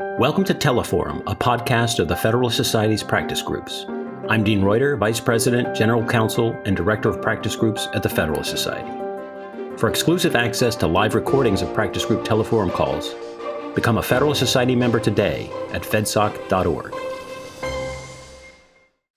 Welcome 0.00 0.42
to 0.46 0.54
Teleforum, 0.54 1.22
a 1.28 1.36
podcast 1.36 2.00
of 2.00 2.08
the 2.08 2.16
Federalist 2.16 2.56
Society's 2.56 3.04
practice 3.04 3.40
groups. 3.40 3.86
I'm 4.28 4.42
Dean 4.42 4.60
Reuter, 4.60 4.96
Vice 4.96 5.20
President, 5.20 5.72
General 5.72 6.04
Counsel, 6.04 6.50
and 6.64 6.76
Director 6.76 7.08
of 7.10 7.22
Practice 7.22 7.54
Groups 7.54 7.86
at 7.94 8.02
the 8.02 8.08
Federalist 8.08 8.50
Society. 8.50 8.90
For 9.76 9.88
exclusive 9.88 10.34
access 10.34 10.74
to 10.76 10.88
live 10.88 11.14
recordings 11.14 11.62
of 11.62 11.72
practice 11.72 12.04
group 12.04 12.24
Teleforum 12.24 12.72
calls, 12.72 13.14
become 13.76 13.98
a 13.98 14.02
Federalist 14.02 14.40
Society 14.40 14.74
member 14.74 14.98
today 14.98 15.48
at 15.72 15.82
fedsoc.org. 15.82 16.92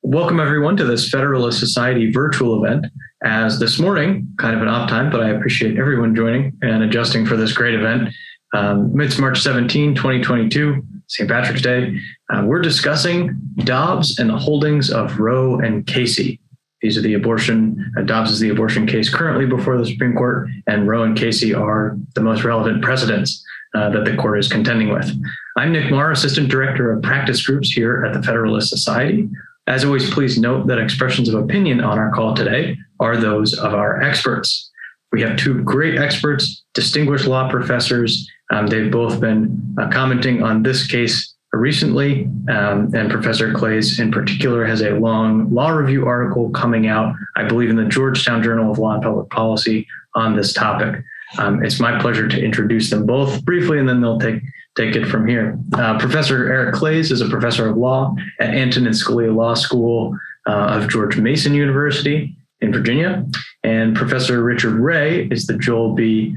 Welcome, 0.04 0.39
everyone, 0.39 0.78
to 0.78 0.84
this 0.84 1.09
Federalist 1.09 1.59
Society 1.59 2.12
virtual 2.12 2.64
event. 2.64 2.86
As 3.23 3.59
this 3.59 3.80
morning, 3.80 4.32
kind 4.38 4.55
of 4.55 4.62
an 4.62 4.68
off 4.68 4.88
time, 4.88 5.09
but 5.09 5.21
I 5.21 5.30
appreciate 5.30 5.80
everyone 5.80 6.14
joining 6.14 6.55
and 6.62 6.84
adjusting 6.84 7.25
for 7.25 7.36
this 7.36 7.52
great 7.52 7.73
event. 7.73 8.09
Um, 8.54 9.00
it's 9.02 9.18
March 9.18 9.41
17, 9.41 9.95
2022, 9.95 10.84
St. 11.07 11.30
Patrick's 11.30 11.61
Day. 11.61 12.00
Uh, 12.30 12.43
we're 12.45 12.62
discussing 12.62 13.38
Dobbs 13.58 14.20
and 14.20 14.30
the 14.30 14.38
holdings 14.38 14.89
of 14.89 15.20
Roe 15.20 15.59
and 15.59 15.85
Casey. 15.85 16.39
These 16.81 16.98
are 16.98 17.02
the 17.02 17.16
abortion, 17.16 17.91
uh, 17.98 18.03
Dobbs 18.03 18.31
is 18.31 18.39
the 18.39 18.49
abortion 18.49 18.88
case 18.88 19.09
currently 19.09 19.45
before 19.45 19.77
the 19.77 19.86
Supreme 19.86 20.16
Court, 20.16 20.48
and 20.67 20.88
Roe 20.88 21.03
and 21.03 21.17
Casey 21.17 21.53
are 21.53 21.98
the 22.16 22.22
most 22.22 22.44
relevant 22.44 22.84
precedents 22.84 23.44
uh, 23.73 23.89
that 23.89 24.05
the 24.05 24.16
court 24.16 24.39
is 24.39 24.48
contending 24.48 24.89
with. 24.89 25.11
I'm 25.58 25.73
Nick 25.73 25.91
Marr, 25.91 26.11
Assistant 26.11 26.50
Director 26.50 26.91
of 26.91 27.02
Practice 27.02 27.45
Groups 27.45 27.72
here 27.72 28.05
at 28.05 28.14
the 28.14 28.23
Federalist 28.23 28.70
Society. 28.70 29.27
As 29.66 29.84
always, 29.84 30.09
please 30.09 30.38
note 30.38 30.67
that 30.67 30.77
expressions 30.77 31.27
of 31.27 31.36
opinion 31.36 31.81
on 31.81 32.00
our 32.00 32.11
call 32.11 32.34
today 32.34 32.77
are 33.02 33.17
those 33.17 33.53
of 33.58 33.73
our 33.73 34.02
experts. 34.02 34.72
We 35.11 35.21
have 35.21 35.38
two 35.38 35.63
great 35.63 35.97
experts, 35.97 36.63
distinguished 36.73 37.27
law 37.27 37.49
professors. 37.49 38.29
Um, 38.52 38.67
they've 38.67 38.91
both 38.91 39.20
been 39.20 39.75
uh, 39.80 39.89
commenting 39.89 40.43
on 40.43 40.63
this 40.63 40.85
case 40.85 41.33
recently, 41.53 42.25
um, 42.49 42.93
and 42.93 43.09
Professor 43.09 43.52
Claeys 43.53 43.99
in 43.99 44.11
particular 44.11 44.66
has 44.66 44.81
a 44.81 44.91
long 44.91 45.53
law 45.53 45.69
review 45.69 46.05
article 46.05 46.49
coming 46.49 46.88
out, 46.88 47.16
I 47.36 47.44
believe, 47.44 47.69
in 47.69 47.77
the 47.77 47.86
Georgetown 47.86 48.44
Journal 48.44 48.72
of 48.72 48.80
Law 48.80 48.94
and 48.94 49.03
Public 49.03 49.30
Policy 49.30 49.88
on 50.14 50.36
this 50.36 50.53
topic. 50.53 51.03
Um, 51.38 51.64
it's 51.64 51.80
my 51.80 51.99
pleasure 51.99 52.27
to 52.27 52.42
introduce 52.44 52.89
them 52.89 53.05
both 53.05 53.44
briefly, 53.44 53.80
and 53.80 53.88
then 53.88 54.02
they'll 54.02 54.19
take 54.19 54.42
take 54.75 54.95
it 54.95 55.08
from 55.08 55.27
here. 55.27 55.58
Uh, 55.73 55.97
professor 55.97 56.52
Eric 56.52 56.75
Claeys 56.75 57.11
is 57.11 57.21
a 57.21 57.27
professor 57.27 57.67
of 57.67 57.77
law 57.77 58.16
at 58.39 58.49
Antonin 58.49 58.94
Scalia 58.94 59.36
Law 59.36 59.55
School 59.55 60.16
uh, 60.47 60.52
of 60.52 60.88
George 60.88 61.17
Mason 61.17 61.53
University 61.53 62.38
in 62.61 62.72
Virginia. 62.72 63.25
And 63.63 63.95
Professor 63.95 64.44
Richard 64.44 64.73
Re 64.73 65.27
is 65.31 65.47
the 65.47 65.58
Joel 65.58 65.94
B. 65.94 66.36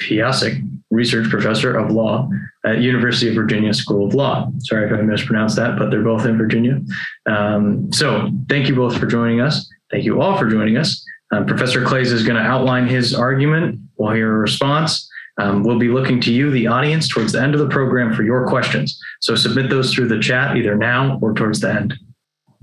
Piassick 0.00 0.62
Research 0.90 1.28
Professor 1.28 1.76
of 1.76 1.90
Law 1.90 2.30
at 2.64 2.78
University 2.78 3.28
of 3.28 3.34
Virginia 3.34 3.74
School 3.74 4.06
of 4.06 4.14
Law. 4.14 4.50
Sorry 4.60 4.86
if 4.86 4.92
I 4.92 5.02
mispronounced 5.02 5.56
that, 5.56 5.78
but 5.78 5.90
they're 5.90 6.02
both 6.02 6.24
in 6.24 6.38
Virginia. 6.38 6.80
Um, 7.26 7.92
so 7.92 8.30
thank 8.48 8.68
you 8.68 8.74
both 8.74 8.96
for 8.96 9.06
joining 9.06 9.40
us. 9.40 9.68
Thank 9.90 10.04
you 10.04 10.20
all 10.20 10.38
for 10.38 10.48
joining 10.48 10.76
us. 10.76 11.04
Um, 11.32 11.46
Professor 11.46 11.82
Claeys 11.82 12.12
is 12.12 12.22
going 12.22 12.36
to 12.36 12.42
outline 12.42 12.86
his 12.86 13.14
argument. 13.14 13.80
We'll 13.96 14.12
hear 14.12 14.34
a 14.34 14.38
response. 14.38 15.08
Um, 15.38 15.62
we'll 15.62 15.78
be 15.78 15.88
looking 15.88 16.20
to 16.22 16.32
you, 16.32 16.50
the 16.50 16.66
audience, 16.66 17.08
towards 17.08 17.32
the 17.32 17.40
end 17.40 17.54
of 17.54 17.60
the 17.60 17.68
program 17.68 18.14
for 18.14 18.22
your 18.22 18.46
questions. 18.48 19.00
So 19.20 19.34
submit 19.34 19.70
those 19.70 19.94
through 19.94 20.08
the 20.08 20.18
chat 20.18 20.56
either 20.56 20.74
now 20.74 21.18
or 21.20 21.32
towards 21.34 21.60
the 21.60 21.72
end. 21.72 21.94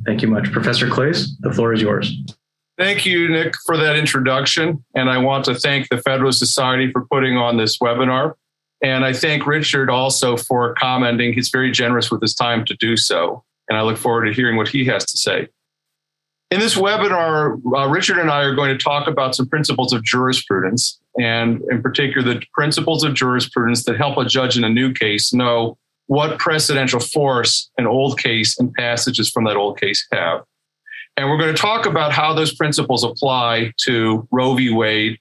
Thank 0.05 0.21
you 0.21 0.27
much. 0.27 0.51
Professor 0.51 0.87
Claeys, 0.87 1.29
the 1.39 1.53
floor 1.53 1.73
is 1.73 1.81
yours. 1.81 2.11
Thank 2.77 3.05
you, 3.05 3.29
Nick, 3.29 3.53
for 3.65 3.77
that 3.77 3.95
introduction. 3.95 4.83
And 4.95 5.09
I 5.09 5.17
want 5.17 5.45
to 5.45 5.55
thank 5.55 5.89
the 5.89 5.97
Federal 5.99 6.31
Society 6.33 6.91
for 6.91 7.05
putting 7.05 7.37
on 7.37 7.57
this 7.57 7.77
webinar. 7.77 8.33
And 8.83 9.05
I 9.05 9.13
thank 9.13 9.47
Richard 9.47 9.89
also 9.89 10.35
for 10.35 10.73
commenting. 10.73 11.33
He's 11.33 11.49
very 11.49 11.71
generous 11.71 12.11
with 12.11 12.21
his 12.21 12.35
time 12.35 12.65
to 12.65 12.75
do 12.75 12.97
so. 12.97 13.43
And 13.69 13.77
I 13.77 13.81
look 13.81 13.97
forward 13.97 14.25
to 14.25 14.33
hearing 14.33 14.57
what 14.57 14.67
he 14.67 14.85
has 14.85 15.05
to 15.05 15.17
say. 15.17 15.47
In 16.51 16.59
this 16.59 16.75
webinar, 16.75 17.59
uh, 17.75 17.87
Richard 17.89 18.17
and 18.17 18.29
I 18.29 18.41
are 18.43 18.53
going 18.53 18.77
to 18.77 18.83
talk 18.83 19.07
about 19.07 19.35
some 19.35 19.47
principles 19.47 19.91
of 19.91 20.03
jurisprudence, 20.03 20.99
and 21.19 21.61
in 21.71 21.81
particular, 21.81 22.21
the 22.21 22.43
principles 22.53 23.03
of 23.03 23.15
jurisprudence 23.15 23.83
that 23.85 23.97
help 23.97 24.17
a 24.17 24.25
judge 24.25 24.55
in 24.55 24.63
a 24.63 24.69
new 24.69 24.93
case 24.93 25.33
know 25.33 25.77
what 26.05 26.37
precedential 26.37 27.03
force 27.11 27.71
an 27.79 27.87
old 27.87 28.19
case 28.19 28.59
and 28.59 28.71
passages 28.75 29.31
from 29.31 29.45
that 29.45 29.55
old 29.55 29.79
case 29.79 30.05
have. 30.11 30.43
And 31.17 31.29
we're 31.29 31.37
going 31.37 31.55
to 31.55 31.61
talk 31.61 31.85
about 31.85 32.11
how 32.11 32.33
those 32.33 32.53
principles 32.53 33.03
apply 33.03 33.73
to 33.85 34.27
Roe 34.31 34.53
v. 34.55 34.71
Wade, 34.71 35.17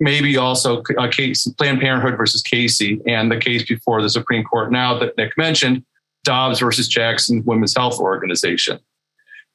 maybe 0.00 0.36
also 0.36 0.82
case, 1.12 1.46
Planned 1.58 1.80
Parenthood 1.80 2.16
versus 2.16 2.42
Casey, 2.42 3.00
and 3.06 3.30
the 3.30 3.38
case 3.38 3.62
before 3.62 4.02
the 4.02 4.10
Supreme 4.10 4.42
Court 4.42 4.72
now 4.72 4.98
that 4.98 5.16
Nick 5.16 5.36
mentioned, 5.38 5.84
Dobbs 6.24 6.58
versus 6.58 6.88
Jackson 6.88 7.42
Women's 7.44 7.76
Health 7.76 7.98
Organization. 7.98 8.80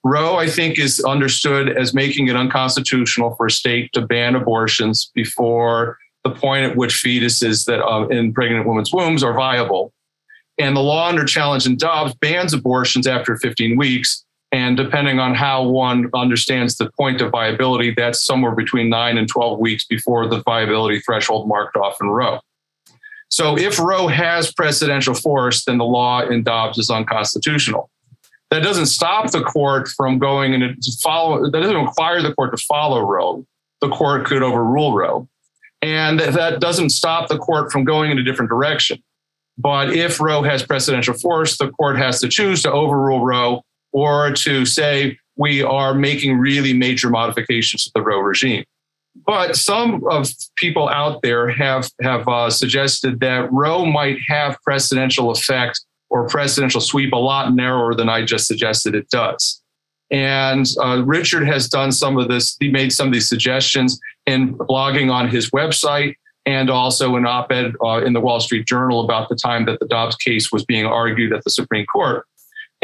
Roe, 0.04 0.36
I 0.36 0.48
think, 0.48 0.80
is 0.80 1.02
understood 1.02 1.70
as 1.70 1.94
making 1.94 2.28
it 2.28 2.36
unconstitutional 2.36 3.36
for 3.36 3.48
a 3.48 3.52
state 3.52 3.92
to 3.94 4.02
ban 4.02 4.36
abortions 4.36 5.12
before 5.14 5.98
the 6.24 6.30
point 6.30 6.64
at 6.64 6.78
which 6.78 6.94
fetuses 6.94 7.66
that 7.66 7.84
uh, 7.84 8.08
in 8.08 8.34
pregnant 8.34 8.68
women's 8.68 8.94
wombs 8.94 9.24
are 9.24 9.34
viable. 9.34 9.94
And 10.58 10.76
the 10.76 10.82
law 10.82 11.10
under 11.10 11.26
challenge 11.26 11.66
in 11.66 11.78
Dobbs 11.78 12.16
bans 12.16 12.54
abortions 12.54 13.06
after 13.06 13.38
15 13.38 13.78
weeks, 13.78 14.26
and 14.52 14.78
depending 14.78 15.20
on 15.20 15.36
how 15.36 15.64
one 15.64 16.10
understands 16.14 16.78
the 16.78 16.90
point 16.98 17.22
of 17.22 17.32
viability, 17.32 17.94
that's 17.96 18.24
somewhere 18.24 18.56
between 18.56 18.90
nine 18.90 19.18
and 19.18 19.28
12 19.28 19.60
weeks 19.60 19.86
before 19.86 20.28
the 20.28 20.42
viability 20.44 21.02
threshold 21.02 21.48
marked 21.48 21.76
off 21.76 21.98
in 22.02 22.08
Roe. 22.08 22.40
So 23.30 23.58
if 23.58 23.78
Roe 23.78 24.08
has 24.08 24.54
precedential 24.54 25.22
force, 25.22 25.66
then 25.66 25.78
the 25.78 25.86
law 25.86 26.22
in 26.22 26.44
Dobbs 26.44 26.78
is 26.78 26.90
unconstitutional. 26.90 27.90
That 28.50 28.64
doesn't 28.64 28.86
stop 28.86 29.32
the 29.32 29.44
court 29.44 29.90
from 29.90 30.18
going 30.18 30.54
and 30.54 30.78
follow, 31.02 31.44
that 31.44 31.60
doesn't 31.60 31.76
require 31.76 32.22
the 32.22 32.34
court 32.34 32.56
to 32.56 32.64
follow 32.64 33.02
Roe. 33.02 33.46
The 33.82 33.90
court 33.90 34.26
could 34.26 34.42
overrule 34.42 34.94
Roe. 34.94 35.28
And 35.82 36.22
that 36.22 36.62
doesn't 36.62 36.90
stop 36.90 37.28
the 37.28 37.38
court 37.38 37.72
from 37.72 37.84
going 37.84 38.12
in 38.12 38.18
a 38.18 38.24
different 38.24 38.50
direction. 38.50 39.04
But 39.58 39.94
if 39.94 40.22
Roe 40.22 40.42
has 40.44 40.64
precedential 40.64 41.20
force, 41.20 41.58
the 41.58 41.70
court 41.72 41.98
has 41.98 42.22
to 42.22 42.30
choose 42.30 42.64
to 42.64 42.72
overrule 42.72 43.26
Roe 43.26 43.64
or 43.92 44.32
to 44.32 44.66
say 44.66 45.18
we 45.36 45.62
are 45.64 45.94
making 45.94 46.38
really 46.38 46.74
major 46.74 47.10
modifications 47.10 47.84
to 47.86 47.92
the 47.94 48.02
Roe 48.02 48.20
regime. 48.20 48.64
But 49.26 49.56
some 49.56 50.04
of 50.10 50.30
people 50.58 50.90
out 50.90 51.22
there 51.22 51.50
have 51.50 51.90
have 52.02 52.28
uh, 52.28 52.50
suggested 52.50 53.20
that 53.22 53.52
Roe 53.52 53.86
might 53.86 54.18
have 54.28 54.58
precedential 54.68 55.36
effect 55.36 55.82
or 56.10 56.28
precedential 56.28 56.82
sweep 56.82 57.14
a 57.14 57.18
lot 57.18 57.54
narrower 57.54 57.96
than 57.96 58.10
I 58.10 58.24
just 58.24 58.48
suggested 58.48 58.96
it 58.96 59.10
does. 59.10 59.62
And 60.10 60.66
uh, 60.82 61.04
Richard 61.06 61.46
has 61.48 61.68
done 61.68 61.92
some 61.92 62.18
of 62.18 62.30
this. 62.30 62.56
He 62.60 62.70
made 62.70 62.94
some 62.94 63.08
of 63.08 63.14
these 63.14 63.28
suggestions 63.28 64.00
in 64.26 64.56
blogging 64.58 65.12
on 65.12 65.28
his 65.28 65.50
website 65.50 66.16
and 66.46 66.70
also 66.70 67.18
an 67.18 67.26
op-ed 67.26 67.74
uh, 67.84 68.02
in 68.06 68.14
the 68.14 68.22
Wall 68.22 68.40
Street 68.40 68.66
Journal 68.66 69.04
about 69.04 69.28
the 69.28 69.36
time 69.36 69.66
that 69.66 69.80
the 69.82 69.88
Dobbs 69.88 70.16
case 70.16 70.50
was 70.50 70.64
being 70.64 70.86
argued 70.86 71.34
at 71.34 71.44
the 71.44 71.50
Supreme 71.50 71.86
Court. 71.88 72.26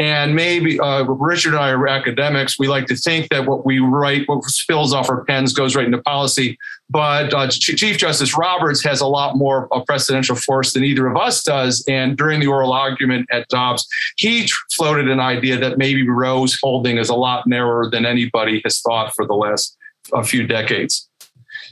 And 0.00 0.34
maybe 0.34 0.80
uh, 0.80 1.04
Richard 1.04 1.54
and 1.54 1.62
I 1.62 1.70
are 1.70 1.86
academics. 1.86 2.58
We 2.58 2.66
like 2.66 2.86
to 2.86 2.96
think 2.96 3.28
that 3.28 3.46
what 3.46 3.64
we 3.64 3.78
write, 3.78 4.26
what 4.26 4.42
spills 4.44 4.92
off 4.92 5.08
our 5.08 5.24
pens, 5.24 5.52
goes 5.52 5.76
right 5.76 5.84
into 5.84 6.02
policy. 6.02 6.58
But 6.90 7.32
uh, 7.32 7.48
Chief 7.48 7.96
Justice 7.96 8.36
Roberts 8.36 8.82
has 8.84 9.00
a 9.00 9.06
lot 9.06 9.36
more 9.36 9.68
of 9.72 9.84
precedential 9.86 10.36
force 10.42 10.72
than 10.72 10.82
either 10.82 11.06
of 11.06 11.16
us 11.16 11.44
does. 11.44 11.84
And 11.88 12.16
during 12.16 12.40
the 12.40 12.48
oral 12.48 12.72
argument 12.72 13.28
at 13.30 13.46
Dobbs, 13.48 13.86
he 14.16 14.48
floated 14.72 15.08
an 15.08 15.20
idea 15.20 15.58
that 15.58 15.78
maybe 15.78 16.08
Roe's 16.08 16.58
holding 16.60 16.98
is 16.98 17.08
a 17.08 17.14
lot 17.14 17.46
narrower 17.46 17.88
than 17.88 18.04
anybody 18.04 18.60
has 18.64 18.80
thought 18.80 19.14
for 19.14 19.24
the 19.24 19.34
last 19.34 19.76
a 20.12 20.24
few 20.24 20.44
decades. 20.44 21.08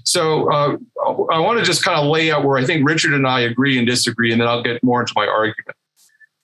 So 0.04 0.50
uh, 0.50 0.76
I 1.32 1.38
want 1.38 1.58
to 1.58 1.64
just 1.64 1.84
kind 1.84 1.98
of 1.98 2.06
lay 2.06 2.30
out 2.30 2.44
where 2.44 2.56
I 2.56 2.64
think 2.64 2.88
Richard 2.88 3.14
and 3.14 3.26
I 3.26 3.40
agree 3.40 3.78
and 3.78 3.86
disagree, 3.86 4.32
and 4.32 4.40
then 4.40 4.48
I'll 4.48 4.62
get 4.62 4.82
more 4.82 5.00
into 5.00 5.12
my 5.16 5.26
argument. 5.26 5.76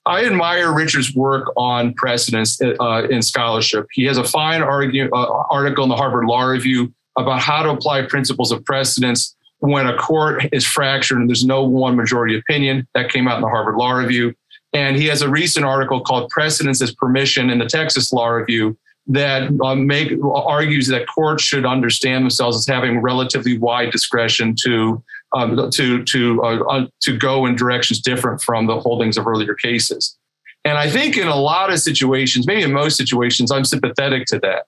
I 0.09 0.25
admire 0.25 0.73
Richard's 0.73 1.15
work 1.15 1.53
on 1.57 1.93
precedents 1.93 2.59
uh, 2.63 3.07
in 3.11 3.21
scholarship. 3.21 3.87
He 3.93 4.05
has 4.05 4.17
a 4.17 4.25
fine 4.25 4.63
argue, 4.63 5.11
uh, 5.13 5.45
article 5.51 5.85
in 5.85 5.91
the 5.91 5.97
Harvard 5.97 6.25
Law 6.25 6.45
Review 6.45 6.93
about 7.19 7.41
how 7.41 7.63
to 7.63 7.71
apply 7.71 8.03
principles 8.07 8.51
of 8.51 8.65
precedence 8.65 9.37
when 9.59 9.87
a 9.87 9.97
court 9.99 10.47
is 10.51 10.65
fractured 10.65 11.19
and 11.19 11.29
there's 11.29 11.45
no 11.45 11.63
one 11.63 11.95
majority 11.95 12.39
opinion. 12.39 12.89
That 12.95 13.11
came 13.11 13.29
out 13.29 13.37
in 13.37 13.43
the 13.43 13.49
Harvard 13.49 13.77
Law 13.77 13.93
Review. 13.93 14.35
And 14.73 14.97
he 14.97 15.07
has 15.07 15.21
a 15.21 15.29
recent 15.29 15.67
article 15.67 16.01
called 16.01 16.31
Precedence 16.31 16.81
as 16.81 16.95
Permission 16.95 17.51
in 17.51 17.59
the 17.59 17.67
Texas 17.67 18.11
Law 18.11 18.29
Review 18.29 18.79
that 19.09 19.51
uh, 19.63 19.75
make, 19.75 20.13
argues 20.23 20.87
that 20.89 21.07
courts 21.07 21.43
should 21.43 21.67
understand 21.67 22.25
themselves 22.25 22.57
as 22.57 22.67
having 22.67 23.01
relatively 23.01 23.59
wide 23.59 23.91
discretion 23.91 24.55
to 24.65 25.03
um, 25.37 25.71
to 25.71 26.05
to 26.05 26.43
uh, 26.43 26.59
uh, 26.69 26.87
to 27.03 27.17
go 27.17 27.47
in 27.47 27.57
directions 27.57 28.01
different 28.01 28.43
from 28.43 28.67
the 28.67 28.81
holdings 28.81 29.17
of 29.17 29.27
earlier 29.27 29.55
cases. 29.55 30.17
And 30.65 30.77
I 30.77 30.91
think 30.91 31.17
in 31.17 31.29
a 31.29 31.37
lot 31.37 31.73
of 31.73 31.81
situations, 31.81 32.47
maybe 32.47 32.63
in 32.63 32.73
most 32.73 32.97
situations, 32.97 33.51
I'm 33.51 33.65
sympathetic 33.65 34.27
to 34.27 34.39
that 34.41 34.67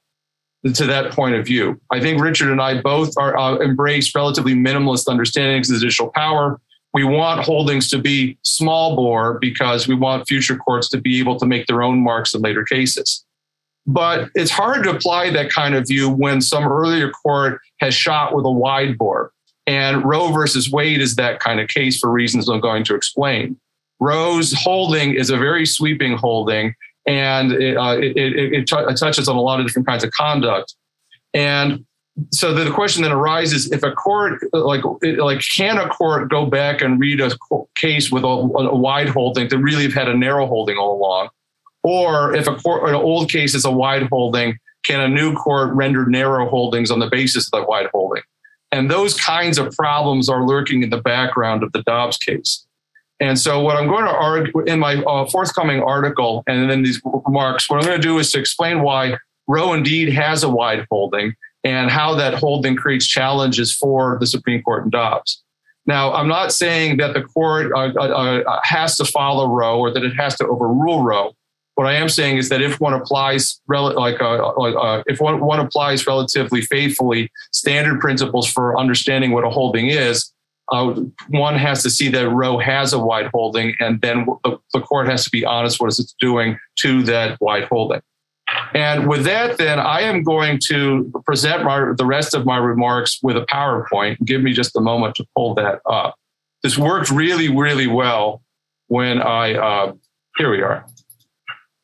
to 0.75 0.87
that 0.87 1.13
point 1.13 1.35
of 1.35 1.47
view. 1.47 1.81
I 1.91 2.01
think 2.01 2.21
Richard 2.21 2.51
and 2.51 2.61
I 2.61 2.81
both 2.81 3.15
are 3.17 3.37
uh, 3.37 3.57
embrace 3.57 4.15
relatively 4.15 4.55
minimalist 4.55 5.09
understandings 5.09 5.71
of 5.71 5.81
judicial 5.81 6.11
power. 6.15 6.61
We 6.93 7.05
want 7.05 7.45
holdings 7.45 7.89
to 7.91 7.99
be 7.99 8.37
small 8.43 8.97
bore 8.97 9.39
because 9.39 9.89
we 9.89 9.95
want 9.95 10.29
future 10.29 10.57
courts 10.57 10.89
to 10.91 11.01
be 11.01 11.19
able 11.21 11.39
to 11.39 11.47
make 11.47 11.67
their 11.67 11.83
own 11.83 12.03
marks 12.03 12.35
in 12.35 12.43
later 12.43 12.65
cases. 12.65 13.25
But 13.87 14.29
it's 14.35 14.51
hard 14.51 14.85
to 14.85 14.91
apply 14.91 15.31
that 15.31 15.51
kind 15.51 15.75
of 15.75 15.87
view 15.87 16.11
when 16.11 16.41
some 16.41 16.65
earlier 16.65 17.11
court 17.11 17.61
has 17.81 17.95
shot 17.95 18.35
with 18.35 18.45
a 18.45 18.51
wide 18.51 18.99
bore. 18.99 19.33
And 19.71 20.05
Roe 20.05 20.33
versus 20.33 20.69
Wade 20.69 21.01
is 21.01 21.15
that 21.15 21.39
kind 21.39 21.61
of 21.61 21.69
case 21.69 22.01
for 22.01 22.11
reasons 22.11 22.49
I'm 22.49 22.59
going 22.59 22.83
to 22.83 22.97
explain. 22.97 23.57
Roe's 24.01 24.53
holding 24.53 25.15
is 25.15 25.31
a 25.31 25.37
very 25.37 25.65
sweeping 25.65 26.17
holding, 26.17 26.75
and 27.07 27.53
it, 27.53 27.77
uh, 27.77 27.97
it, 27.97 28.17
it, 28.17 28.53
it, 28.53 28.67
t- 28.67 28.95
touches 28.97 29.29
on 29.29 29.37
a 29.37 29.41
lot 29.41 29.61
of 29.61 29.67
different 29.67 29.87
kinds 29.87 30.03
of 30.03 30.11
conduct. 30.11 30.75
And 31.35 31.87
so 32.33 32.53
the 32.53 32.69
question 32.73 33.05
then 33.05 33.13
arises: 33.13 33.71
if 33.71 33.85
a 33.85 33.93
court, 33.93 34.41
like, 34.53 34.83
like, 35.03 35.41
can 35.55 35.79
a 35.79 35.89
court 35.89 36.29
go 36.29 36.47
back 36.47 36.83
and 36.83 36.99
read 36.99 37.21
a 37.21 37.31
case 37.77 38.11
with 38.11 38.25
a, 38.25 38.27
a 38.27 38.75
wide 38.75 39.09
holding 39.09 39.49
to 39.51 39.59
really 39.59 39.85
have 39.85 39.95
had 39.95 40.09
a 40.09 40.17
narrow 40.17 40.49
holding 40.49 40.79
all 40.79 40.97
along? 40.97 41.29
Or 41.85 42.35
if 42.35 42.49
a 42.49 42.57
court, 42.57 42.89
an 42.89 42.97
old 42.97 43.31
case 43.31 43.55
is 43.55 43.65
a 43.65 43.71
wide 43.71 44.09
holding, 44.11 44.59
can 44.83 44.99
a 44.99 45.09
new 45.09 45.33
court 45.37 45.73
render 45.75 46.07
narrow 46.07 46.49
holdings 46.49 46.91
on 46.91 46.99
the 46.99 47.09
basis 47.09 47.47
of 47.47 47.53
that 47.53 47.69
wide 47.69 47.87
holding? 47.93 48.25
And 48.73 48.91
those 48.91 49.17
kinds 49.17 49.59
of 49.59 49.73
problems 49.73 50.29
are 50.29 50.47
lurking 50.47 50.83
in 50.83 50.91
the 50.91 51.01
background 51.01 51.63
of 51.63 51.73
the 51.73 51.83
Dobbs 51.83 52.17
case. 52.17 52.67
And 53.19 53.39
so, 53.39 53.61
what 53.61 53.77
I'm 53.77 53.89
going 53.89 54.05
to 54.05 54.15
argue 54.15 54.61
in 54.61 54.79
my 54.79 54.97
uh, 55.03 55.27
forthcoming 55.27 55.83
article 55.83 56.43
and 56.47 56.71
then 56.71 56.83
these 56.83 57.01
remarks, 57.05 57.69
what 57.69 57.79
I'm 57.81 57.87
going 57.87 58.01
to 58.01 58.07
do 58.07 58.19
is 58.19 58.33
to 58.33 58.39
explain 58.39 58.83
why 58.83 59.17
Roe 59.47 59.75
indeed 59.75 60.13
has 60.13 60.43
a 60.43 60.49
wide 60.49 60.87
holding 60.91 61.35
and 61.63 61.91
how 61.91 62.15
that 62.15 62.35
holding 62.35 62.77
creates 62.77 63.07
challenges 63.07 63.75
for 63.75 64.17
the 64.21 64.27
Supreme 64.27 64.63
Court 64.63 64.85
and 64.85 64.93
Dobbs. 64.93 65.43
Now, 65.85 66.13
I'm 66.13 66.29
not 66.29 66.53
saying 66.53 66.99
that 66.99 67.15
the 67.15 67.23
court 67.23 67.73
uh, 67.75 67.93
uh, 67.97 68.43
uh 68.47 68.61
has 68.63 68.97
to 68.97 69.05
follow 69.05 69.49
Roe 69.49 69.79
or 69.79 69.93
that 69.93 70.05
it 70.05 70.15
has 70.15 70.37
to 70.37 70.47
overrule 70.47 71.03
Roe. 71.03 71.35
What 71.81 71.89
I 71.89 71.95
am 71.95 72.11
saying 72.11 72.37
is 72.37 72.51
that 72.51 72.61
if 72.61 72.79
one 72.79 72.93
applies, 72.93 73.59
like, 73.67 74.21
uh, 74.21 74.37
uh, 74.37 75.03
if 75.07 75.19
one, 75.19 75.41
one 75.41 75.61
applies 75.61 76.07
relatively 76.07 76.61
faithfully 76.61 77.33
standard 77.53 78.01
principles 78.01 78.47
for 78.47 78.79
understanding 78.79 79.31
what 79.31 79.45
a 79.45 79.49
holding 79.49 79.87
is, 79.87 80.31
uh, 80.71 80.93
one 81.31 81.57
has 81.57 81.83
to 81.85 81.89
see 81.89 82.11
that 82.11 82.29
Roe 82.29 82.59
has 82.59 82.93
a 82.93 82.99
wide 82.99 83.31
holding, 83.33 83.75
and 83.81 83.99
then 84.03 84.27
the, 84.45 84.59
the 84.75 84.83
court 84.83 85.09
has 85.09 85.25
to 85.25 85.31
be 85.31 85.47
honest 85.47 85.81
what 85.81 85.87
it's 85.87 86.15
doing 86.21 86.59
to 86.81 87.03
that 87.05 87.41
wide 87.41 87.65
holding. 87.65 88.03
And 88.75 89.09
with 89.09 89.25
that, 89.25 89.57
then 89.57 89.79
I 89.79 90.03
am 90.03 90.23
going 90.23 90.61
to 90.67 91.11
present 91.25 91.65
my, 91.65 91.95
the 91.97 92.05
rest 92.05 92.35
of 92.35 92.45
my 92.45 92.59
remarks 92.59 93.21
with 93.23 93.39
a 93.39 93.47
PowerPoint. 93.47 94.23
Give 94.27 94.43
me 94.43 94.53
just 94.53 94.77
a 94.77 94.83
moment 94.83 95.15
to 95.15 95.25
pull 95.35 95.55
that 95.55 95.81
up. 95.89 96.15
This 96.63 96.77
worked 96.77 97.11
really, 97.11 97.49
really 97.49 97.87
well 97.87 98.43
when 98.89 99.23
I, 99.23 99.55
uh, 99.55 99.93
here 100.37 100.51
we 100.51 100.61
are. 100.61 100.85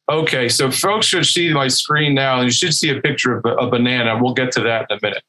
Okay, 0.08 0.48
so 0.48 0.70
folks 0.70 1.06
should 1.06 1.26
see 1.26 1.52
my 1.52 1.66
screen 1.66 2.14
now, 2.14 2.36
and 2.36 2.44
you 2.44 2.52
should 2.52 2.74
see 2.74 2.90
a 2.90 3.00
picture 3.00 3.38
of 3.38 3.44
a 3.44 3.68
banana. 3.68 4.18
We'll 4.22 4.34
get 4.34 4.52
to 4.52 4.60
that 4.60 4.86
in 4.88 4.98
a 4.98 5.00
minute. 5.02 5.22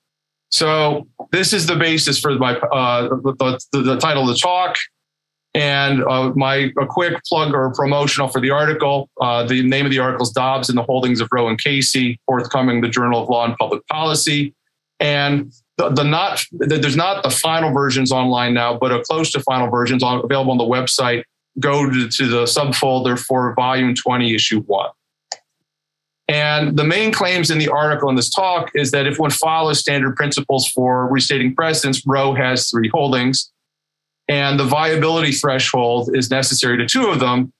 So 0.49 1.07
this 1.31 1.51
is 1.51 1.65
the 1.65 1.75
basis 1.75 2.19
for 2.19 2.35
my 2.35 2.55
uh, 2.57 3.09
the, 3.09 3.59
the, 3.73 3.81
the, 3.81 3.97
title 3.97 4.23
of 4.23 4.29
the 4.29 4.35
talk, 4.35 4.75
and 5.55 6.03
uh, 6.03 6.31
my 6.35 6.71
a 6.79 6.85
quick 6.85 7.15
plug 7.27 7.53
or 7.55 7.73
promotional 7.73 8.27
for 8.27 8.39
the 8.39 8.51
article. 8.51 9.09
Uh, 9.19 9.43
the 9.43 9.63
name 9.63 9.85
of 9.85 9.91
the 9.91 9.99
article 9.99 10.23
is 10.23 10.31
Dobbs 10.31 10.69
and 10.69 10.77
the 10.77 10.83
Holdings 10.83 11.21
of 11.21 11.27
Roe 11.31 11.47
and 11.49 11.59
Casey, 11.59 12.19
forthcoming 12.27 12.81
the 12.81 12.87
Journal 12.87 13.23
of 13.23 13.29
Law 13.29 13.45
and 13.45 13.57
Public 13.57 13.85
Policy, 13.87 14.53
and 14.99 15.51
the, 15.77 15.89
the 15.89 16.03
not 16.03 16.45
the, 16.51 16.77
there's 16.77 16.95
not 16.95 17.23
the 17.23 17.31
final 17.31 17.71
versions 17.71 18.11
online 18.11 18.53
now, 18.53 18.77
but 18.77 18.91
a 18.91 19.01
close 19.01 19.31
to 19.31 19.39
final 19.39 19.69
versions 19.69 20.03
on, 20.03 20.23
available 20.23 20.51
on 20.51 20.57
the 20.59 20.63
website 20.63 21.23
go 21.59 21.89
to, 21.89 22.07
to 22.07 22.27
the 22.27 22.43
subfolder 22.43 23.19
for 23.19 23.53
volume 23.55 23.95
20, 23.95 24.33
issue 24.33 24.61
one. 24.61 24.89
And 26.27 26.77
the 26.77 26.83
main 26.83 27.13
claims 27.13 27.49
in 27.49 27.57
the 27.57 27.69
article 27.69 28.09
in 28.09 28.15
this 28.15 28.29
talk 28.29 28.71
is 28.75 28.91
that 28.91 29.07
if 29.07 29.17
one 29.17 29.31
follows 29.31 29.79
standard 29.79 30.15
principles 30.15 30.67
for 30.67 31.07
restating 31.07 31.55
precedents, 31.55 32.05
Roe 32.05 32.33
has 32.33 32.69
three 32.69 32.89
holdings, 32.89 33.49
and 34.27 34.59
the 34.59 34.65
viability 34.65 35.31
threshold 35.31 36.09
is 36.13 36.29
necessary 36.29 36.77
to 36.77 36.85
two 36.85 37.07
of 37.07 37.19
them. 37.19 37.53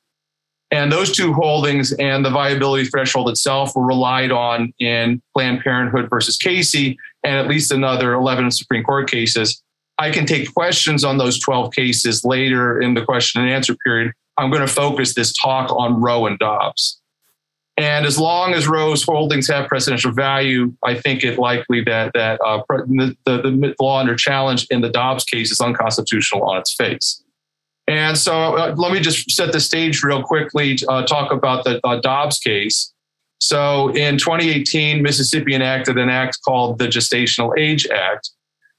And 0.70 0.92
those 0.92 1.14
two 1.16 1.32
holdings 1.32 1.94
and 1.94 2.26
the 2.26 2.30
viability 2.30 2.90
threshold 2.90 3.30
itself 3.30 3.74
were 3.74 3.86
relied 3.86 4.32
on 4.32 4.74
in 4.80 5.22
Planned 5.34 5.62
Parenthood 5.62 6.10
versus 6.10 6.36
Casey 6.36 6.98
and 7.24 7.36
at 7.36 7.48
least 7.48 7.72
another 7.72 8.14
11 8.14 8.52
Supreme 8.52 8.84
Court 8.84 9.10
cases. 9.10 9.64
I 10.00 10.12
can 10.12 10.26
take 10.26 10.54
questions 10.54 11.04
on 11.04 11.18
those 11.18 11.40
12 11.40 11.74
cases 11.74 12.24
later 12.24 12.82
in 12.82 12.94
the 12.94 13.04
question 13.04 13.42
and 13.42 13.50
answer 13.50 13.76
period. 13.76 14.14
I'm 14.38 14.52
going 14.52 14.66
to 14.66 14.72
focus 14.72 15.16
this 15.16 15.34
talk 15.34 15.72
on 15.72 16.00
Roe 16.00 16.28
and 16.28 16.38
Dobbs. 16.38 17.02
And 17.78 18.08
as 18.08 18.18
long 18.18 18.54
as 18.54 18.68
Roe's 18.68 19.04
holdings 19.04 19.48
have 19.50 19.70
precedential 19.70 20.16
value, 20.16 20.74
I 20.84 20.96
think 20.96 21.24
it 21.24 21.38
likely 21.38 21.84
that 21.84 22.12
that 22.14 22.40
uh, 22.44 22.64
the, 22.70 23.16
the, 23.26 23.76
law 23.80 24.00
under 24.00 24.16
challenge 24.16 24.66
in 24.72 24.82
the 24.82 24.90
Dobbs 24.90 25.24
case 25.24 25.52
is 25.52 25.62
unconstitutional 25.62 26.44
on 26.44 26.58
its 26.58 26.74
face. 26.74 27.24
And 27.88 28.18
so 28.18 28.58
uh, 28.58 28.74
let 28.76 28.92
me 28.92 29.00
just 29.00 29.30
set 29.30 29.52
the 29.52 29.60
stage 29.60 30.04
real 30.04 30.24
quickly, 30.24 30.76
to, 30.76 30.90
uh, 30.90 31.06
talk 31.06 31.32
about 31.32 31.66
the 31.66 31.80
Dobbs 32.02 32.40
case. 32.40 32.94
So 33.40 33.90
in 33.90 34.18
2018, 34.18 35.04
Mississippi 35.04 35.54
enacted 35.54 35.98
an 35.98 36.10
act 36.10 36.40
called 36.44 36.80
the 36.80 36.88
Gestational 36.88 37.58
Age 37.58 37.88
Act, 37.88 38.32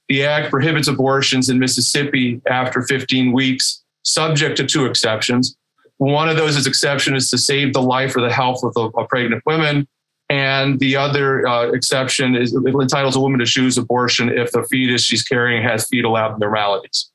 the 0.08 0.24
act 0.24 0.50
prohibits 0.50 0.88
abortions 0.88 1.48
in 1.48 1.58
Mississippi 1.58 2.40
after 2.48 2.82
15 2.82 3.32
weeks, 3.32 3.82
subject 4.02 4.56
to 4.56 4.66
two 4.66 4.86
exceptions. 4.86 5.56
One 5.98 6.28
of 6.28 6.36
those 6.36 6.56
is 6.56 6.66
exception 6.66 7.14
is 7.14 7.28
to 7.30 7.38
save 7.38 7.72
the 7.72 7.82
life 7.82 8.16
or 8.16 8.20
the 8.20 8.32
health 8.32 8.62
of, 8.64 8.92
a, 8.96 9.04
pregnant 9.04 9.42
women. 9.44 9.86
And 10.30 10.78
the 10.78 10.96
other 10.96 11.46
uh, 11.46 11.70
exception 11.72 12.36
is 12.36 12.54
it 12.54 12.74
entitles 12.74 13.16
a 13.16 13.20
woman 13.20 13.40
to 13.40 13.46
choose 13.46 13.76
abortion 13.78 14.28
if 14.28 14.52
the 14.52 14.62
fetus 14.64 15.02
she's 15.02 15.22
carrying 15.22 15.62
has 15.62 15.86
fetal 15.88 16.16
abnormalities. 16.16 17.10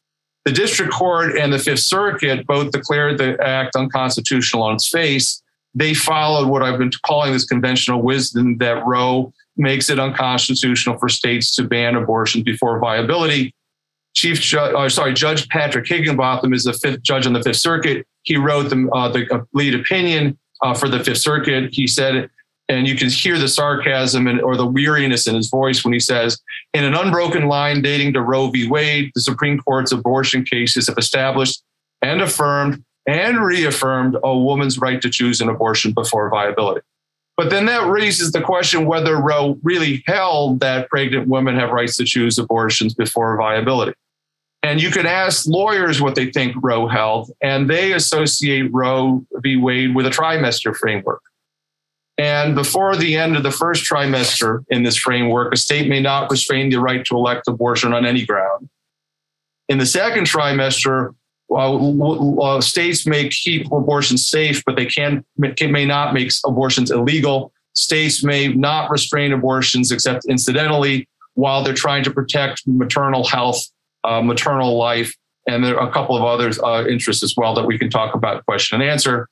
The 0.46 0.51
district 0.51 0.92
court 0.92 1.38
and 1.38 1.54
the 1.54 1.60
Fifth 1.60 1.81
Circuit 1.81 2.46
both 2.46 2.72
declared 2.72 3.18
the 3.18 3.42
act 3.42 3.75
unconstitutional 3.75 4.63
on 4.63 4.75
its 4.75 4.89
face. 4.89 5.42
They 5.74 5.94
followed 5.94 6.50
what 6.50 6.63
I've 6.63 6.78
been 6.78 6.92
calling 7.06 7.31
this 7.31 7.46
conventional 7.46 8.01
wisdom 8.01 8.57
that 8.57 8.86
Roe 8.86 9.34
makes 9.58 9.90
it 9.90 10.00
unconstitutional 10.00 10.98
for 10.98 11.10
states 11.10 11.56
to 11.56 11.64
ban 11.64 11.96
abortion 11.96 12.44
before 12.44 12.80
viability. 12.80 13.54
Chief, 14.16 14.40
Judge, 14.40 14.74
uh, 14.76 14.90
sorry, 14.90 15.14
Judge 15.14 15.48
Patrick 15.50 15.88
Higginbotham 15.88 16.54
is 16.54 16.64
the 16.64 16.74
fifth 16.74 17.02
judge 17.02 17.26
on 17.26 17.34
the 17.34 17.42
Fifth 17.42 17.58
Circuit. 17.58 18.06
He 18.24 18.38
wrote 18.38 18.70
the, 18.70 18.90
uh, 18.94 19.10
the 19.10 19.46
lead 19.54 19.76
opinion 19.76 20.38
uh, 20.62 20.74
for 20.74 20.88
the 20.88 21.04
Fifth 21.04 21.18
Circuit. 21.18 21.74
He 21.74 21.88
said, 21.88 22.30
and 22.70 22.88
you 22.88 22.96
can 22.96 23.10
hear 23.10 23.38
the 23.38 23.48
sarcasm 23.48 24.27
and, 24.27 24.39
or 24.42 24.56
the 24.56 24.66
weariness 24.66 25.27
in 25.27 25.36
his 25.36 25.50
voice 25.50 25.84
when 25.84 25.94
he 25.94 26.00
says, 26.00 26.39
in 26.74 26.84
an 26.84 26.94
unbroken 26.94 27.48
line 27.48 27.82
dating 27.82 28.13
to 28.13 28.22
Roe 28.22 28.50
v. 28.50 28.68
Wade, 28.68 29.12
the 29.16 29.22
Supreme 29.22 29.60
Court's 29.60 29.92
abortion 29.92 30.46
cases 30.46 30.88
have 30.88 30.98
established 30.98 31.62
and 32.01 32.22
affirmed 32.22 32.84
and 33.06 33.44
reaffirmed 33.44 34.16
a 34.24 34.38
woman's 34.38 34.80
right 34.80 35.01
to 35.01 35.10
choose 35.10 35.42
an 35.42 35.50
abortion 35.50 35.92
before 35.92 36.30
viability. 36.30 36.82
But 37.36 37.50
then 37.50 37.66
that 37.66 37.88
raises 37.88 38.32
the 38.32 38.42
question 38.42 38.86
whether 38.86 39.20
Roe 39.20 39.58
really 39.63 40.04
held 40.06 40.60
that 40.60 40.90
pregnant 40.90 41.28
women 41.28 41.56
have 41.56 41.72
rights 41.72 41.98
to 41.98 42.06
choose 42.06 42.38
abortions 42.38 42.94
before 42.94 43.36
viability. 43.38 43.94
And 44.62 44.82
you 44.82 44.92
can 44.92 45.06
ask 45.06 45.46
lawyers 45.48 46.00
what 46.00 46.16
they 46.16 46.32
think 46.32 46.56
Roe 46.62 46.88
held, 46.88 47.32
and 47.42 47.70
they 47.70 47.94
associate 47.94 48.72
Roe 48.72 49.25
v. 49.34 49.58
Wade 49.58 49.94
with 49.94 50.06
a 50.06 50.10
trimester 50.10 50.75
framework. 50.75 51.22
And 52.18 52.56
before 52.56 52.96
the 52.96 53.18
end 53.18 53.36
of 53.36 53.44
the 53.44 53.52
first 53.52 53.90
trimester 53.90 54.63
in 54.70 54.84
this 54.84 54.96
framework, 54.96 55.54
a 55.54 55.58
state 55.58 55.90
may 55.90 56.00
not 56.00 56.30
restrain 56.30 56.70
the 56.70 56.80
right 56.80 57.04
to 57.06 57.16
elect 57.16 57.48
abortion 57.48 57.94
on 57.94 58.06
any 58.06 58.25
ground. 58.25 58.70
In 59.68 59.80
the 59.80 59.86
second 59.86 60.28
trimester, 60.28 61.16
uh, 61.55 62.62
states 62.62 63.05
may 63.05 63.29
keep 63.29 63.72
abortions 63.72 64.27
safe, 64.27 64.63
but 64.65 64.75
they 64.75 64.86
can, 64.86 65.24
may 65.38 65.86
not 65.86 66.13
make 66.13 66.31
abortions 66.45 66.91
illegal. 66.91 67.51
States 67.74 68.24
may 68.24 68.48
not 68.50 68.89
restrain 68.91 69.33
abortions 69.33 69.91
except 69.91 70.25
incidentally 70.25 71.07
while 71.36 71.63
they're 71.63 71.74
trying 71.74 72.03
to 72.03 72.12
protect 72.12 72.63
maternal 72.67 73.25
health, 73.25 73.65
uh, 74.03 74.22
maternal 74.22 74.77
life, 74.77 75.13
and 75.48 75.63
there 75.63 75.79
are 75.79 75.89
a 75.89 75.91
couple 75.91 76.15
of 76.15 76.24
other 76.24 76.51
uh, 76.63 76.86
interests 76.88 77.24
as 77.24 77.33
well 77.36 77.53
that 77.55 77.65
we 77.65 77.77
can 77.77 77.89
talk 77.89 78.15
about 78.15 78.45
question 78.45 78.81
and 78.81 78.89
answer. 78.89 79.27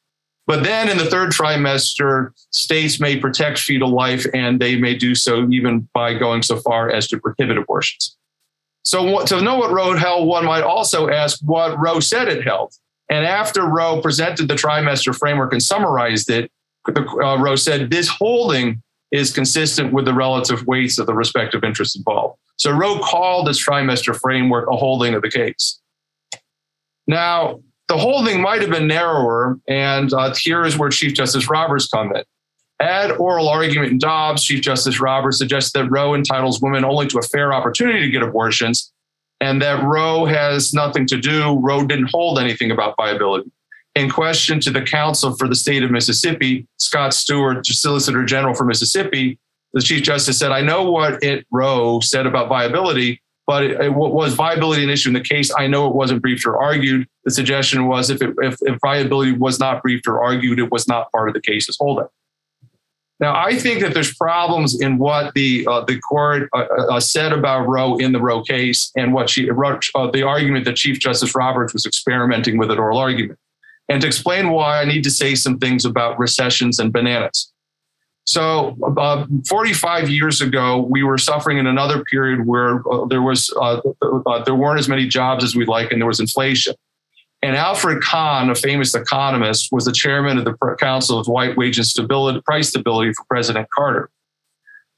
But 0.48 0.64
then 0.64 0.90
in 0.90 0.98
the 0.98 1.06
third 1.06 1.30
trimester, 1.30 2.32
states 2.50 3.00
may 3.00 3.18
protect 3.18 3.60
fetal 3.60 3.90
life 3.90 4.26
and 4.34 4.60
they 4.60 4.76
may 4.76 4.96
do 4.96 5.16
so 5.16 5.48
even 5.52 5.88
by 5.94 6.16
going 6.16 6.42
so 6.42 6.58
far 6.58 6.90
as 6.90 7.08
to 7.10 7.20
prohibit 7.20 7.58
abortions. 7.58 8.18
So 8.84 9.24
to 9.26 9.42
know 9.42 9.58
what 9.58 9.72
Roe 9.72 9.96
held, 9.96 10.28
one 10.28 10.46
might 10.46 10.64
also 10.64 11.10
ask 11.10 11.40
what 11.42 11.80
Roe 11.80 12.00
said 12.00 12.28
it 12.28 12.44
held. 12.44 12.74
And 13.10 13.26
after 13.26 13.66
Roe 13.66 14.02
presented 14.02 14.48
the 14.48 14.56
trimester 14.56 15.16
framework 15.16 15.52
and 15.52 15.62
summarized 15.62 16.30
it, 16.30 16.52
uh, 16.88 17.38
Roe 17.38 17.56
said 17.56 17.92
this 17.92 18.08
holding 18.08 18.82
is 19.12 19.32
consistent 19.34 19.94
with 19.94 20.06
the 20.06 20.14
relative 20.14 20.66
weights 20.66 20.98
of 20.98 21.06
the 21.06 21.14
respective 21.14 21.64
interests 21.64 21.96
involved. 21.96 22.40
So 22.56 22.72
Roe 22.72 23.00
called 23.00 23.48
this 23.48 23.64
trimester 23.64 24.18
framework 24.18 24.70
a 24.72 24.78
holding 24.78 25.14
of 25.14 25.22
the 25.22 25.30
case. 25.30 25.80
Now, 27.08 27.60
the 27.88 27.98
holding 27.98 28.42
might 28.42 28.62
have 28.62 28.70
been 28.70 28.88
narrower, 28.88 29.60
and 29.68 30.14
uh, 30.14 30.34
here 30.34 30.64
is 30.64 30.78
where 30.78 30.90
Chief 30.90 31.14
Justice 31.14 31.50
Roberts 31.50 31.88
come 31.88 32.16
in. 32.16 32.24
At 32.82 33.20
oral 33.20 33.48
argument 33.48 33.92
in 33.92 34.00
Dobbs, 34.00 34.44
Chief 34.44 34.60
Justice 34.60 35.00
Roberts 35.00 35.38
suggests 35.38 35.72
that 35.74 35.92
Roe 35.92 36.16
entitles 36.16 36.62
women 36.62 36.84
only 36.84 37.06
to 37.08 37.20
a 37.20 37.22
fair 37.22 37.54
opportunity 37.54 38.00
to 38.00 38.10
get 38.10 38.24
abortions, 38.24 38.92
and 39.40 39.62
that 39.62 39.84
Roe 39.84 40.26
has 40.26 40.74
nothing 40.74 41.06
to 41.08 41.18
do, 41.18 41.60
Roe 41.60 41.86
didn't 41.86 42.10
hold 42.12 42.40
anything 42.40 42.72
about 42.72 42.96
viability. 42.98 43.52
In 43.94 44.10
question 44.10 44.60
to 44.62 44.72
the 44.72 44.82
counsel 44.82 45.36
for 45.36 45.48
the 45.48 45.54
state 45.54 45.84
of 45.84 45.92
Mississippi, 45.92 46.66
Scott 46.78 47.14
Stewart, 47.14 47.64
Solicitor 47.68 48.26
General 48.26 48.56
for 48.56 48.66
Mississippi, 48.66 49.38
the 49.74 49.82
Chief 49.82 50.02
Justice 50.02 50.40
said, 50.40 50.52
I 50.52 50.62
know 50.62 50.90
what 50.90 51.24
it 51.24 51.46
Roe 51.52 52.00
said 52.00 52.26
about 52.26 52.50
viability, 52.50 53.22
but 53.46 53.64
it, 53.64 53.80
it, 53.80 53.94
was 53.94 54.34
viability 54.34 54.84
an 54.84 54.90
issue 54.90 55.10
in 55.10 55.14
the 55.14 55.22
case? 55.22 55.52
I 55.56 55.68
know 55.68 55.88
it 55.88 55.94
wasn't 55.94 56.24
briefed 56.24 56.48
or 56.48 56.60
argued. 56.60 57.08
The 57.26 57.32
suggestion 57.32 57.88
was 57.88 58.10
if, 58.10 58.24
it, 58.24 58.34
if, 58.40 58.58
if 58.62 58.80
viability 58.82 59.34
was 59.34 59.60
not 59.60 59.84
briefed 59.84 60.08
or 60.08 60.24
argued, 60.24 60.58
it 60.58 60.72
was 60.72 60.88
not 60.88 61.12
part 61.12 61.28
of 61.28 61.36
the 61.36 61.42
case's 61.42 61.78
holding. 61.80 62.08
Now, 63.22 63.36
I 63.36 63.56
think 63.56 63.82
that 63.82 63.94
there's 63.94 64.16
problems 64.16 64.82
in 64.82 64.98
what 64.98 65.36
the 65.36 65.68
uh, 65.70 65.86
the 65.86 66.00
court 66.00 66.50
uh, 66.54 66.66
uh, 66.90 67.00
said 67.00 67.32
about 67.32 67.68
Roe 67.68 67.98
in 67.98 68.14
the 68.14 68.20
Roe 68.20 68.42
case 68.42 68.92
and 68.98 69.14
what 69.14 69.30
she 69.30 69.48
uh, 69.50 70.12
the 70.12 70.24
argument 70.24 70.66
that 70.66 70.76
Chief 70.76 71.00
Justice 71.00 71.36
Roberts 71.36 71.72
was 71.72 71.86
experimenting 71.86 72.58
with 72.58 72.72
at 72.72 72.80
oral 72.80 72.98
argument. 72.98 73.38
And 73.88 74.02
to 74.02 74.08
explain 74.08 74.50
why, 74.50 74.82
I 74.82 74.86
need 74.86 75.04
to 75.04 75.12
say 75.12 75.36
some 75.36 75.60
things 75.60 75.86
about 75.86 76.18
recessions 76.18 76.80
and 76.80 76.92
bananas. 76.92 77.52
So, 78.24 78.78
uh, 78.98 79.26
45 79.48 80.10
years 80.10 80.42
ago, 80.42 80.80
we 80.80 81.04
were 81.04 81.18
suffering 81.18 81.58
in 81.58 81.68
another 81.68 82.04
period 82.04 82.46
where 82.48 82.82
uh, 82.92 83.06
there 83.06 83.22
was 83.22 83.54
uh, 83.60 83.82
uh, 84.26 84.44
there 84.44 84.56
weren't 84.56 84.80
as 84.80 84.88
many 84.88 85.08
jobs 85.08 85.44
as 85.44 85.56
we'd 85.56 85.68
like, 85.68 85.92
and 85.92 86.02
there 86.02 86.08
was 86.08 86.20
inflation. 86.20 86.74
And 87.44 87.56
Alfred 87.56 88.04
Kahn, 88.04 88.50
a 88.50 88.56
famous 88.56 88.94
economist, 88.94 89.70
was 89.72 89.86
the 89.86 89.92
chairman 89.92 90.38
of 90.38 90.46
the 90.46 90.56
Council 90.80 91.18
of 91.18 91.28
White 91.28 91.58
Wage 91.58 91.78
and 91.78 91.88
Stability, 91.88 92.40
Price 92.42 92.70
Stability 92.70 93.14
for 93.14 93.24
President 93.26 93.68
Carter. 93.72 94.10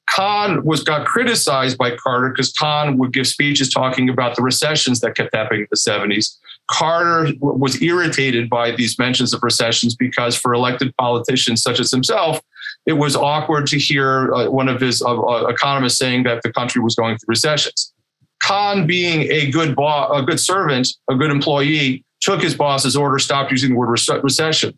Kahn 0.10 0.64
was 0.66 0.84
got 0.84 1.08
criticized 1.08 1.78
by 1.78 1.96
Carter 1.96 2.30
because 2.30 2.52
Kahn 2.52 2.98
would 2.98 3.14
give 3.14 3.26
speeches 3.26 3.70
talking 3.70 4.10
about 4.10 4.36
the 4.36 4.42
recessions 4.42 5.00
that 5.00 5.16
kept 5.16 5.34
happening 5.34 5.62
in 5.62 5.68
the 5.72 5.78
70s. 5.78 6.38
Carter 6.70 7.32
was 7.40 7.82
irritated 7.82 8.50
by 8.50 8.72
these 8.72 9.00
mentions 9.00 9.34
of 9.34 9.42
recessions 9.44 9.96
because 9.96 10.36
for 10.36 10.54
elected 10.54 10.96
politicians 10.98 11.62
such 11.62 11.80
as 11.80 11.92
himself, 11.92 12.42
it 12.86 12.94
was 12.94 13.16
awkward 13.16 13.66
to 13.68 13.80
hear 13.80 14.34
uh, 14.34 14.50
one 14.50 14.68
of 14.68 14.82
his 14.82 15.02
uh, 15.02 15.20
uh, 15.20 15.48
economists 15.48 15.98
saying 15.98 16.24
that 16.24 16.42
the 16.44 16.52
country 16.52 16.82
was 16.82 16.96
going 16.96 17.18
through 17.18 17.32
recessions. 17.32 17.94
Kahn, 18.42 18.86
being 18.86 19.22
a 19.32 19.50
good 19.52 19.74
a 19.80 20.24
good 20.26 20.40
servant, 20.40 20.90
a 21.10 21.16
good 21.16 21.32
employee, 21.32 22.04
took 22.24 22.42
his 22.42 22.56
boss's 22.56 22.96
order, 22.96 23.20
stopped 23.20 23.52
using 23.52 23.72
the 23.72 23.76
word 23.76 23.90
recession. 24.24 24.74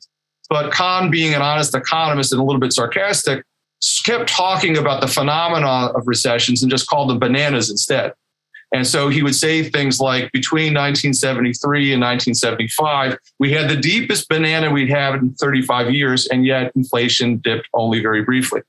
But 0.49 0.71
Kahn, 0.71 1.09
being 1.09 1.33
an 1.33 1.41
honest 1.41 1.75
economist 1.75 2.31
and 2.31 2.41
a 2.41 2.43
little 2.43 2.59
bit 2.59 2.73
sarcastic, 2.73 3.43
kept 4.03 4.29
talking 4.29 4.77
about 4.77 5.01
the 5.01 5.07
phenomenon 5.07 5.91
of 5.95 6.07
recessions 6.07 6.63
and 6.63 6.71
just 6.71 6.87
called 6.87 7.09
them 7.09 7.19
bananas 7.19 7.69
instead. 7.69 8.13
And 8.73 8.85
so 8.85 9.09
he 9.09 9.23
would 9.23 9.35
say 9.35 9.63
things 9.63 9.99
like 9.99 10.31
between 10.31 10.73
1973 10.73 11.93
and 11.93 12.01
1975, 12.01 13.17
we 13.39 13.53
had 13.53 13.69
the 13.69 13.75
deepest 13.75 14.27
banana 14.27 14.71
we'd 14.71 14.89
had 14.89 15.15
in 15.15 15.33
35 15.35 15.91
years, 15.91 16.27
and 16.27 16.45
yet 16.45 16.71
inflation 16.75 17.37
dipped 17.37 17.69
only 17.73 18.01
very 18.01 18.23
briefly. 18.23 18.61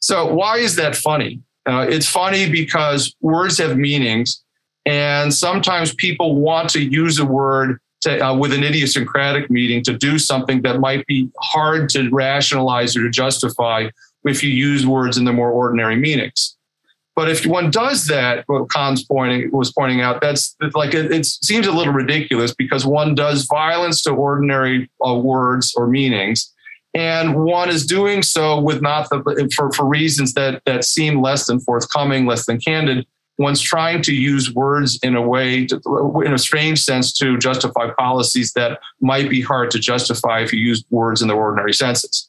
So, 0.00 0.34
why 0.34 0.58
is 0.58 0.76
that 0.76 0.96
funny? 0.96 1.40
Uh, 1.64 1.86
it's 1.88 2.06
funny 2.06 2.50
because 2.50 3.14
words 3.22 3.56
have 3.58 3.78
meanings, 3.78 4.42
and 4.84 5.32
sometimes 5.32 5.94
people 5.94 6.34
want 6.34 6.68
to 6.70 6.84
use 6.84 7.18
a 7.18 7.24
word 7.24 7.80
to, 8.04 8.24
uh, 8.24 8.34
with 8.34 8.52
an 8.52 8.62
idiosyncratic 8.62 9.50
meaning 9.50 9.82
to 9.84 9.96
do 9.96 10.18
something 10.18 10.62
that 10.62 10.80
might 10.80 11.06
be 11.06 11.30
hard 11.40 11.88
to 11.90 12.08
rationalize 12.10 12.96
or 12.96 13.02
to 13.02 13.10
justify 13.10 13.88
if 14.24 14.42
you 14.42 14.50
use 14.50 14.86
words 14.86 15.18
in 15.18 15.24
the 15.24 15.32
more 15.32 15.50
ordinary 15.50 15.96
meanings. 15.96 16.56
But 17.16 17.30
if 17.30 17.46
one 17.46 17.70
does 17.70 18.06
that, 18.06 18.44
what 18.48 18.68
Kahn's 18.68 19.04
pointing 19.04 19.50
was 19.52 19.72
pointing 19.72 20.00
out, 20.00 20.20
that's 20.20 20.56
like 20.74 20.94
it, 20.94 21.12
it 21.12 21.26
seems 21.26 21.66
a 21.66 21.72
little 21.72 21.92
ridiculous 21.92 22.52
because 22.52 22.84
one 22.84 23.14
does 23.14 23.44
violence 23.44 24.02
to 24.02 24.10
ordinary 24.10 24.90
uh, 25.06 25.14
words 25.14 25.72
or 25.76 25.86
meanings, 25.86 26.52
and 26.92 27.36
one 27.36 27.68
is 27.68 27.86
doing 27.86 28.22
so 28.22 28.60
with 28.60 28.82
not 28.82 29.08
the 29.10 29.48
for, 29.54 29.70
for 29.72 29.86
reasons 29.86 30.34
that 30.34 30.62
that 30.66 30.84
seem 30.84 31.22
less 31.22 31.46
than 31.46 31.60
forthcoming, 31.60 32.26
less 32.26 32.46
than 32.46 32.58
candid. 32.58 33.06
One's 33.36 33.60
trying 33.60 34.00
to 34.02 34.14
use 34.14 34.54
words 34.54 34.98
in 35.02 35.16
a 35.16 35.22
way, 35.22 35.66
to, 35.66 36.22
in 36.24 36.32
a 36.32 36.38
strange 36.38 36.82
sense, 36.82 37.12
to 37.14 37.36
justify 37.38 37.90
policies 37.98 38.52
that 38.52 38.78
might 39.00 39.28
be 39.28 39.40
hard 39.40 39.70
to 39.72 39.78
justify 39.80 40.40
if 40.40 40.52
you 40.52 40.60
use 40.60 40.84
words 40.90 41.20
in 41.20 41.28
their 41.28 41.36
ordinary 41.36 41.72
senses. 41.72 42.28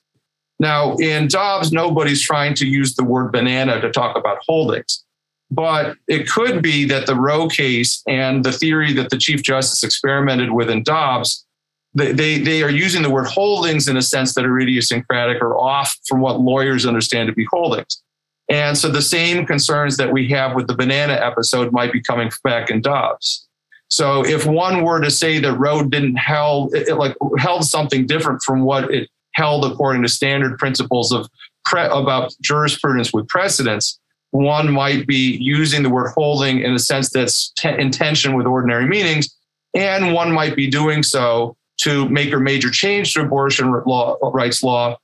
Now, 0.59 0.95
in 0.95 1.27
Dobbs, 1.27 1.71
nobody's 1.71 2.21
trying 2.21 2.53
to 2.55 2.65
use 2.65 2.95
the 2.95 3.03
word 3.03 3.31
banana 3.31 3.81
to 3.81 3.91
talk 3.91 4.17
about 4.17 4.39
holdings. 4.47 5.03
But 5.51 5.97
it 6.07 6.27
could 6.27 6.61
be 6.61 6.85
that 6.85 7.05
the 7.05 7.15
Roe 7.15 7.47
case 7.47 8.01
and 8.07 8.43
the 8.43 8.51
theory 8.51 8.93
that 8.93 9.09
the 9.09 9.17
Chief 9.17 9.43
Justice 9.43 9.83
experimented 9.83 10.51
with 10.51 10.69
in 10.69 10.81
Dobbs, 10.81 11.45
they, 11.93 12.11
they, 12.11 12.39
they 12.39 12.63
are 12.63 12.69
using 12.69 13.03
the 13.03 13.09
word 13.09 13.27
holdings 13.27 13.87
in 13.87 13.95
a 13.95 14.01
sense 14.01 14.33
that 14.33 14.45
are 14.45 14.59
idiosyncratic 14.59 15.41
or 15.41 15.57
off 15.57 15.97
from 16.07 16.19
what 16.19 16.41
lawyers 16.41 16.85
understand 16.85 17.27
to 17.27 17.33
be 17.33 17.45
holdings. 17.51 18.01
And 18.49 18.77
so 18.77 18.89
the 18.89 19.01
same 19.01 19.45
concerns 19.45 19.97
that 19.97 20.11
we 20.11 20.29
have 20.29 20.55
with 20.55 20.67
the 20.67 20.75
banana 20.75 21.13
episode 21.13 21.71
might 21.71 21.91
be 21.91 22.01
coming 22.01 22.31
back 22.43 22.69
in 22.69 22.81
Dobbs. 22.81 23.47
So 23.89 24.25
if 24.25 24.45
one 24.45 24.83
were 24.83 24.99
to 25.01 25.11
say 25.11 25.39
that 25.39 25.53
Roe 25.53 25.83
didn't 25.83 26.15
held 26.15 26.73
it, 26.75 26.95
like 26.95 27.15
held 27.37 27.65
something 27.65 28.05
different 28.05 28.41
from 28.43 28.61
what 28.61 28.93
it 28.93 29.09
held 29.33 29.65
according 29.65 30.01
to 30.03 30.09
standard 30.09 30.57
principles 30.57 31.11
of 31.11 31.27
pre- 31.65 31.85
about 31.85 32.33
jurisprudence 32.41 33.13
with 33.13 33.27
precedents, 33.27 33.99
one 34.31 34.71
might 34.71 35.07
be 35.07 35.37
using 35.37 35.83
the 35.83 35.89
word 35.89 36.11
holding 36.15 36.59
in 36.59 36.73
a 36.73 36.79
sense 36.79 37.09
that's 37.09 37.51
t- 37.51 37.69
in 37.69 37.91
tension 37.91 38.35
with 38.35 38.45
ordinary 38.45 38.85
meanings, 38.85 39.33
and 39.73 40.13
one 40.13 40.31
might 40.31 40.55
be 40.55 40.69
doing 40.69 41.03
so 41.03 41.55
to 41.77 42.07
make 42.09 42.33
a 42.33 42.39
major 42.39 42.69
change 42.69 43.13
to 43.13 43.21
abortion 43.21 43.71
law, 43.85 44.17
rights 44.33 44.63
law 44.63 44.97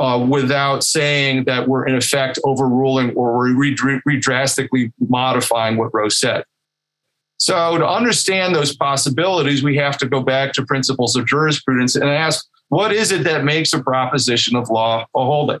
uh, 0.00 0.18
without 0.18 0.84
saying 0.84 1.44
that 1.44 1.68
we're 1.68 1.86
in 1.86 1.94
effect 1.94 2.38
overruling 2.44 3.10
or 3.14 3.36
we're 3.36 3.56
re- 3.56 4.00
re- 4.04 4.20
drastically 4.20 4.92
modifying 5.08 5.76
what 5.76 5.92
Roe 5.92 6.08
said. 6.08 6.44
So, 7.36 7.78
to 7.78 7.86
understand 7.86 8.54
those 8.54 8.74
possibilities, 8.76 9.62
we 9.62 9.76
have 9.76 9.98
to 9.98 10.06
go 10.06 10.22
back 10.22 10.52
to 10.54 10.64
principles 10.64 11.16
of 11.16 11.26
jurisprudence 11.26 11.96
and 11.96 12.08
ask 12.08 12.46
what 12.68 12.92
is 12.92 13.12
it 13.12 13.24
that 13.24 13.44
makes 13.44 13.72
a 13.72 13.82
proposition 13.82 14.56
of 14.56 14.70
law 14.70 15.06
a 15.14 15.24
holding? 15.24 15.60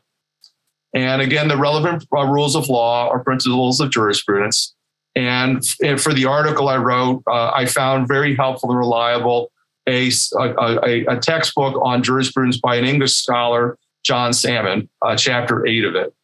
And 0.94 1.20
again, 1.20 1.48
the 1.48 1.56
relevant 1.56 2.06
uh, 2.16 2.24
rules 2.26 2.54
of 2.54 2.68
law 2.68 3.08
are 3.08 3.22
principles 3.22 3.80
of 3.80 3.90
jurisprudence. 3.90 4.74
And 5.16 5.64
for 5.98 6.12
the 6.12 6.24
article 6.24 6.68
I 6.68 6.76
wrote, 6.76 7.22
uh, 7.26 7.50
I 7.54 7.66
found 7.66 8.08
very 8.08 8.34
helpful 8.34 8.70
and 8.70 8.78
reliable 8.78 9.52
a, 9.86 10.10
a, 10.38 11.04
a, 11.06 11.18
textbook 11.18 11.78
on 11.82 12.02
jurisprudence 12.02 12.58
by 12.58 12.76
an 12.76 12.84
English 12.84 13.12
scholar, 13.12 13.78
John 14.04 14.32
Salmond, 14.32 14.88
uh, 15.02 15.16
chapter 15.16 15.66
eight 15.66 15.84
of 15.84 15.94
it. 15.94 16.14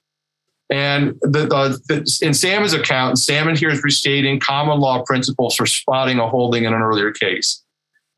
And 0.70 1.18
the, 1.22 1.46
the, 1.46 2.18
in 2.22 2.32
Salmond's 2.32 2.74
account, 2.74 3.18
Salmon 3.18 3.56
here 3.56 3.70
is 3.70 3.82
restating 3.82 4.38
common 4.38 4.78
law 4.78 5.02
principles 5.02 5.56
for 5.56 5.66
spotting 5.66 6.20
a 6.20 6.28
holding 6.28 6.64
in 6.64 6.72
an 6.72 6.80
earlier 6.80 7.10
case. 7.10 7.64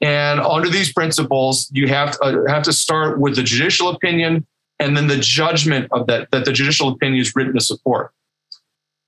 And 0.02 0.40
under 0.40 0.68
these 0.68 0.92
principles, 0.92 1.70
you 1.72 1.88
have 1.88 2.18
to, 2.18 2.22
uh, 2.22 2.52
have 2.52 2.64
to 2.64 2.72
start 2.72 3.20
with 3.20 3.36
the 3.36 3.42
judicial 3.42 3.88
opinion 3.88 4.46
and 4.80 4.96
then 4.96 5.06
the 5.06 5.16
judgment 5.16 5.88
of 5.92 6.06
that, 6.08 6.30
that 6.32 6.44
the 6.44 6.52
judicial 6.52 6.88
opinion 6.88 7.22
is 7.22 7.34
written 7.34 7.54
to 7.54 7.60
support. 7.60 8.12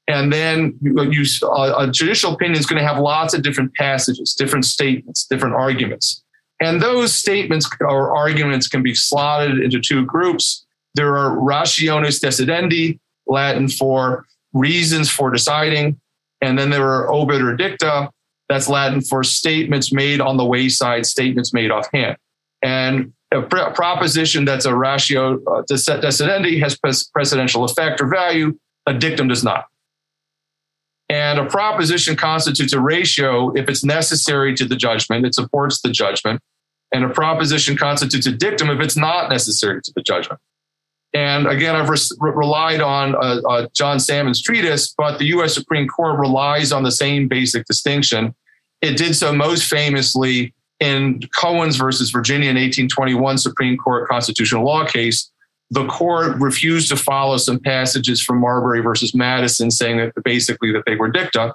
And 0.07 0.33
then 0.33 0.79
you, 0.81 1.25
uh, 1.43 1.75
a 1.79 1.91
judicial 1.91 2.33
opinion 2.33 2.59
is 2.59 2.67
going 2.67 2.81
to 2.81 2.87
have 2.87 2.99
lots 2.99 3.35
of 3.35 3.43
different 3.43 3.75
passages, 3.75 4.35
different 4.35 4.65
statements, 4.65 5.27
different 5.27 5.55
arguments. 5.55 6.24
And 6.61 6.81
those 6.81 7.13
statements 7.13 7.69
or 7.81 8.17
arguments 8.17 8.69
can 8.69 8.83
be 8.83 8.95
slotted 8.95 9.59
into 9.59 9.81
two 9.81 10.05
groups. 10.05 10.65
There 10.95 11.17
are 11.17 11.39
rationes 11.39 12.21
decidendi, 12.21 13.01
Latin 13.27 13.69
for 13.69 14.25
reasons 14.53 15.11
for 15.11 15.31
deciding. 15.31 16.01
And 16.41 16.59
then 16.59 16.71
there 16.71 16.89
are 16.89 17.13
obiter 17.13 17.57
dicta, 17.57 18.11
that's 18.49 18.69
Latin 18.69 19.01
for 19.01 19.25
statements 19.25 19.93
made 19.93 20.21
on 20.21 20.37
the 20.37 20.45
wayside, 20.45 21.07
statements 21.07 21.53
made 21.53 21.71
offhand. 21.71 22.17
And 22.63 23.13
a 23.33 23.43
proposition 23.43 24.45
that's 24.45 24.65
a 24.65 24.75
ratio 24.75 25.35
uh, 25.45 25.63
decidendi 25.63 26.61
has 26.61 26.77
precedential 26.79 27.69
effect 27.69 28.01
or 28.01 28.07
value, 28.07 28.57
a 28.87 28.95
dictum 28.95 29.29
does 29.29 29.43
not. 29.43 29.67
And 31.09 31.39
a 31.39 31.45
proposition 31.45 32.17
constitutes 32.17 32.73
a 32.73 32.81
ratio 32.81 33.53
if 33.53 33.69
it's 33.69 33.85
necessary 33.85 34.55
to 34.55 34.65
the 34.65 34.77
judgment, 34.77 35.27
it 35.27 35.35
supports 35.35 35.81
the 35.83 35.91
judgment. 35.91 36.41
And 36.93 37.05
a 37.05 37.09
proposition 37.09 37.77
constitutes 37.77 38.27
a 38.27 38.33
dictum 38.33 38.71
if 38.71 38.81
it's 38.81 38.97
not 38.97 39.29
necessary 39.29 39.83
to 39.83 39.93
the 39.95 40.03
judgment. 40.03 40.41
And 41.13 41.47
again, 41.47 41.77
I've 41.77 41.89
re- 41.89 41.99
relied 42.19 42.81
on 42.81 43.15
uh, 43.15 43.41
uh, 43.49 43.67
John 43.73 43.99
Salmond's 43.99 44.43
treatise, 44.43 44.93
but 44.97 45.19
the 45.19 45.27
US 45.27 45.55
Supreme 45.55 45.87
Court 45.87 46.19
relies 46.19 46.73
on 46.73 46.83
the 46.83 46.91
same 46.91 47.29
basic 47.29 47.67
distinction. 47.67 48.35
It 48.81 48.97
did 48.97 49.15
so 49.15 49.33
most 49.33 49.65
famously 49.65 50.53
in 50.81 51.21
Cohens 51.21 51.79
versus 51.79 52.11
Virginia 52.11 52.51
in 52.51 52.57
1821 52.57 53.39
Supreme 53.39 53.77
Court 53.77 54.09
constitutional 54.09 54.65
law 54.65 54.85
case, 54.85 55.31
the 55.75 55.87
court 55.87 56.37
refused 56.39 56.89
to 56.89 56.97
follow 56.97 57.37
some 57.37 57.59
passages 57.59 58.23
from 58.23 58.41
Marbury 58.41 58.81
versus 58.81 59.13
Madison, 59.13 59.73
saying 59.73 59.97
that 59.97 60.13
basically 60.23 60.71
that 60.73 60.85
they 60.87 60.95
were 60.95 61.11
dicta. 61.11 61.53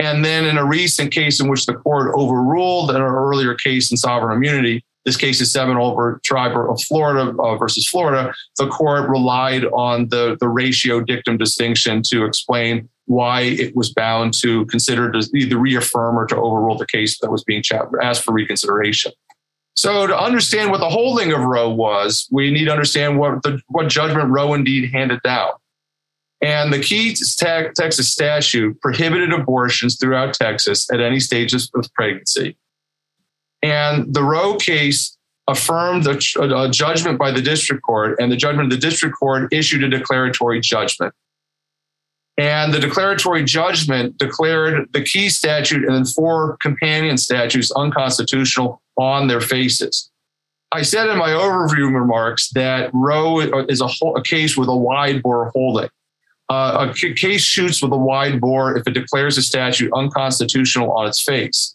And 0.00 0.24
then 0.24 0.44
in 0.44 0.58
a 0.58 0.64
recent 0.64 1.12
case 1.12 1.40
in 1.40 1.48
which 1.48 1.66
the 1.66 1.74
court 1.74 2.12
overruled 2.14 2.90
an 2.90 3.00
earlier 3.00 3.54
case 3.54 3.92
in 3.92 3.96
sovereign 3.96 4.36
immunity, 4.36 4.84
this 5.04 5.16
case 5.16 5.40
is 5.40 5.52
Seminole 5.52 5.92
over 5.92 6.20
tribe 6.24 6.56
of 6.56 6.82
Florida 6.82 7.32
uh, 7.38 7.56
versus 7.56 7.86
Florida. 7.86 8.34
The 8.58 8.66
court 8.68 9.08
relied 9.08 9.66
on 9.66 10.08
the, 10.08 10.36
the 10.40 10.48
ratio 10.48 11.00
dictum 11.00 11.36
distinction 11.36 12.02
to 12.06 12.24
explain 12.24 12.88
why 13.06 13.42
it 13.42 13.76
was 13.76 13.92
bound 13.92 14.34
to 14.40 14.66
consider 14.66 15.12
to 15.12 15.28
either 15.36 15.58
reaffirm 15.58 16.18
or 16.18 16.26
to 16.26 16.36
overrule 16.36 16.76
the 16.76 16.86
case 16.86 17.20
that 17.20 17.30
was 17.30 17.44
being 17.44 17.62
asked 18.02 18.24
for 18.24 18.32
reconsideration. 18.32 19.12
So 19.74 20.06
to 20.06 20.16
understand 20.16 20.70
what 20.70 20.78
the 20.78 20.88
holding 20.88 21.32
of 21.32 21.40
Roe 21.40 21.68
was, 21.68 22.28
we 22.30 22.50
need 22.50 22.66
to 22.66 22.70
understand 22.70 23.18
what 23.18 23.42
the 23.42 23.60
what 23.68 23.88
judgment 23.88 24.30
Roe 24.30 24.54
indeed 24.54 24.90
handed 24.92 25.20
down. 25.22 25.50
And 26.40 26.72
the 26.72 26.78
key 26.78 27.14
Texas 27.14 28.10
statute 28.10 28.80
prohibited 28.80 29.32
abortions 29.32 29.96
throughout 29.98 30.34
Texas 30.34 30.90
at 30.92 31.00
any 31.00 31.18
stages 31.18 31.70
of 31.74 31.92
pregnancy. 31.94 32.56
And 33.62 34.12
the 34.12 34.22
Roe 34.22 34.56
case 34.56 35.16
affirmed 35.48 36.06
a, 36.06 36.18
a, 36.40 36.70
judgment 36.70 37.18
by 37.18 37.30
the 37.30 37.40
district 37.40 37.82
court, 37.82 38.16
and 38.20 38.30
the 38.30 38.36
judgment 38.36 38.72
of 38.72 38.78
the 38.78 38.86
district 38.86 39.16
court 39.18 39.52
issued 39.52 39.84
a 39.84 39.88
declaratory 39.88 40.60
judgment. 40.60 41.14
And 42.36 42.74
the 42.74 42.80
declaratory 42.80 43.44
judgment 43.44 44.18
declared 44.18 44.92
the 44.92 45.02
key 45.02 45.28
statute 45.30 45.84
and 45.84 45.94
then 45.94 46.04
four 46.04 46.56
companion 46.58 47.16
statutes 47.16 47.70
unconstitutional 47.72 48.82
on 48.96 49.28
their 49.28 49.40
faces. 49.40 50.10
I 50.72 50.82
said 50.82 51.08
in 51.08 51.18
my 51.18 51.30
overview 51.30 51.94
remarks 51.94 52.50
that 52.50 52.90
Roe 52.92 53.40
is 53.68 53.80
a, 53.80 53.88
a 54.08 54.22
case 54.22 54.56
with 54.56 54.68
a 54.68 54.76
wide 54.76 55.22
bore 55.22 55.50
holding. 55.50 55.88
Uh, 56.48 56.92
a 56.92 57.14
case 57.14 57.42
shoots 57.42 57.80
with 57.82 57.92
a 57.92 57.96
wide 57.96 58.40
bore 58.40 58.76
if 58.76 58.86
it 58.86 58.92
declares 58.92 59.38
a 59.38 59.42
statute 59.42 59.90
unconstitutional 59.94 60.92
on 60.92 61.06
its 61.06 61.22
face 61.22 61.74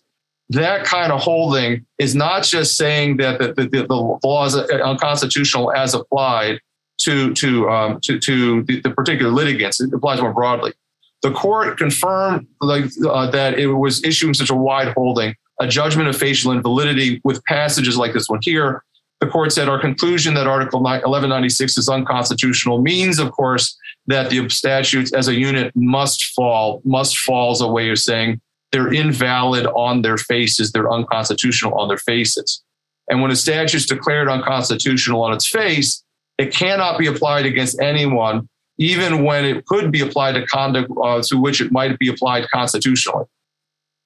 that 0.49 0.83
kind 0.83 1.11
of 1.11 1.21
holding 1.21 1.85
is 1.99 2.15
not 2.15 2.43
just 2.43 2.75
saying 2.75 3.17
that 3.17 3.39
the, 3.39 3.53
the, 3.53 3.85
the 3.85 3.95
law 3.95 4.45
is 4.45 4.55
unconstitutional 4.55 5.71
as 5.73 5.93
applied 5.93 6.59
to 7.01 7.33
to 7.35 7.69
um, 7.69 7.99
to, 8.01 8.19
to 8.19 8.63
the, 8.63 8.81
the, 8.81 8.89
particular 8.89 9.31
litigants. 9.31 9.79
It 9.79 9.93
applies 9.93 10.19
more 10.19 10.33
broadly. 10.33 10.73
The 11.21 11.31
court 11.31 11.77
confirmed 11.77 12.47
like, 12.61 12.85
uh, 13.07 13.29
that 13.31 13.59
it 13.59 13.67
was 13.67 14.03
issuing 14.03 14.33
such 14.33 14.49
a 14.49 14.55
wide 14.55 14.93
holding, 14.93 15.35
a 15.59 15.67
judgment 15.67 16.09
of 16.09 16.17
facial 16.17 16.51
invalidity 16.51 17.21
with 17.23 17.43
passages 17.45 17.97
like 17.97 18.13
this 18.13 18.27
one 18.27 18.39
here. 18.41 18.83
The 19.19 19.27
court 19.27 19.51
said 19.51 19.67
our 19.67 19.79
conclusion 19.79 20.33
that 20.35 20.47
Article 20.47 20.79
1196 20.79 21.77
is 21.77 21.89
unconstitutional 21.89 22.81
means, 22.81 23.19
of 23.19 23.31
course, 23.31 23.77
that 24.07 24.29
the 24.29 24.47
statutes 24.49 25.11
as 25.13 25.27
a 25.27 25.35
unit 25.35 25.73
must 25.75 26.23
fall. 26.27 26.81
Must 26.85 27.17
fall 27.17 27.51
as 27.51 27.61
a 27.61 27.67
way 27.67 27.89
of 27.89 27.99
saying 27.99 28.39
they're 28.71 28.93
invalid 28.93 29.65
on 29.67 30.03
their 30.03 30.17
faces, 30.17 30.71
they're 30.71 30.91
unconstitutional 30.91 31.77
on 31.77 31.89
their 31.89 31.97
faces. 31.97 32.63
And 33.09 33.21
when 33.21 33.31
a 33.31 33.35
statute 33.35 33.75
is 33.75 33.85
declared 33.85 34.29
unconstitutional 34.29 35.21
on 35.23 35.33
its 35.33 35.47
face, 35.47 36.03
it 36.37 36.53
cannot 36.53 36.97
be 36.97 37.07
applied 37.07 37.45
against 37.45 37.81
anyone, 37.81 38.47
even 38.77 39.25
when 39.25 39.43
it 39.43 39.65
could 39.65 39.91
be 39.91 40.01
applied 40.01 40.33
to 40.33 40.45
conduct 40.45 40.89
uh, 41.03 41.21
to 41.23 41.37
which 41.37 41.59
it 41.59 41.71
might 41.71 41.99
be 41.99 42.07
applied 42.07 42.47
constitutionally. 42.49 43.25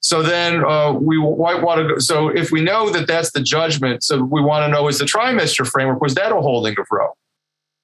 So 0.04 0.22
then 0.22 0.66
uh, 0.66 0.92
we 0.92 1.18
want 1.18 1.90
to. 1.90 2.02
So 2.02 2.28
if 2.28 2.52
we 2.52 2.62
know 2.62 2.90
that 2.90 3.08
that's 3.08 3.32
the 3.32 3.42
judgment, 3.42 4.04
so 4.04 4.22
we 4.22 4.42
want 4.42 4.66
to 4.66 4.68
know 4.68 4.90
is 4.90 5.00
the 5.00 5.06
trimester 5.06 5.66
framework, 5.66 6.02
was 6.02 6.14
that 6.16 6.34
a 6.34 6.36
holding 6.36 6.78
of 6.78 6.88
Roe? 6.92 7.14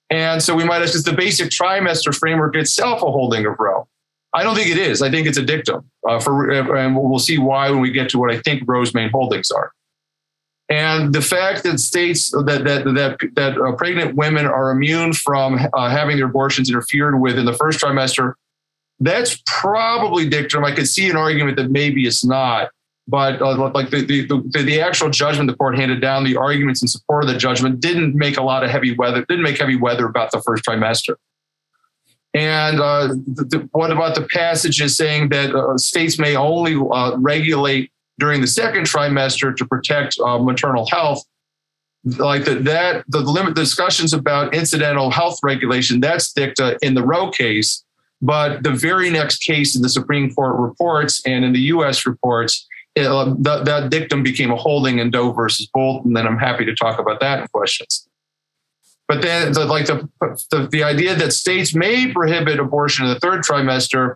And 0.09 0.43
so 0.43 0.53
we 0.53 0.65
might 0.65 0.81
ask, 0.81 0.95
is 0.95 1.03
the 1.03 1.13
basic 1.13 1.49
trimester 1.49 2.13
framework 2.13 2.57
itself 2.57 3.01
a 3.01 3.09
holding 3.09 3.45
of 3.45 3.55
Roe? 3.57 3.87
I 4.33 4.43
don't 4.43 4.53
think 4.53 4.69
it 4.69 4.77
is. 4.77 5.01
I 5.01 5.09
think 5.09 5.27
it's 5.27 5.37
a 5.37 5.41
dictum. 5.41 5.89
Uh, 6.07 6.19
for 6.19 6.51
and 6.75 6.95
we'll 6.95 7.19
see 7.19 7.37
why 7.37 7.69
when 7.71 7.79
we 7.79 7.89
get 7.89 8.09
to 8.09 8.19
what 8.19 8.31
I 8.31 8.39
think 8.39 8.63
Roe's 8.67 8.93
main 8.93 9.09
holdings 9.09 9.49
are. 9.49 9.71
And 10.67 11.15
the 11.15 11.21
fact 11.21 11.63
that 11.63 11.79
states 11.79 12.31
that 12.31 12.63
that 12.65 12.83
that 12.83 13.17
that 13.35 13.57
uh, 13.57 13.71
pregnant 13.77 14.15
women 14.15 14.45
are 14.45 14.71
immune 14.71 15.13
from 15.13 15.57
uh, 15.73 15.89
having 15.89 16.17
their 16.17 16.27
abortions 16.27 16.69
interfered 16.69 17.19
with 17.21 17.39
in 17.39 17.45
the 17.45 17.53
first 17.53 17.79
trimester, 17.79 18.33
that's 18.99 19.41
probably 19.45 20.27
dictum. 20.27 20.65
I 20.65 20.73
could 20.73 20.87
see 20.87 21.09
an 21.09 21.15
argument 21.15 21.57
that 21.57 21.71
maybe 21.71 22.05
it's 22.05 22.25
not, 22.25 22.69
but 23.07 23.41
uh, 23.41 23.71
like 23.71 23.89
the, 23.89 24.05
the 24.05 24.25
the 24.25 24.63
the 24.63 24.81
actual 24.81 25.09
judgment 25.09 25.49
the 25.49 25.55
court 25.55 25.77
handed 25.77 26.01
down, 26.01 26.23
the 26.23 26.35
arguments 26.35 26.81
in 26.81 26.87
support 26.87 27.23
of 27.23 27.29
the 27.29 27.37
judgment 27.37 27.79
didn't 27.79 28.15
make 28.15 28.37
a 28.37 28.43
lot 28.43 28.63
of 28.63 28.69
heavy 28.69 28.95
weather. 28.95 29.25
Didn't 29.27 29.43
make 29.43 29.57
heavy 29.57 29.75
weather 29.75 30.05
about 30.05 30.31
the 30.31 30.41
first 30.41 30.63
trimester. 30.65 31.15
And 32.33 32.79
uh, 32.79 33.07
the, 33.07 33.45
the, 33.45 33.69
what 33.71 33.91
about 33.91 34.13
the 34.13 34.21
passages 34.21 34.95
saying 34.95 35.29
that 35.29 35.55
uh, 35.55 35.77
states 35.77 36.19
may 36.19 36.35
only 36.35 36.75
uh, 36.75 37.17
regulate 37.17 37.91
during 38.19 38.41
the 38.41 38.47
second 38.47 38.83
trimester 38.83 39.55
to 39.55 39.65
protect 39.65 40.19
uh, 40.19 40.37
maternal 40.37 40.85
health? 40.87 41.23
Like 42.05 42.45
the, 42.45 42.55
that, 42.55 43.03
the 43.07 43.19
limit 43.19 43.55
discussions 43.55 44.13
about 44.13 44.53
incidental 44.53 45.09
health 45.09 45.39
regulation, 45.41 45.99
that's 45.99 46.31
dicta 46.31 46.77
in 46.81 46.93
the 46.93 47.03
Roe 47.03 47.31
case. 47.31 47.83
But 48.21 48.63
the 48.63 48.71
very 48.71 49.09
next 49.09 49.39
case 49.39 49.75
in 49.75 49.81
the 49.81 49.89
Supreme 49.89 50.33
Court 50.33 50.59
reports 50.59 51.21
and 51.25 51.45
in 51.45 51.53
the 51.53 51.59
US 51.59 52.05
reports, 52.05 52.67
it, 52.95 53.07
uh, 53.07 53.33
that, 53.39 53.65
that 53.65 53.89
dictum 53.89 54.23
became 54.23 54.51
a 54.51 54.55
holding 54.57 54.99
in 54.99 55.09
Doe 55.09 55.31
versus 55.31 55.69
Bolton. 55.73 56.15
And 56.17 56.27
I'm 56.27 56.37
happy 56.37 56.65
to 56.65 56.75
talk 56.75 56.99
about 56.99 57.19
that 57.21 57.39
in 57.39 57.47
questions. 57.47 58.07
But 59.07 59.21
then, 59.21 59.53
the, 59.53 59.65
like 59.65 59.87
the, 59.87 60.07
the, 60.51 60.67
the 60.71 60.83
idea 60.83 61.15
that 61.15 61.33
states 61.33 61.73
may 61.73 62.11
prohibit 62.11 62.59
abortion 62.59 63.05
in 63.05 63.13
the 63.13 63.19
third 63.19 63.41
trimester, 63.41 64.15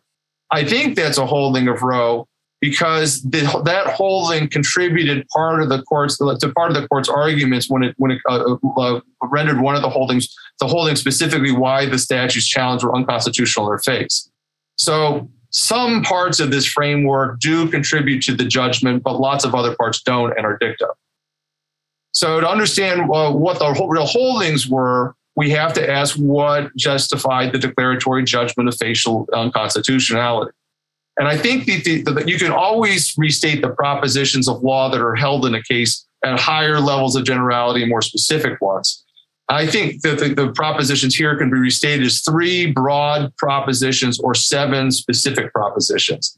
I 0.51 0.63
think 0.65 0.95
that's 0.95 1.17
a 1.17 1.25
holding 1.25 1.67
of 1.67 1.81
Roe 1.81 2.27
because 2.63 3.21
the, 3.23 3.41
that 3.65 3.87
holding 3.87 4.47
contributed 4.47 5.27
part 5.27 5.61
of 5.61 5.67
the 5.67 5.81
court's 5.81 6.17
to 6.17 6.51
part 6.55 6.71
of 6.71 6.81
the 6.81 6.87
court's 6.87 7.09
arguments 7.09 7.69
when 7.69 7.83
it 7.83 7.93
when 7.97 8.11
it 8.11 8.21
uh, 8.29 8.55
uh, 8.77 9.01
rendered 9.23 9.59
one 9.59 9.75
of 9.75 9.81
the 9.81 9.89
holdings 9.89 10.33
the 10.61 10.67
holding 10.67 10.95
specifically 10.95 11.51
why 11.51 11.85
the 11.85 11.97
statute's 11.97 12.47
challenge 12.47 12.81
were 12.81 12.95
unconstitutional 12.95 13.65
or 13.67 13.79
face. 13.79 14.31
So 14.77 15.29
some 15.49 16.03
parts 16.03 16.39
of 16.39 16.51
this 16.51 16.65
framework 16.65 17.41
do 17.41 17.67
contribute 17.67 18.21
to 18.23 18.33
the 18.33 18.45
judgment, 18.45 19.03
but 19.03 19.19
lots 19.19 19.43
of 19.43 19.53
other 19.53 19.75
parts 19.75 20.01
don't 20.01 20.31
and 20.37 20.45
are 20.45 20.57
dicta. 20.57 20.87
So 22.13 22.39
to 22.39 22.47
understand 22.47 23.01
uh, 23.13 23.33
what 23.33 23.59
the 23.59 23.75
real 23.89 24.05
holdings 24.05 24.69
were, 24.69 25.15
we 25.35 25.49
have 25.49 25.73
to 25.73 25.91
ask 25.91 26.15
what 26.15 26.73
justified 26.77 27.51
the 27.51 27.59
declaratory 27.59 28.23
judgment 28.23 28.69
of 28.69 28.77
facial 28.77 29.27
unconstitutionality. 29.33 30.53
And 31.17 31.27
I 31.27 31.37
think 31.37 31.65
that 31.65 32.25
you 32.27 32.39
can 32.39 32.51
always 32.51 33.13
restate 33.17 33.61
the 33.61 33.69
propositions 33.69 34.47
of 34.47 34.63
law 34.63 34.89
that 34.89 34.99
are 34.99 35.15
held 35.15 35.45
in 35.45 35.53
a 35.53 35.61
case 35.61 36.05
at 36.23 36.39
higher 36.39 36.79
levels 36.79 37.15
of 37.15 37.23
generality 37.23 37.81
and 37.81 37.89
more 37.89 38.01
specific 38.01 38.59
ones. 38.61 39.03
I 39.49 39.67
think 39.67 40.01
that 40.01 40.19
the, 40.19 40.33
the, 40.33 40.51
propositions 40.53 41.15
here 41.15 41.37
can 41.37 41.51
be 41.51 41.59
restated 41.59 42.05
as 42.05 42.21
three 42.21 42.71
broad 42.71 43.35
propositions 43.35 44.19
or 44.19 44.33
seven 44.33 44.89
specific 44.89 45.51
propositions. 45.53 46.37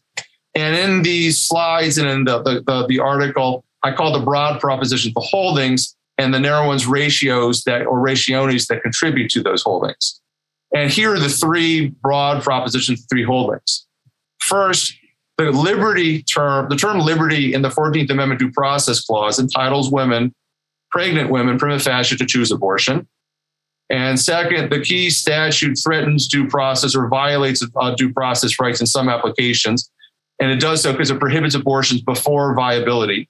And 0.55 0.75
in 0.75 1.03
these 1.03 1.39
slides 1.39 1.97
and 1.97 2.09
in 2.09 2.23
the, 2.25 2.41
the, 2.41 2.63
the, 2.65 2.87
the 2.87 2.99
article, 2.99 3.63
I 3.83 3.91
call 3.91 4.11
the 4.11 4.25
broad 4.25 4.59
propositions 4.59 5.13
the 5.13 5.21
holdings 5.21 5.95
and 6.17 6.33
the 6.33 6.39
narrow 6.39 6.67
ones 6.67 6.87
ratios 6.87 7.63
that 7.63 7.85
or 7.85 7.99
rationes 7.99 8.67
that 8.67 8.81
contribute 8.81 9.29
to 9.31 9.43
those 9.43 9.61
holdings. 9.61 10.19
And 10.73 10.89
here 10.89 11.13
are 11.13 11.19
the 11.19 11.29
three 11.29 11.89
broad 11.89 12.41
propositions, 12.43 13.05
three 13.09 13.23
holdings. 13.23 13.84
First, 14.45 14.95
the 15.37 15.51
liberty 15.51 16.21
term, 16.21 16.69
the 16.69 16.75
term 16.75 16.99
liberty 16.99 17.53
in 17.53 17.61
the 17.63 17.69
14th 17.69 18.09
Amendment 18.11 18.39
due 18.39 18.51
process 18.51 19.03
clause 19.03 19.39
entitles 19.39 19.91
women, 19.91 20.33
pregnant 20.91 21.31
women, 21.31 21.57
prima 21.57 21.79
facie 21.79 22.15
to 22.15 22.25
choose 22.25 22.51
abortion. 22.51 23.07
And 23.89 24.19
second, 24.19 24.71
the 24.71 24.81
key 24.81 25.09
statute 25.09 25.77
threatens 25.83 26.27
due 26.27 26.47
process 26.47 26.95
or 26.95 27.07
violates 27.07 27.65
uh, 27.75 27.95
due 27.95 28.13
process 28.13 28.59
rights 28.59 28.81
in 28.81 28.87
some 28.87 29.09
applications. 29.09 29.91
And 30.39 30.51
it 30.51 30.59
does 30.59 30.83
so 30.83 30.91
because 30.91 31.09
it 31.09 31.19
prohibits 31.19 31.55
abortions 31.55 32.01
before 32.01 32.53
viability. 32.53 33.29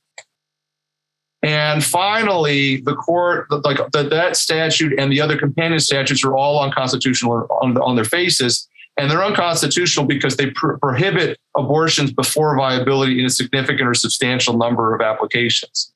And 1.44 1.84
finally, 1.84 2.82
the 2.82 2.96
court, 2.96 3.48
like 3.64 3.78
the, 3.92 4.04
that 4.04 4.36
statute 4.36 4.98
and 4.98 5.12
the 5.12 5.22
other 5.22 5.38
companion 5.38 5.80
statutes 5.80 6.26
are 6.26 6.36
all 6.36 6.62
unconstitutional 6.62 7.48
on, 7.62 7.78
on 7.78 7.96
their 7.96 8.06
faces. 8.06 8.68
And 8.98 9.12
they're 9.12 9.24
unconstitutional 9.24 10.06
because 10.06 10.38
they 10.38 10.52
pr- 10.52 10.78
prohibit 10.78 11.38
abortions 11.58 12.14
before 12.14 12.56
viability 12.56 13.20
in 13.20 13.26
a 13.26 13.30
significant 13.30 13.88
or 13.88 13.94
substantial 13.94 14.58
number 14.58 14.96
of 14.96 15.02
applications. 15.02 15.92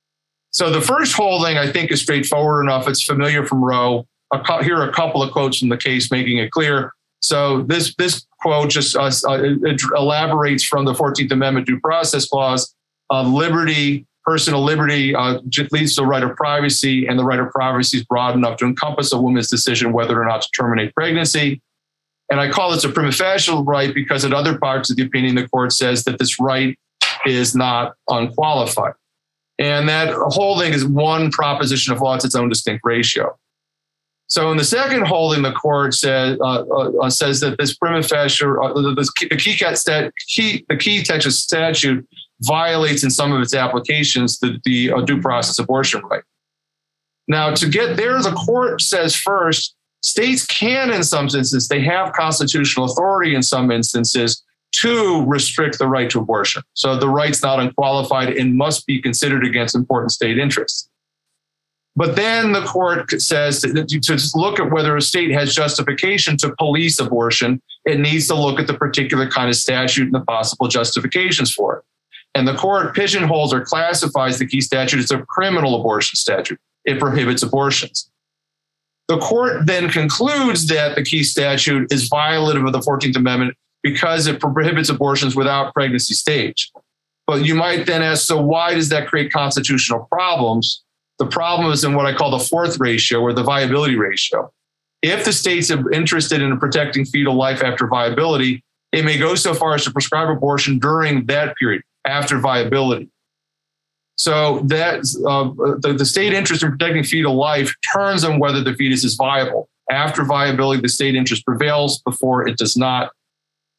So 0.52 0.70
the 0.70 0.82
first 0.82 1.14
holding, 1.14 1.58
I 1.58 1.72
think, 1.72 1.92
is 1.92 2.02
straightforward 2.02 2.66
enough. 2.66 2.88
It's 2.88 3.04
familiar 3.04 3.46
from 3.46 3.64
Roe. 3.64 4.06
Co- 4.46 4.62
here 4.62 4.78
are 4.78 4.90
a 4.90 4.94
couple 4.94 5.24
of 5.24 5.32
quotes 5.32 5.60
from 5.60 5.70
the 5.70 5.78
case 5.78 6.12
making 6.12 6.40
it 6.40 6.52
clear. 6.52 6.94
So 7.22 7.62
this 7.64 7.94
this 7.96 8.26
quote 8.42 8.70
just 8.70 8.96
uh, 8.96 9.12
uh 9.28 9.58
elaborates 9.96 10.64
from 10.64 10.86
the 10.86 10.94
14th 10.94 11.32
Amendment 11.32 11.68
due 11.68 11.80
process 11.80 12.28
clause. 12.28 12.74
Uh, 13.12 13.24
liberty 13.24 14.06
personal 14.30 14.62
liberty 14.62 15.16
uh, 15.16 15.40
leads 15.72 15.96
to 15.96 16.02
the 16.02 16.06
right 16.06 16.22
of 16.22 16.36
privacy, 16.36 17.08
and 17.08 17.18
the 17.18 17.24
right 17.24 17.40
of 17.40 17.50
privacy 17.50 17.98
is 17.98 18.04
broad 18.04 18.36
enough 18.36 18.58
to 18.58 18.66
encompass 18.66 19.12
a 19.12 19.20
woman's 19.20 19.50
decision 19.50 19.92
whether 19.92 20.22
or 20.22 20.26
not 20.26 20.44
to 20.44 20.50
terminate 20.52 20.94
pregnancy. 20.94 21.60
And 22.30 22.40
I 22.40 22.50
call 22.50 22.72
this 22.72 22.84
a 22.84 22.90
prima 22.90 23.12
facie 23.12 23.52
right 23.64 23.94
because 23.94 24.24
at 24.24 24.34
other 24.34 24.58
parts 24.58 24.90
of 24.90 24.98
the 24.98 25.04
opinion, 25.04 25.36
the 25.36 25.48
court 25.48 25.74
says 25.74 26.04
that 26.04 26.20
this 26.20 26.40
right 26.40 26.78
is 27.26 27.56
not 27.56 27.96
unqualified. 28.08 28.94
And 29.58 29.90
that 29.90 30.14
holding 30.14 30.74
is 30.74 30.86
one 30.86 31.32
proposition 31.32 31.92
of 31.92 32.02
law, 32.02 32.16
it's 32.16 32.26
its 32.26 32.36
own 32.36 32.50
distinct 32.50 32.82
ratio. 32.86 33.38
So 34.28 34.52
in 34.52 34.58
the 34.58 34.64
second 34.64 35.08
holding, 35.08 35.42
the 35.42 35.52
court 35.52 35.96
says 35.96 36.38
uh, 36.40 36.62
uh, 36.62 37.10
says 37.10 37.40
that 37.40 37.58
this 37.58 37.76
prima 37.76 38.04
facie, 38.04 38.46
uh, 38.46 38.74
the, 38.74 38.94
the, 38.94 39.36
key, 39.36 39.58
stat, 39.76 40.14
key, 40.28 40.66
the 40.70 40.78
key 40.78 41.04
Texas 41.04 41.40
statute 41.40 42.08
violates 42.42 43.04
in 43.04 43.10
some 43.10 43.34
of 43.34 43.42
its 43.42 43.56
applications 43.56 44.38
the, 44.40 44.60
the 44.66 44.92
uh, 44.92 45.02
due 45.02 45.20
process 45.20 45.58
abortion 45.58 46.02
right. 46.06 46.24
Now, 47.28 47.54
to 47.56 47.68
get 47.68 47.98
there, 47.98 48.22
the 48.22 48.32
court 48.32 48.82
says 48.82 49.16
first, 49.16 49.76
states 50.02 50.46
can, 50.46 50.92
in 50.92 51.04
some 51.04 51.26
instances, 51.26 51.68
they 51.68 51.82
have 51.82 52.14
constitutional 52.14 52.86
authority 52.86 53.36
in 53.36 53.44
some 53.44 53.72
instances 53.72 54.44
to 54.72 55.26
restrict 55.26 55.80
the 55.80 55.88
right 55.88 56.10
to 56.10 56.20
abortion. 56.20 56.62
So 56.74 56.98
the 56.98 57.10
right's 57.10 57.42
not 57.42 57.60
unqualified 57.60 58.30
and 58.30 58.56
must 58.56 58.86
be 58.86 59.02
considered 59.02 59.46
against 59.46 59.76
important 59.76 60.12
state 60.12 60.38
interests. 60.38 60.90
But 61.96 62.16
then 62.16 62.54
the 62.54 62.64
court 62.64 63.12
says 63.22 63.62
to 63.62 64.30
look 64.36 64.60
at 64.60 64.72
whether 64.72 64.96
a 64.96 65.02
state 65.02 65.32
has 65.32 65.54
justification 65.54 66.38
to 66.38 66.56
police 66.58 67.00
abortion, 67.00 67.62
it 67.84 68.00
needs 68.00 68.28
to 68.28 68.36
look 68.36 68.60
at 68.60 68.68
the 68.68 68.74
particular 68.76 69.30
kind 69.30 69.50
of 69.50 69.56
statute 69.56 70.06
and 70.06 70.14
the 70.14 70.22
possible 70.22 70.68
justifications 70.68 71.52
for 71.52 71.78
it. 71.78 71.84
And 72.36 72.48
the 72.48 72.56
court 72.56 72.96
pigeonholes 72.96 73.54
or 73.54 73.66
classifies 73.66 74.38
the 74.38 74.46
key 74.46 74.62
statute 74.62 75.00
as 75.00 75.12
a 75.12 75.24
criminal 75.24 75.80
abortion 75.80 76.16
statute. 76.16 76.60
It 76.86 77.00
prohibits 77.00 77.44
abortions. 77.44 78.10
The 79.10 79.18
court 79.18 79.66
then 79.66 79.90
concludes 79.90 80.68
that 80.68 80.96
the 80.96 81.04
key 81.04 81.24
statute 81.24 81.92
is 81.92 82.10
violative 82.10 82.66
of 82.66 82.74
the 82.74 82.80
14th 82.80 83.18
Amendment 83.18 83.58
because 83.82 84.28
it 84.28 84.40
prohibits 84.40 84.90
abortions 84.90 85.36
without 85.36 85.74
pregnancy 85.74 86.14
stage. 86.14 86.72
But 87.26 87.44
you 87.44 87.56
might 87.56 87.88
then 87.88 88.04
ask, 88.04 88.28
so 88.28 88.40
why 88.40 88.76
does 88.76 88.90
that 88.90 89.08
create 89.08 89.32
constitutional 89.32 90.08
problems? 90.12 90.84
The 91.18 91.26
problem 91.26 91.72
is 91.72 91.84
in 91.84 91.96
what 91.96 92.06
I 92.06 92.14
call 92.14 92.32
the 92.32 92.46
fourth 92.46 92.80
ratio 92.80 93.20
or 93.20 93.34
the 93.34 93.44
viability 93.44 93.96
ratio. 93.96 94.52
If 95.02 95.26
the 95.26 95.34
state's 95.34 95.72
are 95.72 95.92
interested 95.92 96.42
in 96.42 96.60
protecting 96.60 97.04
fetal 97.04 97.34
life 97.34 97.64
after 97.64 97.88
viability, 97.88 98.64
it 98.92 99.06
may 99.06 99.18
go 99.18 99.34
so 99.34 99.56
far 99.56 99.74
as 99.74 99.84
to 99.86 99.92
prescribe 99.92 100.30
abortion 100.30 100.78
during 100.78 101.26
that 101.26 101.56
period 101.58 101.82
after 102.06 102.38
viability. 102.38 103.10
So 104.20 104.60
that 104.66 105.00
uh, 105.26 105.78
the, 105.80 105.94
the 105.94 106.04
state 106.04 106.34
interest 106.34 106.62
in 106.62 106.72
protecting 106.72 107.06
fetal 107.06 107.36
life 107.36 107.74
turns 107.94 108.26
on 108.26 108.38
whether 108.38 108.62
the 108.62 108.74
fetus 108.74 109.06
is 109.06 109.16
viable. 109.16 109.70
After 109.90 110.26
viability, 110.26 110.82
the 110.82 110.90
state 110.90 111.16
interest 111.16 111.46
prevails. 111.46 112.02
Before 112.02 112.46
it 112.46 112.58
does 112.58 112.76
not. 112.76 113.12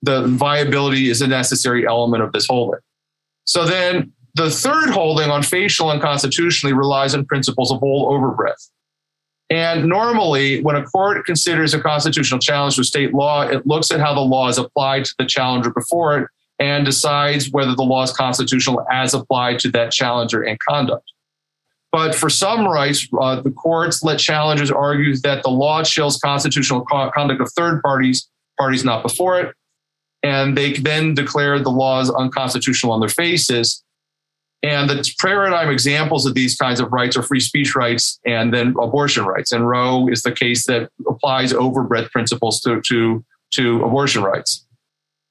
The 0.01 0.27
viability 0.29 1.11
is 1.11 1.21
a 1.21 1.27
necessary 1.27 1.87
element 1.87 2.23
of 2.23 2.33
this 2.33 2.47
holding. 2.47 2.81
So 3.45 3.67
then 3.67 4.13
the 4.35 4.51
third 4.51 4.89
holding 4.89 5.29
on 5.29 5.43
facial 5.43 5.91
and 5.91 6.01
constitutionally 6.01 6.73
relies 6.73 7.15
on 7.15 7.27
principles 7.27 7.71
of 7.71 7.79
whole 7.81 8.11
overbreadth. 8.11 8.71
And 9.51 9.91
normally, 9.91 10.63
when 10.63 10.75
a 10.75 10.85
court 10.85 11.27
considers 11.27 11.75
a 11.75 11.81
constitutional 11.83 12.41
challenge 12.41 12.77
to 12.77 12.85
state 12.85 13.13
law, 13.13 13.43
it 13.43 13.67
looks 13.67 13.91
at 13.91 14.01
how 14.01 14.15
the 14.15 14.21
law 14.21 14.49
is 14.49 14.57
applied 14.57 15.05
to 15.05 15.15
the 15.19 15.27
challenger 15.27 15.69
before 15.71 16.19
it 16.19 16.29
and 16.61 16.85
decides 16.85 17.51
whether 17.51 17.75
the 17.75 17.83
law 17.83 18.03
is 18.03 18.13
constitutional 18.13 18.85
as 18.93 19.15
applied 19.15 19.59
to 19.61 19.71
that 19.71 19.91
challenger 19.91 20.43
and 20.43 20.59
conduct. 20.61 21.11
But 21.91 22.15
for 22.15 22.31
some 22.31 22.69
rights, 22.69 23.09
uh, 23.19 23.41
the 23.41 23.51
courts 23.51 24.05
let 24.05 24.21
challengers 24.21 24.71
argue 24.71 25.17
that 25.19 25.43
the 25.43 25.51
law 25.51 25.83
chills 25.83 26.19
constitutional 26.19 26.83
conduct 26.83 27.41
of 27.41 27.51
third 27.53 27.83
parties, 27.83 28.29
parties 28.59 28.85
not 28.85 29.03
before 29.03 29.41
it, 29.41 29.55
and 30.23 30.57
they 30.57 30.75
then 30.75 31.15
declare 31.15 31.59
the 31.59 31.71
laws 31.71 32.11
unconstitutional 32.11 32.93
on 32.93 33.01
their 33.01 33.09
faces. 33.09 33.83
And 34.63 34.91
the 34.91 35.15
paradigm 35.19 35.71
examples 35.71 36.27
of 36.27 36.35
these 36.35 36.55
kinds 36.55 36.81
of 36.81 36.93
rights 36.93 37.17
are 37.17 37.23
free 37.23 37.41
speech 37.41 37.75
rights 37.75 38.21
and 38.27 38.53
then 38.53 38.75
abortion 38.81 39.25
rights. 39.25 39.53
And 39.53 39.67
Roe 39.67 40.07
is 40.09 40.23
the 40.23 40.33
case 40.33 40.67
that 40.67 40.91
applies 41.09 41.55
overbreadth 41.55 42.11
principles 42.11 42.61
to, 42.61 42.83
to, 42.83 43.25
to 43.55 43.83
abortion 43.83 44.23
rights. 44.23 44.67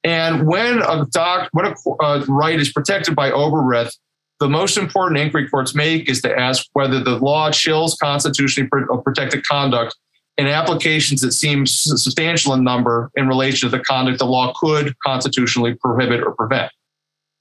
And 0.02 0.46
when 0.46 0.80
a 0.80 1.06
doc, 1.10 1.48
when 1.52 1.66
a 1.66 1.74
uh, 2.02 2.24
right 2.28 2.58
is 2.58 2.72
protected 2.72 3.14
by 3.14 3.30
overbreadth, 3.30 3.94
the 4.38 4.48
most 4.48 4.78
important 4.78 5.20
inquiry 5.20 5.48
courts 5.48 5.74
make 5.74 6.08
is 6.08 6.22
to 6.22 6.38
ask 6.38 6.66
whether 6.72 7.02
the 7.04 7.16
law 7.18 7.50
chills 7.50 7.96
constitutionally 8.02 8.68
uh, 8.72 8.96
protected 8.98 9.46
conduct 9.46 9.94
in 10.38 10.46
applications 10.46 11.20
that 11.20 11.32
seem 11.32 11.66
substantial 11.66 12.54
in 12.54 12.64
number 12.64 13.10
in 13.16 13.28
relation 13.28 13.68
to 13.68 13.76
the 13.76 13.82
conduct 13.84 14.18
the 14.18 14.24
law 14.24 14.54
could 14.58 14.94
constitutionally 15.00 15.74
prohibit 15.74 16.22
or 16.22 16.34
prevent. 16.34 16.72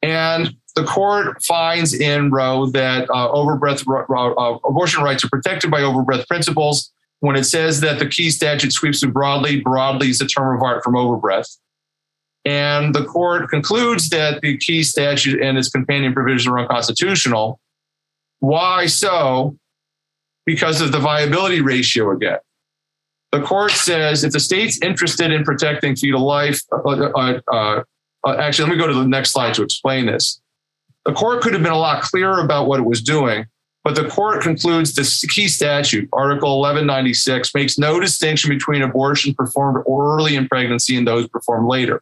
And 0.02 0.54
the 0.76 0.84
court 0.84 1.41
finds 1.43 1.93
in 1.93 2.32
Roe 2.32 2.67
that 2.67 3.10
uh, 3.10 3.32
overbreadth 3.32 3.86
uh, 3.88 4.58
abortion 4.65 5.04
rights 5.04 5.24
are 5.24 5.30
protected 5.30 5.72
by 5.72 5.82
overbreadth 5.82 6.28
principles. 6.28 6.91
When 7.22 7.36
it 7.36 7.43
says 7.43 7.82
that 7.82 8.00
the 8.00 8.08
key 8.08 8.30
statute 8.30 8.72
sweeps 8.72 9.00
through 9.02 9.12
broadly, 9.12 9.62
broadly 9.62 10.10
is 10.10 10.22
a 10.22 10.28
term 10.28 10.56
of 10.56 10.62
art 10.62 10.84
from 10.84 10.95
overbreadth. 10.95 11.50
And 12.45 12.95
the 12.95 13.04
court 13.04 13.49
concludes 13.49 14.10
that 14.10 14.41
the 14.41 14.58
key 14.58 14.84
statute 14.84 15.41
and 15.41 15.58
its 15.58 15.69
companion 15.69 16.13
provisions 16.13 16.47
are 16.47 16.60
unconstitutional. 16.60 17.60
Why 18.39 18.86
so? 18.86 19.58
Because 20.45 20.82
of 20.82 20.91
the 20.91 20.99
viability 20.99 21.62
ratio 21.62 22.12
again. 22.12 22.39
The 23.32 23.41
court 23.41 23.71
says 23.71 24.23
if 24.23 24.32
the 24.32 24.39
state's 24.39 24.80
interested 24.82 25.32
in 25.32 25.43
protecting 25.43 25.95
fetal 25.95 26.25
life, 26.25 26.62
uh, 26.71 26.89
uh, 26.89 27.39
uh, 27.52 27.84
uh 28.25 28.36
actually, 28.38 28.69
let 28.69 28.75
me 28.75 28.82
go 28.82 28.88
to 28.88 28.93
the 28.93 29.08
next 29.08 29.32
slide 29.32 29.54
to 29.56 29.63
explain 29.63 30.08
this. 30.08 30.41
The 31.06 31.13
court 31.13 31.41
could 31.41 31.54
have 31.54 31.62
been 31.62 31.71
a 31.71 31.78
lot 31.78 32.02
clearer 32.02 32.39
about 32.39 32.67
what 32.67 32.80
it 32.80 32.86
was 32.86 33.02
doing, 33.02 33.45
but 33.84 33.95
the 33.95 34.08
court 34.08 34.41
concludes 34.41 34.93
the 34.95 35.28
key 35.28 35.47
statute, 35.47 36.10
Article 36.12 36.60
1196, 36.60 37.54
makes 37.54 37.78
no 37.78 37.99
distinction 37.99 38.49
between 38.49 38.82
abortion 38.82 39.34
performed 39.34 39.84
early 39.88 40.36
in 40.36 40.47
pregnancy 40.47 40.97
and 40.97 41.08
those 41.08 41.28
performed 41.28 41.67
later. 41.67 42.02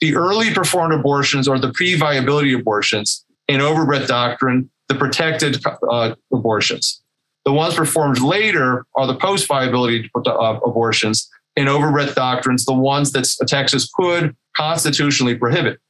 The 0.00 0.16
early 0.16 0.52
performed 0.52 0.94
abortions 0.94 1.46
are 1.48 1.58
the 1.58 1.72
pre 1.72 1.94
viability 1.94 2.52
abortions 2.52 3.24
in 3.48 3.60
overbreadth 3.60 4.08
doctrine, 4.08 4.70
the 4.88 4.94
protected 4.94 5.62
uh, 5.90 6.14
abortions. 6.32 7.02
The 7.44 7.52
ones 7.52 7.74
performed 7.74 8.20
later 8.20 8.86
are 8.94 9.06
the 9.06 9.16
post 9.16 9.46
viability 9.46 10.10
uh, 10.14 10.60
abortions 10.64 11.28
in 11.56 11.68
overbreadth 11.68 12.14
doctrines, 12.14 12.64
the 12.64 12.72
ones 12.72 13.12
that 13.12 13.26
Texas 13.46 13.90
could 13.92 14.36
constitutionally 14.56 15.34
prohibit. 15.34 15.80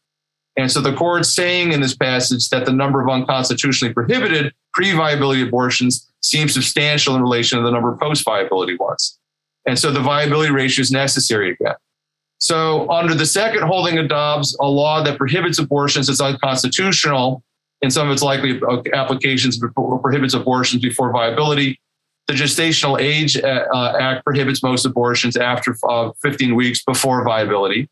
And 0.57 0.71
so 0.71 0.81
the 0.81 0.95
court's 0.95 1.33
saying 1.33 1.73
in 1.73 1.81
this 1.81 1.95
passage 1.95 2.49
that 2.51 2.67
the 2.67 2.73
number 2.73 3.01
of 3.01 3.09
unconstitutionally 3.09 3.95
prohibited 3.95 4.53
pre 4.73 4.93
viability 4.93 5.43
abortions 5.43 6.11
seems 6.23 6.55
substantial 6.55 7.15
in 7.17 7.23
relation 7.23 7.59
to 7.59 7.65
the 7.65 7.71
number 7.71 7.93
of 7.93 8.01
post 8.01 8.25
viability 8.25 8.77
ones. 8.77 9.19
And 9.67 9.79
so 9.79 9.93
the 9.93 10.01
viability 10.01 10.53
ratio 10.53 10.83
is 10.83 10.91
necessary 10.91 11.53
again. 11.53 11.75
So, 12.41 12.91
under 12.91 13.15
the 13.15 13.27
second 13.27 13.63
holding 13.65 13.99
of 13.99 14.09
Dobbs, 14.09 14.57
a 14.61 14.67
law 14.67 15.03
that 15.05 15.19
prohibits 15.19 15.59
abortions 15.59 16.09
is 16.09 16.23
unconstitutional 16.23 17.43
in 17.83 17.91
some 17.91 18.09
of 18.09 18.13
its 18.15 18.23
likely 18.23 18.61
applications 18.95 19.59
prohibits 20.03 20.35
abortions 20.35 20.83
before 20.83 21.13
viability. 21.13 21.79
The 22.29 22.35
Gestational 22.35 22.99
Age 22.99 23.37
uh, 23.37 23.97
Act 24.01 24.25
prohibits 24.25 24.63
most 24.63 24.87
abortions 24.87 25.37
after 25.37 25.77
uh, 25.89 26.13
15 26.23 26.55
weeks 26.55 26.83
before 26.83 27.25
viability. 27.25 27.89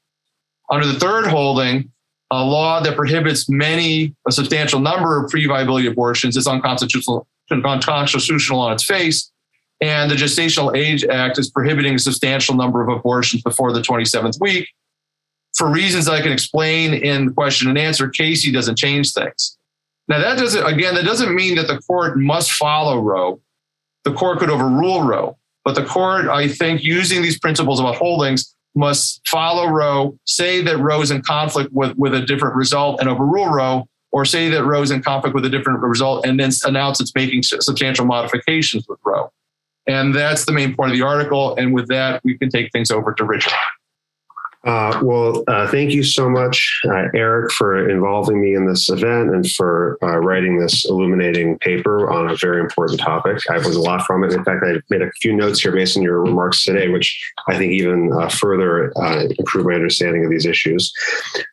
Under 0.71 0.87
the 0.87 0.99
third 0.99 1.27
holding, 1.27 1.91
a 2.31 2.43
law 2.43 2.81
that 2.81 2.97
prohibits 2.97 3.49
many, 3.51 4.15
a 4.27 4.33
substantial 4.33 4.81
number 4.81 5.23
of 5.23 5.31
pre 5.31 5.47
viability 5.47 5.89
abortions 5.89 6.37
is 6.37 6.47
unconstitutional, 6.47 7.27
unconstitutional 7.51 8.61
on 8.61 8.73
its 8.73 8.85
face. 8.85 9.31
And 9.81 10.11
the 10.11 10.17
Gestational 10.17 10.77
Age 10.77 11.05
Act 11.05 11.38
is 11.38 11.51
prohibiting 11.51 11.95
a 11.95 11.99
substantial 11.99 12.55
number 12.55 12.83
of 12.83 12.88
abortions 12.88 13.43
before 13.43 13.73
the 13.73 13.81
27th 13.81 14.41
week. 14.41 14.69
For 15.57 15.71
reasons 15.71 16.09
I 16.09 16.21
can 16.21 16.33
explain 16.33 16.95
in 16.95 17.33
question 17.35 17.69
and 17.69 17.79
answer, 17.79 18.09
Casey 18.09 18.51
doesn't 18.51 18.77
change 18.77 19.12
things. 19.12 19.57
Now, 20.09 20.19
that 20.19 20.38
doesn't, 20.38 20.64
again, 20.64 20.95
that 20.95 21.05
doesn't 21.05 21.35
mean 21.35 21.55
that 21.57 21.69
the 21.69 21.79
court 21.79 22.19
must 22.19 22.53
follow 22.53 23.01
Roe. 23.01 23.41
The 24.05 24.14
court 24.14 24.38
could 24.38 24.51
overrule 24.51 25.03
Roe. 25.03 25.37
But 25.64 25.75
the 25.75 25.85
court, 25.85 26.29
I 26.29 26.49
think, 26.49 26.83
using 26.83 27.23
these 27.23 27.38
principles 27.38 27.79
about 27.79 27.97
holdings, 27.97 28.55
must 28.75 29.21
follow 29.27 29.67
Roe, 29.67 30.19
say 30.25 30.62
that 30.62 30.79
Roe 30.79 31.03
is 31.03 31.11
in 31.11 31.23
conflict 31.23 31.73
with, 31.73 31.97
with 31.97 32.14
a 32.14 32.23
different 32.23 32.55
result 32.55 33.01
and 33.01 33.09
overrule 33.09 33.49
Roe, 33.49 33.88
or 34.12 34.25
say 34.25 34.49
that 34.49 34.64
Roe 34.64 34.83
is 34.83 34.91
in 34.91 35.03
conflict 35.03 35.35
with 35.35 35.45
a 35.45 35.51
different 35.51 35.81
result 35.81 36.25
and 36.25 36.38
then 36.38 36.51
announce 36.64 37.01
it's 37.01 37.14
making 37.14 37.43
substantial 37.43 38.07
modifications 38.07 38.87
with 38.88 38.99
Roe. 39.05 39.31
And 39.88 40.14
that's 40.14 40.44
the 40.44 40.53
main 40.53 40.77
point 40.77 40.90
of 40.92 40.96
the 40.96 41.05
article. 41.05 41.57
And 41.57 41.72
with 41.72 41.88
that, 41.88 42.22
we 42.22 42.37
can 42.37 42.51
take 42.51 42.70
things 42.72 42.90
over 42.90 43.14
to 43.14 43.24
Richard. 43.24 43.55
Uh, 44.64 45.01
well, 45.05 45.44
uh, 45.47 45.68
thank 45.68 45.92
you 45.92 46.03
so 46.03 46.29
much, 46.29 46.81
uh, 46.88 47.05
Eric, 47.14 47.53
for 47.53 47.88
involving 47.88 48.40
me 48.40 48.55
in 48.55 48.66
this 48.66 48.88
event 48.88 49.31
and 49.31 49.49
for 49.53 49.97
uh, 50.03 50.18
writing 50.18 50.59
this 50.59 50.85
illuminating 50.85 51.57
paper 51.61 52.11
on 52.11 52.29
a 52.29 52.37
very 52.37 52.61
important 52.61 52.99
topic. 52.99 53.38
I 53.49 53.59
learned 53.59 53.77
a 53.77 53.81
lot 53.81 54.05
from 54.05 54.25
it. 54.25 54.33
In 54.33 54.42
fact, 54.42 54.64
I 54.66 54.81
made 54.90 55.03
a 55.03 55.12
few 55.23 55.33
notes 55.33 55.61
here 55.61 55.71
based 55.71 55.97
on 55.97 56.03
your 56.03 56.21
remarks 56.21 56.64
today, 56.64 56.88
which 56.88 57.16
I 57.47 57.57
think 57.57 57.73
even 57.73 58.12
uh, 58.12 58.29
further 58.29 58.92
uh, 58.99 59.29
improve 59.38 59.66
my 59.66 59.75
understanding 59.75 60.25
of 60.25 60.31
these 60.31 60.44
issues. 60.44 60.92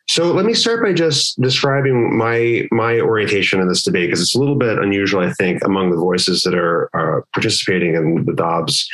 So 0.08 0.32
let 0.32 0.44
me 0.44 0.54
start 0.54 0.82
by 0.82 0.92
just 0.92 1.40
describing 1.40 2.16
my 2.16 2.66
my 2.72 2.98
orientation 2.98 3.60
in 3.60 3.68
this 3.68 3.84
debate 3.84 4.08
because 4.08 4.20
it's 4.20 4.34
a 4.34 4.38
little 4.38 4.56
bit 4.56 4.78
unusual, 4.78 5.20
I 5.20 5.32
think, 5.34 5.62
among 5.64 5.90
the 5.90 5.96
voices 5.96 6.42
that 6.42 6.54
are, 6.54 6.90
are 6.92 7.24
participating 7.32 7.94
in 7.94 8.24
the 8.24 8.32
Dobbs 8.32 8.88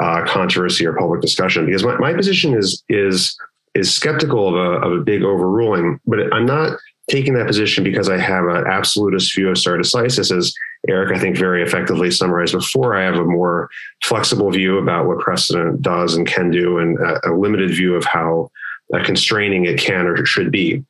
uh, 0.00 0.24
controversy 0.26 0.86
or 0.86 0.94
public 0.94 1.20
discussion 1.20 1.66
because 1.66 1.84
my, 1.84 1.96
my 1.98 2.12
position 2.12 2.54
is 2.54 2.82
is 2.88 3.36
is 3.74 3.94
skeptical 3.94 4.48
of 4.48 4.54
a, 4.54 4.86
of 4.86 4.92
a 4.92 5.04
big 5.04 5.22
overruling, 5.22 6.00
but 6.06 6.32
I'm 6.32 6.46
not 6.46 6.78
taking 7.10 7.34
that 7.34 7.46
position 7.46 7.84
because 7.84 8.08
I 8.08 8.18
have 8.18 8.46
an 8.46 8.66
absolutist 8.66 9.34
view 9.34 9.50
of 9.50 9.58
stare 9.58 9.78
decisis, 9.78 10.36
as 10.36 10.54
Eric, 10.88 11.14
I 11.14 11.20
think, 11.20 11.36
very 11.36 11.62
effectively 11.62 12.10
summarized 12.10 12.54
before. 12.54 12.96
I 12.96 13.04
have 13.04 13.16
a 13.16 13.24
more 13.24 13.68
flexible 14.02 14.50
view 14.50 14.78
about 14.78 15.06
what 15.06 15.18
precedent 15.18 15.82
does 15.82 16.16
and 16.16 16.26
can 16.26 16.50
do, 16.50 16.78
and 16.78 16.98
a, 16.98 17.30
a 17.30 17.32
limited 17.36 17.70
view 17.70 17.94
of 17.94 18.04
how 18.04 18.50
uh, 18.94 19.04
constraining 19.04 19.66
it 19.66 19.78
can 19.78 20.06
or 20.06 20.24
should 20.24 20.50
be. 20.50 20.84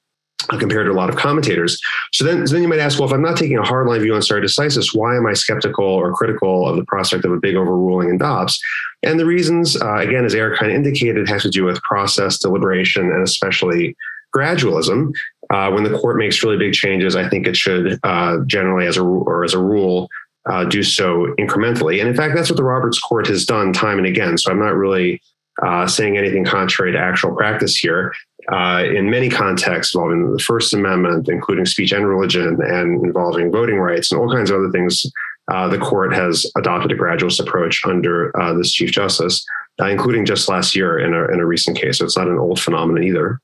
Uh, 0.51 0.59
compared 0.59 0.87
to 0.87 0.93
a 0.93 0.95
lot 0.95 1.09
of 1.09 1.17
commentators. 1.17 1.81
So 2.13 2.23
then, 2.23 2.47
so 2.47 2.53
then 2.53 2.63
you 2.63 2.69
might 2.69 2.79
ask, 2.79 3.01
well, 3.01 3.09
if 3.09 3.15
I'm 3.15 3.23
not 3.23 3.37
taking 3.37 3.59
a 3.59 3.63
hardline 3.63 4.03
view 4.03 4.15
on 4.15 4.23
stare 4.23 4.41
decisis, 4.41 4.95
why 4.95 5.17
am 5.17 5.27
I 5.27 5.33
skeptical 5.33 5.85
or 5.85 6.13
critical 6.13 6.69
of 6.69 6.77
the 6.77 6.85
prospect 6.85 7.25
of 7.25 7.33
a 7.33 7.39
big 7.39 7.57
overruling 7.57 8.11
in 8.11 8.19
Dobbs? 8.19 8.61
And 9.03 9.19
the 9.19 9.27
reasons, 9.27 9.81
uh, 9.81 9.97
again, 9.97 10.25
as 10.25 10.35
Eric 10.35 10.59
kind 10.59 10.71
of 10.71 10.77
indicated, 10.77 11.29
has 11.29 11.43
to 11.43 11.51
do 11.51 11.65
with 11.65 11.83
process, 11.83 12.39
deliberation, 12.39 13.11
and 13.11 13.23
especially 13.23 13.97
gradualism. 14.37 15.15
Uh, 15.51 15.71
when 15.71 15.85
the 15.85 15.99
court 15.99 16.17
makes 16.17 16.43
really 16.45 16.59
big 16.59 16.75
changes, 16.75 17.17
I 17.17 17.29
think 17.29 17.49
it 17.49 17.57
should 17.57 17.99
uh, 18.05 18.39
generally, 18.47 18.87
as 18.87 18.99
a 18.99 19.03
or 19.03 19.43
as 19.43 19.55
a 19.55 19.59
rule, 19.59 20.09
uh, 20.49 20.65
do 20.65 20.83
so 20.83 21.35
incrementally. 21.41 21.99
And 21.99 22.09
in 22.09 22.15
fact, 22.15 22.37
that's 22.37 22.51
what 22.51 22.57
the 22.57 22.63
Roberts 22.65 23.01
Court 23.01 23.27
has 23.27 23.45
done 23.47 23.73
time 23.73 23.99
and 23.99 24.07
again. 24.07 24.39
So 24.39 24.53
I'm 24.53 24.61
not 24.61 24.77
really 24.77 25.21
uh, 25.65 25.87
saying 25.89 26.19
anything 26.19 26.45
contrary 26.45 26.93
to 26.93 26.99
actual 26.99 27.35
practice 27.35 27.77
here 27.77 28.13
uh, 28.53 28.85
in 28.85 29.11
many 29.11 29.29
contexts 29.29 29.95
involving 29.95 30.33
the 30.33 30.43
First 30.43 30.73
Amendment, 30.73 31.29
including 31.29 31.67
speech 31.67 31.93
and 31.93 32.07
religion, 32.07 32.59
and 32.63 33.05
involving 33.05 33.51
voting 33.51 33.79
rights 33.79 34.11
and 34.11 34.21
all 34.21 34.31
kinds 34.31 34.51
of 34.51 34.59
other 34.59 34.71
things, 34.71 35.05
uh, 35.53 35.69
the 35.69 35.79
court 35.79 36.15
has 36.15 36.51
adopted 36.57 36.93
a 36.93 36.97
gradualist 36.97 37.41
approach 37.41 37.83
under 37.85 38.37
uh, 38.41 38.53
this 38.55 38.73
Chief 38.73 38.91
Justice, 38.91 39.45
uh, 39.81 39.87
including 39.87 40.25
just 40.25 40.49
last 40.49 40.75
year 40.75 40.99
in 40.99 41.15
a, 41.15 41.33
in 41.33 41.41
a 41.41 41.47
recent 41.47 41.79
case. 41.79 41.99
So 41.99 42.05
it's 42.05 42.17
not 42.17 42.29
an 42.29 42.39
old 42.39 42.61
phenomenon 42.61 43.05
either. 43.05 43.41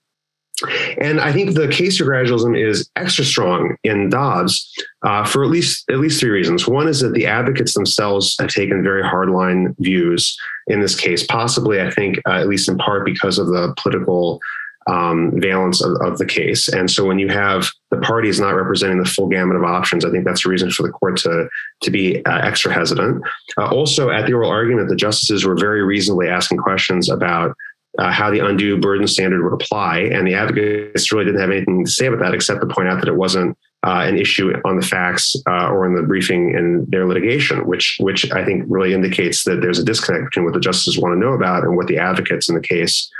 And 1.01 1.21
I 1.21 1.33
think 1.33 1.55
the 1.55 1.69
case 1.69 1.99
for 1.99 2.05
gradualism 2.05 2.57
is 2.57 2.89
extra 2.97 3.25
strong 3.25 3.77
in 3.83 4.11
Dobbs 4.11 4.71
uh, 5.03 5.25
for 5.25 5.43
at 5.45 5.51
least 5.51 5.91
at 5.91 5.99
least 5.99 6.21
three 6.21 6.31
reasons. 6.31 6.69
One 6.69 6.89
is 6.89 7.01
that 7.01 7.15
the 7.15 7.27
advocates 7.27 7.75
themselves 7.75 8.37
have 8.39 8.49
taken 8.49 8.83
very 8.83 9.03
hardline 9.03 9.75
views 9.79 10.37
in 10.69 10.81
this 10.81 10.99
case, 10.99 11.27
possibly 11.27 11.81
I 11.81 11.91
think 11.91 12.19
uh, 12.27 12.35
at 12.35 12.49
least 12.49 12.69
in 12.69 12.79
part 12.79 13.05
because 13.05 13.39
of 13.39 13.49
the 13.49 13.75
political 13.77 14.41
um, 14.87 15.33
valence 15.37 15.83
of, 15.83 15.97
of, 16.01 16.19
the 16.19 16.27
case. 16.27 16.69
And 16.69 16.91
so 16.91 17.05
when 17.05 17.19
you 17.19 17.29
have 17.29 17.69
the 17.91 17.99
parties 17.99 18.41
not 18.41 18.55
representing 18.55 18.99
the 18.99 19.09
full 19.09 19.29
gamut 19.29 19.57
of 19.57 19.65
options, 19.65 20.05
I 20.05 20.11
think 20.11 20.25
that's 20.25 20.45
a 20.45 20.49
reason 20.49 20.71
for 20.71 20.83
the 20.83 20.93
court 20.93 21.19
to, 21.19 21.49
to 21.83 21.91
be 21.91 22.25
uh, 22.25 22.39
extra 22.39 22.73
hesitant. 22.73 23.23
Uh, 23.57 23.69
also, 23.69 24.11
at 24.11 24.27
the 24.27 24.33
oral 24.33 24.51
argument, 24.51 24.89
the 24.89 24.97
justices 24.97 25.45
were 25.45 25.57
very 25.57 25.83
reasonably 25.83 26.29
asking 26.29 26.59
questions 26.59 27.09
about 27.09 27.55
uh, 27.99 28.11
how 28.11 28.31
the 28.31 28.45
undue 28.45 28.79
burden 28.79 29.07
standard 29.07 29.45
would 29.45 29.53
apply. 29.53 29.99
And 29.99 30.27
the 30.27 30.35
advocates 30.35 31.13
really 31.13 31.27
didn't 31.27 31.41
have 31.41 31.51
anything 31.51 31.85
to 31.85 31.91
say 31.91 32.07
about 32.07 32.21
that 32.21 32.35
except 32.35 32.61
to 32.61 32.67
point 32.67 32.89
out 32.89 33.01
that 33.01 33.09
it 33.09 33.17
wasn't 33.17 33.57
uh, 33.85 34.05
an 34.07 34.17
issue 34.17 34.53
on 34.65 34.77
the 34.77 34.87
facts 34.87 35.35
uh, 35.49 35.69
or 35.69 35.87
in 35.87 35.95
the 35.95 36.03
briefing 36.03 36.55
in 36.57 36.87
their 36.89 37.07
litigation, 37.07 37.67
which 37.67 37.97
which 38.01 38.31
I 38.31 38.45
think 38.45 38.65
really 38.69 38.95
indicates 38.95 39.45
that 39.45 39.61
there's 39.61 39.79
a 39.79 39.85
disconnect 39.85 40.27
between 40.27 40.45
what 40.45 40.55
the 40.55 40.61
justices 40.61 41.01
want 41.01 41.15
to 41.15 41.19
know 41.19 41.33
about 41.33 41.65
and 41.65 41.77
what 41.77 41.89
the 41.89 41.99
advocates 41.99 42.49
in 42.49 42.55
the 42.55 42.61
case 42.61 43.11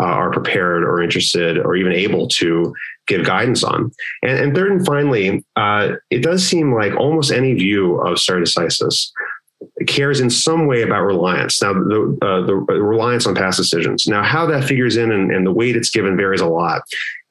uh, 0.00 0.04
are 0.04 0.30
prepared 0.30 0.84
or 0.84 1.02
interested 1.02 1.58
or 1.58 1.76
even 1.76 1.92
able 1.92 2.26
to 2.26 2.74
give 3.06 3.26
guidance 3.26 3.62
on. 3.62 3.90
And, 4.22 4.38
and 4.38 4.54
third 4.54 4.72
and 4.72 4.86
finally, 4.86 5.44
uh, 5.56 5.94
it 6.10 6.22
does 6.22 6.46
seem 6.46 6.72
like 6.74 6.94
almost 6.96 7.32
any 7.32 7.54
view 7.54 8.00
of 8.00 8.18
stare 8.18 8.42
cares 9.86 10.20
in 10.20 10.30
some 10.30 10.66
way 10.66 10.82
about 10.82 11.02
reliance. 11.02 11.62
Now, 11.62 11.72
the, 11.72 12.18
uh, 12.22 12.46
the 12.46 12.54
reliance 12.54 13.26
on 13.26 13.34
past 13.34 13.58
decisions. 13.58 14.06
Now, 14.06 14.22
how 14.22 14.46
that 14.46 14.64
figures 14.64 14.96
in 14.96 15.12
and, 15.12 15.30
and, 15.30 15.46
the 15.46 15.52
weight 15.52 15.76
it's 15.76 15.90
given 15.90 16.16
varies 16.16 16.40
a 16.40 16.46
lot 16.46 16.82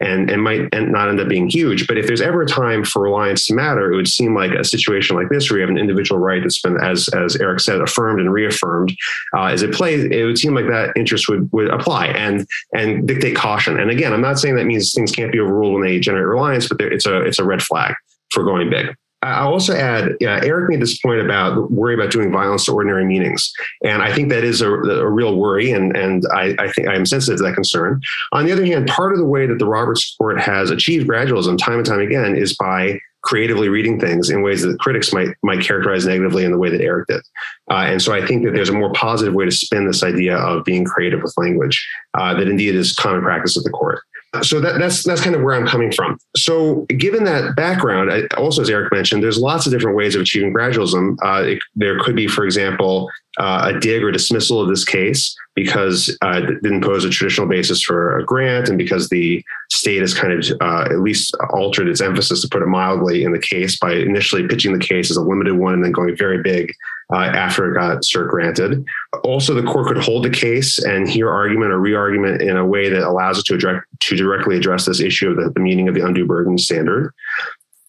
and, 0.02 0.30
it 0.30 0.38
might 0.38 0.70
not 0.74 1.10
end 1.10 1.20
up 1.20 1.28
being 1.28 1.50
huge. 1.50 1.88
But 1.88 1.98
if 1.98 2.08
there's 2.08 2.22
ever 2.22 2.42
a 2.42 2.48
time 2.48 2.84
for 2.84 3.02
reliance 3.02 3.46
to 3.48 3.54
matter, 3.54 3.92
it 3.92 3.96
would 3.96 4.08
seem 4.08 4.36
like 4.36 4.52
a 4.52 4.64
situation 4.64 5.16
like 5.16 5.30
this 5.30 5.50
where 5.50 5.60
you 5.60 5.62
have 5.62 5.70
an 5.70 5.78
individual 5.78 6.20
right 6.20 6.42
that's 6.42 6.62
been, 6.62 6.78
as, 6.78 7.08
as 7.10 7.36
Eric 7.38 7.60
said, 7.60 7.82
affirmed 7.82 8.20
and 8.20 8.32
reaffirmed 8.32 8.96
uh, 9.36 9.46
as 9.46 9.62
it 9.62 9.74
plays, 9.74 10.06
it 10.06 10.24
would 10.26 10.38
seem 10.38 10.56
like 10.56 10.68
that 10.68 10.94
interest 10.96 11.30
would, 11.30 11.52
would 11.52 11.70
apply 11.70 12.08
and, 12.08 12.48
and 12.74 13.08
dictate 13.08 13.36
caution. 13.36 13.80
And 13.80 13.90
again, 13.90 14.14
I'm 14.14 14.22
not 14.22 14.40
saying 14.40 14.56
that 14.56 14.66
means 14.66 14.94
things 14.94 15.12
can't 15.12 15.32
be 15.32 15.40
overruled 15.40 15.74
when 15.74 15.84
they 15.84 16.00
generate 16.00 16.26
reliance, 16.26 16.68
but 16.68 16.82
it's 16.82 17.06
a, 17.06 17.22
it's 17.22 17.40
a 17.40 17.46
red 17.46 17.62
flag 17.62 17.94
for 18.32 18.44
going 18.44 18.70
big. 18.70 18.96
I'll 19.24 19.54
also 19.54 19.76
add, 19.76 20.16
Eric 20.22 20.70
made 20.70 20.82
this 20.82 21.00
point 21.00 21.22
about 21.22 21.72
worry 21.72 21.94
about 21.94 22.12
doing 22.12 22.32
violence 22.32 22.66
to 22.66 22.74
ordinary 22.74 23.06
meanings, 23.06 23.54
and 23.84 24.02
I 24.02 24.14
think 24.14 24.30
that 24.30 24.44
is 24.44 24.62
a, 24.62 24.72
a 24.72 25.08
real 25.08 25.36
worry, 25.36 25.72
and 25.72 25.96
and 25.96 26.26
I, 26.34 26.56
I 26.58 26.72
think 26.72 26.88
I 26.88 26.96
am 26.96 27.06
sensitive 27.06 27.38
to 27.38 27.44
that 27.44 27.54
concern. 27.54 28.02
On 28.32 28.46
the 28.46 28.52
other 28.52 28.66
hand, 28.66 28.88
part 28.88 29.12
of 29.12 29.20
the 29.20 29.26
way 29.26 29.46
that 29.46 29.60
the 29.60 29.68
Roberts 29.68 30.16
Court 30.18 30.40
has 30.40 30.72
achieved 30.72 31.08
gradualism 31.08 31.58
time 31.58 31.78
and 31.78 31.86
time 31.86 32.00
again 32.00 32.36
is 32.36 32.56
by 32.56 33.00
creatively 33.22 33.70
reading 33.70 34.00
things 34.00 34.32
in 34.32 34.42
ways 34.42 34.64
that 34.64 34.80
critics 34.80 35.14
might 35.14 35.30
might 35.44 35.62
characterize 35.62 36.08
negatively 36.08 36.44
in 36.44 36.52
the 36.52 36.58
way 36.58 36.70
that 36.70 36.82
Eric 36.82 37.08
did. 37.08 37.22
Uh, 37.70 37.86
and 37.86 38.02
so 38.02 38.14
I 38.14 38.26
think 38.26 38.44
that 38.44 38.54
there's 38.54 38.70
a 38.70 38.74
more 38.74 38.92
positive 38.94 39.36
way 39.36 39.46
to 39.46 39.52
spin 39.52 39.86
this 39.86 40.04
idea 40.04 40.36
of 40.36 40.66
being 40.66 40.86
creative 40.86 41.22
with 41.22 41.38
language 41.38 41.88
uh, 42.16 42.34
that 42.34 42.48
indeed 42.48 42.76
is 42.76 42.94
common 42.94 43.22
practice 43.22 43.56
at 43.56 43.64
the 43.64 43.70
court 43.70 44.02
so 44.42 44.62
that, 44.62 44.80
that's 44.80 45.04
that's 45.04 45.22
kind 45.22 45.36
of 45.36 45.42
where 45.42 45.56
I'm 45.56 45.68
coming 45.68 45.92
from. 45.92 46.18
So, 46.38 46.86
given 46.98 47.26
that 47.26 47.56
background, 47.56 48.12
I, 48.12 48.24
also 48.38 48.62
as 48.62 48.70
Eric 48.70 48.94
mentioned, 48.94 49.22
there's 49.22 49.38
lots 49.38 49.66
of 49.66 49.74
different 49.74 49.98
ways 49.98 50.16
of 50.16 50.22
achieving 50.22 50.54
gradualism. 50.54 51.18
Uh, 51.22 51.44
it, 51.44 51.60
there 51.76 52.00
could 52.00 52.16
be, 52.16 52.28
for 52.28 52.46
example, 52.46 53.10
uh, 53.38 53.74
a 53.74 53.80
dig 53.80 54.04
or 54.04 54.12
dismissal 54.12 54.62
of 54.62 54.70
this 54.70 54.86
case 54.86 55.36
because 55.54 56.18
uh, 56.22 56.42
it 56.44 56.64
didn't 56.64 56.82
pose 56.82 57.04
a 57.04 57.10
traditional 57.10 57.46
basis 57.46 57.82
for 57.82 58.18
a 58.18 58.26
grant, 58.26 58.70
and 58.70 58.78
because 58.78 59.10
the 59.10 59.44
state 59.70 60.00
has 60.00 60.14
kind 60.14 60.32
of 60.32 60.62
uh, 60.62 60.84
at 60.84 61.00
least 61.00 61.36
altered 61.54 61.90
its 61.90 62.00
emphasis, 62.00 62.42
to 62.42 62.48
put 62.48 62.62
it 62.62 62.68
mildly, 62.68 63.26
in 63.26 63.34
the 63.34 63.40
case 63.40 63.78
by 63.78 63.94
initially 63.94 64.48
pitching 64.48 64.72
the 64.72 64.86
case 64.86 65.12
as 65.12 65.18
a 65.18 65.22
limited 65.22 65.58
one 65.58 65.74
and 65.74 65.84
then 65.84 65.92
going 65.92 66.16
very 66.16 66.42
big 66.42 66.74
uh, 67.14 67.18
after 67.18 67.70
it 67.70 67.78
got 67.78 68.02
cert 68.04 68.30
granted. 68.30 68.86
Also, 69.24 69.54
the 69.54 69.64
court 69.64 69.88
could 69.88 70.04
hold 70.04 70.24
the 70.24 70.30
case 70.30 70.78
and 70.80 71.10
hear 71.10 71.30
argument 71.30 71.72
or 71.72 71.80
re-argument 71.80 72.42
in 72.42 72.58
a 72.58 72.66
way 72.66 72.90
that 72.90 73.04
allows 73.04 73.40
it 73.40 73.46
to, 73.46 73.58
to 74.00 74.16
directly 74.16 74.58
address 74.58 74.86
this 74.86 75.00
issue 75.00 75.30
of 75.30 75.38
the, 75.38 75.50
the 75.52 75.60
meaning 75.60 75.88
of 75.88 75.96
the 75.96 76.06
undue 76.06 76.26
burden 76.26 76.58
standard. 76.58 77.14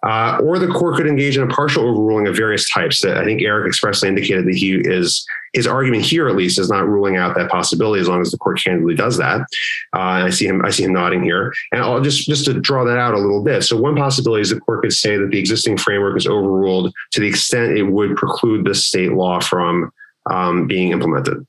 Uh, 0.04 0.36
or 0.42 0.58
the 0.58 0.66
court 0.66 0.96
could 0.96 1.06
engage 1.06 1.36
in 1.36 1.48
a 1.48 1.54
partial 1.54 1.88
overruling 1.88 2.26
of 2.26 2.34
various 2.34 2.68
types. 2.68 3.02
That 3.02 3.18
I 3.18 3.24
think 3.24 3.40
Eric 3.40 3.68
expressly 3.68 4.08
indicated 4.08 4.46
that 4.46 4.56
he 4.56 4.74
is 4.74 5.24
his 5.52 5.64
argument 5.64 6.04
here, 6.04 6.28
at 6.28 6.34
least, 6.34 6.58
is 6.58 6.68
not 6.68 6.88
ruling 6.88 7.16
out 7.16 7.36
that 7.36 7.50
possibility 7.50 8.00
as 8.00 8.08
long 8.08 8.20
as 8.20 8.32
the 8.32 8.38
court 8.38 8.60
candidly 8.62 8.96
does 8.96 9.16
that. 9.18 9.42
Uh, 9.94 10.18
and 10.18 10.24
I 10.24 10.30
see 10.30 10.46
him, 10.46 10.64
I 10.64 10.70
see 10.70 10.82
him 10.82 10.92
nodding 10.92 11.22
here. 11.22 11.52
And 11.70 11.80
I'll 11.80 12.00
just 12.00 12.26
just 12.26 12.46
to 12.46 12.60
draw 12.60 12.84
that 12.84 12.98
out 12.98 13.14
a 13.14 13.18
little 13.18 13.44
bit. 13.44 13.62
So 13.62 13.76
one 13.76 13.94
possibility 13.94 14.42
is 14.42 14.50
the 14.50 14.58
court 14.58 14.82
could 14.82 14.92
say 14.92 15.16
that 15.16 15.30
the 15.30 15.38
existing 15.38 15.78
framework 15.78 16.16
is 16.16 16.26
overruled 16.26 16.92
to 17.12 17.20
the 17.20 17.28
extent 17.28 17.78
it 17.78 17.84
would 17.84 18.16
preclude 18.16 18.66
the 18.66 18.74
state 18.74 19.12
law 19.12 19.38
from 19.38 19.92
um, 20.30 20.66
being 20.66 20.92
implemented. 20.92 21.46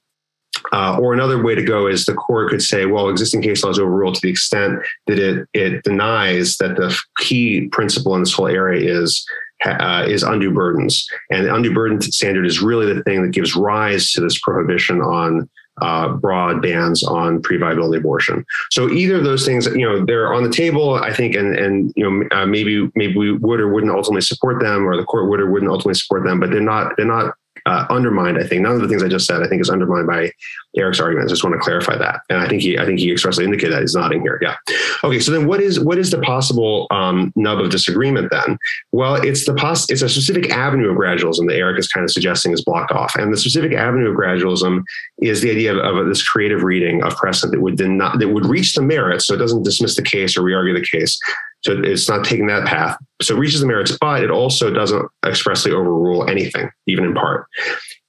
Uh, 0.72 0.98
or 1.00 1.14
another 1.14 1.44
way 1.44 1.56
to 1.56 1.64
go 1.64 1.88
is 1.88 2.06
the 2.06 2.14
court 2.14 2.50
could 2.50 2.62
say, 2.62 2.86
well, 2.86 3.10
existing 3.10 3.42
case 3.42 3.64
law 3.64 3.70
is 3.70 3.80
overruled 3.80 4.16
to 4.16 4.22
the 4.22 4.30
extent 4.30 4.80
that 5.08 5.20
it 5.20 5.48
it 5.54 5.84
denies 5.84 6.58
that 6.58 6.76
the 6.78 6.98
key 7.18 7.68
principle 7.72 8.16
in 8.16 8.22
this 8.22 8.34
whole 8.34 8.48
area 8.48 8.90
is 8.90 9.26
uh, 9.66 10.06
is 10.08 10.24
undue 10.24 10.52
burdens, 10.52 11.08
and 11.30 11.46
the 11.46 11.54
undue 11.54 11.74
burden 11.74 12.02
standard 12.02 12.46
is 12.46 12.62
really 12.62 12.92
the 12.92 13.04
thing 13.04 13.22
that 13.22 13.32
gives 13.32 13.56
rise 13.56 14.12
to 14.12 14.22
this 14.22 14.40
prohibition 14.40 15.02
on 15.02 15.50
uh, 15.82 16.10
broad 16.10 16.62
bans 16.62 17.04
on 17.04 17.42
pre-viability 17.42 17.98
abortion. 17.98 18.46
So 18.72 18.90
either 18.90 19.16
of 19.16 19.24
those 19.24 19.46
things, 19.46 19.66
you 19.68 19.88
know, 19.88 20.06
they're 20.06 20.34
on 20.34 20.44
the 20.44 20.50
table, 20.50 20.96
I 20.96 21.14
think, 21.14 21.36
and 21.36 21.56
and 21.56 21.92
you 21.96 22.04
know, 22.10 22.28
uh, 22.32 22.46
maybe 22.46 22.90
maybe 22.96 23.16
we 23.16 23.32
would 23.34 23.60
or 23.60 23.74
wouldn't 23.74 23.92
ultimately 23.92 24.22
support 24.22 24.62
them, 24.62 24.88
or 24.88 24.96
the 24.96 25.04
court 25.04 25.30
would 25.30 25.40
or 25.40 25.52
wouldn't 25.52 25.72
ultimately 25.72 25.96
support 25.96 26.24
them, 26.26 26.40
but 26.40 26.52
they're 26.52 26.62
not 26.62 26.94
they're 26.98 27.06
not 27.06 27.36
uh, 27.66 27.86
undermined. 27.90 28.38
I 28.38 28.44
think 28.46 28.62
none 28.62 28.74
of 28.74 28.82
the 28.82 28.88
things 28.88 29.04
I 29.04 29.08
just 29.08 29.26
said 29.26 29.42
I 29.42 29.48
think 29.48 29.62
is 29.62 29.70
undermined 29.70 30.08
by 30.08 30.32
Eric's 30.76 31.00
argument. 31.00 31.30
I 31.30 31.30
just 31.30 31.44
want 31.44 31.56
to 31.56 31.60
clarify 31.60 31.98
that, 31.98 32.22
and 32.30 32.40
I 32.40 32.48
think 32.48 32.62
he 32.62 32.78
I 32.78 32.86
think 32.86 33.00
he 33.00 33.12
expressly 33.12 33.46
indicated 33.46 33.74
that 33.74 33.82
he's 33.82 33.96
nodding 33.96 34.22
here. 34.22 34.40
Yeah. 34.42 34.56
Okay. 35.04 35.20
So 35.20 35.32
then, 35.32 35.48
what 35.48 35.62
is 35.62 35.80
what 35.80 35.98
is 35.98 36.12
the 36.12 36.20
possible 36.22 36.88
um, 36.92 37.32
nub 37.36 37.60
of 37.60 37.70
disagreement 37.70 38.32
then? 38.32 38.58
Well, 38.92 39.16
it's 39.16 39.46
the 39.46 39.54
pos- 39.54 39.90
it's 39.90 40.02
a 40.02 40.10
specific 40.10 40.52
avenue 40.52 40.90
of 40.90 40.98
gradualism 40.98 41.48
that 41.48 41.56
Eric 41.56 41.80
is 41.80 41.88
kind 41.88 42.04
of 42.04 42.12
suggesting 42.12 42.52
is 42.52 42.64
blocked 42.64 42.92
off, 42.92 43.16
and 43.16 43.32
the 43.32 43.38
specific 43.38 43.74
avenue 43.74 44.10
of 44.10 44.18
gradualism 44.18 44.84
is 45.22 45.42
the 45.42 45.52
idea 45.52 45.76
of, 45.76 45.98
of 45.98 46.08
this 46.08 46.28
creative 46.28 46.64
reading 46.64 47.04
of 47.04 47.16
precedent 47.16 47.54
that 47.54 47.62
would 47.62 47.80
not 47.80 48.20
that 48.20 48.30
would 48.30 48.46
reach 48.46 48.74
the 48.74 48.82
merits, 48.82 49.28
so 49.28 49.34
it 49.34 49.38
doesn't 49.38 49.64
dismiss 49.64 49.96
the 49.96 50.02
case 50.02 50.38
or 50.38 50.42
re-argue 50.42 50.74
the 50.74 50.86
case. 50.86 51.20
So 51.66 51.82
it's 51.82 52.10
not 52.10 52.26
taking 52.26 52.48
that 52.48 52.68
path. 52.68 52.98
So 53.22 53.36
it 53.36 53.40
reaches 53.40 53.62
the 53.62 53.68
merits, 53.68 53.98
but 54.00 54.22
it 54.22 54.30
also 54.30 54.70
doesn't 54.72 55.06
expressly 55.26 55.72
overrule 55.72 56.30
anything, 56.30 56.70
even 56.88 57.06
in 57.06 57.14
part. 57.14 57.48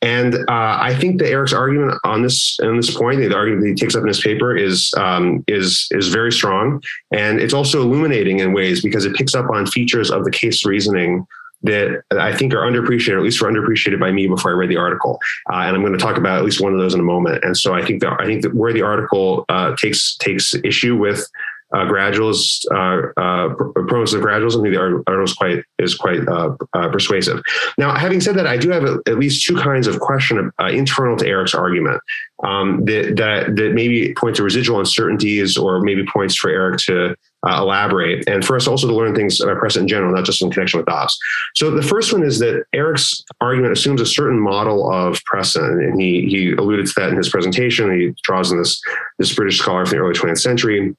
And 0.02 0.34
uh, 0.34 0.78
I 0.80 0.94
think 0.94 1.18
that 1.20 1.30
Eric's 1.30 1.52
argument 1.52 1.98
on 2.04 2.22
this 2.22 2.58
on 2.60 2.76
this 2.76 2.94
point, 2.94 3.20
the 3.20 3.34
argument 3.34 3.62
that 3.62 3.68
he 3.68 3.74
takes 3.74 3.94
up 3.94 4.02
in 4.02 4.08
his 4.08 4.20
paper, 4.20 4.54
is 4.56 4.92
um, 4.96 5.44
is 5.46 5.86
is 5.92 6.08
very 6.08 6.32
strong, 6.32 6.82
and 7.12 7.40
it's 7.40 7.54
also 7.54 7.80
illuminating 7.80 8.40
in 8.40 8.52
ways 8.52 8.82
because 8.82 9.06
it 9.06 9.14
picks 9.14 9.34
up 9.34 9.48
on 9.50 9.66
features 9.66 10.10
of 10.10 10.24
the 10.24 10.30
case 10.30 10.66
reasoning 10.66 11.26
that 11.62 12.02
I 12.10 12.34
think 12.36 12.52
are 12.52 12.58
underappreciated, 12.58 13.14
or 13.14 13.18
at 13.18 13.24
least 13.24 13.40
were 13.40 13.50
underappreciated 13.50 13.98
by 13.98 14.12
me 14.12 14.26
before 14.26 14.50
I 14.50 14.54
read 14.54 14.68
the 14.68 14.76
article. 14.76 15.18
Uh, 15.50 15.60
and 15.60 15.74
I'm 15.74 15.80
going 15.80 15.94
to 15.94 15.98
talk 15.98 16.18
about 16.18 16.38
at 16.38 16.44
least 16.44 16.60
one 16.60 16.74
of 16.74 16.78
those 16.78 16.92
in 16.92 17.00
a 17.00 17.04
moment. 17.04 17.42
And 17.42 17.56
so 17.56 17.72
I 17.72 17.82
think 17.82 18.02
that 18.02 18.20
I 18.20 18.26
think 18.26 18.42
that 18.42 18.54
where 18.54 18.74
the 18.74 18.82
article 18.82 19.46
uh, 19.48 19.74
takes 19.76 20.16
takes 20.16 20.54
issue 20.62 20.96
with 20.96 21.26
uh, 21.74 21.84
graduals, 21.86 22.64
uh, 22.72 23.02
uh, 23.16 23.48
proponents 23.54 24.12
of 24.12 24.22
graduals. 24.22 24.56
I 24.56 24.62
think 24.62 24.74
the 24.74 24.80
article 24.80 25.24
is 25.24 25.34
quite 25.34 25.64
is 25.78 25.94
quite 25.94 26.26
uh, 26.28 26.54
uh, 26.72 26.88
persuasive. 26.88 27.42
Now, 27.78 27.96
having 27.96 28.20
said 28.20 28.36
that, 28.36 28.46
I 28.46 28.56
do 28.56 28.70
have 28.70 28.84
a, 28.84 28.98
at 29.06 29.18
least 29.18 29.44
two 29.44 29.56
kinds 29.56 29.86
of 29.86 30.00
question 30.00 30.52
uh, 30.60 30.66
internal 30.66 31.16
to 31.16 31.26
Eric's 31.26 31.54
argument 31.54 32.00
um, 32.44 32.84
that, 32.84 33.16
that 33.16 33.56
that 33.56 33.72
maybe 33.74 34.14
point 34.14 34.36
to 34.36 34.42
residual 34.42 34.78
uncertainties 34.78 35.56
or 35.56 35.80
maybe 35.80 36.04
points 36.06 36.36
for 36.36 36.50
Eric 36.50 36.78
to 36.80 37.16
uh, 37.46 37.58
elaborate 37.58 38.26
and 38.28 38.44
for 38.44 38.56
us 38.56 38.66
also 38.66 38.86
to 38.86 38.94
learn 38.94 39.14
things 39.14 39.40
about 39.40 39.58
precedent 39.58 39.84
in 39.84 39.88
general, 39.88 40.14
not 40.14 40.24
just 40.24 40.40
in 40.40 40.50
connection 40.50 40.78
with 40.78 40.86
Dobbs. 40.86 41.18
So 41.54 41.70
the 41.70 41.82
first 41.82 42.12
one 42.12 42.22
is 42.22 42.38
that 42.38 42.64
Eric's 42.72 43.22
argument 43.40 43.72
assumes 43.72 44.00
a 44.00 44.06
certain 44.06 44.40
model 44.40 44.90
of 44.90 45.22
precedent, 45.24 45.82
and 45.82 46.00
he 46.00 46.26
he 46.28 46.52
alluded 46.52 46.86
to 46.86 46.92
that 46.96 47.10
in 47.10 47.16
his 47.16 47.28
presentation. 47.28 47.92
He 47.92 48.14
draws 48.22 48.52
on 48.52 48.58
this 48.58 48.80
this 49.18 49.34
British 49.34 49.58
scholar 49.58 49.84
from 49.84 49.98
the 49.98 50.04
early 50.04 50.14
20th 50.14 50.38
century 50.38 50.94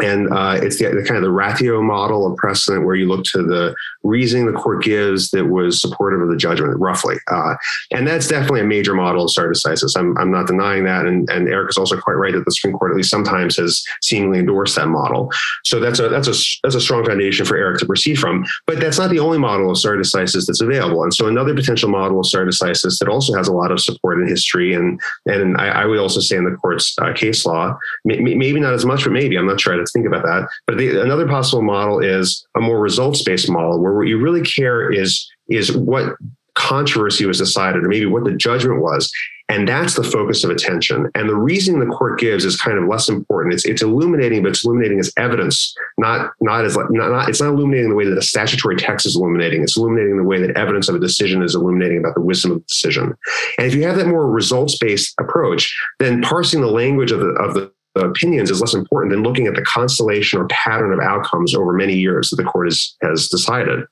and 0.00 0.32
uh, 0.32 0.58
it's 0.62 0.78
the, 0.78 0.86
the, 0.86 1.02
kind 1.02 1.16
of 1.16 1.22
the 1.22 1.30
ratio 1.30 1.80
model 1.82 2.26
of 2.26 2.36
precedent 2.36 2.84
where 2.84 2.94
you 2.94 3.08
look 3.08 3.24
to 3.24 3.42
the 3.42 3.74
reasoning 4.02 4.46
the 4.46 4.52
court 4.52 4.82
gives 4.82 5.30
that 5.30 5.46
was 5.46 5.80
supportive 5.80 6.20
of 6.20 6.28
the 6.28 6.36
judgment, 6.36 6.78
roughly. 6.78 7.16
Uh, 7.30 7.54
and 7.90 8.06
that's 8.06 8.28
definitely 8.28 8.60
a 8.60 8.64
major 8.64 8.94
model 8.94 9.24
of 9.24 9.30
stare 9.30 9.50
decisis. 9.50 9.96
I'm, 9.96 10.16
I'm 10.18 10.30
not 10.30 10.46
denying 10.46 10.84
that. 10.84 11.06
And, 11.06 11.28
and 11.30 11.48
Eric 11.48 11.70
is 11.70 11.78
also 11.78 11.98
quite 12.00 12.14
right 12.14 12.32
that 12.34 12.44
the 12.44 12.50
Supreme 12.50 12.76
Court, 12.76 12.92
at 12.92 12.96
least 12.96 13.10
sometimes, 13.10 13.56
has 13.56 13.84
seemingly 14.02 14.38
endorsed 14.38 14.76
that 14.76 14.88
model. 14.88 15.30
So 15.64 15.80
that's 15.80 15.98
a 15.98 16.08
that's 16.08 16.28
a 16.28 16.34
that's 16.62 16.74
a 16.74 16.80
strong 16.80 17.04
foundation 17.04 17.46
for 17.46 17.56
Eric 17.56 17.78
to 17.80 17.86
proceed 17.86 18.18
from. 18.18 18.44
But 18.66 18.80
that's 18.80 18.98
not 18.98 19.10
the 19.10 19.18
only 19.18 19.38
model 19.38 19.70
of 19.70 19.78
stare 19.78 19.96
decisis 19.96 20.46
that's 20.46 20.60
available. 20.60 21.02
And 21.02 21.14
so 21.14 21.26
another 21.26 21.54
potential 21.54 21.88
model 21.88 22.20
of 22.20 22.26
stare 22.26 22.46
decisis 22.46 22.98
that 22.98 23.08
also 23.08 23.34
has 23.34 23.48
a 23.48 23.52
lot 23.52 23.72
of 23.72 23.80
support 23.80 24.20
in 24.20 24.28
history 24.28 24.74
and 24.74 25.00
and 25.26 25.56
I, 25.56 25.68
I 25.68 25.86
would 25.86 25.98
also 25.98 26.20
say 26.20 26.36
in 26.36 26.44
the 26.44 26.56
court's 26.56 26.96
uh, 26.98 27.12
case 27.12 27.44
law, 27.46 27.78
maybe 28.04 28.60
not 28.60 28.74
as 28.74 28.84
much, 28.84 29.04
but 29.04 29.12
maybe 29.12 29.36
I'm 29.36 29.46
not 29.46 29.60
sure 29.60 29.74
to 29.86 29.92
think 29.92 30.06
about 30.06 30.22
that. 30.24 30.48
But 30.66 30.78
the, 30.78 31.00
another 31.00 31.26
possible 31.26 31.62
model 31.62 32.00
is 32.00 32.46
a 32.56 32.60
more 32.60 32.80
results 32.80 33.22
based 33.22 33.50
model 33.50 33.80
where 33.80 33.94
what 33.94 34.06
you 34.06 34.18
really 34.18 34.42
care 34.42 34.90
is 34.90 35.28
is 35.48 35.76
what 35.76 36.16
controversy 36.56 37.26
was 37.26 37.38
decided 37.38 37.84
or 37.84 37.88
maybe 37.88 38.06
what 38.06 38.24
the 38.24 38.32
judgment 38.32 38.80
was. 38.80 39.12
And 39.48 39.68
that's 39.68 39.94
the 39.94 40.02
focus 40.02 40.42
of 40.42 40.50
attention. 40.50 41.08
And 41.14 41.28
the 41.28 41.36
reasoning 41.36 41.78
the 41.78 41.94
court 41.94 42.18
gives 42.18 42.44
is 42.44 42.60
kind 42.60 42.78
of 42.78 42.88
less 42.88 43.08
important. 43.08 43.54
It's 43.54 43.64
it's 43.64 43.82
illuminating 43.82 44.42
but 44.42 44.48
it's 44.48 44.64
illuminating 44.64 44.98
as 44.98 45.12
evidence 45.16 45.72
not 45.98 46.32
not 46.40 46.64
as 46.64 46.76
not, 46.76 46.90
not 46.90 47.28
it's 47.28 47.40
not 47.40 47.50
illuminating 47.50 47.90
the 47.90 47.94
way 47.94 48.06
that 48.06 48.18
a 48.18 48.22
statutory 48.22 48.74
text 48.74 49.06
is 49.06 49.14
illuminating. 49.14 49.62
It's 49.62 49.76
illuminating 49.76 50.16
the 50.16 50.24
way 50.24 50.40
that 50.40 50.56
evidence 50.56 50.88
of 50.88 50.96
a 50.96 50.98
decision 50.98 51.44
is 51.44 51.54
illuminating 51.54 51.98
about 51.98 52.16
the 52.16 52.22
wisdom 52.22 52.50
of 52.52 52.58
the 52.58 52.64
decision. 52.64 53.14
And 53.58 53.66
if 53.68 53.74
you 53.74 53.84
have 53.84 53.96
that 53.96 54.08
more 54.08 54.28
results 54.28 54.78
based 54.78 55.14
approach 55.20 55.72
then 56.00 56.22
parsing 56.22 56.60
the 56.60 56.66
language 56.66 57.12
of 57.12 57.20
the 57.20 57.28
of 57.34 57.54
the 57.54 57.70
opinions 58.04 58.50
is 58.50 58.60
less 58.60 58.74
important 58.74 59.12
than 59.12 59.22
looking 59.22 59.46
at 59.46 59.54
the 59.54 59.62
constellation 59.62 60.40
or 60.40 60.46
pattern 60.48 60.92
of 60.92 61.00
outcomes 61.00 61.54
over 61.54 61.72
many 61.72 61.94
years 61.94 62.30
that 62.30 62.36
the 62.36 62.44
court 62.44 62.66
has, 62.66 62.94
has 63.02 63.28
decided. 63.28 63.84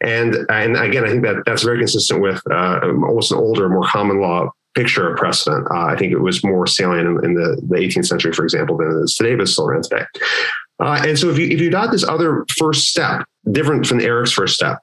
And, 0.00 0.36
and 0.48 0.76
again, 0.76 1.04
I 1.04 1.08
think 1.08 1.22
that 1.22 1.42
that's 1.46 1.62
very 1.62 1.78
consistent 1.78 2.20
with 2.20 2.40
uh, 2.50 2.80
almost 2.82 3.32
an 3.32 3.38
older, 3.38 3.68
more 3.68 3.86
common 3.86 4.20
law 4.20 4.50
picture 4.74 5.10
of 5.10 5.18
precedent. 5.18 5.66
Uh, 5.70 5.86
I 5.86 5.96
think 5.96 6.12
it 6.12 6.20
was 6.20 6.44
more 6.44 6.66
salient 6.66 7.08
in, 7.08 7.24
in, 7.24 7.34
the, 7.34 7.60
the 7.68 7.76
18th 7.76 8.06
century, 8.06 8.32
for 8.32 8.44
example, 8.44 8.76
than 8.76 8.88
it 8.88 9.04
is 9.04 9.16
today, 9.16 9.34
but 9.34 9.48
still 9.48 9.66
around 9.66 9.84
today. 9.84 10.04
Uh, 10.78 11.02
and 11.06 11.18
so 11.18 11.28
if 11.28 11.38
you, 11.38 11.48
if 11.48 11.60
you 11.60 11.68
adopt 11.68 11.92
this 11.92 12.06
other 12.06 12.46
first 12.58 12.88
step, 12.88 13.26
different 13.50 13.86
from 13.86 14.00
Eric's 14.00 14.32
first 14.32 14.54
step, 14.54 14.78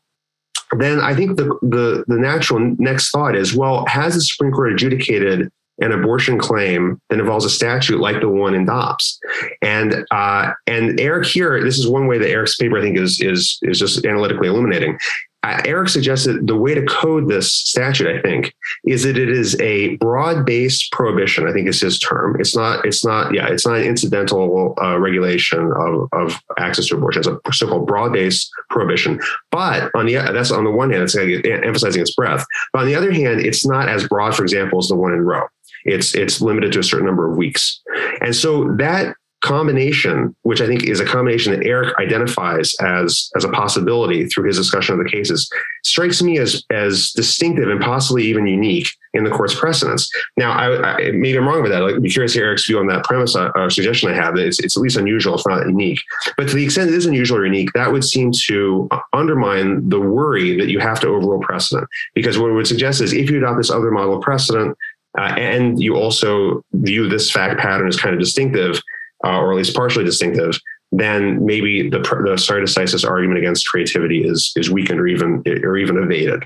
then 0.78 1.00
I 1.00 1.16
think 1.16 1.38
the, 1.38 1.46
the, 1.62 2.04
the 2.08 2.18
natural 2.18 2.76
next 2.78 3.12
thought 3.12 3.36
is, 3.36 3.56
well, 3.56 3.86
has 3.86 4.16
the 4.16 4.22
Supreme 4.22 4.52
Court 4.52 4.74
adjudicated 4.74 5.50
an 5.80 5.92
abortion 5.92 6.40
claim 6.40 7.00
that 7.10 7.20
involves 7.20 7.46
a 7.46 7.50
statute 7.50 8.00
like 8.00 8.20
the 8.20 8.30
one 8.30 8.54
in 8.54 8.66
Dobbs. 8.66 9.20
And 9.62 10.06
uh, 10.12 10.52
and 10.66 11.00
Eric 11.00 11.28
here, 11.28 11.64
this 11.64 11.78
is 11.78 11.88
one 11.88 12.08
way 12.08 12.18
that 12.18 12.30
Eric's 12.30 12.58
paper 12.58 12.78
I 12.78 12.82
think 12.82 12.98
is 12.98 13.22
is 13.22 13.60
is 13.62 13.80
just 13.80 14.06
analytically 14.06 14.48
illuminating. 14.48 14.98
Uh, 15.44 15.62
Eric 15.66 15.88
suggested 15.88 16.48
the 16.48 16.58
way 16.58 16.74
to 16.74 16.84
code 16.88 17.30
this 17.30 17.54
statute, 17.54 18.08
I 18.08 18.20
think, 18.22 18.54
is 18.86 19.04
that 19.04 19.18
it 19.18 19.30
is 19.30 19.56
a 19.62 19.96
broad-based 19.98 20.92
prohibition. 20.92 21.48
I 21.48 21.54
think 21.54 21.70
is 21.70 21.80
his 21.80 22.00
term. 22.00 22.36
It's 22.40 22.56
not. 22.56 22.84
It's 22.86 23.06
not. 23.06 23.34
Yeah, 23.34 23.48
it's 23.48 23.66
not 23.66 23.78
an 23.78 23.84
incidental 23.84 24.74
uh, 24.82 24.98
regulation 24.98 25.72
of, 25.78 26.10
of 26.12 26.42
access 26.58 26.88
to 26.88 26.98
abortion. 26.98 27.20
It's 27.20 27.30
a 27.30 27.54
so-called 27.54 27.88
broad-based 27.88 28.50
prohibition. 28.72 29.22
But 29.52 29.92
on 29.94 30.08
the 30.08 30.16
that's 30.16 30.52
on 30.52 30.64
the 30.64 30.72
one 30.72 30.90
hand, 30.92 31.04
it's 31.04 31.16
emphasizing 31.16 32.02
its 32.02 32.16
breadth. 32.16 32.44
But 32.74 32.80
on 32.80 32.88
the 32.88 32.96
other 32.96 33.12
hand, 33.12 33.40
it's 33.40 33.66
not 33.66 33.88
as 33.88 34.08
broad, 34.08 34.36
for 34.36 34.44
example, 34.44 34.80
as 34.80 34.88
the 34.88 34.96
one 34.96 35.14
in 35.14 35.22
Roe. 35.22 35.46
It's 35.86 36.16
it's 36.16 36.42
limited 36.42 36.72
to 36.74 36.80
a 36.80 36.84
certain 36.84 37.06
number 37.06 37.30
of 37.30 37.38
weeks. 37.38 37.82
And 38.22 38.36
so 38.36 38.76
that 38.78 39.16
combination, 39.42 40.36
which 40.42 40.62
I 40.62 40.68
think 40.68 40.84
is 40.84 41.00
a 41.00 41.06
combination 41.06 41.54
that 41.54 41.66
Eric 41.66 41.96
identifies 42.00 42.74
as 42.82 43.30
as 43.36 43.44
a 43.44 43.50
possibility 43.50 44.26
through 44.26 44.48
his 44.48 44.58
discussion 44.58 45.00
of 45.00 45.04
the 45.04 45.10
cases, 45.10 45.50
strikes 45.84 46.22
me 46.22 46.40
as 46.40 46.64
as 46.72 47.12
distinctive 47.12 47.70
and 47.70 47.80
possibly 47.80 48.26
even 48.26 48.48
unique 48.48 48.90
in 49.14 49.24
the 49.24 49.30
court's 49.30 49.56
precedents. 49.56 50.10
Now, 50.38 50.52
I, 50.52 50.96
I, 50.96 51.12
maybe 51.12 51.38
I'm 51.38 51.48
wrong 51.48 51.62
with 51.62 51.72
that. 51.72 51.84
I'd 51.84 52.02
be 52.02 52.10
curious 52.10 52.34
to 52.34 52.40
Eric's 52.40 52.68
view 52.68 52.80
on 52.80 52.88
that 52.88 53.04
premise 53.04 53.36
uh, 53.36 53.52
or 53.56 53.70
suggestion 53.70 54.10
I 54.10 54.16
have 54.16 54.36
that 54.36 54.46
it's, 54.46 54.60
it's 54.60 54.78
at 54.78 54.82
least 54.82 54.98
unusual, 54.98 55.36
if 55.36 55.44
not 55.48 55.66
unique. 55.66 56.00
But 56.36 56.50
to 56.50 56.56
the 56.56 56.64
extent 56.64 56.90
it 56.90 56.96
is 56.96 57.06
unusual 57.06 57.40
or 57.40 57.46
unique, 57.46 57.74
that 57.74 57.92
would 57.92 58.04
seem 58.04 58.32
to 58.48 58.90
undermine 59.14 59.90
the 59.90 60.00
worry 60.00 60.58
that 60.58 60.70
you 60.70 60.80
have 60.80 61.00
to 61.02 61.08
overrule 61.08 61.40
precedent. 61.40 61.88
Because 62.14 62.38
what 62.38 62.50
it 62.52 62.54
would 62.54 62.68
suggest 62.68 63.02
is 63.02 63.14
if 63.14 63.30
you 63.30 63.38
adopt 63.38 63.58
this 63.58 63.72
other 63.72 63.92
model 63.92 64.18
of 64.18 64.22
precedent, 64.22 64.78
uh, 65.18 65.34
and 65.38 65.82
you 65.82 65.96
also 65.96 66.62
view 66.74 67.10
this 67.10 67.32
fact 67.32 67.60
pattern 67.60 67.88
as 67.88 68.00
kind 68.00 68.14
of 68.14 68.20
distinctive, 68.20 68.82
uh, 69.26 69.38
or 69.40 69.52
at 69.52 69.58
least 69.58 69.76
partially 69.76 70.06
distinctive, 70.06 70.60
then 70.92 71.44
maybe 71.46 71.90
the, 71.90 72.00
the 72.00 72.38
stare 72.38 72.62
decisis 72.62 73.08
argument 73.08 73.40
against 73.40 73.68
creativity 73.68 74.24
is 74.24 74.54
is 74.56 74.70
weakened 74.70 75.00
or 75.00 75.08
even 75.08 75.44
or 75.64 75.78
even 75.78 75.98
evaded. 75.98 76.46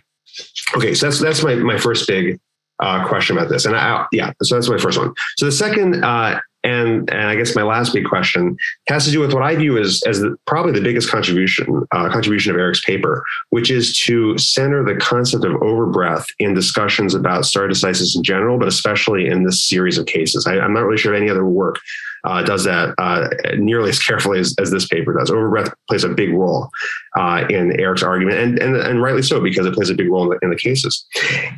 Okay, 0.75 0.93
so 0.93 1.07
that's 1.07 1.19
that's 1.19 1.43
my 1.43 1.55
my 1.55 1.77
first 1.77 2.07
big 2.07 2.39
uh, 2.81 3.07
question 3.07 3.37
about 3.37 3.49
this, 3.49 3.65
and 3.65 3.75
I, 3.75 4.05
yeah, 4.11 4.31
so 4.41 4.55
that's 4.55 4.69
my 4.69 4.77
first 4.77 4.97
one. 4.97 5.13
So 5.37 5.45
the 5.45 5.51
second 5.51 6.03
uh, 6.03 6.39
and 6.63 7.09
and 7.09 7.27
I 7.27 7.35
guess 7.35 7.55
my 7.55 7.63
last 7.63 7.93
big 7.93 8.05
question 8.05 8.57
has 8.87 9.05
to 9.05 9.11
do 9.11 9.19
with 9.19 9.33
what 9.33 9.43
I 9.43 9.55
view 9.55 9.77
as 9.77 10.03
as 10.05 10.19
the, 10.19 10.37
probably 10.45 10.73
the 10.73 10.81
biggest 10.81 11.09
contribution 11.09 11.85
uh, 11.91 12.09
contribution 12.09 12.51
of 12.51 12.57
Eric's 12.57 12.83
paper, 12.83 13.23
which 13.49 13.71
is 13.71 13.97
to 14.01 14.37
center 14.37 14.83
the 14.83 14.95
concept 14.95 15.43
of 15.43 15.53
overbreadth 15.61 16.27
in 16.39 16.53
discussions 16.53 17.15
about 17.15 17.45
stare 17.45 17.67
decisis 17.67 18.15
in 18.15 18.23
general, 18.23 18.57
but 18.57 18.67
especially 18.67 19.27
in 19.27 19.43
this 19.43 19.63
series 19.63 19.97
of 19.97 20.05
cases. 20.05 20.45
I, 20.45 20.59
I'm 20.59 20.73
not 20.73 20.85
really 20.85 20.97
sure 20.97 21.13
of 21.13 21.21
any 21.21 21.29
other 21.29 21.45
work 21.45 21.79
uh, 22.23 22.43
does 22.43 22.63
that 22.63 22.93
uh, 22.97 23.27
nearly 23.55 23.89
as 23.89 24.01
carefully 24.01 24.39
as, 24.39 24.55
as 24.59 24.71
this 24.71 24.87
paper 24.87 25.13
does. 25.13 25.29
Overbreadth 25.29 25.73
plays 25.87 26.03
a 26.03 26.09
big 26.09 26.33
role 26.33 26.69
uh, 27.17 27.45
in 27.49 27.79
Eric's 27.79 28.03
argument, 28.03 28.37
and, 28.37 28.59
and 28.59 28.75
and 28.75 29.01
rightly 29.01 29.21
so 29.21 29.41
because 29.41 29.65
it 29.65 29.73
plays 29.73 29.89
a 29.89 29.95
big 29.95 30.09
role 30.09 30.23
in 30.23 30.29
the, 30.29 30.39
in 30.43 30.49
the 30.49 30.55
cases. 30.55 31.05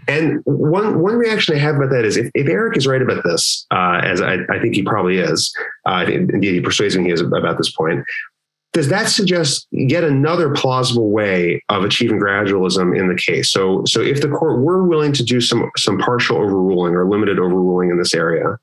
And 0.07 0.41
one 0.45 0.99
one 0.99 1.15
reaction 1.15 1.55
I 1.55 1.59
have 1.59 1.75
about 1.75 1.89
that 1.91 2.05
is 2.05 2.17
if, 2.17 2.29
if 2.33 2.47
Eric 2.47 2.77
is 2.77 2.87
right 2.87 3.01
about 3.01 3.23
this, 3.23 3.65
uh, 3.71 4.01
as 4.03 4.21
I, 4.21 4.37
I, 4.49 4.59
think 4.59 4.75
he 4.75 4.83
probably 4.83 5.17
is, 5.17 5.53
uh, 5.85 6.05
indeed 6.07 6.53
he 6.53 6.61
persuades 6.61 6.97
me 6.97 7.05
he 7.05 7.11
is 7.11 7.21
about 7.21 7.57
this 7.57 7.71
point. 7.71 8.05
Does 8.73 8.87
that 8.87 9.07
suggest 9.07 9.67
yet 9.69 10.03
another 10.03 10.51
plausible 10.51 11.11
way 11.11 11.61
of 11.69 11.83
achieving 11.83 12.19
gradualism 12.19 12.97
in 12.97 13.07
the 13.07 13.15
case? 13.15 13.51
So, 13.51 13.83
so 13.85 14.01
if 14.01 14.21
the 14.21 14.29
court 14.29 14.61
were 14.61 14.83
willing 14.83 15.13
to 15.13 15.23
do 15.23 15.39
some 15.41 15.69
some 15.77 15.99
partial 15.99 16.37
overruling 16.37 16.95
or 16.95 17.07
limited 17.07 17.37
overruling 17.37 17.91
in 17.91 17.99
this 17.99 18.15
area, 18.15 18.57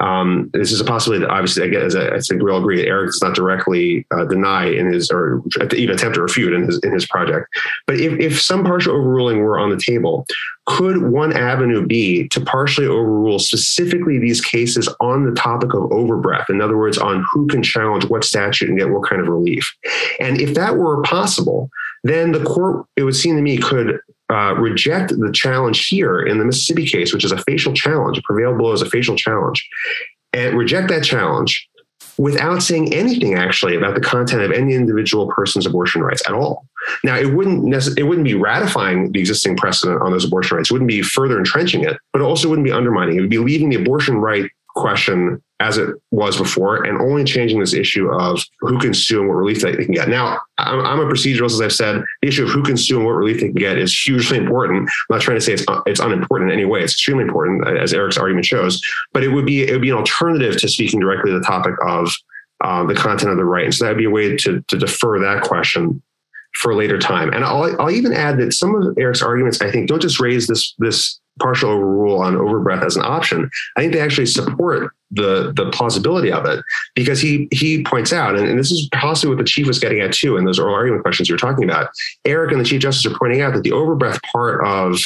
um, 0.00 0.50
this 0.54 0.72
is 0.72 0.80
a 0.80 0.84
possibility 0.84 1.24
that 1.24 1.30
obviously, 1.30 1.62
I 1.62 1.68
guess, 1.68 1.94
I 1.94 2.18
think 2.20 2.42
we 2.42 2.50
all 2.50 2.58
agree 2.58 2.78
that 2.78 2.88
Eric 2.88 3.08
does 3.08 3.22
not 3.22 3.34
directly 3.34 4.06
uh, 4.10 4.24
deny 4.24 4.64
in 4.66 4.90
his 4.90 5.10
or 5.10 5.42
even 5.74 5.94
attempt 5.94 6.14
to 6.14 6.22
refute 6.22 6.54
in 6.54 6.64
his 6.64 6.80
in 6.80 6.92
his 6.92 7.06
project. 7.06 7.46
But 7.86 8.00
if, 8.00 8.18
if 8.18 8.40
some 8.40 8.64
partial 8.64 8.96
overruling 8.96 9.40
were 9.40 9.58
on 9.58 9.68
the 9.68 9.76
table, 9.76 10.26
could 10.64 11.10
one 11.10 11.34
avenue 11.34 11.86
be 11.86 12.28
to 12.28 12.40
partially 12.40 12.86
overrule 12.86 13.38
specifically 13.38 14.18
these 14.18 14.40
cases 14.40 14.88
on 15.00 15.26
the 15.26 15.38
topic 15.38 15.74
of 15.74 15.92
overbreadth? 15.92 16.48
In 16.48 16.62
other 16.62 16.78
words, 16.78 16.96
on 16.96 17.24
who 17.30 17.46
can 17.48 17.62
challenge 17.62 18.08
what 18.08 18.24
statute 18.24 18.70
and 18.70 18.78
get 18.78 18.90
what 18.90 19.08
kind 19.08 19.20
of 19.20 19.28
relief? 19.28 19.70
And 20.18 20.40
if 20.40 20.54
that 20.54 20.78
were 20.78 21.02
possible, 21.02 21.70
then 22.02 22.32
the 22.32 22.42
court, 22.42 22.86
it 22.96 23.04
would 23.04 23.16
seem 23.16 23.36
to 23.36 23.42
me, 23.42 23.58
could 23.58 24.00
uh, 24.32 24.54
reject 24.54 25.10
the 25.10 25.30
challenge 25.32 25.86
here 25.86 26.20
in 26.20 26.38
the 26.38 26.44
Mississippi 26.44 26.86
case, 26.86 27.12
which 27.12 27.24
is 27.24 27.32
a 27.32 27.38
facial 27.38 27.72
challenge, 27.72 28.22
prevail 28.22 28.56
below 28.56 28.72
is 28.72 28.82
a 28.82 28.88
facial 28.88 29.16
challenge, 29.16 29.68
and 30.32 30.56
reject 30.56 30.88
that 30.88 31.04
challenge 31.04 31.68
without 32.16 32.62
saying 32.62 32.92
anything 32.92 33.34
actually 33.34 33.74
about 33.74 33.94
the 33.94 34.00
content 34.00 34.42
of 34.42 34.52
any 34.52 34.74
individual 34.74 35.26
person's 35.28 35.64
abortion 35.64 36.02
rights 36.02 36.22
at 36.26 36.34
all. 36.34 36.66
Now, 37.02 37.16
it 37.16 37.34
wouldn't 37.34 37.72
it 37.98 38.02
wouldn't 38.02 38.26
be 38.26 38.34
ratifying 38.34 39.12
the 39.12 39.20
existing 39.20 39.56
precedent 39.56 40.02
on 40.02 40.12
those 40.12 40.24
abortion 40.24 40.56
rights. 40.56 40.70
It 40.70 40.74
wouldn't 40.74 40.88
be 40.88 41.02
further 41.02 41.38
entrenching 41.38 41.82
it, 41.82 41.96
but 42.12 42.20
it 42.20 42.24
also 42.24 42.48
wouldn't 42.48 42.66
be 42.66 42.72
undermining. 42.72 43.16
It 43.16 43.20
would 43.20 43.30
be 43.30 43.38
leaving 43.38 43.70
the 43.70 43.76
abortion 43.76 44.18
right 44.18 44.50
question 44.76 45.42
as 45.60 45.76
it 45.76 45.94
was 46.10 46.38
before 46.38 46.84
and 46.84 46.98
only 47.00 47.22
changing 47.22 47.60
this 47.60 47.74
issue 47.74 48.08
of 48.08 48.42
who 48.60 48.78
can 48.78 48.94
sue 48.94 49.20
and 49.20 49.28
what 49.28 49.34
relief 49.34 49.60
they 49.60 49.76
can 49.76 49.92
get. 49.92 50.08
Now, 50.08 50.40
I'm, 50.56 50.80
I'm, 50.80 51.00
a 51.00 51.04
proceduralist, 51.04 51.52
as 51.52 51.60
I've 51.60 51.72
said. 51.72 52.02
The 52.22 52.28
issue 52.28 52.44
of 52.44 52.50
who 52.50 52.62
can 52.62 52.78
sue 52.78 52.96
and 52.96 53.04
what 53.04 53.12
relief 53.12 53.40
they 53.40 53.48
can 53.48 53.54
get 53.54 53.76
is 53.76 53.94
hugely 53.94 54.38
important. 54.38 54.88
I'm 54.88 55.16
not 55.16 55.20
trying 55.20 55.36
to 55.36 55.40
say 55.42 55.52
it's, 55.52 55.64
it's 55.86 56.00
unimportant 56.00 56.50
in 56.50 56.58
any 56.58 56.64
way. 56.64 56.80
It's 56.80 56.94
extremely 56.94 57.24
important, 57.24 57.68
as 57.78 57.92
Eric's 57.92 58.16
argument 58.16 58.46
shows. 58.46 58.80
But 59.12 59.22
it 59.22 59.28
would 59.28 59.44
be 59.44 59.68
it 59.68 59.72
would 59.72 59.82
be 59.82 59.90
an 59.90 59.96
alternative 59.96 60.58
to 60.60 60.68
speaking 60.68 60.98
directly 60.98 61.30
to 61.30 61.38
the 61.38 61.44
topic 61.44 61.74
of 61.86 62.10
uh, 62.64 62.84
the 62.84 62.94
content 62.94 63.30
of 63.30 63.36
the 63.36 63.44
right. 63.44 63.64
And 63.64 63.74
so 63.74 63.84
that 63.84 63.90
would 63.90 63.98
be 63.98 64.06
a 64.06 64.10
way 64.10 64.36
to, 64.36 64.62
to 64.66 64.78
defer 64.78 65.18
that 65.18 65.42
question 65.42 66.02
for 66.54 66.72
a 66.72 66.76
later 66.76 66.98
time. 66.98 67.32
And 67.32 67.44
I'll, 67.44 67.80
I'll 67.80 67.90
even 67.90 68.12
add 68.12 68.38
that 68.38 68.52
some 68.52 68.74
of 68.74 68.96
Eric's 68.98 69.22
arguments, 69.22 69.60
I 69.60 69.70
think, 69.70 69.88
don't 69.88 70.02
just 70.02 70.20
raise 70.20 70.46
this 70.46 70.74
this 70.78 71.19
partial 71.38 71.70
overrule 71.70 72.20
on 72.20 72.36
overbreadth 72.36 72.82
as 72.82 72.96
an 72.96 73.04
option. 73.04 73.50
I 73.76 73.80
think 73.80 73.92
they 73.92 74.00
actually 74.00 74.26
support 74.26 74.92
the 75.10 75.52
the 75.56 75.70
plausibility 75.70 76.32
of 76.32 76.44
it 76.46 76.62
because 76.94 77.20
he 77.20 77.48
he 77.50 77.82
points 77.84 78.12
out, 78.12 78.36
and, 78.36 78.48
and 78.48 78.58
this 78.58 78.70
is 78.70 78.88
possibly 78.92 79.34
what 79.34 79.42
the 79.42 79.48
chief 79.48 79.66
was 79.66 79.78
getting 79.78 80.00
at 80.00 80.12
too 80.12 80.36
in 80.36 80.44
those 80.44 80.58
oral 80.58 80.74
argument 80.74 81.02
questions 81.02 81.28
you 81.28 81.34
were 81.34 81.38
talking 81.38 81.64
about. 81.64 81.90
Eric 82.24 82.52
and 82.52 82.60
the 82.60 82.64
chief 82.64 82.80
justice 82.80 83.10
are 83.10 83.16
pointing 83.18 83.40
out 83.40 83.54
that 83.54 83.62
the 83.62 83.72
overbreadth 83.72 84.20
part 84.32 84.64
of 84.66 84.98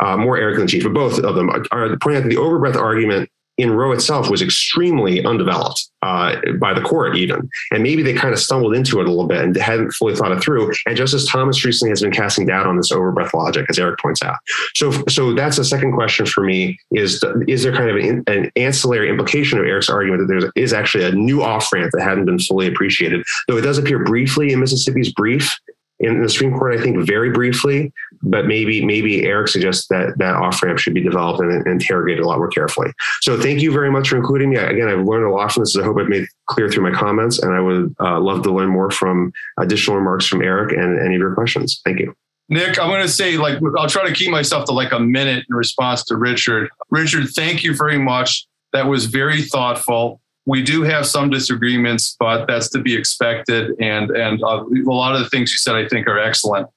uh, 0.00 0.16
more 0.16 0.36
Eric 0.36 0.56
than 0.56 0.66
the 0.66 0.70
chief, 0.70 0.82
but 0.84 0.92
both 0.92 1.18
of 1.18 1.34
them 1.34 1.50
are, 1.50 1.96
pointing 1.98 2.16
out 2.16 2.22
that 2.22 2.28
the 2.28 2.36
overbreath 2.36 2.76
argument 2.76 3.30
in 3.56 3.70
Roe 3.72 3.92
itself 3.92 4.30
was 4.30 4.42
extremely 4.42 5.24
undeveloped 5.24 5.88
uh, 6.02 6.36
by 6.58 6.74
the 6.74 6.80
court, 6.80 7.16
even. 7.16 7.48
And 7.70 7.82
maybe 7.82 8.02
they 8.02 8.12
kind 8.12 8.34
of 8.34 8.40
stumbled 8.40 8.74
into 8.74 9.00
it 9.00 9.06
a 9.06 9.10
little 9.10 9.26
bit 9.26 9.42
and 9.42 9.56
hadn't 9.56 9.92
fully 9.92 10.14
thought 10.14 10.32
it 10.32 10.42
through. 10.42 10.72
And 10.86 10.96
Justice 10.96 11.26
Thomas 11.26 11.64
recently 11.64 11.90
has 11.90 12.02
been 12.02 12.10
casting 12.10 12.46
doubt 12.46 12.66
on 12.66 12.76
this 12.76 12.90
overbreadth 12.90 13.32
logic, 13.32 13.66
as 13.68 13.78
Eric 13.78 14.00
points 14.00 14.22
out. 14.22 14.36
So, 14.74 14.90
so 15.08 15.34
that's 15.34 15.56
the 15.56 15.64
second 15.64 15.92
question 15.92 16.26
for 16.26 16.42
me: 16.42 16.78
is 16.90 17.22
is 17.46 17.62
there 17.62 17.74
kind 17.74 17.90
of 17.90 17.96
an, 17.96 18.24
an 18.26 18.50
ancillary 18.56 19.08
implication 19.08 19.58
of 19.58 19.64
Eric's 19.64 19.88
argument 19.88 20.26
that 20.26 20.40
there 20.40 20.52
is 20.56 20.72
actually 20.72 21.04
a 21.04 21.12
new 21.12 21.42
off 21.42 21.72
ramp 21.72 21.92
that 21.92 22.02
hadn't 22.02 22.24
been 22.24 22.38
fully 22.38 22.66
appreciated? 22.66 23.24
Though 23.48 23.56
it 23.56 23.62
does 23.62 23.78
appear 23.78 24.04
briefly 24.04 24.52
in 24.52 24.60
Mississippi's 24.60 25.12
brief 25.12 25.58
in 26.04 26.22
the 26.22 26.28
Supreme 26.28 26.52
Court, 26.52 26.78
I 26.78 26.82
think 26.82 27.06
very 27.06 27.30
briefly, 27.30 27.92
but 28.22 28.46
maybe 28.46 28.84
maybe 28.84 29.24
Eric 29.24 29.48
suggests 29.48 29.86
that 29.88 30.16
that 30.18 30.34
off 30.34 30.62
ramp 30.62 30.78
should 30.78 30.94
be 30.94 31.02
developed 31.02 31.40
and, 31.40 31.52
and, 31.52 31.66
interrogated 31.66 32.24
a 32.24 32.26
lot 32.26 32.38
more 32.38 32.48
carefully. 32.48 32.90
So 33.22 33.40
thank 33.40 33.60
you 33.60 33.72
very 33.72 33.90
much 33.90 34.08
for 34.08 34.16
including 34.16 34.50
me. 34.50 34.56
Again, 34.56 34.88
I've 34.88 35.04
learned 35.06 35.26
a 35.26 35.30
lot 35.30 35.52
from 35.52 35.62
this. 35.62 35.76
I 35.76 35.84
hope 35.84 35.98
I've 35.98 36.08
made 36.08 36.26
clear 36.46 36.68
through 36.68 36.90
my 36.90 36.96
comments, 36.96 37.38
and 37.38 37.52
I 37.52 37.60
would 37.60 37.94
uh, 38.00 38.20
love 38.20 38.42
to 38.44 38.52
learn 38.52 38.68
more 38.68 38.90
from 38.90 39.32
additional 39.58 39.96
remarks 39.96 40.26
from 40.26 40.42
Eric 40.42 40.76
and 40.76 40.98
any 40.98 41.14
of 41.14 41.20
your 41.20 41.34
questions. 41.34 41.80
Thank 41.84 42.00
you. 42.00 42.14
Nick, 42.50 42.78
I'm 42.78 42.90
going 42.90 43.00
to 43.00 43.08
say, 43.08 43.38
like, 43.38 43.58
I'll 43.78 43.88
try 43.88 44.06
to 44.06 44.12
keep 44.12 44.30
myself 44.30 44.66
to 44.66 44.72
like 44.72 44.92
a 44.92 45.00
minute 45.00 45.46
in 45.48 45.56
response 45.56 46.04
to 46.04 46.16
Richard. 46.16 46.68
Richard, 46.90 47.28
thank 47.30 47.64
you 47.64 47.74
very 47.74 47.98
much. 47.98 48.46
That 48.74 48.86
was 48.86 49.06
very 49.06 49.42
thoughtful 49.42 50.20
we 50.46 50.62
do 50.62 50.82
have 50.82 51.06
some 51.06 51.30
disagreements, 51.30 52.16
but 52.18 52.46
that's 52.46 52.68
to 52.70 52.80
be 52.80 52.94
expected. 52.94 53.72
And 53.80 54.10
and 54.10 54.42
uh, 54.42 54.64
a 54.64 54.92
lot 54.92 55.14
of 55.14 55.20
the 55.20 55.28
things 55.28 55.50
you 55.52 55.58
said, 55.58 55.74
I 55.74 55.88
think, 55.88 56.06
are 56.06 56.18
excellent. 56.18 56.68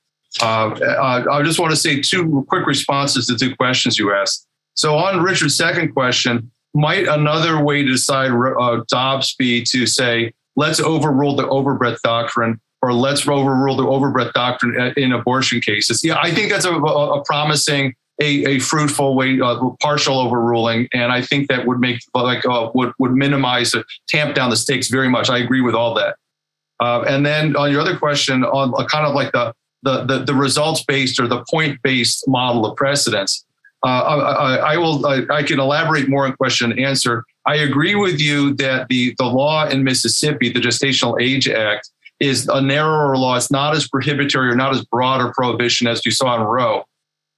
Uh, 0.42 0.70
uh 0.70 1.26
I 1.32 1.44
just 1.44 1.60
want 1.60 1.72
to 1.72 1.78
say 1.78 2.02
two 2.02 2.46
quick 2.50 2.66
responses 2.66 3.28
to 3.28 3.38
two 3.38 3.56
questions 3.56 3.98
you 3.98 4.14
asked. 4.14 4.48
So 4.76 4.96
on 4.96 5.22
Richard's 5.22 5.56
second 5.56 5.94
question, 5.94 6.52
might 6.74 7.08
another 7.08 7.64
way 7.64 7.84
to 7.84 7.92
decide 7.92 8.32
uh, 8.32 8.84
Dobbs 8.88 9.36
be 9.36 9.64
to 9.64 9.86
say 9.86 10.34
let's 10.56 10.80
overrule 10.80 11.36
the 11.36 11.48
overbreadth 11.48 12.02
doctrine 12.04 12.60
or 12.82 12.94
let's 12.94 13.28
overrule 13.28 13.76
the 13.76 13.86
overbreadth 13.86 14.34
doctrine 14.34 14.94
in 14.96 15.12
abortion 15.12 15.60
cases? 15.62 16.04
Yeah, 16.04 16.20
I 16.22 16.32
think 16.32 16.52
that's 16.52 16.66
a, 16.66 16.74
a 16.74 17.24
promising 17.26 17.96
a, 18.22 18.46
a 18.46 18.60
fruitful 18.60 19.16
way, 19.16 19.40
uh, 19.40 19.60
partial 19.80 20.20
overruling, 20.20 20.88
and 20.94 21.12
I 21.12 21.22
think 21.22 21.50
that 21.50 21.66
would 21.68 21.80
make 21.80 22.00
like 22.14 22.46
uh, 22.46 22.72
would 22.74 22.94
would 23.00 23.14
minimize, 23.14 23.76
tamp 24.08 24.36
down 24.36 24.50
the 24.50 24.58
stakes 24.58 24.90
very 24.90 25.10
much. 25.10 25.30
I 25.30 25.38
agree 25.38 25.62
with 25.62 25.76
all 25.76 25.94
that. 25.96 26.16
Uh, 26.80 27.04
and 27.08 27.26
then 27.26 27.56
on 27.56 27.72
your 27.72 27.82
other 27.82 27.98
question, 27.98 28.44
on 28.44 28.74
uh, 28.78 28.86
kind 28.88 29.06
of 29.06 29.14
like 29.14 29.32
the 29.32 29.54
the 29.84 30.04
the, 30.06 30.20
the 30.26 30.34
results 30.34 30.84
based 30.84 31.20
or 31.20 31.28
the 31.28 31.44
point 31.50 31.80
based 31.84 32.28
model 32.28 32.66
of 32.66 32.76
precedence, 32.76 33.46
uh, 33.84 33.88
I, 33.88 34.56
I, 34.74 34.78
will 34.78 35.06
I, 35.06 35.22
I, 35.30 35.44
can 35.44 35.60
elaborate 35.60 36.10
more 36.10 36.26
on 36.26 36.34
question 36.36 36.72
and 36.72 36.80
answer. 36.80 37.24
I 37.46 37.58
agree 37.58 37.96
with 37.96 38.20
you 38.20 38.56
that 38.56 38.88
the 38.90 39.14
the 39.20 39.26
law 39.26 39.68
in 39.68 39.84
Mississippi, 39.84 40.52
the 40.52 40.60
Gestational 40.60 41.22
Age 41.22 41.48
Act, 41.48 41.92
is 42.20 42.48
a 42.48 42.62
narrower 42.62 43.16
law. 43.16 43.36
It's 43.36 43.52
not 43.52 43.76
as 43.76 43.88
prohibitory 43.88 44.50
or 44.50 44.56
not 44.56 44.74
as 44.74 44.84
broad 44.86 45.22
a 45.22 45.32
prohibition 45.34 45.88
as 45.88 46.04
you 46.06 46.12
saw 46.12 46.36
in 46.36 46.42
Roe. 46.42 46.87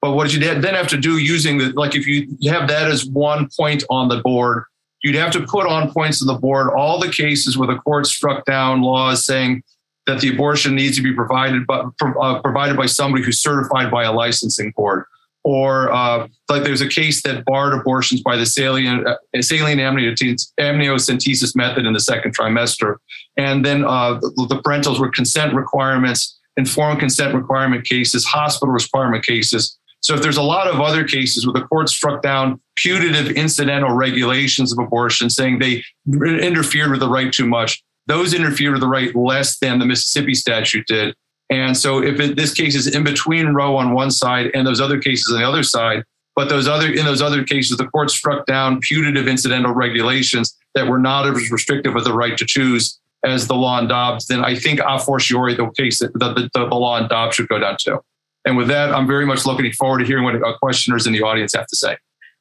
But 0.02 0.14
what 0.14 0.34
you 0.34 0.40
then 0.40 0.64
have 0.64 0.88
to 0.88 0.98
do 0.98 1.18
using 1.18 1.58
the, 1.58 1.74
like 1.74 1.94
if 1.96 2.08
you 2.08 2.30
have 2.50 2.70
that 2.70 2.90
as 2.90 3.06
one 3.06 3.50
point 3.58 3.84
on 3.90 4.08
the 4.08 4.22
board, 4.22 4.64
you'd 5.04 5.16
have 5.16 5.32
to 5.32 5.46
put 5.46 5.68
on 5.68 5.92
points 5.92 6.22
on 6.22 6.28
the 6.28 6.40
board 6.40 6.70
all 6.76 7.00
the 7.00 7.12
cases 7.12 7.58
where 7.58 7.68
the 7.68 7.78
court 7.80 8.08
struck 8.08 8.46
down 8.46 8.82
laws 8.82 9.26
saying 9.26 9.62
that 10.08 10.22
the 10.22 10.30
abortion 10.30 10.76
needs 10.76 10.96
to 10.98 11.04
be 11.04 11.14
provided 11.14 11.68
by, 11.68 11.84
uh, 12.02 12.42
provided 12.42 12.78
by 12.78 12.86
somebody 12.86 13.24
who's 13.24 13.42
certified 13.42 13.92
by 13.92 14.06
a 14.06 14.12
licensing 14.12 14.72
board. 14.76 15.06
Or 15.44 15.92
uh, 15.92 16.28
like 16.50 16.64
there's 16.64 16.82
a 16.82 16.88
case 16.88 17.22
that 17.24 17.46
barred 17.46 17.74
abortions 17.74 18.22
by 18.22 18.36
the 18.36 18.46
saline, 18.46 19.08
uh, 19.08 19.16
amniocentesis 19.34 21.56
method 21.56 21.86
in 21.86 21.94
the 21.94 22.00
second 22.00 22.36
trimester. 22.36 22.98
And 23.38 23.66
then 23.66 23.86
uh, 23.86 24.16
the, 24.16 24.48
the 24.50 24.62
parentals 24.62 25.00
were 25.00 25.10
consent 25.10 25.54
requirements, 25.54 26.38
informed 26.58 27.00
consent 27.00 27.34
requirement 27.34 27.86
cases, 27.86 28.26
hospital 28.26 28.74
requirement 28.74 29.26
cases 29.26 29.79
so 30.02 30.16
if 30.16 30.22
there's 30.22 30.38
a 30.38 30.42
lot 30.42 30.68
of 30.68 30.80
other 30.80 31.04
cases 31.04 31.46
where 31.46 31.54
the 31.54 31.68
court 31.68 31.90
struck 31.90 32.22
down 32.22 32.60
putative 32.76 33.32
incidental 33.32 33.92
regulations 33.92 34.72
of 34.72 34.80
abortion, 34.80 35.30
saying 35.30 35.60
they 35.60 35.84
interfered 36.08 36.92
with 36.92 37.02
the 37.02 37.10
right 37.10 37.32
too 37.32 37.46
much, 37.46 37.84
those 38.08 38.34
interfered 38.34 38.72
with 38.72 38.82
the 38.82 38.88
right 38.88 39.14
less 39.16 39.60
than 39.60 39.80
the 39.80 39.86
Mississippi 39.86 40.34
statute 40.34 40.88
did. 40.88 41.16
And 41.50 41.76
so 41.76 42.02
if 42.02 42.20
it, 42.20 42.36
this 42.36 42.54
case 42.54 42.76
is 42.76 42.88
in 42.88 43.04
between 43.04 43.48
Roe 43.48 43.76
on 43.76 43.94
one 43.94 44.12
side 44.12 44.52
and 44.54 44.66
those 44.66 44.80
other 44.80 45.00
cases 45.00 45.34
on 45.34 45.40
the 45.40 45.48
other 45.48 45.64
side, 45.64 46.04
but 46.36 46.48
those 46.48 46.68
other 46.68 46.92
in 46.92 47.06
those 47.06 47.22
other 47.22 47.44
cases, 47.44 47.76
the 47.78 47.88
court 47.88 48.10
struck 48.12 48.46
down 48.46 48.80
putative 48.80 49.28
incidental 49.28 49.74
regulations 49.74 50.56
that 50.76 50.88
were 50.88 51.00
not 51.00 51.28
as 51.28 51.52
restrictive 51.52 51.96
of 51.96 52.04
the 52.04 52.14
right 52.14 52.38
to 52.38 52.46
choose 52.46 53.00
as 53.26 53.48
the 53.48 53.56
law 53.56 53.80
in 53.80 53.88
Dobbs, 53.88 54.28
then 54.28 54.46
I 54.46 54.56
think 54.56 54.80
a 54.80 54.98
fortiori 54.98 55.56
the 55.56 55.70
case 55.72 56.00
the, 56.00 56.08
the, 56.10 56.50
the 56.54 56.76
law 56.76 56.98
in 56.98 57.08
Dobbs 57.10 57.36
should 57.36 57.50
go 57.50 57.60
down 57.60 57.76
too. 57.80 58.00
And 58.46 58.58
with 58.58 58.68
that, 58.68 58.92
I'm 58.92 59.08
very 59.08 59.26
much 59.26 59.46
looking 59.46 59.72
forward 59.74 60.00
to 60.00 60.06
hearing 60.06 60.24
what 60.24 60.42
our 60.42 60.58
questioners 60.58 61.06
in 61.08 61.14
the 61.14 61.22
audience 61.22 61.54
have 61.54 61.68
to 61.68 61.76
say. 61.76 61.98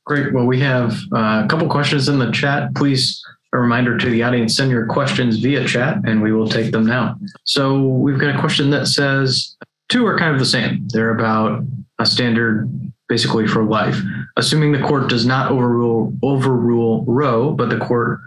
Great. 0.07 0.33
Well, 0.33 0.47
we 0.47 0.59
have 0.61 0.93
uh, 1.15 1.43
a 1.45 1.47
couple 1.49 1.69
questions 1.69 2.09
in 2.09 2.19
the 2.19 2.31
chat. 2.31 2.75
Please, 2.75 3.23
a 3.53 3.59
reminder 3.59 3.99
to 3.99 4.09
the 4.09 4.23
audience, 4.23 4.57
send 4.57 4.71
your 4.71 4.87
questions 4.87 5.39
via 5.39 5.67
chat 5.67 5.99
and 6.07 6.23
we 6.23 6.33
will 6.33 6.49
take 6.49 6.73
them 6.73 6.87
now. 6.87 7.17
So 7.45 7.83
we've 7.83 8.19
got 8.19 8.35
a 8.35 8.39
question 8.39 8.71
that 8.71 8.87
says 8.87 9.57
two 9.89 10.07
are 10.07 10.19
kind 10.19 10.33
of 10.33 10.39
the 10.39 10.47
same. 10.47 10.87
They're 10.89 11.11
about 11.11 11.63
a 11.99 12.07
standard 12.07 12.71
basically 13.09 13.47
for 13.47 13.65
life. 13.65 13.97
Assuming 14.37 14.73
the 14.73 14.87
court 14.87 15.09
does 15.09 15.27
not 15.27 15.51
overrule 15.51 16.13
overrule 16.23 17.05
Roe, 17.07 17.53
but 17.53 17.71
the 17.71 17.79
court 17.79 18.21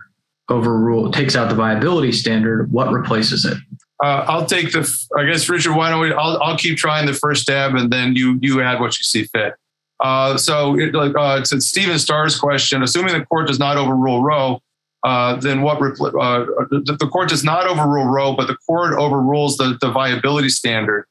overrule 0.49 1.11
takes 1.11 1.35
out 1.35 1.49
the 1.49 1.55
viability 1.55 2.11
standard, 2.11 2.71
what 2.71 2.91
replaces 2.91 3.45
it? 3.45 3.57
Uh, 4.03 4.25
I'll 4.27 4.45
take 4.45 4.71
the. 4.71 4.89
I 5.17 5.25
guess 5.25 5.47
Richard, 5.47 5.75
why 5.75 5.89
don't 5.89 6.01
we? 6.01 6.11
I'll, 6.13 6.41
I'll 6.41 6.57
keep 6.57 6.77
trying 6.77 7.05
the 7.05 7.13
first 7.13 7.43
stab, 7.43 7.75
and 7.75 7.91
then 7.91 8.15
you 8.15 8.39
you 8.41 8.61
add 8.61 8.79
what 8.79 8.97
you 8.97 9.03
see 9.03 9.25
fit. 9.25 9.53
Uh, 9.99 10.35
so, 10.37 10.79
it, 10.79 10.95
like 10.95 11.13
uh, 11.15 11.41
to 11.41 11.61
Stephen 11.61 11.99
Starr's 11.99 12.37
question, 12.37 12.81
assuming 12.81 13.13
the 13.13 13.25
court 13.25 13.47
does 13.47 13.59
not 13.59 13.77
overrule 13.77 14.23
Roe, 14.23 14.59
uh, 15.03 15.35
then 15.35 15.61
what? 15.61 15.77
Uh, 15.77 16.45
the, 16.69 16.97
the, 16.99 17.07
court 17.07 17.29
does 17.29 17.43
not 17.43 17.67
overrule 17.67 18.05
Roe, 18.05 18.33
but 18.33 18.47
the 18.47 18.57
court 18.67 18.93
overrules 18.97 19.57
the, 19.57 19.77
the 19.81 19.91
viability 19.91 20.49
standard. 20.49 21.05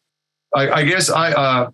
I, 0.55 0.71
I 0.71 0.85
guess 0.85 1.11
I 1.11 1.33
uh, 1.33 1.71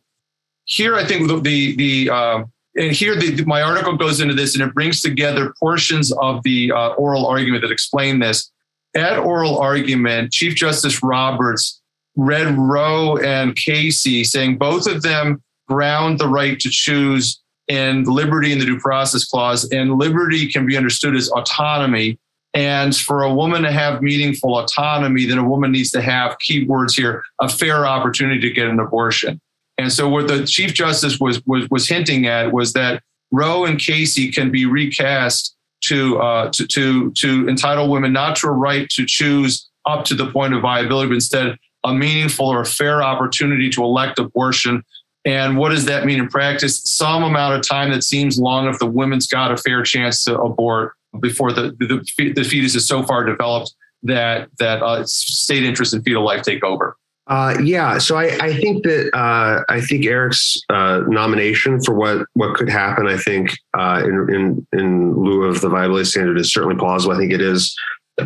here 0.64 0.96
I 0.96 1.04
think 1.04 1.28
the 1.28 1.40
the, 1.40 1.76
the 1.76 2.10
uh, 2.10 2.44
and 2.76 2.92
here 2.92 3.16
the, 3.16 3.44
my 3.44 3.62
article 3.62 3.96
goes 3.96 4.20
into 4.20 4.34
this 4.34 4.54
and 4.54 4.66
it 4.66 4.74
brings 4.74 5.00
together 5.00 5.54
portions 5.58 6.12
of 6.12 6.42
the 6.42 6.72
uh, 6.72 6.90
oral 6.90 7.26
argument 7.26 7.62
that 7.62 7.70
explain 7.70 8.18
this. 8.18 8.50
At 8.94 9.18
oral 9.18 9.58
argument, 9.58 10.32
Chief 10.32 10.54
Justice 10.54 11.02
Roberts 11.02 11.80
read 12.16 12.56
Roe 12.56 13.18
and 13.18 13.54
Casey 13.56 14.24
saying 14.24 14.56
both 14.56 14.86
of 14.86 15.02
them 15.02 15.42
ground 15.68 16.18
the 16.18 16.28
right 16.28 16.58
to 16.60 16.70
choose 16.70 17.42
in 17.68 18.04
liberty 18.04 18.52
in 18.52 18.58
the 18.58 18.64
due 18.64 18.78
process 18.78 19.24
clause, 19.24 19.68
and 19.70 19.98
liberty 19.98 20.50
can 20.50 20.66
be 20.66 20.76
understood 20.76 21.16
as 21.16 21.28
autonomy. 21.30 22.18
And 22.54 22.96
for 22.96 23.22
a 23.22 23.34
woman 23.34 23.62
to 23.62 23.72
have 23.72 24.00
meaningful 24.00 24.58
autonomy, 24.58 25.26
then 25.26 25.38
a 25.38 25.46
woman 25.46 25.72
needs 25.72 25.90
to 25.90 26.00
have 26.00 26.38
keywords 26.38 26.94
here 26.96 27.22
a 27.40 27.48
fair 27.48 27.86
opportunity 27.86 28.40
to 28.40 28.50
get 28.50 28.68
an 28.68 28.80
abortion. 28.80 29.40
And 29.78 29.92
so 29.92 30.08
what 30.08 30.28
the 30.28 30.46
Chief 30.46 30.72
Justice 30.72 31.20
was 31.20 31.44
was, 31.44 31.68
was 31.70 31.88
hinting 31.88 32.26
at 32.26 32.52
was 32.52 32.72
that 32.72 33.02
Roe 33.30 33.64
and 33.64 33.78
Casey 33.78 34.30
can 34.30 34.50
be 34.50 34.64
recast 34.64 35.55
to, 35.82 36.18
uh, 36.18 36.50
to 36.52 36.66
to 36.66 37.10
to 37.12 37.48
entitle 37.48 37.88
women 37.88 38.12
not 38.12 38.36
to 38.36 38.48
a 38.48 38.50
right 38.50 38.88
to 38.90 39.04
choose 39.06 39.68
up 39.86 40.04
to 40.06 40.14
the 40.14 40.30
point 40.30 40.54
of 40.54 40.62
viability, 40.62 41.08
but 41.08 41.14
instead 41.14 41.56
a 41.84 41.94
meaningful 41.94 42.46
or 42.46 42.62
a 42.62 42.66
fair 42.66 43.02
opportunity 43.02 43.70
to 43.70 43.82
elect 43.82 44.18
abortion. 44.18 44.82
And 45.24 45.56
what 45.56 45.70
does 45.70 45.86
that 45.86 46.04
mean 46.04 46.20
in 46.20 46.28
practice? 46.28 46.82
Some 46.84 47.22
amount 47.22 47.56
of 47.56 47.66
time 47.66 47.90
that 47.90 48.04
seems 48.04 48.38
long 48.38 48.68
if 48.68 48.78
the 48.78 48.86
woman's 48.86 49.26
got 49.26 49.50
a 49.50 49.56
fair 49.56 49.82
chance 49.82 50.22
to 50.24 50.38
abort 50.38 50.92
before 51.20 51.52
the, 51.52 51.72
the, 51.78 52.32
the 52.32 52.44
fetus 52.44 52.74
is 52.74 52.86
so 52.86 53.02
far 53.02 53.24
developed 53.24 53.74
that 54.02 54.48
that 54.58 54.82
uh, 54.82 55.04
state 55.04 55.64
interest 55.64 55.94
in 55.94 56.02
fetal 56.02 56.24
life 56.24 56.42
take 56.42 56.62
over. 56.62 56.96
Uh, 57.28 57.56
yeah, 57.62 57.98
so 57.98 58.16
I, 58.16 58.36
I 58.40 58.54
think 58.54 58.84
that 58.84 59.10
uh, 59.12 59.64
I 59.68 59.80
think 59.80 60.06
Eric's 60.06 60.62
uh, 60.68 61.02
nomination 61.08 61.82
for 61.82 61.92
what 61.92 62.26
what 62.34 62.54
could 62.54 62.68
happen, 62.68 63.08
I 63.08 63.16
think 63.16 63.50
uh, 63.76 64.02
in, 64.04 64.32
in 64.32 64.66
in 64.78 65.14
lieu 65.16 65.44
of 65.44 65.60
the 65.60 65.68
viability 65.68 66.04
standard 66.04 66.38
is 66.38 66.52
certainly 66.52 66.76
plausible. 66.76 67.16
I 67.16 67.18
think 67.18 67.32
it 67.32 67.40
is 67.40 67.76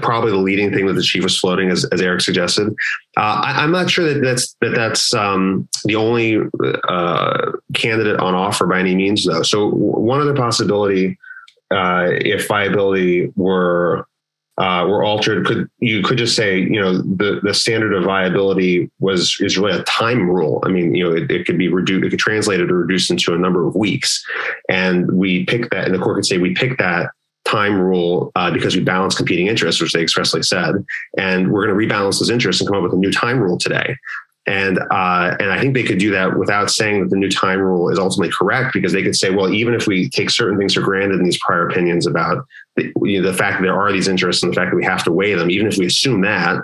probably 0.03 0.31
the 0.31 0.37
leading 0.37 0.71
thing 0.71 0.87
that 0.87 0.93
the 0.93 1.03
chief 1.03 1.25
was 1.25 1.39
floating, 1.39 1.71
as, 1.71 1.85
as 1.87 2.01
Eric 2.01 2.21
suggested. 2.21 2.69
Uh, 3.17 3.41
I, 3.43 3.65
am 3.65 3.73
not 3.73 3.91
sure 3.91 4.13
that 4.13 4.21
that's 4.21 4.55
that 4.61 4.75
that's 4.75 5.15
um, 5.15 5.67
the 5.87 5.97
only 5.97 6.39
uh, 6.89 7.53
candidate 7.73 8.21
on 8.21 8.35
offer 8.35 8.67
by 8.67 8.81
any 8.81 8.95
means, 8.95 9.25
though. 9.25 9.43
So 9.43 9.71
one 9.71 10.21
other 10.21 10.35
possibility, 10.35 11.19
if 11.71 12.47
viability 12.47 13.33
were 13.35 14.07
uh, 14.61 14.87
were 14.87 15.03
altered, 15.03 15.47
could 15.47 15.69
you 15.79 16.03
could 16.03 16.19
just 16.19 16.37
say 16.37 16.59
you 16.59 16.81
know 16.81 16.93
the 17.21 17.41
the 17.43 17.55
standard 17.55 17.93
of 17.95 18.05
viability 18.05 18.91
was 18.99 19.21
is 19.41 19.57
really 19.57 19.79
a 19.79 19.83
time 19.85 20.29
rule. 20.29 20.63
I 20.67 20.69
mean, 20.69 20.95
you 20.95 21.05
know, 21.05 21.17
it, 21.17 21.31
it 21.31 21.47
could 21.47 21.59
be 21.59 21.69
reduced, 21.69 22.05
it 22.05 22.11
could 22.11 22.19
translate 22.19 22.61
it 22.61 22.71
or 22.71 22.79
reduced 22.79 23.11
into 23.11 23.33
a 23.35 23.39
number 23.39 23.67
of 23.67 23.75
weeks, 23.75 24.11
and 24.69 25.11
we 25.23 25.45
pick 25.47 25.71
that, 25.71 25.87
and 25.87 25.95
the 25.95 25.99
court 25.99 26.17
could 26.17 26.27
say 26.27 26.39
we 26.39 26.55
pick 26.55 26.77
that 26.79 27.11
time 27.47 27.81
rule 27.81 28.31
uh, 28.37 28.51
because 28.51 28.77
we 28.77 28.83
balance 28.83 29.15
competing 29.17 29.47
interests, 29.47 29.81
which 29.81 29.93
they 29.93 30.03
expressly 30.03 30.43
said, 30.43 30.75
and 31.17 31.51
we're 31.51 31.67
going 31.67 31.77
to 31.77 31.95
rebalance 31.95 32.21
those 32.21 32.31
interests 32.31 32.61
and 32.61 32.69
come 32.69 32.77
up 32.77 32.85
with 32.85 32.93
a 32.93 32.97
new 32.97 33.13
time 33.13 33.41
rule 33.41 33.59
today. 33.59 33.97
And 34.47 34.79
uh, 34.79 35.37
and 35.39 35.51
I 35.53 35.61
think 35.61 35.75
they 35.75 35.83
could 35.83 35.99
do 35.99 36.11
that 36.13 36.39
without 36.39 36.71
saying 36.71 37.01
that 37.01 37.11
the 37.11 37.17
new 37.17 37.31
time 37.31 37.61
rule 37.61 37.91
is 37.93 37.99
ultimately 37.99 38.33
correct, 38.37 38.73
because 38.73 38.93
they 38.93 39.03
could 39.03 39.17
say, 39.17 39.31
well, 39.31 39.53
even 39.53 39.75
if 39.75 39.87
we 39.87 40.09
take 40.09 40.31
certain 40.31 40.59
things 40.59 40.75
for 40.75 40.81
granted 40.81 41.19
in 41.21 41.25
these 41.25 41.39
prior 41.39 41.69
opinions 41.69 42.07
about 42.07 42.47
the, 42.81 43.09
you 43.09 43.21
know, 43.21 43.31
the 43.31 43.37
fact 43.37 43.59
that 43.59 43.63
there 43.63 43.79
are 43.79 43.93
these 43.93 44.09
interests 44.09 44.43
and 44.43 44.53
the 44.53 44.57
fact 44.57 44.71
that 44.71 44.77
we 44.77 44.85
have 44.85 45.05
to 45.05 45.13
weigh 45.13 45.35
them, 45.35 45.51
even 45.51 45.67
if 45.67 45.77
we 45.77 45.87
assume 45.87 46.23
that, 46.23 46.63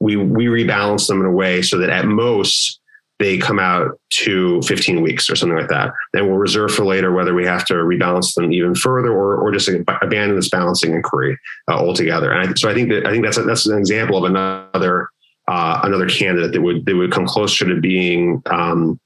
we 0.00 0.16
we 0.16 0.46
rebalance 0.46 1.06
them 1.06 1.20
in 1.20 1.26
a 1.26 1.30
way 1.30 1.62
so 1.62 1.78
that 1.78 1.90
at 1.90 2.06
most 2.06 2.80
they 3.18 3.38
come 3.38 3.60
out 3.60 4.00
to 4.10 4.60
15 4.62 5.00
weeks 5.00 5.30
or 5.30 5.36
something 5.36 5.56
like 5.56 5.68
that. 5.68 5.92
Then 6.12 6.26
we'll 6.26 6.38
reserve 6.38 6.74
for 6.74 6.84
later 6.84 7.12
whether 7.12 7.34
we 7.34 7.46
have 7.46 7.64
to 7.66 7.74
rebalance 7.74 8.34
them 8.34 8.52
even 8.52 8.74
further 8.74 9.12
or, 9.12 9.36
or 9.36 9.52
just 9.52 9.68
abandon 9.68 10.34
this 10.34 10.48
balancing 10.48 10.92
inquiry 10.92 11.38
uh, 11.68 11.76
altogether. 11.76 12.32
And 12.32 12.50
I, 12.50 12.52
so 12.54 12.68
I 12.68 12.74
think 12.74 12.88
that 12.88 13.06
I 13.06 13.12
think 13.12 13.24
that's 13.24 13.36
a, 13.36 13.42
that's 13.42 13.66
an 13.66 13.78
example 13.78 14.18
of 14.18 14.24
another 14.24 15.08
uh, 15.46 15.80
another 15.84 16.08
candidate 16.08 16.52
that 16.52 16.60
would 16.60 16.84
that 16.84 16.96
would 16.96 17.12
come 17.12 17.26
closer 17.26 17.64
to 17.64 17.80
being 17.80 18.42
um, 18.46 18.98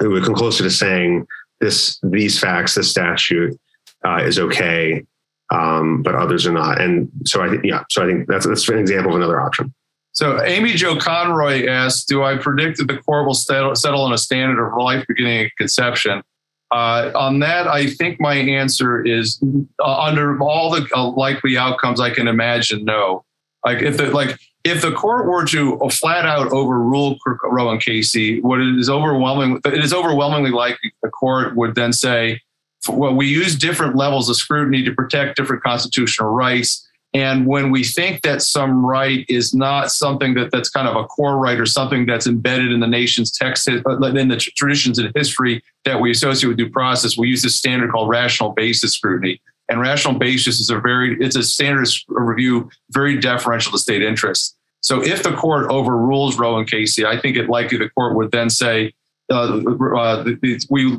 it 0.00 0.08
would 0.08 0.24
come 0.24 0.34
closer 0.34 0.64
to 0.64 0.70
saying 0.70 1.26
this 1.60 1.98
these 2.02 2.40
facts, 2.40 2.74
this 2.74 2.90
statute 2.90 3.58
uh, 4.06 4.22
is 4.22 4.38
okay 4.38 5.04
um, 5.50 6.02
but 6.02 6.14
others 6.14 6.46
are 6.46 6.52
not. 6.52 6.80
And 6.80 7.10
so 7.24 7.42
I 7.42 7.48
think, 7.48 7.64
yeah, 7.64 7.84
so 7.90 8.04
I 8.04 8.06
think 8.06 8.28
that's, 8.28 8.46
that's 8.46 8.68
an 8.68 8.78
example 8.78 9.12
of 9.12 9.16
another 9.16 9.40
option. 9.40 9.74
So 10.12 10.42
Amy 10.42 10.72
Jo 10.72 10.96
Conroy 10.96 11.66
asked, 11.66 12.08
do 12.08 12.24
I 12.24 12.36
predict 12.36 12.78
that 12.78 12.88
the 12.88 12.98
court 12.98 13.26
will 13.26 13.34
settle, 13.34 13.74
settle 13.76 14.02
on 14.02 14.12
a 14.12 14.18
standard 14.18 14.66
of 14.66 14.76
life 14.76 15.04
beginning 15.06 15.46
at 15.46 15.52
conception? 15.56 16.22
Uh, 16.70 17.10
on 17.14 17.38
that, 17.38 17.66
I 17.66 17.86
think 17.86 18.20
my 18.20 18.34
answer 18.34 19.04
is 19.04 19.42
uh, 19.82 20.00
under 20.00 20.38
all 20.42 20.70
the 20.70 20.86
uh, 20.94 21.10
likely 21.10 21.56
outcomes 21.56 22.00
I 22.00 22.10
can 22.10 22.28
imagine, 22.28 22.84
no. 22.84 23.24
Like 23.64 23.80
if 23.80 23.96
the 23.96 24.10
like 24.10 24.38
if 24.64 24.82
the 24.82 24.92
court 24.92 25.26
were 25.26 25.44
to 25.46 25.78
flat 25.90 26.26
out 26.26 26.52
overrule 26.52 27.18
Roe 27.44 27.70
and 27.70 27.82
Casey, 27.82 28.40
what 28.40 28.60
it 28.60 28.78
is 28.78 28.90
overwhelming, 28.90 29.60
it 29.64 29.84
is 29.84 29.92
overwhelmingly 29.92 30.50
likely 30.50 30.92
the 31.02 31.08
court 31.08 31.56
would 31.56 31.74
then 31.74 31.92
say, 31.92 32.40
well, 32.88 33.14
we 33.14 33.26
use 33.26 33.56
different 33.56 33.96
levels 33.96 34.28
of 34.28 34.36
scrutiny 34.36 34.82
to 34.84 34.92
protect 34.92 35.36
different 35.36 35.62
constitutional 35.62 36.30
rights. 36.30 36.84
And 37.14 37.46
when 37.46 37.70
we 37.70 37.84
think 37.84 38.20
that 38.22 38.42
some 38.42 38.84
right 38.84 39.24
is 39.28 39.54
not 39.54 39.90
something 39.90 40.34
that, 40.34 40.50
that's 40.50 40.68
kind 40.68 40.86
of 40.86 40.94
a 40.94 41.04
core 41.04 41.38
right 41.38 41.58
or 41.58 41.64
something 41.64 42.04
that's 42.04 42.26
embedded 42.26 42.70
in 42.70 42.80
the 42.80 42.86
nation's 42.86 43.30
text, 43.30 43.68
uh, 43.68 43.98
in 44.14 44.28
the 44.28 44.36
traditions 44.36 44.98
and 44.98 45.10
history 45.14 45.62
that 45.84 46.00
we 46.00 46.10
associate 46.10 46.48
with 46.48 46.58
due 46.58 46.68
process, 46.68 47.16
we 47.16 47.28
use 47.28 47.42
this 47.42 47.56
standard 47.56 47.90
called 47.90 48.10
rational 48.10 48.50
basis 48.50 48.92
scrutiny. 48.92 49.40
And 49.70 49.80
rational 49.80 50.18
basis 50.18 50.60
is 50.60 50.70
a 50.70 50.78
very, 50.78 51.16
it's 51.20 51.36
a 51.36 51.42
standard 51.42 51.88
review, 52.08 52.70
very 52.90 53.18
deferential 53.18 53.72
to 53.72 53.78
state 53.78 54.02
interests. 54.02 54.54
So 54.80 55.02
if 55.02 55.22
the 55.22 55.32
court 55.32 55.70
overrules 55.70 56.38
Roe 56.38 56.58
and 56.58 56.70
Casey, 56.70 57.04
I 57.04 57.18
think 57.18 57.36
it 57.36 57.48
likely 57.48 57.78
the 57.78 57.90
court 57.90 58.16
would 58.16 58.30
then 58.30 58.48
say, 58.50 58.92
uh, 59.30 59.60
uh, 59.96 60.24
we 60.70 60.98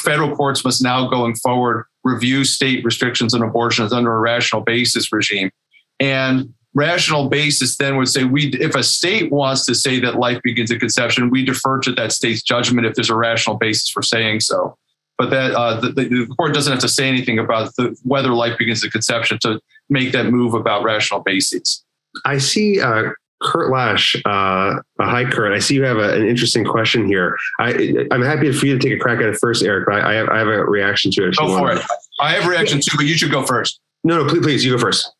federal 0.00 0.34
courts 0.36 0.64
must 0.64 0.82
now 0.82 1.08
going 1.08 1.34
forward 1.36 1.86
review 2.04 2.44
state 2.44 2.84
restrictions 2.84 3.34
on 3.34 3.42
abortions 3.42 3.92
under 3.92 4.12
a 4.14 4.18
rational 4.18 4.62
basis 4.62 5.12
regime. 5.12 5.50
And 5.98 6.52
rational 6.74 7.28
basis 7.28 7.76
then 7.76 7.96
would 7.96 8.08
say 8.08 8.24
we 8.24 8.48
if 8.54 8.74
a 8.74 8.82
state 8.82 9.32
wants 9.32 9.66
to 9.66 9.74
say 9.74 9.98
that 10.00 10.16
life 10.16 10.40
begins 10.42 10.70
at 10.70 10.80
conception 10.80 11.30
we 11.30 11.44
defer 11.44 11.80
to 11.80 11.92
that 11.92 12.12
state's 12.12 12.42
judgment 12.42 12.86
if 12.86 12.94
there's 12.94 13.10
a 13.10 13.16
rational 13.16 13.56
basis 13.56 13.88
for 13.88 14.02
saying 14.02 14.40
so. 14.40 14.76
But 15.18 15.30
that 15.30 15.52
uh, 15.52 15.80
the, 15.80 15.90
the, 15.90 16.26
court 16.38 16.54
doesn't 16.54 16.72
have 16.72 16.80
to 16.80 16.88
say 16.88 17.06
anything 17.06 17.38
about 17.38 17.76
the, 17.76 17.94
whether 18.04 18.30
life 18.30 18.56
begins 18.56 18.82
at 18.82 18.90
conception 18.90 19.38
to 19.42 19.60
make 19.90 20.12
that 20.12 20.26
move 20.30 20.54
about 20.54 20.82
rational 20.82 21.20
basis. 21.20 21.84
I 22.24 22.38
see 22.38 22.80
uh, 22.80 23.10
Kurt 23.40 23.70
Lash, 23.70 24.16
uh, 24.26 24.74
hi 25.00 25.24
Kurt. 25.24 25.52
I 25.52 25.58
see 25.58 25.74
you 25.74 25.84
have 25.84 25.96
a, 25.96 26.14
an 26.14 26.26
interesting 26.26 26.64
question 26.64 27.06
here. 27.06 27.36
I, 27.58 28.04
am 28.10 28.22
happy 28.22 28.52
for 28.52 28.66
you 28.66 28.78
to 28.78 28.88
take 28.88 28.98
a 28.98 29.00
crack 29.00 29.18
at 29.18 29.26
it 29.26 29.38
first, 29.40 29.62
Eric. 29.62 29.86
But 29.86 30.02
I, 30.02 30.14
have, 30.14 30.28
I 30.28 30.38
have 30.38 30.48
a 30.48 30.64
reaction 30.64 31.10
to 31.12 31.28
it. 31.28 31.36
Go 31.36 31.56
for 31.56 31.72
it. 31.72 31.82
I 32.20 32.32
have 32.32 32.44
a 32.44 32.48
reaction 32.48 32.80
too, 32.80 32.96
but 32.96 33.06
you 33.06 33.16
should 33.16 33.30
go 33.30 33.44
first. 33.44 33.80
No, 34.04 34.22
no, 34.22 34.28
please, 34.28 34.42
please, 34.42 34.64
you 34.64 34.72
go 34.72 34.78
first. 34.78 35.10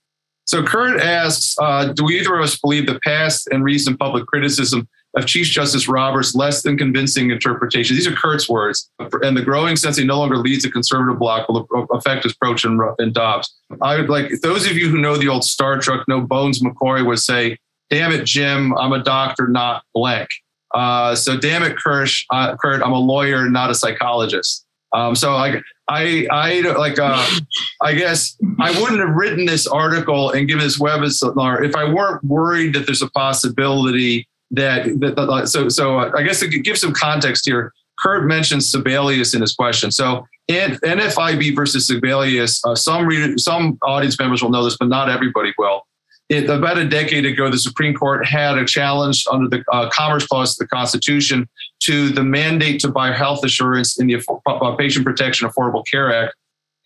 So 0.44 0.64
Kurt 0.64 1.00
asks, 1.00 1.54
uh, 1.60 1.92
do 1.92 2.10
either 2.10 2.34
of 2.34 2.42
us 2.42 2.58
believe 2.58 2.86
the 2.86 2.98
past 3.00 3.48
and 3.52 3.62
recent 3.62 3.98
public 3.98 4.26
criticism 4.26 4.88
of 5.16 5.24
Chief 5.26 5.46
Justice 5.46 5.88
Roberts 5.88 6.34
less 6.34 6.62
than 6.62 6.76
convincing 6.76 7.30
interpretation? 7.30 7.94
These 7.94 8.06
are 8.06 8.14
Kurt's 8.14 8.48
words. 8.48 8.90
And 8.98 9.36
the 9.36 9.42
growing 9.42 9.76
sense 9.76 9.96
he 9.96 10.04
no 10.04 10.18
longer 10.18 10.36
leads 10.38 10.64
a 10.64 10.70
conservative 10.70 11.20
bloc 11.20 11.48
will 11.48 11.68
affect 11.92 12.24
his 12.24 12.32
approach 12.32 12.64
in, 12.64 12.80
in 12.98 13.12
Dobbs. 13.12 13.54
I 13.80 13.96
would 13.96 14.10
like 14.10 14.40
those 14.42 14.68
of 14.68 14.76
you 14.76 14.88
who 14.88 14.98
know 14.98 15.16
the 15.16 15.28
old 15.28 15.44
Star 15.44 15.78
Trek, 15.78 16.06
know 16.08 16.20
Bones 16.20 16.60
McCoy 16.60 17.06
would 17.06 17.20
say, 17.20 17.56
damn 17.90 18.12
it, 18.12 18.24
Jim, 18.24 18.76
I'm 18.78 18.92
a 18.92 19.02
doctor, 19.02 19.48
not 19.48 19.82
blank. 19.94 20.28
Uh, 20.72 21.14
so 21.14 21.36
damn 21.36 21.62
it, 21.64 21.76
Kirsch, 21.76 22.24
uh, 22.30 22.56
Kurt, 22.56 22.82
I'm 22.82 22.92
a 22.92 22.98
lawyer, 22.98 23.50
not 23.50 23.70
a 23.70 23.74
psychologist. 23.74 24.64
Um, 24.92 25.14
so 25.14 25.32
I, 25.32 25.60
I 25.88 26.60
like, 26.76 26.98
uh, 26.98 27.24
I 27.82 27.94
guess 27.94 28.36
I 28.60 28.70
wouldn't 28.80 29.00
have 29.00 29.14
written 29.14 29.44
this 29.44 29.66
article 29.66 30.30
and 30.30 30.48
given 30.48 30.64
this 30.64 30.78
webinar 30.78 31.64
if 31.64 31.76
I 31.76 31.92
weren't 31.92 32.24
worried 32.24 32.74
that 32.74 32.86
there's 32.86 33.02
a 33.02 33.10
possibility 33.10 34.28
that, 34.52 34.86
that, 35.00 35.16
that 35.16 35.48
so, 35.48 35.68
so 35.68 35.98
I 35.98 36.22
guess 36.22 36.40
to 36.40 36.48
give 36.48 36.78
some 36.78 36.92
context 36.92 37.44
here, 37.46 37.72
Kurt 37.98 38.26
mentioned 38.26 38.62
Sebelius 38.62 39.34
in 39.34 39.42
his 39.42 39.54
question. 39.54 39.90
So 39.92 40.26
NFIB 40.48 41.54
versus 41.54 41.88
Sebelius, 41.88 42.60
uh, 42.64 42.74
some 42.74 43.38
some 43.38 43.78
audience 43.82 44.18
members 44.18 44.42
will 44.42 44.50
know 44.50 44.64
this, 44.64 44.76
but 44.76 44.88
not 44.88 45.08
everybody 45.08 45.52
will 45.58 45.82
it, 46.30 46.48
about 46.48 46.78
a 46.78 46.88
decade 46.88 47.26
ago, 47.26 47.50
the 47.50 47.58
Supreme 47.58 47.92
Court 47.92 48.24
had 48.24 48.56
a 48.56 48.64
challenge 48.64 49.26
under 49.30 49.48
the 49.48 49.64
uh, 49.72 49.90
Commerce 49.90 50.24
Clause 50.26 50.52
of 50.52 50.58
the 50.58 50.68
Constitution 50.68 51.48
to 51.80 52.10
the 52.10 52.22
mandate 52.22 52.80
to 52.82 52.88
buy 52.88 53.10
health 53.10 53.40
insurance 53.42 53.98
in 53.98 54.06
the 54.06 54.24
uh, 54.46 54.76
Patient 54.76 55.04
Protection 55.04 55.48
Affordable 55.48 55.84
Care 55.86 56.14
Act. 56.14 56.36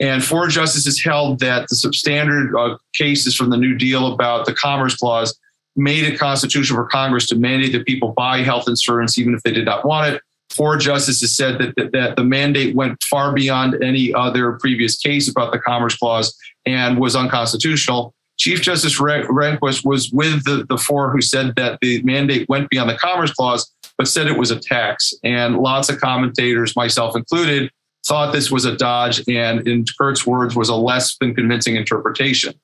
And 0.01 0.24
four 0.24 0.49
justices 0.49 1.03
held 1.03 1.40
that 1.40 1.68
the 1.68 1.76
substandard 1.76 2.59
uh, 2.59 2.78
cases 2.95 3.36
from 3.36 3.51
the 3.51 3.59
New 3.59 3.76
Deal 3.76 4.12
about 4.12 4.47
the 4.47 4.55
Commerce 4.55 4.97
Clause 4.97 5.38
made 5.76 6.05
it 6.05 6.18
constitutional 6.18 6.78
for 6.78 6.88
Congress 6.88 7.26
to 7.26 7.36
mandate 7.36 7.72
that 7.72 7.84
people 7.84 8.12
buy 8.12 8.38
health 8.38 8.66
insurance 8.66 9.18
even 9.18 9.34
if 9.34 9.42
they 9.42 9.53
did 9.53 9.66
not 9.66 9.84
want 9.84 10.14
it. 10.14 10.22
four 10.49 10.78
justices 10.78 11.36
said 11.36 11.59
that, 11.59 11.76
that, 11.76 11.92
that 11.92 12.16
the 12.16 12.24
mandate 12.24 12.74
went 12.74 13.03
far 13.03 13.32
beyond 13.34 13.82
any 13.82 14.14
other 14.14 14.53
previous 14.53 14.97
case 14.97 15.28
about 15.28 15.53
the 15.53 15.59
Commerce 15.59 15.97
Clause 15.97 16.34
and 16.64 16.99
was 16.99 17.14
unconstitutional. 17.14 18.14
Chief 18.37 18.61
Justice 18.61 18.99
Rehnquist 18.99 19.85
was 19.85 20.11
with 20.11 20.45
the, 20.45 20.66
the 20.68 20.76
four 20.76 21.11
who 21.11 21.20
said 21.20 21.55
that 21.57 21.78
the 21.80 22.03
mandate 22.03 22.49
went 22.49 22.68
beyond 22.68 22.91
the 22.91 22.99
Commerce 22.99 23.32
Clause, 23.32 23.72
but 23.97 24.09
said 24.09 24.26
it 24.26 24.39
was 24.39 24.51
a 24.51 24.59
tax. 24.59 25.14
And 25.22 25.59
lots 25.59 25.89
of 25.89 26.01
commentators, 26.01 26.74
myself 26.74 27.16
included, 27.16 27.70
thought 28.07 28.32
this 28.32 28.51
was 28.51 28.64
a 28.64 28.76
dodge 28.76 29.22
and, 29.28 29.66
in 29.68 29.85
Kurt's 29.99 30.26
words, 30.26 30.57
was 30.57 30.68
a 30.68 30.74
less 30.74 31.16
than 31.18 31.35
convincing 31.35 31.76
interpretation. 31.76 32.55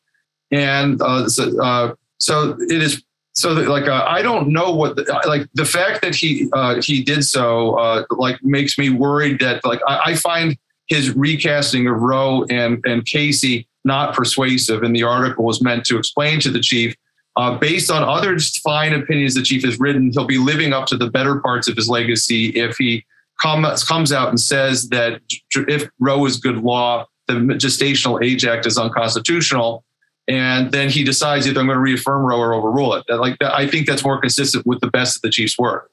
And 0.50 1.00
uh, 1.00 1.28
so, 1.28 1.62
uh, 1.62 1.94
so 2.18 2.56
it 2.60 2.82
is 2.82 3.02
so 3.34 3.52
like 3.52 3.86
uh, 3.88 4.04
I 4.08 4.22
don't 4.22 4.48
know 4.48 4.74
what 4.74 4.96
the, 4.96 5.04
like 5.26 5.48
the 5.54 5.64
fact 5.64 6.02
that 6.02 6.14
he 6.14 6.50
uh, 6.52 6.82
he 6.82 7.02
did 7.02 7.24
so 7.24 7.76
uh, 7.76 8.04
like 8.10 8.42
makes 8.42 8.76
me 8.76 8.90
worried 8.90 9.38
that 9.40 9.64
like 9.64 9.80
I, 9.86 10.00
I, 10.06 10.14
find 10.16 10.58
his 10.88 11.16
recasting 11.16 11.86
of 11.86 11.96
Roe 12.00 12.44
and 12.50 12.84
and 12.84 13.06
Casey 13.06 13.68
not 13.84 14.14
persuasive, 14.14 14.82
and 14.82 14.94
the 14.94 15.02
article 15.02 15.44
was 15.44 15.62
meant 15.62 15.84
to 15.86 15.98
explain 15.98 16.40
to 16.40 16.50
the 16.50 16.60
chief. 16.60 16.94
Uh, 17.36 17.56
based 17.56 17.90
on 17.90 18.02
other 18.02 18.38
fine 18.62 18.92
opinions 18.92 19.34
the 19.34 19.42
chief 19.42 19.64
has 19.64 19.78
written, 19.78 20.10
he'll 20.12 20.26
be 20.26 20.38
living 20.38 20.72
up 20.72 20.86
to 20.86 20.96
the 20.96 21.08
better 21.10 21.40
parts 21.40 21.68
of 21.68 21.76
his 21.76 21.88
legacy 21.88 22.48
if 22.50 22.76
he 22.76 23.04
comes 23.40 23.84
comes 23.84 24.12
out 24.12 24.28
and 24.28 24.40
says 24.40 24.88
that 24.88 25.20
if 25.54 25.88
Roe 25.98 26.26
is 26.26 26.36
good 26.36 26.58
law, 26.58 27.06
the 27.28 27.34
Gestational 27.34 28.22
Age 28.22 28.44
Act 28.44 28.66
is 28.66 28.76
unconstitutional 28.76 29.84
and 30.30 30.70
then 30.70 30.88
he 30.88 31.02
decides 31.02 31.46
either 31.46 31.58
I'm 31.58 31.66
going 31.66 31.76
to 31.76 31.80
reaffirm 31.80 32.24
Roe 32.24 32.38
or 32.38 32.54
overrule 32.54 32.94
it. 32.94 33.04
Like 33.08 33.36
I 33.42 33.66
think 33.66 33.88
that's 33.88 34.04
more 34.04 34.20
consistent 34.20 34.64
with 34.64 34.80
the 34.80 34.86
best 34.86 35.16
of 35.16 35.22
the 35.22 35.30
Chiefs' 35.30 35.58
work. 35.58 35.90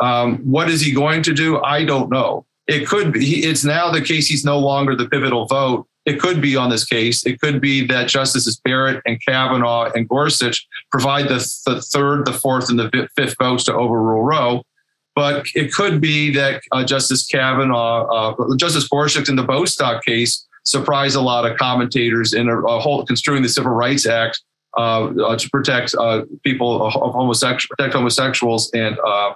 Um, 0.00 0.38
what 0.38 0.70
is 0.70 0.80
he 0.80 0.92
going 0.92 1.22
to 1.24 1.34
do? 1.34 1.62
I 1.62 1.84
don't 1.84 2.10
know. 2.10 2.46
It 2.66 2.86
could 2.86 3.12
be. 3.12 3.44
It's 3.44 3.62
now 3.62 3.90
the 3.90 4.00
case. 4.00 4.26
He's 4.26 4.44
no 4.44 4.58
longer 4.58 4.96
the 4.96 5.06
pivotal 5.06 5.44
vote. 5.44 5.86
It 6.06 6.20
could 6.20 6.42
be 6.42 6.56
on 6.56 6.70
this 6.70 6.84
case. 6.84 7.24
It 7.24 7.40
could 7.40 7.60
be 7.60 7.86
that 7.86 8.08
Justices 8.08 8.60
Barrett 8.62 9.02
and 9.06 9.18
Kavanaugh 9.24 9.90
and 9.94 10.08
Gorsuch 10.08 10.66
provide 10.90 11.28
the, 11.28 11.38
the 11.64 11.80
third, 11.80 12.26
the 12.26 12.32
fourth, 12.32 12.68
and 12.68 12.78
the 12.78 13.08
fifth 13.16 13.36
votes 13.38 13.64
to 13.64 13.74
overrule 13.74 14.22
Roe. 14.22 14.62
But 15.14 15.46
it 15.54 15.72
could 15.72 16.00
be 16.00 16.30
that 16.34 16.62
uh, 16.72 16.84
Justice 16.84 17.26
Kavanaugh, 17.26 18.34
uh, 18.34 18.56
Justice 18.56 18.86
Gorsuch 18.86 19.28
in 19.28 19.36
the 19.36 19.44
Bostock 19.44 20.04
case 20.04 20.46
surprised 20.64 21.16
a 21.16 21.20
lot 21.20 21.50
of 21.50 21.56
commentators 21.56 22.34
in 22.34 22.48
a, 22.48 22.58
a 22.60 22.80
whole 22.80 23.04
construing 23.06 23.42
the 23.42 23.48
Civil 23.48 23.72
Rights 23.72 24.06
Act 24.06 24.42
uh, 24.76 25.04
uh, 25.04 25.36
to 25.36 25.48
protect 25.50 25.94
uh, 25.94 26.22
people 26.42 26.84
of 26.84 26.92
homosexual 26.92 27.76
protect 27.76 27.94
homosexuals 27.94 28.70
and 28.72 28.98
uh, 29.06 29.32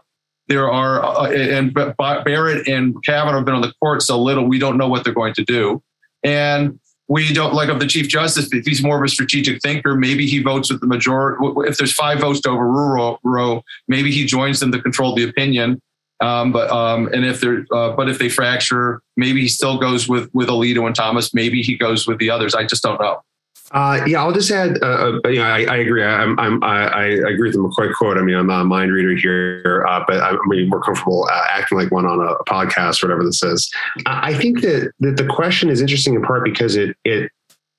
there 0.49 0.71
are 0.71 1.05
uh, 1.05 1.31
and 1.31 1.73
Barrett 1.75 2.67
and 2.67 2.97
Kavanaugh 3.05 3.37
have 3.37 3.45
been 3.45 3.55
on 3.55 3.61
the 3.61 3.73
court 3.81 4.03
so 4.03 4.21
little 4.21 4.47
we 4.47 4.59
don't 4.59 4.77
know 4.77 4.89
what 4.89 5.05
they're 5.05 5.15
going 5.15 5.35
to 5.35 5.45
do 5.45 5.81
and 6.25 6.79
we 7.09 7.33
don't 7.33 7.55
like 7.55 7.71
of 7.71 7.81
the 7.81 7.87
chief 7.87 8.09
justice 8.09 8.49
if 8.53 8.67
he's 8.67 8.83
more 8.83 8.99
of 8.99 9.03
a 9.03 9.09
strategic 9.09 9.61
thinker 9.63 9.95
maybe 9.95 10.27
he 10.27 10.43
votes 10.43 10.71
with 10.71 10.81
the 10.81 10.87
majority 10.87 11.39
if 11.69 11.77
there's 11.77 11.93
five 11.93 12.21
votes 12.21 12.41
to 12.41 12.51
overrule 12.51 13.19
Roe 13.23 13.63
maybe 13.87 14.11
he 14.11 14.25
joins 14.25 14.61
them 14.61 14.73
to 14.73 14.81
control 14.81 15.15
the 15.15 15.29
opinion 15.29 15.81
um, 16.21 16.53
but 16.53 16.71
um, 16.71 17.09
and 17.13 17.25
if 17.25 17.41
they're 17.41 17.65
uh, 17.73 17.95
but 17.95 18.09
if 18.09 18.19
they 18.19 18.29
fracture, 18.29 19.03
maybe 19.17 19.41
he 19.41 19.49
still 19.49 19.79
goes 19.79 20.09
with 20.09 20.29
with 20.35 20.49
Alito 20.49 20.85
and 20.87 20.95
Thomas. 20.95 21.33
Maybe 21.33 21.63
he 21.63 21.77
goes 21.77 22.07
with 22.07 22.19
the 22.19 22.31
others. 22.31 22.55
I 22.55 22.65
just 22.65 22.83
don't 22.83 23.01
know. 23.01 23.23
Uh, 23.71 24.03
yeah, 24.07 24.21
I'll 24.21 24.33
just 24.33 24.51
add. 24.51 24.79
Uh, 24.83 25.19
uh 25.25 25.29
you 25.29 25.41
know, 25.41 25.45
I, 25.45 25.65
I 25.65 25.77
agree. 25.77 26.03
I'm, 26.03 26.39
I'm, 26.39 26.63
I, 26.65 26.87
I 26.87 27.05
agree 27.05 27.49
with 27.49 27.53
the 27.53 27.59
McCoy 27.59 27.93
quote. 27.95 28.17
I 28.17 28.23
mean, 28.23 28.37
I'm 28.37 28.47
not 28.47 28.63
a 28.63 28.65
mind 28.65 28.93
reader 28.93 29.15
here, 29.15 29.85
uh, 29.89 30.03
but 30.07 30.21
I'm 30.21 30.39
more 30.69 30.83
comfortable 30.83 31.29
uh, 31.31 31.45
acting 31.51 31.77
like 31.79 31.91
one 31.91 32.07
on 32.07 32.21
a 32.21 32.43
podcast, 32.45 33.03
or 33.03 33.09
whatever 33.09 33.25
this 33.25 33.43
is. 33.43 33.71
I 34.07 34.35
think 34.35 34.63
that 34.63 34.93
that 35.01 35.17
the 35.17 35.27
question 35.27 35.69
is 35.69 35.81
interesting 35.81 36.15
in 36.15 36.23
part 36.23 36.45
because 36.45 36.77
it 36.77 36.97
it 37.05 37.31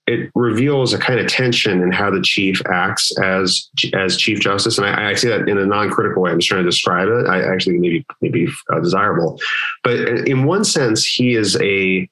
it 0.09 0.31
reveals 0.33 0.91
a 0.93 0.97
kind 0.97 1.19
of 1.19 1.27
tension 1.27 1.83
in 1.83 1.91
how 1.91 2.09
the 2.09 2.21
chief 2.21 2.61
acts 2.67 3.15
as 3.19 3.69
as 3.93 4.17
chief 4.17 4.39
justice, 4.39 4.77
and 4.77 4.87
I, 4.87 5.11
I 5.11 5.13
say 5.13 5.29
that 5.29 5.47
in 5.47 5.57
a 5.57 5.65
non-critical 5.65 6.21
way. 6.21 6.31
I'm 6.31 6.39
just 6.39 6.49
trying 6.49 6.63
to 6.63 6.69
describe 6.69 7.07
it. 7.07 7.27
I 7.27 7.41
actually 7.41 7.77
maybe 7.77 8.05
maybe 8.21 8.47
uh, 8.71 8.79
desirable, 8.79 9.39
but 9.83 9.99
in 9.99 10.45
one 10.45 10.63
sense, 10.63 11.05
he 11.05 11.35
is 11.35 11.55
a, 11.57 11.61
a 11.61 12.09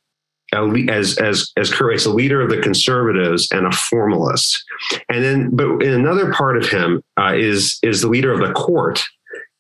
as 0.54 1.18
as 1.18 1.52
as 1.58 1.72
Kurt 1.72 2.06
a 2.06 2.10
leader 2.10 2.42
of 2.42 2.50
the 2.50 2.62
conservatives 2.62 3.48
and 3.52 3.66
a 3.66 3.72
formalist, 3.72 4.64
and 5.10 5.24
then 5.24 5.50
but 5.52 5.82
in 5.82 5.94
another 5.94 6.34
part 6.34 6.58
of 6.58 6.70
him 6.70 7.04
uh, 7.20 7.34
is 7.36 7.80
is 7.84 8.02
the 8.02 8.08
leader 8.08 8.32
of 8.32 8.40
the 8.40 8.54
court 8.54 9.04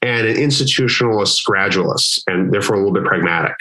and 0.01 0.27
an 0.27 0.37
institutionalist 0.37 1.41
gradualist, 1.49 2.21
and 2.27 2.53
therefore 2.53 2.75
a 2.75 2.79
little 2.79 2.93
bit 2.93 3.05
pragmatic 3.05 3.57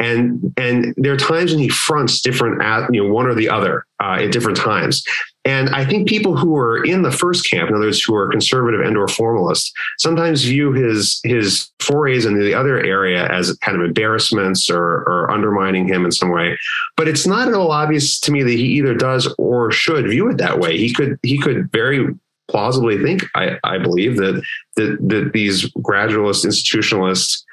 and 0.00 0.52
and 0.56 0.94
there 0.96 1.12
are 1.12 1.18
times 1.18 1.52
when 1.52 1.60
he 1.60 1.68
fronts 1.68 2.20
different 2.20 2.62
at 2.62 2.92
you 2.92 3.04
know 3.04 3.12
one 3.12 3.26
or 3.26 3.34
the 3.34 3.48
other 3.48 3.84
uh, 4.02 4.18
at 4.20 4.32
different 4.32 4.56
times. 4.56 5.04
And 5.44 5.70
i 5.70 5.84
think 5.86 6.08
people 6.08 6.36
who 6.36 6.56
are 6.56 6.84
in 6.84 7.02
the 7.02 7.10
first 7.10 7.48
camp 7.48 7.70
in 7.70 7.74
other 7.74 7.86
words 7.86 8.02
who 8.02 8.14
are 8.14 8.28
conservative 8.28 8.80
and 8.80 8.96
or 8.96 9.08
formalist 9.08 9.72
sometimes 9.98 10.44
view 10.44 10.72
his 10.72 11.20
his 11.24 11.70
forays 11.80 12.26
in 12.26 12.38
the 12.38 12.54
other 12.54 12.78
area 12.78 13.26
as 13.28 13.56
kind 13.58 13.78
of 13.78 13.82
embarrassments 13.82 14.68
or, 14.68 14.82
or 14.82 15.30
undermining 15.30 15.88
him 15.88 16.04
in 16.04 16.12
some 16.12 16.30
way. 16.30 16.58
But 16.96 17.08
it's 17.08 17.26
not 17.26 17.48
at 17.48 17.54
all 17.54 17.70
obvious 17.70 18.20
to 18.20 18.32
me 18.32 18.42
that 18.42 18.50
he 18.50 18.66
either 18.78 18.94
does 18.94 19.32
or 19.38 19.70
should 19.70 20.08
view 20.08 20.28
it 20.28 20.38
that 20.38 20.58
way. 20.58 20.76
He 20.76 20.92
could 20.92 21.18
he 21.22 21.38
could 21.38 21.70
very 21.72 22.14
plausibly 22.50 23.00
think 23.00 23.24
i, 23.36 23.56
I 23.62 23.78
believe 23.78 24.16
that, 24.16 24.42
that 24.74 24.98
that 25.08 25.30
these 25.32 25.70
gradualist 25.74 26.44
institutionalists 26.44 27.44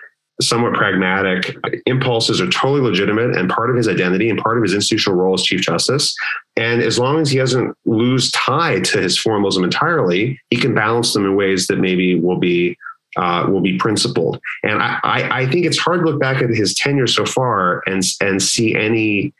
somewhat 0.42 0.74
pragmatic. 0.74 1.56
Impulses 1.86 2.40
are 2.40 2.50
totally 2.50 2.82
legitimate 2.82 3.36
and 3.36 3.50
part 3.50 3.70
of 3.70 3.76
his 3.76 3.88
identity 3.88 4.30
and 4.30 4.40
part 4.40 4.58
of 4.58 4.64
his 4.64 4.74
institutional 4.74 5.18
role 5.18 5.34
as 5.34 5.44
chief 5.44 5.62
justice. 5.62 6.16
And 6.56 6.82
as 6.82 7.00
long 7.00 7.20
as 7.20 7.32
he 7.32 7.38
doesn't 7.38 7.76
lose 7.86 8.32
tie 8.32 8.80
to 8.82 9.02
his 9.02 9.18
formalism 9.18 9.64
entirely 9.64 10.40
he 10.50 10.58
can 10.58 10.74
balance 10.74 11.14
them 11.14 11.26
in 11.26 11.36
ways 11.36 11.68
that 11.68 11.80
maybe 11.80 12.20
will 12.20 12.38
be 12.38 12.78
uh, 13.16 13.48
will 13.50 13.62
be 13.62 13.78
principled. 13.80 14.40
And 14.62 14.80
I, 14.80 15.00
I, 15.04 15.42
I 15.42 15.50
think 15.50 15.66
it's 15.66 15.78
hard 15.78 16.02
to 16.02 16.06
look 16.06 16.20
back 16.20 16.42
at 16.44 16.52
his 16.52 16.76
tenure 16.76 17.08
so 17.08 17.26
far 17.26 17.82
and 17.88 18.04
and 18.22 18.42
see 18.42 18.76
any 18.76 19.34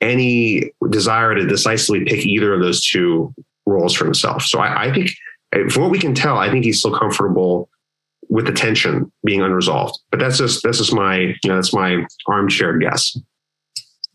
any 0.00 0.72
desire 0.90 1.34
to 1.34 1.46
decisively 1.46 2.04
pick 2.04 2.26
either 2.26 2.52
of 2.52 2.60
those 2.60 2.84
two 2.84 3.32
roles 3.64 3.94
for 3.94 4.04
himself. 4.04 4.42
So 4.42 4.58
I, 4.58 4.86
I 4.86 4.92
think 4.92 5.10
from 5.70 5.82
what 5.82 5.90
we 5.90 5.98
can 5.98 6.14
tell 6.14 6.38
i 6.38 6.50
think 6.50 6.64
he's 6.64 6.78
still 6.78 6.96
comfortable 6.96 7.68
with 8.32 8.46
the 8.46 8.52
tension 8.52 9.12
being 9.24 9.42
unresolved. 9.42 10.00
But 10.10 10.18
that's 10.18 10.38
just 10.38 10.62
that's 10.62 10.78
just 10.78 10.94
my 10.94 11.18
you 11.18 11.36
know 11.46 11.56
that's 11.56 11.74
my 11.74 12.06
armchair 12.26 12.78
guess. 12.78 13.16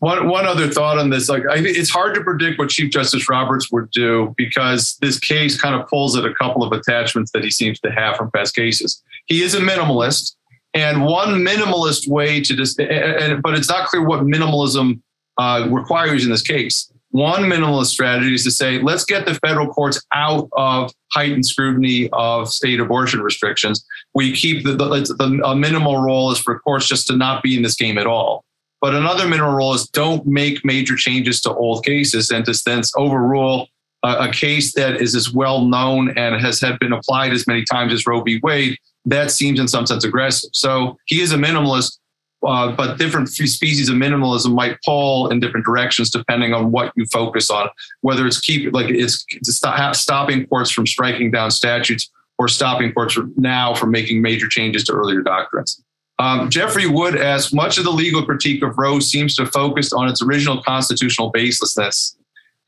One 0.00 0.28
one 0.28 0.44
other 0.44 0.68
thought 0.68 0.98
on 0.98 1.10
this, 1.10 1.28
like 1.28 1.44
I, 1.48 1.58
it's 1.58 1.88
hard 1.88 2.14
to 2.16 2.22
predict 2.22 2.58
what 2.58 2.68
Chief 2.68 2.90
Justice 2.90 3.28
Roberts 3.28 3.70
would 3.70 3.90
do 3.92 4.34
because 4.36 4.96
this 5.00 5.20
case 5.20 5.60
kind 5.60 5.74
of 5.74 5.88
pulls 5.88 6.16
at 6.16 6.24
a 6.24 6.34
couple 6.34 6.64
of 6.64 6.72
attachments 6.72 7.30
that 7.32 7.44
he 7.44 7.50
seems 7.50 7.78
to 7.80 7.90
have 7.90 8.16
from 8.16 8.30
past 8.32 8.56
cases. 8.56 9.02
He 9.26 9.42
is 9.42 9.54
a 9.54 9.60
minimalist, 9.60 10.34
and 10.74 11.04
one 11.04 11.44
minimalist 11.44 12.08
way 12.08 12.40
to 12.40 12.56
just, 12.56 12.76
but 12.76 13.54
it's 13.54 13.68
not 13.68 13.88
clear 13.88 14.04
what 14.04 14.22
minimalism 14.22 15.00
uh, 15.38 15.68
requires 15.70 16.24
in 16.24 16.30
this 16.30 16.42
case. 16.42 16.92
One 17.10 17.44
minimalist 17.44 17.86
strategy 17.86 18.34
is 18.34 18.44
to 18.44 18.50
say, 18.50 18.80
let's 18.82 19.04
get 19.04 19.24
the 19.24 19.34
federal 19.36 19.68
courts 19.68 20.00
out 20.14 20.48
of 20.52 20.92
heightened 21.12 21.46
scrutiny 21.46 22.10
of 22.12 22.48
state 22.48 22.80
abortion 22.80 23.20
restrictions. 23.20 23.84
We 24.14 24.32
keep 24.32 24.64
the, 24.64 24.72
the, 24.72 24.86
the 24.86 25.40
a 25.44 25.56
minimal 25.56 26.02
role 26.02 26.30
is 26.32 26.38
for 26.38 26.58
courts 26.60 26.86
just 26.86 27.06
to 27.06 27.16
not 27.16 27.42
be 27.42 27.56
in 27.56 27.62
this 27.62 27.76
game 27.76 27.96
at 27.96 28.06
all. 28.06 28.44
But 28.80 28.94
another 28.94 29.26
minimal 29.26 29.54
role 29.54 29.74
is 29.74 29.88
don't 29.88 30.26
make 30.26 30.64
major 30.64 30.96
changes 30.96 31.40
to 31.42 31.54
old 31.54 31.84
cases 31.84 32.30
and 32.30 32.44
to 32.44 32.54
then 32.64 32.82
overrule 32.96 33.68
a, 34.04 34.28
a 34.28 34.32
case 34.32 34.74
that 34.74 35.00
is 35.00 35.14
as 35.14 35.32
well 35.32 35.62
known 35.62 36.10
and 36.16 36.40
has 36.40 36.60
had 36.60 36.78
been 36.78 36.92
applied 36.92 37.32
as 37.32 37.46
many 37.46 37.64
times 37.64 37.92
as 37.92 38.06
Roe 38.06 38.22
v. 38.22 38.38
Wade. 38.42 38.76
That 39.04 39.30
seems 39.30 39.58
in 39.58 39.66
some 39.66 39.86
sense 39.86 40.04
aggressive. 40.04 40.50
So 40.52 40.96
he 41.06 41.20
is 41.20 41.32
a 41.32 41.36
minimalist, 41.36 41.98
uh, 42.46 42.70
but 42.72 42.98
different 42.98 43.28
species 43.28 43.88
of 43.88 43.96
minimalism 43.96 44.54
might 44.54 44.78
pull 44.84 45.28
in 45.28 45.40
different 45.40 45.66
directions 45.66 46.10
depending 46.10 46.54
on 46.54 46.70
what 46.70 46.92
you 46.96 47.04
focus 47.06 47.50
on. 47.50 47.68
Whether 48.02 48.26
it's 48.26 48.40
keep 48.40 48.72
like 48.72 48.88
it's, 48.88 49.24
stop, 49.42 49.96
stopping 49.96 50.46
courts 50.46 50.70
from 50.70 50.86
striking 50.86 51.30
down 51.30 51.50
statutes 51.50 52.10
or 52.38 52.46
stopping 52.46 52.92
courts 52.92 53.18
now 53.36 53.74
from 53.74 53.90
making 53.90 54.22
major 54.22 54.48
changes 54.48 54.84
to 54.84 54.92
earlier 54.92 55.22
doctrines. 55.22 55.82
Um, 56.20 56.50
Jeffrey 56.50 56.86
Wood 56.86 57.16
asks, 57.16 57.52
much 57.52 57.78
of 57.78 57.84
the 57.84 57.90
legal 57.90 58.24
critique 58.24 58.62
of 58.62 58.76
Roe 58.76 58.98
seems 58.98 59.36
to 59.36 59.46
focus 59.46 59.92
on 59.92 60.08
its 60.08 60.20
original 60.20 60.62
constitutional 60.62 61.32
baselessness, 61.32 62.16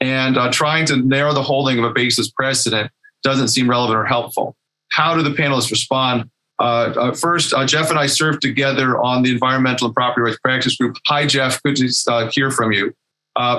and 0.00 0.38
uh, 0.38 0.50
trying 0.52 0.86
to 0.86 0.96
narrow 0.96 1.32
the 1.32 1.42
holding 1.42 1.78
of 1.78 1.84
a 1.84 1.90
baseless 1.90 2.30
precedent 2.30 2.90
doesn't 3.22 3.48
seem 3.48 3.68
relevant 3.68 3.98
or 3.98 4.04
helpful. 4.04 4.56
How 4.92 5.16
do 5.16 5.22
the 5.22 5.30
panelists 5.30 5.70
respond? 5.70 6.30
Uh, 6.60 6.92
uh, 6.96 7.14
first, 7.14 7.54
uh, 7.54 7.64
Jeff 7.64 7.88
and 7.88 7.98
I 7.98 8.06
served 8.06 8.42
together 8.42 8.98
on 8.98 9.22
the 9.22 9.32
Environmental 9.32 9.86
and 9.86 9.94
Property 9.94 10.22
Rights 10.22 10.38
Practice 10.44 10.76
Group. 10.76 10.98
Hi, 11.06 11.26
Jeff. 11.26 11.62
Good 11.62 11.76
to 11.76 11.90
uh, 12.08 12.30
hear 12.30 12.50
from 12.50 12.70
you. 12.72 12.94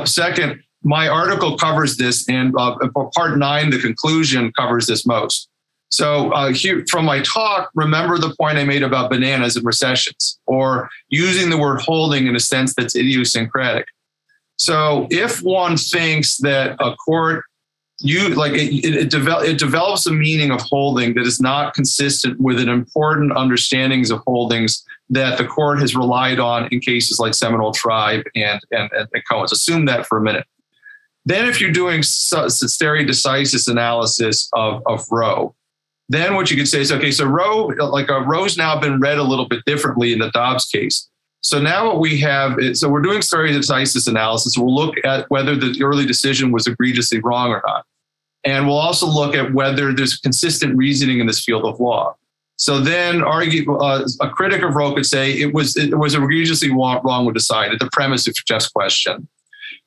Second, 0.05 0.61
my 0.83 1.07
article 1.07 1.57
covers 1.57 1.97
this, 1.97 2.29
and 2.29 2.53
part 2.53 3.37
nine, 3.37 3.71
the 3.71 3.79
conclusion, 3.79 4.51
covers 4.53 4.85
this 4.85 5.05
most. 5.05 5.49
So, 5.89 6.31
uh, 6.31 6.53
here, 6.53 6.85
from 6.89 7.03
my 7.03 7.21
talk, 7.21 7.69
remember 7.75 8.17
the 8.17 8.33
point 8.39 8.57
I 8.57 8.63
made 8.63 8.81
about 8.81 9.09
bananas 9.09 9.57
and 9.57 9.65
recessions, 9.65 10.39
or 10.45 10.89
using 11.09 11.49
the 11.49 11.57
word 11.57 11.81
holding 11.81 12.27
in 12.27 12.35
a 12.35 12.39
sense 12.39 12.73
that's 12.73 12.95
idiosyncratic. 12.95 13.87
So, 14.55 15.07
if 15.09 15.39
one 15.41 15.75
thinks 15.75 16.37
that 16.37 16.77
a 16.79 16.95
court 16.95 17.43
you 18.03 18.29
like 18.29 18.53
it, 18.53 18.85
it, 18.85 19.13
it, 19.13 19.13
it 19.13 19.57
develops 19.59 20.05
a 20.07 20.11
meaning 20.11 20.51
of 20.51 20.61
holding 20.61 21.13
that 21.15 21.25
is 21.25 21.39
not 21.39 21.73
consistent 21.73 22.39
with 22.39 22.59
an 22.59 22.69
important 22.69 23.31
understandings 23.31 24.11
of 24.11 24.19
holdings 24.25 24.83
that 25.09 25.37
the 25.37 25.45
court 25.45 25.79
has 25.79 25.95
relied 25.95 26.39
on 26.39 26.67
in 26.71 26.79
cases 26.79 27.19
like 27.19 27.33
Seminole 27.33 27.73
Tribe 27.73 28.23
and 28.35 28.59
and, 28.71 28.89
and, 28.91 29.07
and 29.13 29.23
Cohen's. 29.29 29.51
Assume 29.51 29.85
that 29.85 30.05
for 30.05 30.17
a 30.17 30.21
minute. 30.21 30.45
Then, 31.25 31.47
if 31.47 31.61
you're 31.61 31.71
doing 31.71 32.01
stare 32.01 32.47
decisis 32.47 33.67
analysis 33.67 34.49
of, 34.53 34.81
of 34.87 35.05
Roe, 35.11 35.55
then 36.09 36.35
what 36.35 36.49
you 36.49 36.57
could 36.57 36.67
say 36.67 36.81
is, 36.81 36.91
okay, 36.91 37.11
so 37.11 37.25
Roe, 37.25 37.67
like 37.67 38.09
a 38.09 38.15
uh, 38.15 38.23
Roe's 38.25 38.57
now 38.57 38.79
been 38.79 38.99
read 38.99 39.17
a 39.17 39.23
little 39.23 39.47
bit 39.47 39.63
differently 39.65 40.13
in 40.13 40.19
the 40.19 40.31
Dobbs 40.31 40.65
case. 40.65 41.07
So 41.41 41.59
now 41.59 41.87
what 41.87 41.99
we 41.99 42.19
have 42.19 42.59
is, 42.59 42.79
so 42.79 42.89
we're 42.89 43.01
doing 43.01 43.21
stare 43.21 43.47
decisis 43.47 44.07
analysis. 44.07 44.57
We'll 44.57 44.73
look 44.73 44.95
at 45.03 45.29
whether 45.29 45.55
the 45.55 45.79
early 45.83 46.05
decision 46.05 46.51
was 46.51 46.67
egregiously 46.67 47.19
wrong 47.19 47.49
or 47.49 47.61
not. 47.65 47.85
And 48.43 48.67
we'll 48.67 48.77
also 48.77 49.07
look 49.07 49.35
at 49.35 49.53
whether 49.53 49.93
there's 49.93 50.17
consistent 50.17 50.75
reasoning 50.75 51.19
in 51.19 51.27
this 51.27 51.43
field 51.43 51.65
of 51.65 51.79
law. 51.79 52.15
So 52.55 52.79
then, 52.79 53.23
argue 53.23 53.75
uh, 53.77 54.07
a 54.19 54.29
critic 54.29 54.61
of 54.61 54.75
Roe 54.75 54.93
could 54.93 55.05
say 55.05 55.31
it 55.31 55.53
was 55.53 55.75
it 55.75 55.97
was 55.97 56.13
egregiously 56.13 56.71
wrong, 56.71 57.01
wrong 57.03 57.31
decided. 57.33 57.79
The 57.79 57.89
premise 57.91 58.27
of 58.27 58.35
Jeff's 58.45 58.67
question, 58.67 59.27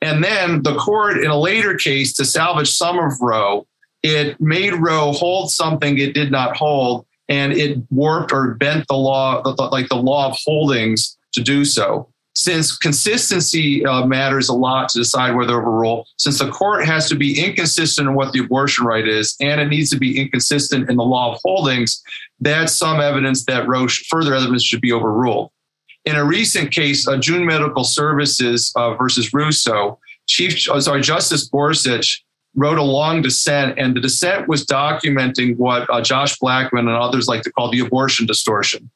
and 0.01 0.25
then 0.25 0.65
the 0.65 0.75
court 0.75 1.19
in 1.19 1.31
a 1.31 1.39
later 1.39 1.77
case 1.77 2.13
to 2.15 2.25
salvage 2.25 2.73
some 2.73 2.99
of 2.99 3.13
Roe, 3.21 3.65
it 4.03 4.41
made 4.41 4.75
Roe 4.75 5.13
hold 5.13 5.53
something 5.53 5.99
it 5.99 6.15
did 6.15 6.33
not 6.33 6.57
hold, 6.57 7.07
and 7.29 7.53
it 7.53 7.79
warped 7.91 8.33
or 8.33 8.55
bent 8.55 8.89
the 8.89 8.97
law, 8.97 9.41
like 9.71 9.89
the 9.89 9.95
law 9.95 10.31
of 10.31 10.37
holdings, 10.45 11.17
to 11.33 11.43
do 11.43 11.65
so 11.65 12.09
since 12.35 12.77
consistency 12.77 13.87
uh, 13.87 14.07
matters 14.07 14.49
a 14.49 14.53
lot 14.53 14.89
to 14.89 14.99
decide 14.99 15.37
whether 15.37 15.53
to 15.53 15.59
overrule, 15.59 16.07
since 16.19 16.39
the 16.39 16.51
court 16.51 16.85
has 16.85 17.09
to 17.09 17.15
be 17.15 17.45
inconsistent 17.45 18.09
in 18.09 18.15
what 18.15 18.33
the 18.33 18.41
abortion 18.41 18.85
right 18.85 19.07
is, 19.07 19.37
and 19.41 19.61
it 19.61 19.69
needs 19.69 19.91
to 19.91 19.99
be 19.99 20.21
inconsistent 20.21 20.91
in 20.91 20.97
the 20.97 21.05
law 21.05 21.33
of 21.33 21.41
holdings, 21.45 22.03
that's 22.41 22.77
some 22.77 23.01
evidence 23.01 23.45
that 23.45 23.69
Roche, 23.69 24.07
further 24.09 24.35
evidence 24.35 24.65
should 24.65 24.81
be 24.81 24.93
overruled. 24.93 25.51
In 26.05 26.17
a 26.17 26.25
recent 26.25 26.71
case, 26.71 27.07
uh, 27.07 27.17
June 27.17 27.47
Medical 27.47 27.85
Services 27.85 28.73
uh, 28.77 28.95
versus 28.95 29.33
Russo, 29.33 29.99
Chief, 30.27 30.69
uh, 30.69 30.81
sorry, 30.81 31.03
Justice 31.03 31.49
Gorsuch 31.49 32.25
wrote 32.57 32.79
a 32.79 32.83
long 32.83 33.23
dissent, 33.23 33.79
and 33.79 33.97
the 33.97 34.01
dissent 34.01 34.49
was 34.49 34.67
documenting 34.67 35.57
what 35.57 35.89
uh, 35.91 36.01
Josh 36.01 36.39
Blackman 36.39 36.89
and 36.89 36.97
others 36.97 37.27
like 37.27 37.43
to 37.43 37.53
call 37.53 37.71
the 37.71 37.81
abortion 37.81 38.27
distortion 38.27 38.91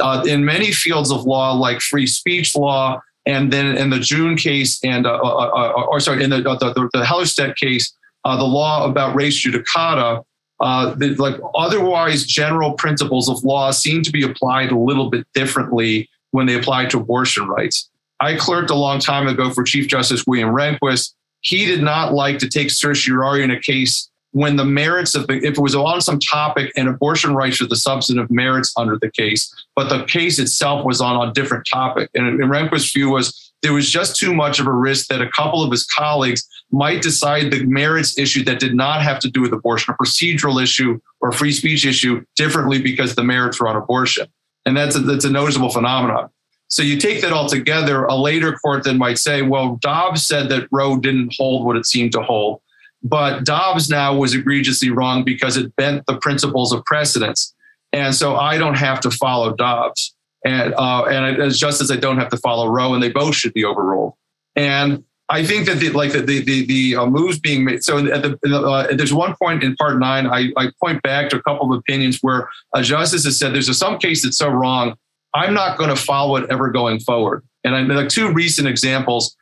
uh, 0.00 0.24
in 0.26 0.44
many 0.44 0.72
fields 0.72 1.10
of 1.10 1.24
law, 1.24 1.52
like 1.52 1.80
free 1.80 2.06
speech 2.06 2.56
law, 2.56 3.00
and 3.26 3.52
then 3.52 3.76
in 3.76 3.90
the 3.90 3.98
June 3.98 4.36
case, 4.36 4.78
and 4.82 5.06
uh, 5.06 5.14
uh, 5.14 5.26
uh, 5.26 5.72
uh 5.76 5.82
or 5.84 6.00
sorry, 6.00 6.24
in 6.24 6.30
the 6.30 6.40
the, 6.40 6.88
the 6.92 7.04
Hellerstedt 7.04 7.56
case, 7.56 7.94
the 8.24 8.44
law 8.44 8.84
about 8.88 9.14
res 9.14 9.42
judicata, 9.42 10.22
the, 10.60 11.14
like 11.18 11.36
otherwise 11.54 12.24
general 12.24 12.72
principles 12.72 13.28
of 13.28 13.42
law 13.44 13.70
seem 13.70 14.02
to 14.02 14.10
be 14.10 14.22
applied 14.22 14.70
a 14.72 14.78
little 14.78 15.10
bit 15.10 15.26
differently 15.34 16.08
when 16.30 16.46
they 16.46 16.54
apply 16.54 16.86
to 16.86 16.98
abortion 16.98 17.46
rights. 17.48 17.90
I 18.20 18.34
clerked 18.34 18.70
a 18.70 18.74
long 18.74 18.98
time 18.98 19.28
ago 19.28 19.50
for 19.50 19.62
Chief 19.62 19.86
Justice 19.86 20.26
William 20.26 20.50
Rehnquist. 20.50 21.14
He 21.40 21.66
did 21.66 21.82
not 21.82 22.14
like 22.14 22.38
to 22.38 22.48
take 22.48 22.70
certiorari 22.70 23.44
in 23.44 23.50
a 23.50 23.60
case 23.60 24.07
when 24.32 24.56
the 24.56 24.64
merits 24.64 25.14
of 25.14 25.26
the, 25.26 25.34
if 25.36 25.56
it 25.56 25.58
was 25.58 25.74
on 25.74 26.00
some 26.00 26.18
topic 26.18 26.72
and 26.76 26.88
abortion 26.88 27.34
rights 27.34 27.60
are 27.60 27.66
the 27.66 27.76
substantive 27.76 28.30
merits 28.30 28.72
under 28.76 28.98
the 28.98 29.10
case, 29.10 29.52
but 29.74 29.88
the 29.88 30.04
case 30.04 30.38
itself 30.38 30.84
was 30.84 31.00
on 31.00 31.28
a 31.28 31.32
different 31.32 31.66
topic. 31.70 32.10
And, 32.14 32.40
and 32.40 32.50
Rehnquist's 32.50 32.92
view 32.92 33.10
was 33.10 33.52
there 33.62 33.72
was 33.72 33.90
just 33.90 34.16
too 34.16 34.34
much 34.34 34.60
of 34.60 34.66
a 34.66 34.72
risk 34.72 35.08
that 35.08 35.20
a 35.20 35.30
couple 35.30 35.62
of 35.62 35.70
his 35.70 35.84
colleagues 35.84 36.46
might 36.70 37.02
decide 37.02 37.50
the 37.50 37.64
merits 37.64 38.18
issue 38.18 38.44
that 38.44 38.60
did 38.60 38.74
not 38.74 39.02
have 39.02 39.18
to 39.20 39.30
do 39.30 39.40
with 39.40 39.52
abortion, 39.52 39.94
a 39.94 40.02
procedural 40.02 40.62
issue 40.62 41.00
or 41.20 41.32
free 41.32 41.52
speech 41.52 41.84
issue 41.84 42.24
differently 42.36 42.80
because 42.80 43.14
the 43.14 43.24
merits 43.24 43.60
were 43.60 43.68
on 43.68 43.76
abortion. 43.76 44.26
And 44.66 44.76
that's 44.76 44.94
a, 44.94 45.00
that's 45.00 45.24
a 45.24 45.30
noticeable 45.30 45.70
phenomenon. 45.70 46.28
So 46.68 46.82
you 46.82 46.98
take 46.98 47.22
that 47.22 47.32
all 47.32 47.48
together, 47.48 48.04
a 48.04 48.14
later 48.14 48.52
court 48.52 48.84
then 48.84 48.98
might 48.98 49.16
say, 49.16 49.40
well, 49.40 49.76
Dobbs 49.76 50.26
said 50.26 50.50
that 50.50 50.68
Roe 50.70 50.98
didn't 50.98 51.34
hold 51.36 51.64
what 51.64 51.76
it 51.76 51.86
seemed 51.86 52.12
to 52.12 52.22
hold. 52.22 52.60
But 53.02 53.44
Dobbs 53.44 53.88
now 53.88 54.16
was 54.16 54.34
egregiously 54.34 54.90
wrong 54.90 55.24
because 55.24 55.56
it 55.56 55.74
bent 55.76 56.06
the 56.06 56.16
principles 56.18 56.72
of 56.72 56.84
precedence. 56.84 57.54
And 57.92 58.14
so 58.14 58.36
I 58.36 58.58
don't 58.58 58.76
have 58.76 59.00
to 59.00 59.10
follow 59.10 59.54
Dobbs. 59.54 60.14
And, 60.44 60.74
uh, 60.74 61.04
and 61.04 61.40
as 61.42 61.58
just 61.58 61.80
as 61.80 61.90
I 61.90 61.96
don't 61.96 62.18
have 62.18 62.28
to 62.30 62.36
follow 62.36 62.68
Roe, 62.68 62.94
and 62.94 63.02
they 63.02 63.10
both 63.10 63.34
should 63.34 63.54
be 63.54 63.64
overruled. 63.64 64.14
And 64.56 65.04
I 65.28 65.44
think 65.44 65.66
that 65.66 65.78
the, 65.78 65.90
like 65.90 66.12
the 66.12 66.20
the 66.20 66.42
the, 66.42 66.66
the 66.66 66.96
uh, 66.96 67.06
moves 67.06 67.38
being 67.38 67.64
made. 67.64 67.84
So 67.84 68.00
the, 68.00 68.38
uh, 68.46 68.94
there's 68.94 69.12
one 69.12 69.34
point 69.40 69.62
in 69.62 69.76
part 69.76 69.98
nine, 69.98 70.26
I, 70.26 70.52
I 70.56 70.70
point 70.82 71.02
back 71.02 71.28
to 71.30 71.36
a 71.36 71.42
couple 71.42 71.72
of 71.72 71.78
opinions 71.78 72.18
where 72.22 72.48
a 72.74 72.82
justice 72.82 73.24
has 73.24 73.38
said 73.38 73.52
there's 73.52 73.68
a, 73.68 73.74
some 73.74 73.98
case 73.98 74.22
that's 74.22 74.38
so 74.38 74.48
wrong, 74.48 74.94
I'm 75.34 75.54
not 75.54 75.76
going 75.76 75.90
to 75.90 75.96
follow 75.96 76.36
it 76.36 76.50
ever 76.50 76.70
going 76.70 77.00
forward. 77.00 77.44
And 77.64 77.74
I, 77.74 77.82
like 77.82 78.08
two 78.08 78.32
recent 78.32 78.66
examples 78.66 79.36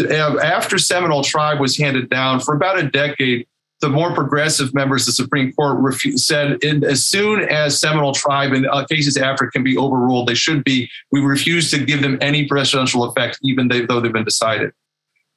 after 0.00 0.78
Seminole 0.78 1.22
Tribe 1.22 1.60
was 1.60 1.76
handed 1.76 2.10
down 2.10 2.40
for 2.40 2.54
about 2.54 2.78
a 2.78 2.88
decade, 2.88 3.46
the 3.80 3.88
more 3.88 4.14
progressive 4.14 4.72
members 4.72 5.02
of 5.02 5.06
the 5.06 5.12
Supreme 5.12 5.52
Court 5.52 5.78
refu- 5.78 6.18
said 6.18 6.62
in, 6.62 6.84
as 6.84 7.04
soon 7.04 7.40
as 7.42 7.80
Seminole 7.80 8.14
Tribe 8.14 8.52
and 8.52 8.66
uh, 8.68 8.86
cases 8.86 9.16
after 9.16 9.48
can 9.48 9.64
be 9.64 9.76
overruled, 9.76 10.28
they 10.28 10.34
should 10.34 10.62
be. 10.62 10.88
We 11.10 11.20
refuse 11.20 11.70
to 11.72 11.84
give 11.84 12.00
them 12.00 12.16
any 12.20 12.48
precedential 12.48 13.08
effect, 13.10 13.38
even 13.42 13.68
they, 13.68 13.84
though 13.84 14.00
they've 14.00 14.12
been 14.12 14.24
decided. 14.24 14.70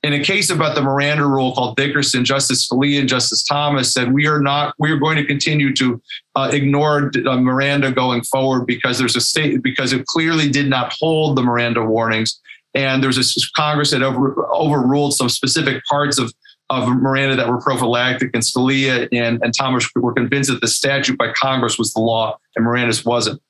In 0.03 0.14
a 0.14 0.24
case 0.24 0.51
about 0.51 0.76
the 0.76 0.84
Miranda 0.84 1.26
rule 1.26 1.53
called 1.53 1.76
Dickerson, 1.78 2.24
Justice 2.24 2.68
Scalia 2.68 2.99
and 2.99 3.10
Justice 3.10 3.43
Thomas 3.43 3.91
said 3.91 4.14
we 4.14 4.28
are 4.28 4.39
not. 4.39 4.76
We 4.78 4.91
are 4.91 4.97
going 4.97 5.18
to 5.18 5.26
continue 5.26 5.74
to 5.78 5.99
uh, 6.36 6.51
ignore 6.53 7.12
uh, 7.26 7.38
Miranda 7.38 7.91
going 7.91 8.22
forward 8.22 8.68
because 8.68 8.99
there's 8.99 9.16
a 9.16 9.22
state 9.22 9.64
because 9.64 9.91
it 9.91 10.06
clearly 10.06 10.47
did 10.47 10.70
not 10.70 10.93
hold 10.93 11.36
the 11.36 11.41
Miranda 11.41 11.84
warnings 11.84 12.39
and 12.76 13.02
there 13.02 13.08
was 13.08 13.18
a 13.18 13.56
Congress 13.56 13.92
that 13.92 14.04
over, 14.04 14.46
overruled 14.54 15.14
some 15.14 15.30
specific 15.30 15.84
parts 15.86 16.20
of, 16.20 16.34
of 16.70 16.90
Miranda 16.90 17.38
that 17.38 17.48
were 17.48 17.62
prophylactic, 17.62 18.32
and 18.34 18.44
Scalia 18.44 19.08
and, 19.12 19.42
and 19.42 19.54
Thomas 19.58 19.90
were 19.96 20.14
convinced 20.14 20.52
that 20.52 20.62
the 20.62 20.68
statute 20.68 21.18
by 21.18 21.32
Congress 21.32 21.80
was 21.80 21.94
the 21.94 22.02
law 22.02 22.38
and 22.56 22.66
Miranda's 22.66 23.06
wasn't. 23.06 23.42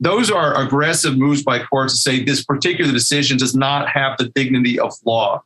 Those 0.00 0.30
are 0.30 0.60
aggressive 0.60 1.16
moves 1.16 1.42
by 1.42 1.62
courts 1.62 1.94
to 1.94 1.98
say 1.98 2.22
this 2.22 2.44
particular 2.44 2.92
decision 2.92 3.38
does 3.38 3.54
not 3.54 3.88
have 3.88 4.18
the 4.18 4.28
dignity 4.28 4.78
of 4.78 4.92
law. 5.04 5.42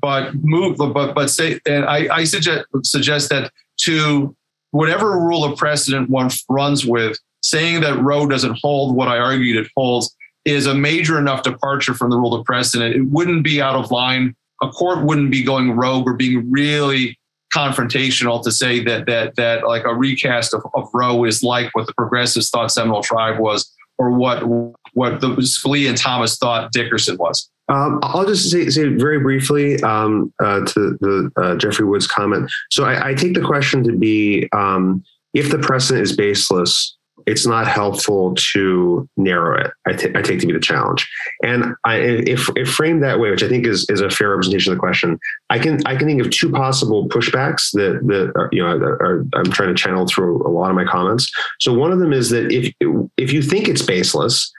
But 0.00 0.34
move, 0.36 0.78
but 0.78 1.14
but 1.14 1.28
say, 1.28 1.60
and 1.66 1.84
I, 1.84 2.08
I 2.14 2.24
suggest 2.24 2.64
suggest 2.84 3.28
that 3.28 3.52
to 3.82 4.34
whatever 4.70 5.18
rule 5.20 5.44
of 5.44 5.58
precedent 5.58 6.08
one 6.08 6.30
runs 6.48 6.86
with, 6.86 7.18
saying 7.42 7.82
that 7.82 8.00
Roe 8.00 8.26
doesn't 8.26 8.58
hold 8.62 8.96
what 8.96 9.08
I 9.08 9.18
argued 9.18 9.56
it 9.56 9.70
holds 9.76 10.16
is 10.44 10.66
a 10.66 10.74
major 10.74 11.18
enough 11.18 11.42
departure 11.42 11.94
from 11.94 12.10
the 12.10 12.16
rule 12.16 12.34
of 12.34 12.44
precedent. 12.44 12.94
It 12.94 13.02
wouldn't 13.02 13.44
be 13.44 13.60
out 13.60 13.76
of 13.76 13.90
line. 13.90 14.34
A 14.62 14.68
court 14.68 15.04
wouldn't 15.04 15.30
be 15.30 15.42
going 15.42 15.72
rogue 15.72 16.06
or 16.06 16.14
being 16.14 16.50
really 16.50 17.18
confrontational 17.54 18.42
to 18.44 18.52
say 18.52 18.82
that 18.84 19.06
that 19.06 19.34
that 19.36 19.66
like 19.66 19.84
a 19.84 19.94
recast 19.94 20.54
of, 20.54 20.64
of 20.74 20.88
Roe 20.94 21.24
is 21.24 21.42
like 21.42 21.74
what 21.74 21.86
the 21.86 21.94
progressives 21.94 22.48
thought 22.50 22.70
Seminole 22.70 23.02
Tribe 23.02 23.38
was, 23.38 23.70
or 23.98 24.10
what 24.12 24.46
what 24.94 25.20
the 25.20 25.28
Scalia 25.36 25.88
and 25.88 25.98
Thomas 25.98 26.36
thought 26.36 26.72
Dickerson 26.72 27.16
was. 27.18 27.50
Um, 27.68 28.00
I'll 28.02 28.26
just 28.26 28.50
say, 28.50 28.68
say 28.68 28.88
very 28.88 29.20
briefly 29.20 29.80
um, 29.82 30.32
uh, 30.42 30.64
to 30.64 30.98
the 31.00 31.30
uh, 31.36 31.54
Jeffrey 31.54 31.86
Woods 31.86 32.08
comment. 32.08 32.50
So 32.72 32.82
I, 32.82 33.10
I, 33.10 33.14
take 33.14 33.34
the 33.34 33.42
question 33.42 33.84
to 33.84 33.92
be 33.92 34.48
um, 34.52 35.04
if 35.34 35.52
the 35.52 35.58
precedent 35.58 36.02
is 36.02 36.16
baseless, 36.16 36.96
it's 37.30 37.46
not 37.46 37.66
helpful 37.66 38.34
to 38.52 39.08
narrow 39.16 39.60
it. 39.60 39.70
I, 39.86 39.92
t- 39.92 40.10
I 40.14 40.22
take 40.22 40.40
to 40.40 40.46
be 40.46 40.52
the 40.52 40.60
challenge, 40.60 41.08
and 41.44 41.74
I, 41.84 41.96
if, 41.96 42.50
if 42.56 42.68
framed 42.70 43.02
that 43.02 43.20
way, 43.20 43.30
which 43.30 43.42
I 43.42 43.48
think 43.48 43.66
is, 43.66 43.88
is 43.88 44.00
a 44.00 44.10
fair 44.10 44.30
representation 44.30 44.72
of 44.72 44.76
the 44.76 44.80
question, 44.80 45.18
I 45.48 45.58
can 45.58 45.80
I 45.86 45.96
can 45.96 46.08
think 46.08 46.20
of 46.20 46.30
two 46.30 46.50
possible 46.50 47.08
pushbacks 47.08 47.70
that 47.72 48.00
that 48.06 48.32
are, 48.34 48.48
you 48.52 48.62
know 48.62 48.68
are, 48.68 49.02
are, 49.02 49.26
I'm 49.34 49.50
trying 49.50 49.68
to 49.68 49.74
channel 49.74 50.06
through 50.06 50.46
a 50.46 50.50
lot 50.50 50.70
of 50.70 50.76
my 50.76 50.84
comments. 50.84 51.30
So 51.60 51.72
one 51.72 51.92
of 51.92 52.00
them 52.00 52.12
is 52.12 52.30
that 52.30 52.50
if 52.50 52.74
if 53.16 53.32
you 53.32 53.42
think 53.42 53.68
it's 53.68 53.82
baseless, 53.82 54.52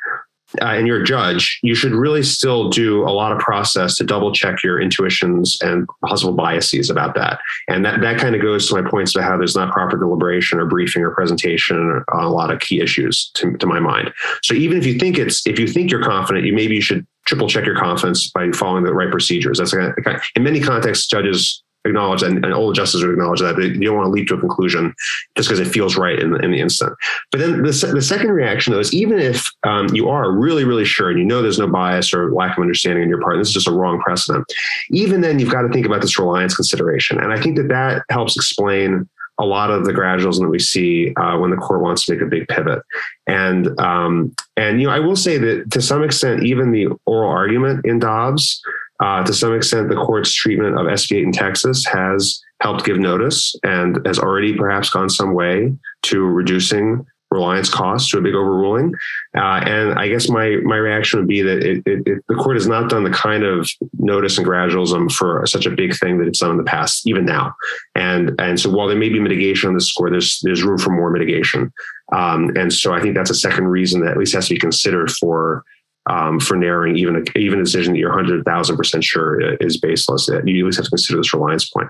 uh, 0.62 0.66
and 0.66 0.88
you're 0.88 1.02
a 1.02 1.06
judge, 1.06 1.60
you 1.62 1.76
should 1.76 1.92
really 1.92 2.24
still 2.24 2.70
do 2.70 3.04
a 3.04 3.12
lot 3.12 3.32
of 3.32 3.40
process 3.40 3.96
to 3.96 4.04
double 4.04 4.32
check 4.32 4.64
your 4.64 4.82
intuitions 4.82 5.58
and 5.62 5.88
possible 6.06 6.34
biases 6.34 6.90
about 6.90 7.16
that. 7.16 7.40
And 7.68 7.86
that, 7.86 8.02
that 8.02 8.20
kind 8.20 8.36
of 8.36 8.42
goes 8.42 8.68
to 8.68 8.82
my 8.82 8.90
points 8.90 9.16
about 9.16 9.28
how 9.28 9.38
there's 9.38 9.56
not 9.56 9.72
proper 9.72 9.98
deliberation 9.98 10.60
or 10.60 10.66
briefing 10.66 11.04
or 11.04 11.12
presentation 11.12 12.04
on 12.12 12.24
a 12.24 12.30
lot 12.30 12.52
of 12.52 12.60
key 12.60 12.82
issues 12.82 13.32
to, 13.36 13.56
to 13.58 13.66
my 13.66 13.80
mind. 13.80 14.12
So 14.44 14.54
even 14.54 14.78
if 14.78 14.86
you 14.86 14.98
think 15.00 15.18
it's, 15.18 15.46
if 15.46 15.60
you 15.60 15.68
think 15.68 15.92
you're 15.92 16.04
confident, 16.04 16.46
you 16.46 16.54
maybe 16.54 16.76
you 16.76 16.82
should 16.82 17.06
triple 17.26 17.48
check 17.48 17.66
your 17.66 17.78
confidence 17.78 18.30
by 18.32 18.52
following 18.52 18.84
the 18.84 18.94
right 18.94 19.12
procedures. 19.12 19.60
That's 19.60 19.74
kind 19.74 19.94
of, 19.98 20.24
in 20.36 20.44
many 20.44 20.60
contexts, 20.60 21.08
judges 21.08 21.64
acknowledge 21.86 22.24
and, 22.24 22.44
and 22.46 22.54
all 22.54 22.72
justices 22.74 23.04
would 23.04 23.14
acknowledge 23.14 23.40
that 23.40 23.58
you 23.58 23.86
don't 23.86 23.96
want 23.96 24.06
to 24.06 24.12
leap 24.12 24.28
to 24.28 24.36
a 24.36 24.40
conclusion 24.40 24.94
just 25.36 25.50
because 25.50 25.60
it 25.60 25.72
feels 25.72 25.98
right 25.98 26.20
in, 26.20 26.44
in 26.44 26.52
the 26.52 26.60
instant. 26.60 26.94
But 27.32 27.40
then 27.40 27.64
the, 27.64 27.92
the 27.94 28.02
second 28.02 28.32
reaction 28.32 28.74
though 28.74 28.80
is 28.80 28.94
even 28.94 29.20
if 29.20 29.50
um, 29.64 29.88
you 29.94 30.10
are 30.10 30.32
really, 30.32 30.64
really 30.64 30.86
sure 30.86 31.10
and 31.10 31.20
you 31.20 31.26
know 31.26 31.42
there's 31.42 31.60
no 31.60 31.68
bias 31.68 32.14
or 32.14 32.32
lack 32.32 32.58
of 32.58 32.62
understanding 32.62 33.04
on 33.04 33.10
your 33.10 33.22
part, 33.22 33.36
and 33.36 33.42
this 33.42 33.50
is 33.50 33.56
just 33.56 33.68
a 33.68 33.72
wrong 33.72 34.00
precedent, 34.02 34.46
even 34.92 35.22
then 35.22 35.40
you've 35.40 35.52
got 35.52 35.64
to 35.64 35.70
think 35.70 35.86
about 35.86 36.02
this 36.02 36.20
reliance 36.20 36.56
consideration. 36.56 37.20
And 37.20 37.34
I 37.34 37.40
think 37.40 37.58
that 37.58 37.70
that 37.70 38.04
helps 38.10 38.36
explain 38.36 39.08
a 39.40 39.46
lot 39.46 39.72
of 39.72 39.86
the 39.86 39.92
gradualism 39.92 40.42
that 40.42 40.50
we 40.50 40.60
see 40.60 41.14
uh, 41.16 41.38
when 41.38 41.50
the 41.50 41.58
court 41.58 41.82
wants 41.82 42.06
to 42.06 42.14
make 42.14 42.22
a 42.22 42.26
big 42.26 42.48
pivot. 42.48 42.84
And 43.26 43.80
um, 43.80 44.36
and 44.56 44.80
you 44.80 44.88
know, 44.88 44.94
I 44.94 45.00
will 45.00 45.16
say 45.16 45.38
that 45.40 45.72
to 45.72 45.82
some 45.82 46.04
extent, 46.04 46.44
even 46.44 46.72
the 46.72 46.90
oral 47.06 47.32
argument 47.32 47.86
in 47.86 47.98
Dobbs, 47.98 48.62
uh, 49.02 49.24
to 49.24 49.34
some 49.34 49.54
extent, 49.56 49.90
the 49.90 49.96
court's 49.96 50.34
treatment 50.34 50.80
of 50.80 50.86
SB 50.86 51.18
8 51.18 51.24
in 51.24 51.32
Texas 51.32 51.86
has 51.86 52.42
helped 52.62 52.86
give 52.86 53.00
notice 53.00 53.56
and 53.64 54.00
has 54.06 54.20
already 54.20 54.56
perhaps 54.56 54.90
gone 54.90 55.10
some 55.10 55.34
way 55.34 55.74
to 56.04 56.24
reducing 56.24 57.06
reliance 57.32 57.70
costs 57.70 58.12
to 58.12 58.18
a 58.18 58.22
big 58.22 58.36
overruling. 58.36 58.94
Uh, 59.36 59.62
and 59.66 59.98
I 59.98 60.10
guess 60.10 60.30
my 60.30 60.58
my 60.64 60.76
reaction 60.76 61.20
would 61.20 61.28
be 61.28 61.42
that 61.42 61.64
it, 61.64 61.82
it, 61.86 62.04
it, 62.06 62.24
the 62.28 62.36
court 62.36 62.58
has 62.58 62.68
not 62.68 62.90
done 62.90 63.04
the 63.04 63.10
kind 63.10 63.44
of 63.44 63.70
notice 63.98 64.38
and 64.38 64.46
gradualism 64.46 65.12
for 65.12 65.46
such 65.48 65.66
a 65.66 65.72
big 65.72 65.96
thing 65.98 66.18
that 66.20 66.28
it's 66.28 66.40
done 66.40 66.52
in 66.52 66.58
the 66.58 66.64
past, 66.64 67.08
even 67.08 67.26
now. 67.26 67.56
And 67.96 68.40
and 68.40 68.60
so 68.60 68.70
while 68.70 68.88
there 68.88 68.98
may 68.98 69.10
be 69.10 69.20
mitigation 69.20 69.70
on 69.70 69.74
this 69.74 69.88
score, 69.88 70.12
there's 70.12 70.42
there's 70.44 70.64
room 70.64 70.78
for 70.78 70.92
more 70.92 71.10
mitigation. 71.10 71.72
Um, 72.14 72.52
and 72.58 72.72
so 72.72 72.94
I 72.94 73.02
think 73.02 73.16
that's 73.16 73.30
a 73.30 73.36
second 73.36 73.68
reason 73.68 74.02
that 74.02 74.12
at 74.12 74.18
least 74.18 74.36
has 74.36 74.48
to 74.50 74.54
be 74.54 74.60
considered 74.60 75.10
for. 75.10 75.64
Um, 76.10 76.40
for 76.40 76.58
narrowing 76.58 76.98
even 76.98 77.16
a, 77.16 77.38
even 77.38 77.60
a 77.60 77.64
decision 77.64 77.94
that 77.94 78.00
you're 78.00 78.12
100,000% 78.12 79.04
sure 79.04 79.40
is 79.58 79.78
baseless, 79.78 80.26
that 80.26 80.48
you 80.48 80.64
at 80.64 80.66
least 80.66 80.78
have 80.80 80.86
to 80.86 80.90
consider 80.90 81.18
this 81.18 81.32
reliance 81.32 81.70
point. 81.70 81.90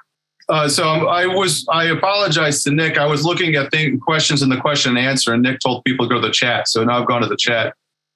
Uh, 0.50 0.68
so 0.68 1.08
I 1.08 1.28
was 1.28 1.66
I 1.70 1.86
apologize 1.86 2.62
to 2.64 2.72
Nick. 2.72 2.98
I 2.98 3.06
was 3.06 3.24
looking 3.24 3.56
at 3.56 3.72
the 3.72 3.98
questions 4.00 4.42
in 4.42 4.50
the 4.50 4.58
question 4.58 4.98
and 4.98 5.08
answer, 5.08 5.34
and 5.34 5.42
Nick 5.42 5.62
told 5.62 5.86
people 5.86 6.10
to 6.10 6.14
go 6.14 6.20
to 6.20 6.28
the 6.28 6.34
chat. 6.34 6.68
So 6.68 6.84
now 6.84 7.00
I've 7.00 7.08
gone 7.08 7.22
to 7.22 7.28
the 7.30 7.38
chat. 7.38 7.74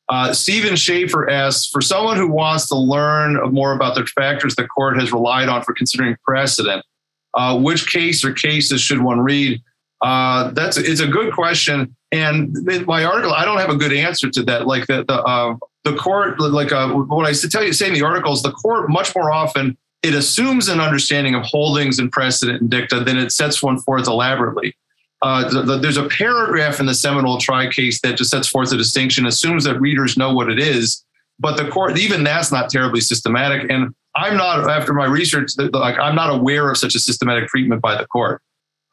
Uh, 0.09 0.33
Stephen 0.33 0.75
Schaefer 0.75 1.29
asks 1.29 1.67
for 1.67 1.81
someone 1.81 2.17
who 2.17 2.29
wants 2.29 2.67
to 2.67 2.75
learn 2.75 3.41
more 3.53 3.73
about 3.73 3.95
the 3.95 4.05
factors 4.05 4.53
the 4.55 4.67
court 4.67 4.99
has 4.99 5.13
relied 5.13 5.47
on 5.47 5.63
for 5.63 5.73
considering 5.73 6.15
precedent. 6.25 6.85
Uh, 7.33 7.57
which 7.57 7.91
case 7.91 8.23
or 8.23 8.31
cases 8.33 8.81
should 8.81 9.01
one 9.01 9.19
read? 9.19 9.61
Uh, 10.01 10.51
that's 10.51 10.77
it's 10.77 10.99
a 10.99 11.07
good 11.07 11.33
question, 11.33 11.95
and 12.11 12.53
my 12.85 13.05
article 13.05 13.33
I 13.33 13.45
don't 13.45 13.59
have 13.59 13.69
a 13.69 13.77
good 13.77 13.93
answer 13.93 14.29
to 14.29 14.43
that. 14.43 14.67
Like 14.67 14.87
the 14.87 15.05
the 15.07 15.21
uh, 15.23 15.55
the 15.85 15.95
court, 15.95 16.39
like 16.39 16.71
uh, 16.71 16.89
what 16.89 17.25
I 17.25 17.33
tell 17.33 17.63
you, 17.63 17.71
say 17.71 17.87
in 17.87 17.93
the 17.93 18.01
articles, 18.01 18.41
the 18.43 18.51
court 18.51 18.89
much 18.89 19.15
more 19.15 19.31
often 19.31 19.77
it 20.05 20.13
assumes 20.13 20.67
an 20.67 20.79
understanding 20.79 21.33
of 21.33 21.43
holdings 21.43 21.97
and 21.97 22.11
precedent 22.11 22.61
and 22.61 22.69
dicta, 22.69 22.99
then 22.99 23.17
it 23.17 23.31
sets 23.31 23.63
one 23.63 23.79
forth 23.79 24.07
elaborately. 24.07 24.75
Uh, 25.23 25.49
the, 25.49 25.61
the, 25.63 25.77
there's 25.77 25.97
a 25.97 26.07
paragraph 26.09 26.79
in 26.79 26.85
the 26.85 26.93
Seminole 26.93 27.39
Tribe 27.39 27.71
case 27.71 27.99
that 28.01 28.17
just 28.17 28.29
sets 28.29 28.47
forth 28.47 28.71
a 28.71 28.77
distinction, 28.77 29.25
assumes 29.25 29.63
that 29.63 29.79
readers 29.79 30.15
know 30.15 30.31
what 30.31 30.51
it 30.51 30.59
is, 30.59 31.03
but 31.39 31.57
the 31.57 31.67
court, 31.69 31.97
even 31.97 32.23
that's 32.23 32.51
not 32.51 32.69
terribly 32.69 33.01
systematic. 33.01 33.69
And 33.71 33.95
I'm 34.15 34.37
not, 34.37 34.69
after 34.69 34.93
my 34.93 35.05
research, 35.05 35.51
like 35.57 35.97
I'm 35.97 36.15
not 36.15 36.29
aware 36.29 36.69
of 36.69 36.77
such 36.77 36.93
a 36.93 36.99
systematic 36.99 37.49
treatment 37.49 37.81
by 37.81 37.97
the 37.99 38.05
court. 38.05 38.41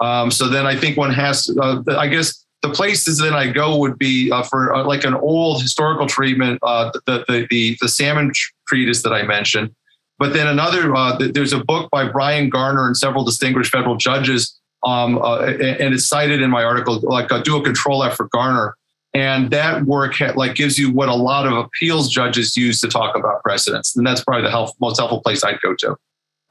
Um, 0.00 0.30
so 0.30 0.48
then 0.48 0.66
I 0.66 0.76
think 0.76 0.96
one 0.96 1.12
has, 1.12 1.54
uh, 1.60 1.82
I 1.88 2.08
guess 2.08 2.46
the 2.62 2.70
places 2.70 3.18
that 3.18 3.34
I 3.34 3.48
go 3.50 3.76
would 3.78 3.98
be 3.98 4.30
uh, 4.30 4.42
for 4.44 4.72
uh, 4.72 4.84
like 4.84 5.04
an 5.04 5.14
old 5.14 5.60
historical 5.60 6.06
treatment, 6.06 6.60
uh, 6.62 6.90
the, 7.06 7.24
the, 7.26 7.46
the, 7.50 7.76
the 7.80 7.86
Salmond 7.86 8.32
treatise 8.68 9.02
that 9.02 9.12
I 9.12 9.22
mentioned. 9.24 9.74
But 10.18 10.32
then 10.32 10.46
another, 10.46 10.94
uh, 10.94 11.18
there's 11.18 11.52
a 11.52 11.64
book 11.64 11.90
by 11.90 12.08
Bryan 12.08 12.48
Garner 12.48 12.86
and 12.86 12.96
several 12.96 13.24
distinguished 13.24 13.72
federal 13.72 13.96
judges, 13.96 14.56
um, 14.84 15.18
uh, 15.18 15.40
and 15.40 15.92
it's 15.92 16.06
cited 16.06 16.40
in 16.40 16.50
my 16.50 16.62
article, 16.62 17.00
like 17.00 17.32
uh, 17.32 17.42
do 17.42 17.56
a 17.56 17.62
control 17.62 18.04
F 18.04 18.16
for 18.16 18.28
Garner. 18.28 18.76
And 19.14 19.50
that 19.50 19.84
work 19.84 20.14
ha- 20.14 20.32
like 20.36 20.54
gives 20.54 20.78
you 20.78 20.92
what 20.92 21.08
a 21.08 21.14
lot 21.14 21.46
of 21.46 21.52
appeals 21.52 22.08
judges 22.08 22.56
use 22.56 22.80
to 22.80 22.88
talk 22.88 23.16
about 23.16 23.42
precedents. 23.42 23.96
And 23.96 24.06
that's 24.06 24.22
probably 24.24 24.48
the 24.48 24.72
most 24.80 24.98
helpful 24.98 25.20
place 25.20 25.44
I'd 25.44 25.60
go 25.60 25.74
to. 25.74 25.96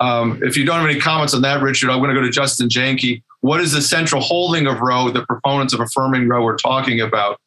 Um, 0.02 0.42
if 0.44 0.58
you 0.58 0.66
don't 0.66 0.80
have 0.80 0.90
any 0.90 1.00
comments 1.00 1.34
on 1.34 1.42
that, 1.44 1.62
Richard, 1.62 1.90
I'm 1.90 2.00
going 2.00 2.10
to 2.10 2.16
go 2.16 2.22
to 2.22 2.32
Justin 2.32 2.68
Janke. 2.68 3.24
What 3.42 3.60
is 3.60 3.74
the 3.74 3.82
central 3.82 4.22
holding 4.22 4.68
of 4.68 4.80
Roe, 4.80 5.10
the 5.10 5.26
proponents 5.26 5.74
of 5.74 5.80
affirming 5.80 6.30
Roe 6.30 6.46
are 6.46 6.58
talking 6.58 7.02
about? 7.02 7.40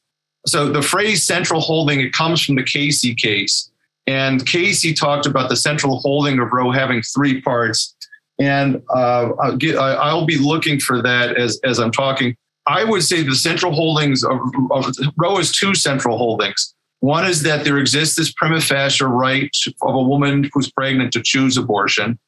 So 0.46 0.68
the 0.68 0.82
phrase 0.82 1.24
central 1.24 1.60
holding, 1.60 2.00
it 2.00 2.12
comes 2.12 2.42
from 2.42 2.56
the 2.56 2.64
Casey 2.64 3.14
case. 3.14 3.70
And 4.06 4.46
Casey 4.46 4.92
talked 4.92 5.24
about 5.24 5.48
the 5.48 5.56
central 5.56 6.00
holding 6.00 6.38
of 6.38 6.52
Roe 6.52 6.70
having 6.70 7.00
three 7.02 7.40
parts. 7.40 7.94
And 8.38 8.82
uh, 8.94 9.30
I'll, 9.40 9.56
get, 9.56 9.76
I'll, 9.76 10.26
be 10.26 10.36
looking 10.36 10.80
for 10.80 11.00
that 11.00 11.36
as, 11.36 11.58
as 11.64 11.78
I'm 11.78 11.92
talking. 11.92 12.36
I 12.66 12.84
would 12.84 13.02
say 13.02 13.22
the 13.22 13.34
central 13.34 13.72
holdings 13.72 14.24
of, 14.24 14.38
of 14.72 14.94
Roe 15.16 15.38
is 15.38 15.52
two 15.52 15.74
central 15.74 16.18
holdings. 16.18 16.74
One 17.00 17.26
is 17.26 17.42
that 17.42 17.64
there 17.64 17.78
exists 17.78 18.16
this 18.16 18.32
prima 18.32 18.60
facie 18.60 19.04
right 19.04 19.54
of 19.82 19.94
a 19.94 20.02
woman 20.02 20.50
who's 20.52 20.70
pregnant 20.70 21.12
to 21.12 21.22
choose 21.22 21.56
abortion. 21.56 22.18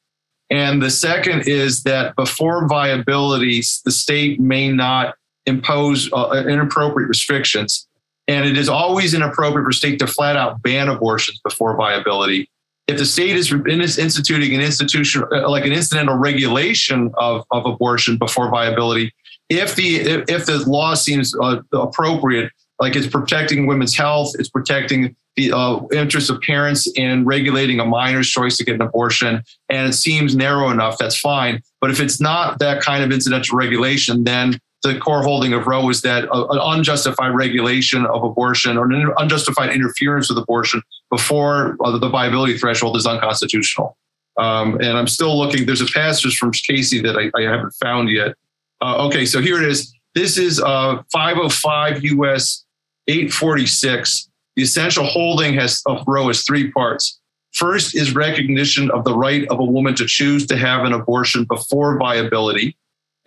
And 0.51 0.83
the 0.83 0.91
second 0.91 1.49
is 1.49 1.83
that 1.83 2.15
before 2.17 2.69
viability, 2.69 3.63
the 3.85 3.91
state 3.91 4.41
may 4.41 4.71
not 4.71 5.15
impose 5.47 6.11
uh, 6.13 6.45
inappropriate 6.47 7.09
restrictions. 7.09 7.87
And 8.29 8.47
it 8.47 8.57
is 8.57 8.69
always 8.69 9.15
inappropriate 9.15 9.65
for 9.65 9.73
state 9.73 9.99
to 10.01 10.07
flat 10.07 10.37
out 10.37 10.63
ban 10.63 10.89
abortions 10.89 11.41
before 11.45 11.77
viability. 11.77 12.49
If 12.89 12.99
the 12.99 13.05
state 13.05 13.37
is 13.37 13.99
instituting 13.99 14.55
an 14.55 14.61
institution 14.61 15.25
uh, 15.33 15.49
like 15.49 15.65
an 15.65 15.73
incidental 15.73 16.17
regulation 16.17 17.13
of, 17.17 17.45
of 17.51 17.67
abortion 17.67 18.17
before 18.17 18.49
viability, 18.49 19.13
if 19.49 19.75
the 19.75 20.25
if 20.29 20.47
the 20.47 20.59
law 20.69 20.95
seems 20.95 21.35
uh, 21.41 21.61
appropriate, 21.73 22.53
like 22.81 22.95
it's 22.95 23.07
protecting 23.07 23.67
women's 23.67 23.97
health, 23.97 24.33
it's 24.39 24.49
protecting 24.49 25.17
the 25.37 25.53
uh, 25.53 25.81
interests 25.93 26.31
of 26.31 26.41
parents 26.41 26.91
in 26.97 27.25
regulating 27.25 27.79
a 27.79 27.85
minor's 27.85 28.29
choice 28.29 28.57
to 28.57 28.65
get 28.65 28.77
an 28.77 28.83
abortion, 28.83 29.43
and 29.69 29.89
it 29.89 29.93
seems 29.93 30.35
narrow 30.35 30.71
enough, 30.71 30.99
that's 30.99 31.19
fine. 31.19 31.63
But 31.81 31.91
if 31.91 32.01
it's 32.01 32.21
not 32.21 32.59
that 32.59 32.83
kind 32.83 33.05
of 33.05 33.13
incidental 33.13 33.57
regulation, 33.57 34.25
then 34.25 34.59
the 34.83 34.99
core 34.99 35.23
holding 35.23 35.53
of 35.53 35.67
Roe 35.67 35.89
is 35.91 36.03
that 36.03 36.25
an 36.25 36.59
unjustified 36.63 37.35
regulation 37.35 38.07
of 38.07 38.23
abortion 38.23 38.77
or 38.77 38.91
an 38.91 39.13
unjustified 39.19 39.71
interference 39.71 40.29
with 40.29 40.39
abortion 40.39 40.83
before 41.11 41.77
the 41.81 42.09
viability 42.09 42.57
threshold 42.57 42.97
is 42.97 43.07
unconstitutional. 43.07 43.97
Um, 44.39 44.75
and 44.75 44.99
I'm 44.99 45.07
still 45.07 45.37
looking. 45.39 45.67
There's 45.67 45.81
a 45.81 45.87
passage 45.87 46.37
from 46.37 46.53
Casey 46.53 47.01
that 47.01 47.17
I, 47.17 47.31
I 47.39 47.43
haven't 47.51 47.73
found 47.73 48.11
yet. 48.11 48.35
Uh, 48.83 49.07
okay, 49.07 49.25
so 49.25 49.41
here 49.41 49.61
it 49.63 49.69
is. 49.69 49.95
This 50.15 50.39
is 50.39 50.61
uh, 50.61 51.03
505 51.13 52.05
US 52.05 52.65
846. 53.09 54.29
The 54.57 54.63
essential 54.63 55.05
holding 55.05 55.55
has 55.55 55.83
of 55.87 56.03
Roe 56.07 56.31
is 56.31 56.43
three 56.43 56.71
parts. 56.73 57.21
First 57.53 57.95
is 57.95 58.15
recognition 58.15 58.91
of 58.91 59.05
the 59.05 59.15
right 59.15 59.47
of 59.49 59.61
a 59.61 59.65
woman 59.65 59.95
to 59.97 60.07
choose 60.07 60.47
to 60.47 60.57
have 60.57 60.85
an 60.85 60.93
abortion 60.93 61.45
before 61.45 61.99
viability. 61.99 62.77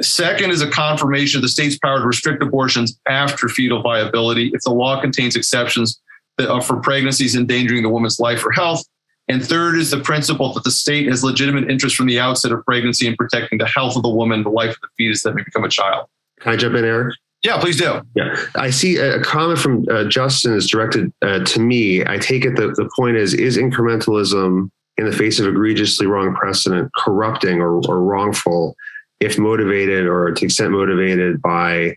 Second 0.01 0.51
is 0.51 0.61
a 0.61 0.69
confirmation 0.69 1.37
of 1.37 1.41
the 1.43 1.49
state's 1.49 1.77
power 1.77 1.99
to 1.99 2.05
restrict 2.05 2.41
abortions 2.41 2.99
after 3.07 3.47
fetal 3.47 3.81
viability 3.81 4.51
if 4.53 4.61
the 4.61 4.71
law 4.71 4.99
contains 4.99 5.35
exceptions 5.35 5.99
for 6.37 6.77
pregnancies 6.77 7.35
endangering 7.35 7.83
the 7.83 7.89
woman's 7.89 8.19
life 8.19 8.45
or 8.45 8.51
health. 8.51 8.83
And 9.27 9.45
third 9.45 9.75
is 9.75 9.91
the 9.91 9.99
principle 9.99 10.53
that 10.53 10.63
the 10.63 10.71
state 10.71 11.07
has 11.07 11.23
legitimate 11.23 11.69
interest 11.69 11.95
from 11.95 12.07
the 12.07 12.19
outset 12.19 12.51
of 12.51 12.65
pregnancy 12.65 13.05
in 13.05 13.15
protecting 13.15 13.59
the 13.59 13.67
health 13.67 13.95
of 13.95 14.01
the 14.01 14.09
woman, 14.09 14.41
the 14.41 14.49
life 14.49 14.71
of 14.71 14.81
the 14.81 14.87
fetus 14.97 15.21
that 15.23 15.35
may 15.35 15.43
become 15.43 15.63
a 15.63 15.69
child. 15.69 16.07
Can 16.39 16.53
I 16.53 16.55
jump 16.55 16.75
in, 16.75 16.85
Eric? 16.85 17.15
Yeah, 17.43 17.59
please 17.59 17.77
do. 17.77 18.01
Yeah, 18.15 18.35
I 18.55 18.69
see 18.69 18.97
a 18.97 19.21
comment 19.21 19.59
from 19.59 19.85
uh, 19.89 20.03
Justin 20.05 20.53
is 20.55 20.69
directed 20.69 21.11
uh, 21.21 21.43
to 21.45 21.59
me. 21.59 22.05
I 22.05 22.17
take 22.17 22.43
it 22.43 22.55
that 22.57 22.75
the 22.75 22.89
point 22.95 23.15
is: 23.15 23.33
is 23.33 23.57
incrementalism 23.57 24.69
in 24.97 25.05
the 25.05 25.15
face 25.15 25.39
of 25.39 25.47
egregiously 25.47 26.05
wrong 26.05 26.35
precedent 26.35 26.91
corrupting 26.97 27.61
or, 27.61 27.79
or 27.87 28.03
wrongful? 28.03 28.75
if 29.19 29.37
motivated 29.37 30.05
or 30.05 30.31
to 30.31 30.45
extent 30.45 30.71
motivated 30.71 31.41
by 31.41 31.95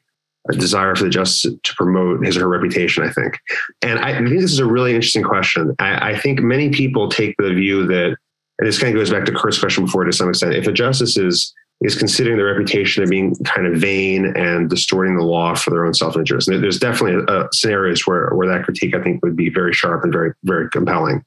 a 0.50 0.56
desire 0.56 0.94
for 0.96 1.04
the 1.04 1.10
justice 1.10 1.54
to 1.62 1.74
promote 1.74 2.24
his 2.24 2.36
or 2.36 2.40
her 2.40 2.48
reputation, 2.48 3.04
I 3.04 3.10
think. 3.10 3.38
And 3.80 4.00
I 4.00 4.14
think 4.14 4.40
this 4.40 4.52
is 4.52 4.58
a 4.58 4.66
really 4.66 4.92
interesting 4.92 5.22
question. 5.22 5.74
I, 5.78 6.12
I 6.12 6.18
think 6.18 6.40
many 6.40 6.70
people 6.70 7.08
take 7.08 7.36
the 7.38 7.54
view 7.54 7.86
that, 7.86 8.16
and 8.58 8.68
this 8.68 8.78
kind 8.78 8.92
of 8.92 9.00
goes 9.00 9.10
back 9.10 9.24
to 9.26 9.32
Kurt's 9.32 9.60
question 9.60 9.84
before 9.84 10.04
to 10.04 10.12
some 10.12 10.28
extent, 10.28 10.54
if 10.54 10.66
a 10.66 10.72
justice 10.72 11.16
is 11.16 11.54
is 11.82 11.96
considering 11.96 12.36
their 12.36 12.46
reputation 12.46 13.02
of 13.02 13.10
being 13.10 13.34
kind 13.44 13.66
of 13.66 13.80
vain 13.80 14.32
and 14.36 14.70
distorting 14.70 15.16
the 15.16 15.22
law 15.22 15.54
for 15.54 15.70
their 15.70 15.84
own 15.84 15.94
self-interest. 15.94 16.48
And 16.48 16.62
there's 16.62 16.78
definitely 16.78 17.24
a, 17.28 17.40
a 17.40 17.48
scenarios 17.52 18.06
where, 18.06 18.30
where 18.30 18.48
that 18.48 18.64
critique, 18.64 18.94
I 18.94 19.02
think, 19.02 19.22
would 19.22 19.36
be 19.36 19.48
very 19.48 19.72
sharp 19.72 20.04
and 20.04 20.12
very, 20.12 20.32
very 20.44 20.68
compelling. 20.70 21.24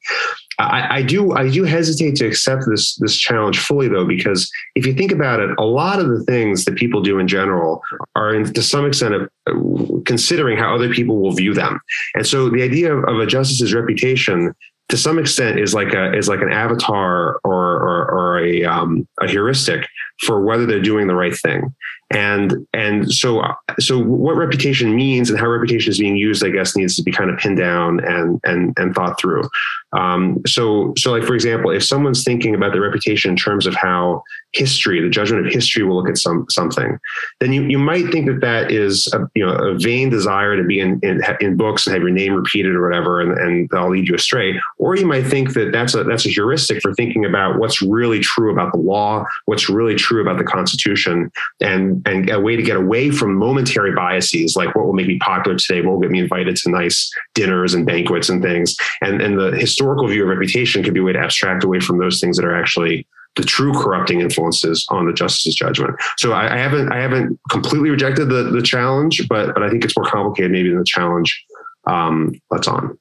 I, 0.58 0.98
I, 0.98 1.02
do 1.02 1.34
I 1.34 1.50
do 1.50 1.64
hesitate 1.64 2.16
to 2.18 2.28
accept 2.28 2.64
this 2.66 2.96
this 2.96 3.18
challenge 3.18 3.60
fully 3.60 3.90
though 3.90 4.06
because 4.06 4.50
if 4.76 4.86
you 4.86 4.94
think 4.94 5.12
about 5.12 5.42
it, 5.42 5.50
a 5.58 5.66
lot 5.66 6.00
of 6.00 6.08
the 6.08 6.24
things 6.24 6.64
that 6.66 6.76
people 6.76 7.02
do 7.02 7.20
in 7.20 7.28
general 7.28 7.82
are 8.16 8.34
in, 8.34 8.54
to 8.54 8.64
some 8.64 8.86
extent 8.86 9.16
of 9.16 9.30
considering 10.06 10.58
how 10.58 10.74
other 10.74 10.94
people 10.94 11.20
will 11.20 11.34
view 11.34 11.54
them, 11.54 11.80
and 12.14 12.26
so 12.26 12.50
the 12.50 12.64
idea 12.64 12.96
of, 12.96 13.04
of 13.04 13.20
a 13.20 13.26
justice's 13.26 13.74
reputation 13.74 14.54
to 14.90 14.98
some 14.98 15.18
extent 15.18 15.60
is 15.60 15.74
like 15.74 15.94
a 15.94 16.16
is 16.16 16.28
like 16.28 16.42
an 16.42 16.52
avatar 16.52 17.40
or 17.44 17.54
or, 17.54 18.12
or 18.12 18.40
a 18.40 18.64
um, 18.64 19.08
a 19.22 19.28
heuristic 19.28 19.88
for 20.20 20.42
whether 20.42 20.66
they're 20.66 20.82
doing 20.82 21.08
the 21.08 21.16
right 21.16 21.36
thing. 21.36 21.74
And 22.12 22.68
and 22.72 23.12
so 23.12 23.44
so 23.80 24.00
what 24.00 24.38
reputation 24.38 24.96
means 24.96 25.30
and 25.30 25.40
how 25.40 25.48
reputation 25.48 25.90
is 25.90 25.98
being 25.98 26.16
used 26.16 26.46
i 26.46 26.50
guess 26.50 26.76
needs 26.76 26.96
to 26.96 27.04
be 27.04 27.12
kind 27.12 27.32
of 27.32 27.40
pinned 27.40 27.58
down 27.58 28.00
and 28.06 28.40
and 28.44 28.74
and 28.78 28.94
thought 28.94 29.20
through. 29.20 29.44
Um, 29.94 30.42
so 30.46 30.94
so 30.98 31.12
like 31.12 31.24
for 31.24 31.34
example 31.34 31.72
if 31.72 31.84
someone's 31.84 32.24
thinking 32.24 32.54
about 32.54 32.74
their 32.74 32.82
reputation 32.82 33.32
in 33.32 33.38
terms 33.38 33.66
of 33.66 33.74
how 33.74 34.24
history 34.56 35.02
the 35.02 35.10
judgment 35.10 35.46
of 35.46 35.52
history 35.52 35.84
will 35.84 35.96
look 35.96 36.10
at 36.10 36.18
some 36.18 36.46
something 36.50 37.00
then 37.40 37.54
you, 37.54 37.64
you 37.64 37.78
might 37.78 38.10
think 38.12 38.26
that 38.26 38.42
that 38.42 38.72
is 38.72 39.08
a, 39.14 39.20
you 39.36 39.46
know 39.46 39.54
a 39.54 39.78
vain 39.78 40.10
desire 40.10 40.56
to 40.56 40.64
be 40.64 40.80
in, 40.80 41.00
in, 41.04 41.22
in 41.40 41.58
books 41.58 41.86
and 41.86 41.94
have 41.94 42.02
your 42.02 42.12
name 42.12 42.34
repeated 42.34 42.76
or 42.76 42.88
whatever 42.88 43.22
and, 43.22 43.32
and 43.40 43.70
that'll 43.72 43.90
lead 43.90 44.08
you 44.08 44.16
astray 44.16 44.60
or 44.78 44.96
you 44.96 45.06
might 45.06 45.26
think 45.26 45.54
that 45.54 45.72
that's 45.72 45.94
a 45.94 46.04
that's 46.04 46.26
a 46.26 46.30
heuristic 46.30 46.82
for 46.82 46.94
thinking 46.94 47.26
about 47.26 47.60
what's 47.60 47.82
really 47.82 48.20
true 48.20 48.52
about 48.52 48.72
the 48.72 48.80
law 48.80 49.26
what's 49.46 49.70
really 49.70 49.96
true 49.96 50.22
about 50.22 50.38
the 50.38 50.44
constitution 50.44 51.32
and 51.62 52.02
and 52.06 52.30
a 52.30 52.40
way 52.40 52.56
to 52.56 52.64
get 52.64 52.78
away 52.78 53.12
from 53.12 53.36
momentary 53.36 53.94
biases 53.94 54.56
like 54.56 54.76
what 54.76 54.86
will 54.86 54.94
make 54.94 55.08
me 55.08 55.18
popular 55.20 55.58
today, 55.58 55.82
what 55.82 55.94
will 55.94 56.02
get 56.02 56.12
me 56.12 56.20
invited 56.20 56.56
to 56.58 56.70
nice 56.70 57.12
dinners 57.34 57.74
and 57.74 57.86
banquets 57.86 58.30
and 58.30 58.42
things. 58.42 58.76
And, 59.02 59.22
and 59.22 59.40
the 59.40 59.52
historical 59.52 60.08
view 60.08 60.24
of 60.24 60.30
reputation 60.30 60.84
could 60.84 60.94
be 60.94 61.00
a 61.00 61.04
way 61.04 61.14
to 61.14 61.20
abstract 61.20 61.64
away 61.64 61.80
from 61.80 61.98
those 61.98 62.20
things 62.20 62.38
that 62.38 62.46
are 62.46 62.56
actually 62.56 63.08
the 63.36 63.44
true 63.44 63.74
corrupting 63.74 64.22
influences 64.22 64.86
on 64.90 65.06
the 65.06 65.14
justice's 65.14 65.56
judgment. 65.56 65.96
So 66.18 66.32
I, 66.32 66.54
I 66.54 66.58
haven't 66.58 66.92
I 66.92 67.02
haven't 67.02 67.40
completely 67.50 67.90
rejected 67.90 68.30
the 68.30 68.44
the 68.44 68.62
challenge, 68.62 69.28
but 69.28 69.54
but 69.54 69.64
I 69.64 69.70
think 69.70 69.84
it's 69.84 69.98
more 69.98 70.10
complicated 70.10 70.52
maybe 70.52 70.70
than 70.70 70.80
the 70.80 70.86
challenge 70.86 71.46
um, 71.86 72.34
that's 72.52 72.68
on. 72.68 72.98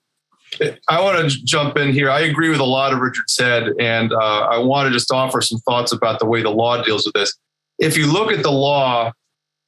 I 0.89 1.01
want 1.01 1.31
to 1.31 1.45
jump 1.45 1.77
in 1.77 1.93
here. 1.93 2.11
I 2.11 2.21
agree 2.21 2.49
with 2.49 2.61
a 2.61 2.65
lot 2.65 2.93
of 2.93 3.01
Richard 3.01 3.29
said, 3.29 3.73
and 3.81 4.13
uh, 4.13 4.47
I 4.51 4.59
want 4.59 4.87
to 4.87 4.93
just 4.93 5.11
offer 5.11 5.41
some 5.41 5.59
thoughts 5.61 5.91
about 5.91 6.21
the 6.21 6.27
way 6.27 6.43
the 6.43 6.51
law 6.51 6.81
deals 6.81 7.05
with 7.05 7.15
this 7.15 7.37
if 7.79 7.97
you 7.97 8.11
look 8.11 8.33
at 8.33 8.43
the 8.43 8.53
law, 8.53 9.13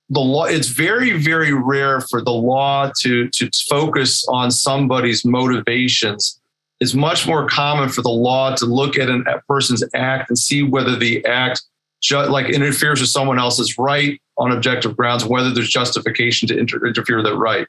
the 0.09 0.21
law 0.21 0.45
it's 0.45 0.69
very 0.69 1.13
very 1.21 1.53
rare 1.53 2.01
for 2.01 2.23
the 2.23 2.33
law 2.33 2.91
to 3.01 3.29
to 3.31 3.51
focus 3.69 4.25
on 4.29 4.51
somebody's 4.51 5.25
motivations 5.25 6.41
it's 6.81 6.95
much 6.95 7.27
more 7.27 7.49
common 7.49 7.89
for 7.89 8.03
the 8.03 8.11
law 8.11 8.55
to 8.55 8.67
look 8.67 8.99
at 8.99 9.09
a 9.09 9.43
person's 9.49 9.83
act 9.95 10.31
and 10.31 10.39
see 10.39 10.63
whether 10.63 10.97
the 10.97 11.25
act 11.25 11.63
ju- 12.03 12.27
like 12.27 12.51
interferes 12.51 13.01
with 13.01 13.11
someone 13.11 13.39
else's 13.39 13.79
right 13.79 14.21
on 14.39 14.53
objective 14.53 14.97
grounds 14.97 15.25
whether 15.25 15.51
there's 15.53 15.71
justification 15.71 16.47
to 16.49 16.59
inter- 16.59 16.85
interfere 16.87 17.17
with 17.17 17.27
that 17.27 17.37
right. 17.37 17.67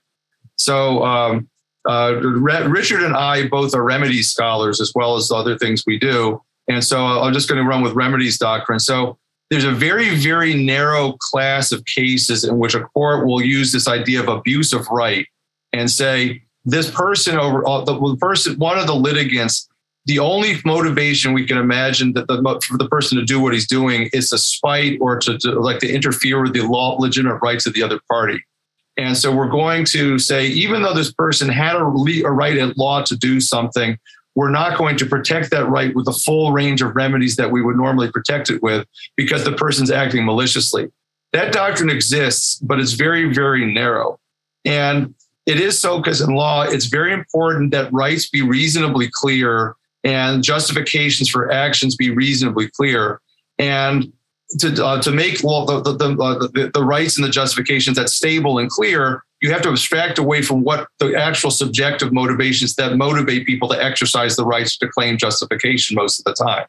So 0.58 1.04
um, 1.06 1.50
uh, 1.88 2.16
richard 2.20 3.02
and 3.04 3.16
i 3.16 3.48
both 3.48 3.74
are 3.74 3.84
remedies 3.84 4.30
scholars 4.30 4.82
as 4.82 4.92
well 4.94 5.16
as 5.16 5.32
other 5.32 5.58
things 5.58 5.84
we 5.88 5.98
do. 5.98 6.42
And 6.68 6.84
so 6.84 7.06
i'm 7.06 7.34
just 7.34 7.48
going 7.48 7.62
to 7.64 7.68
run 7.68 7.82
with 7.82 7.94
remedies 7.94 8.38
doctrine. 8.38 8.80
So 8.80 9.18
there's 9.50 9.64
a 9.64 9.72
very, 9.72 10.16
very 10.16 10.54
narrow 10.54 11.14
class 11.14 11.72
of 11.72 11.86
cases 11.86 12.44
in 12.44 12.60
which 12.60 12.76
a 12.76 12.84
court 12.84 13.26
will 13.26 13.42
use 13.42 13.72
this 13.72 13.88
idea 13.88 14.20
of 14.20 14.28
abuse 14.28 14.74
of 14.74 14.86
right 14.90 15.26
and 15.72 15.90
say 15.90 16.44
this 16.68 16.92
person 16.92 17.38
over 17.38 17.68
uh, 17.68 17.82
the 17.86 18.18
person, 18.20 18.60
one 18.60 18.78
of 18.78 18.88
the 18.88 18.94
litigants, 18.94 19.70
the 20.06 20.20
only 20.20 20.56
motivation 20.66 21.34
we 21.34 21.46
can 21.46 21.58
imagine 21.58 22.14
that 22.14 22.28
the, 22.28 22.62
for 22.68 22.78
the 22.78 22.88
person 22.90 23.18
to 23.18 23.24
do 23.24 23.40
what 23.40 23.54
he's 23.54 23.68
doing 23.68 24.10
is 24.14 24.30
to 24.30 24.38
spite 24.38 24.98
or 25.00 25.18
to, 25.18 25.38
to 25.38 25.60
like 25.60 25.80
to 25.80 25.92
interfere 25.92 26.42
with 26.42 26.54
the 26.54 26.62
law, 26.62 26.98
legitimate 27.00 27.40
rights 27.42 27.66
of 27.66 27.74
the 27.74 27.82
other 27.82 28.00
party. 28.10 28.44
And 28.98 29.18
so 29.18 29.34
we're 29.34 29.50
going 29.50 29.86
to 29.86 30.20
say, 30.20 30.48
even 30.48 30.82
though 30.82 30.94
this 30.94 31.14
person 31.14 31.48
had 31.48 31.76
a, 31.76 31.86
a 31.86 32.32
right 32.32 32.58
at 32.58 32.78
law 32.78 33.02
to 33.04 33.16
do 33.16 33.40
something, 33.40 33.98
we're 34.36 34.50
not 34.50 34.78
going 34.78 34.98
to 34.98 35.06
protect 35.06 35.52
that 35.52 35.68
right 35.70 35.96
with 35.96 36.06
the 36.06 36.14
full 36.14 36.52
range 36.52 36.82
of 36.82 36.96
remedies 36.96 37.38
that 37.38 37.50
we 37.50 37.62
would 37.62 37.78
normally 37.78 38.12
protect 38.12 38.50
it 38.50 38.62
with 38.62 38.86
because 39.16 39.44
the 39.46 39.54
person's 39.54 39.90
acting 39.90 40.26
maliciously. 40.26 40.92
That 41.32 41.54
doctrine 41.54 41.90
exists, 41.90 42.60
but 42.60 42.80
it's 42.80 42.94
very, 42.94 43.34
very 43.34 43.72
narrow. 43.72 44.20
And 44.66 45.16
it 45.48 45.60
is 45.60 45.80
so 45.80 45.98
because 45.98 46.22
in 46.22 46.36
law, 46.36 46.64
it's 46.64 46.86
very 46.86 47.14
important 47.14 47.72
that 47.72 47.92
rights 47.92 48.30
be 48.30 48.42
reasonably 48.42 49.10
clear 49.12 49.76
and 50.04 50.44
justifications 50.44 51.30
for 51.30 51.52
actions 51.52 51.96
be 51.96 52.12
reasonably 52.12 52.70
clear. 52.70 53.22
And 53.58 54.12
to, 54.60 54.86
uh, 54.86 55.02
to 55.02 55.12
make 55.12 55.40
the, 55.40 55.82
the, 55.84 55.94
the, 55.94 56.24
uh, 56.24 56.40
the, 56.40 56.72
the 56.74 56.84
rights 56.84 57.18
and 57.18 57.26
the 57.26 57.32
justifications 57.32 57.98
that 57.98 58.10
stable 58.10 58.60
and 58.60 58.70
clear, 58.70 59.24
you 59.42 59.52
have 59.52 59.62
to 59.62 59.70
abstract 59.70 60.18
away 60.18 60.42
from 60.42 60.64
what 60.64 60.88
the 61.00 61.16
actual 61.16 61.52
subjective 61.52 62.12
motivations 62.12 62.76
that 62.76 62.98
motivate 62.98 63.46
people 63.46 63.70
to 63.70 63.84
exercise 63.84 64.36
the 64.36 64.46
rights 64.46 64.78
to 64.78 64.88
claim 64.88 65.18
justification 65.18 65.96
most 65.96 66.20
of 66.20 66.26
the 66.26 66.34
time. 66.34 66.66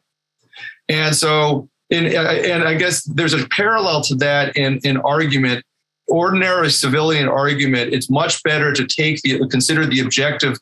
And 0.88 1.14
so, 1.14 1.68
in, 1.90 2.06
and 2.06 2.64
I 2.64 2.74
guess 2.74 3.02
there's 3.04 3.32
a 3.32 3.48
parallel 3.48 4.02
to 4.02 4.14
that 4.16 4.56
in, 4.56 4.78
in 4.84 4.98
argument. 4.98 5.64
Ordinary 6.08 6.70
civilian 6.70 7.28
argument, 7.28 7.92
it's 7.92 8.08
much 8.08 8.42
better 8.42 8.72
to 8.72 8.86
take 8.86 9.20
the 9.22 9.46
consider 9.48 9.86
the 9.86 10.00
objective 10.00 10.56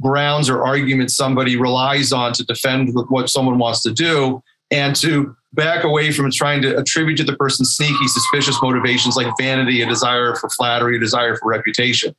grounds 0.00 0.48
or 0.48 0.64
arguments 0.64 1.16
somebody 1.16 1.56
relies 1.56 2.12
on 2.12 2.32
to 2.32 2.44
defend 2.44 2.94
what 3.08 3.28
someone 3.28 3.58
wants 3.58 3.82
to 3.82 3.92
do 3.92 4.42
and 4.70 4.94
to 4.96 5.34
back 5.52 5.84
away 5.84 6.12
from 6.12 6.30
trying 6.30 6.62
to 6.62 6.76
attribute 6.76 7.16
to 7.18 7.24
the 7.24 7.36
person 7.36 7.64
sneaky, 7.64 8.06
suspicious 8.06 8.60
motivations 8.62 9.16
like 9.16 9.26
vanity, 9.40 9.82
a 9.82 9.86
desire 9.86 10.34
for 10.36 10.48
flattery, 10.50 10.96
a 10.96 11.00
desire 11.00 11.36
for 11.36 11.48
reputation. 11.48 12.14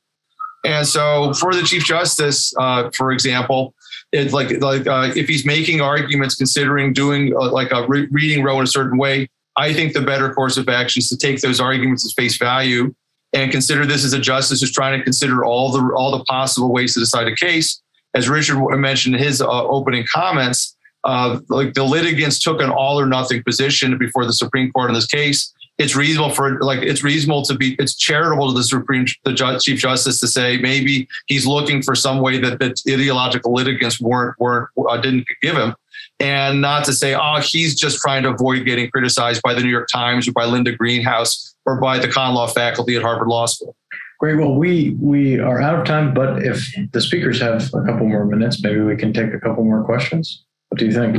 And 0.66 0.86
so, 0.86 1.34
for 1.34 1.54
the 1.54 1.64
Chief 1.64 1.86
Justice, 1.86 2.54
uh, 2.60 2.90
for 2.96 3.12
example, 3.12 3.74
it's 4.12 4.34
like 4.34 4.60
like 4.62 4.88
uh, 4.88 5.12
if 5.16 5.28
he's 5.30 5.46
making 5.46 5.80
arguments 5.80 6.36
considering 6.36 6.92
doing 6.92 7.34
uh, 7.36 7.52
like 7.52 7.72
a 7.72 7.88
re- 7.88 8.08
reading 8.12 8.44
Roe 8.44 8.58
in 8.58 8.64
a 8.64 8.68
certain 8.68 8.98
way, 8.98 9.30
I 9.60 9.74
think 9.74 9.92
the 9.92 10.02
better 10.02 10.34
course 10.34 10.56
of 10.56 10.70
action 10.70 11.02
is 11.02 11.10
to 11.10 11.18
take 11.18 11.42
those 11.42 11.60
arguments 11.60 12.06
at 12.06 12.14
face 12.20 12.38
value 12.38 12.96
and 13.34 13.52
consider 13.52 13.86
this 13.86 14.06
as 14.06 14.14
a 14.14 14.20
justice 14.20 14.62
who's 14.62 14.72
trying 14.72 14.98
to 14.98 15.04
consider 15.04 15.44
all 15.44 15.72
the 15.72 15.94
all 15.94 16.18
the 16.18 16.24
possible 16.24 16.72
ways 16.72 16.94
to 16.94 17.02
decide 17.02 17.28
a 17.28 17.36
case. 17.36 17.82
As 18.14 18.30
Richard 18.30 18.58
mentioned 18.78 19.16
in 19.16 19.22
his 19.22 19.42
uh, 19.42 19.48
opening 19.48 20.06
comments, 20.12 20.78
uh, 21.04 21.40
like 21.50 21.74
the 21.74 21.84
litigants 21.84 22.40
took 22.40 22.62
an 22.62 22.70
all 22.70 23.00
or 23.00 23.06
nothing 23.06 23.44
position 23.44 23.98
before 23.98 24.26
the 24.26 24.34
Supreme 24.34 24.72
Court 24.72 24.90
in 24.90 24.96
this 24.96 25.06
case. 25.06 25.54
It's 25.78 25.96
reasonable 25.96 26.32
for 26.32 26.60
like 26.62 26.82
it's 26.82 27.04
reasonable 27.04 27.44
to 27.44 27.56
be 27.56 27.76
it's 27.80 27.96
charitable 27.96 28.48
to 28.48 28.54
the 28.54 28.64
Supreme 28.64 29.06
the 29.26 29.34
judge, 29.34 29.64
Chief 29.64 29.80
Justice 29.80 30.22
to 30.22 30.28
say 30.28 30.58
maybe 30.58 31.08
he's 31.28 31.46
looking 31.46 31.82
for 31.82 31.96
some 31.96 32.20
way 32.22 32.40
that 32.40 32.60
the 32.60 32.74
ideological 32.94 33.54
litigants 33.54 34.00
weren't 34.00 34.40
weren't 34.40 34.70
uh, 34.90 34.98
didn't 34.98 35.26
give 35.42 35.56
him, 35.56 35.76
and 36.20 36.62
not 36.62 36.84
to 36.86 36.94
say 36.94 37.14
oh 37.14 37.40
he's 37.42 37.80
just 37.80 38.00
trying 38.00 38.24
to 38.24 38.30
avoid 38.30 38.66
getting 38.66 38.90
criticized 38.90 39.42
by 39.42 39.54
the 39.54 39.62
New 39.62 39.70
York 39.70 39.88
Times 39.92 40.28
or 40.28 40.34
by 40.34 40.46
Linda 40.46 40.72
Greenhouse 40.72 41.56
or 41.66 41.80
by 41.80 42.00
the 42.00 42.08
con 42.08 42.34
law 42.34 42.48
faculty 42.48 42.96
at 42.96 43.02
Harvard 43.02 43.28
Law 43.28 43.46
School. 43.46 43.76
Great. 44.20 44.38
Well, 44.38 44.56
we 44.56 44.98
we 45.00 45.40
are 45.40 45.62
out 45.62 45.80
of 45.80 45.86
time, 45.86 46.14
but 46.14 46.44
if 46.44 46.68
the 46.92 47.00
speakers 47.00 47.40
have 47.40 47.74
a 47.74 47.84
couple 47.86 48.06
more 48.06 48.26
minutes, 48.26 48.62
maybe 48.62 48.82
we 48.82 48.98
can 48.98 49.14
take 49.14 49.34
a 49.34 49.40
couple 49.40 49.64
more 49.64 49.84
questions. 49.86 50.44
What 50.68 50.80
do 50.80 50.86
you 50.86 50.92
think? 50.92 51.16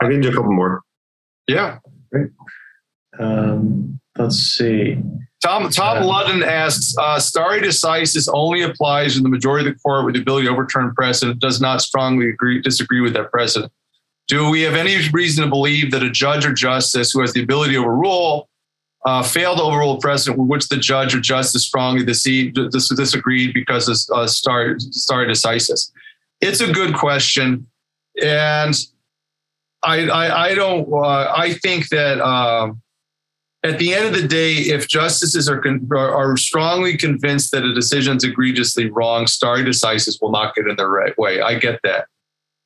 I 0.00 0.08
can 0.08 0.20
do 0.22 0.30
a 0.30 0.34
couple 0.34 0.52
more. 0.52 0.80
Yeah. 1.46 1.78
Great. 2.10 2.30
Um, 3.18 4.00
let's 4.16 4.36
see. 4.36 4.98
Tom 5.42 5.68
Tom 5.68 5.98
uh, 5.98 6.06
Ludden 6.06 6.42
asks, 6.42 6.94
uh, 6.98 7.20
stare 7.20 7.60
decisis 7.60 8.26
only 8.32 8.62
applies 8.62 9.18
in 9.18 9.22
the 9.22 9.28
majority 9.28 9.68
of 9.68 9.74
the 9.74 9.80
court 9.80 10.06
with 10.06 10.14
the 10.14 10.22
ability 10.22 10.46
to 10.46 10.52
overturn 10.52 10.94
precedent, 10.94 11.40
does 11.40 11.60
not 11.60 11.82
strongly 11.82 12.30
agree, 12.30 12.62
disagree 12.62 13.02
with 13.02 13.12
that 13.12 13.30
precedent. 13.30 13.70
Do 14.28 14.48
we 14.50 14.62
have 14.62 14.74
any 14.74 14.96
reason 15.10 15.44
to 15.44 15.50
believe 15.50 15.90
that 15.90 16.02
a 16.02 16.10
judge 16.10 16.46
or 16.46 16.52
justice 16.52 17.12
who 17.12 17.20
has 17.20 17.32
the 17.32 17.42
ability 17.42 17.74
to 17.74 17.80
overrule 17.80 18.48
uh, 19.04 19.22
failed 19.22 19.58
to 19.58 19.64
overrule 19.64 19.98
precedent 19.98 20.38
with 20.38 20.48
which 20.48 20.68
the 20.68 20.78
judge 20.78 21.14
or 21.14 21.20
justice 21.20 21.66
strongly 21.66 22.04
disagreed 22.04 23.52
because 23.52 23.88
of 23.88 24.16
uh, 24.16 24.26
stare, 24.26 24.78
stare 24.78 25.26
decisis? 25.26 25.90
It's 26.40 26.60
a 26.60 26.72
good 26.72 26.94
question 26.94 27.66
and 28.22 28.74
I 29.82 30.08
I, 30.08 30.44
I 30.46 30.54
don't 30.54 30.90
uh, 30.92 31.32
I 31.36 31.54
think 31.54 31.88
that 31.88 32.20
um, 32.20 32.80
at 33.62 33.78
the 33.78 33.94
end 33.94 34.06
of 34.06 34.20
the 34.20 34.26
day, 34.26 34.54
if 34.54 34.88
justices 34.88 35.48
are 35.48 35.60
con- 35.60 35.88
are 35.92 36.36
strongly 36.36 36.96
convinced 36.96 37.50
that 37.52 37.64
a 37.64 37.74
decision 37.74 38.16
is 38.16 38.24
egregiously 38.24 38.90
wrong, 38.90 39.26
stare 39.26 39.64
decisis 39.64 40.20
will 40.20 40.30
not 40.30 40.54
get 40.54 40.66
in 40.66 40.76
their 40.76 40.88
right 40.88 41.16
way. 41.18 41.40
I 41.40 41.58
get 41.58 41.80
that. 41.84 42.06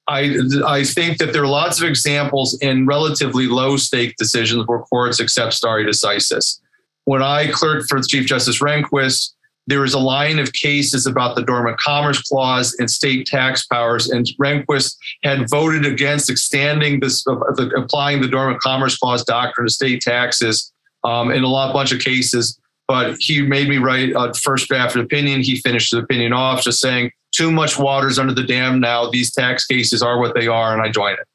I, 0.08 0.38
I 0.66 0.84
think 0.84 1.18
that 1.18 1.32
there 1.32 1.42
are 1.42 1.48
lots 1.48 1.80
of 1.80 1.88
examples 1.88 2.58
in 2.60 2.86
relatively 2.86 3.46
low 3.46 3.76
stake 3.76 4.16
decisions 4.16 4.66
where 4.66 4.80
courts 4.80 5.20
accept 5.20 5.52
stare 5.52 5.84
decisis. 5.84 6.60
When 7.04 7.22
I 7.22 7.50
clerked 7.50 7.88
for 7.88 8.00
Chief 8.00 8.26
Justice 8.26 8.60
Rehnquist, 8.60 9.34
there 9.66 9.80
was 9.80 9.92
a 9.92 9.98
line 9.98 10.38
of 10.38 10.54
cases 10.54 11.06
about 11.06 11.36
the 11.36 11.42
Dormant 11.42 11.76
Commerce 11.76 12.22
Clause 12.22 12.74
and 12.78 12.90
state 12.90 13.26
tax 13.26 13.66
powers, 13.66 14.08
and 14.08 14.26
Rehnquist 14.40 14.96
had 15.24 15.48
voted 15.50 15.84
against 15.84 16.30
extending 16.30 17.00
this, 17.00 17.26
uh, 17.26 17.34
the, 17.54 17.70
applying 17.76 18.22
the 18.22 18.28
Dormant 18.28 18.62
Commerce 18.62 18.96
Clause 18.96 19.22
doctrine 19.24 19.66
to 19.66 19.72
state 19.72 20.00
taxes 20.00 20.72
um, 21.04 21.30
in 21.30 21.44
a 21.44 21.48
lot, 21.48 21.74
bunch 21.74 21.92
of 21.92 22.00
cases. 22.00 22.58
But 22.86 23.16
he 23.20 23.42
made 23.42 23.68
me 23.68 23.76
write 23.76 24.14
a 24.16 24.32
first 24.32 24.68
draft 24.68 24.96
opinion. 24.96 25.42
He 25.42 25.60
finished 25.60 25.90
the 25.90 25.98
opinion 25.98 26.32
off, 26.32 26.62
just 26.62 26.80
saying 26.80 27.10
too 27.38 27.52
much 27.52 27.78
water's 27.78 28.18
under 28.18 28.34
the 28.34 28.42
dam 28.42 28.80
now. 28.80 29.08
These 29.10 29.32
tax 29.32 29.64
cases 29.64 30.02
are 30.02 30.18
what 30.18 30.34
they 30.34 30.48
are, 30.48 30.72
and 30.72 30.82
I 30.82 30.90
join 30.90 31.12
it. 31.12 31.26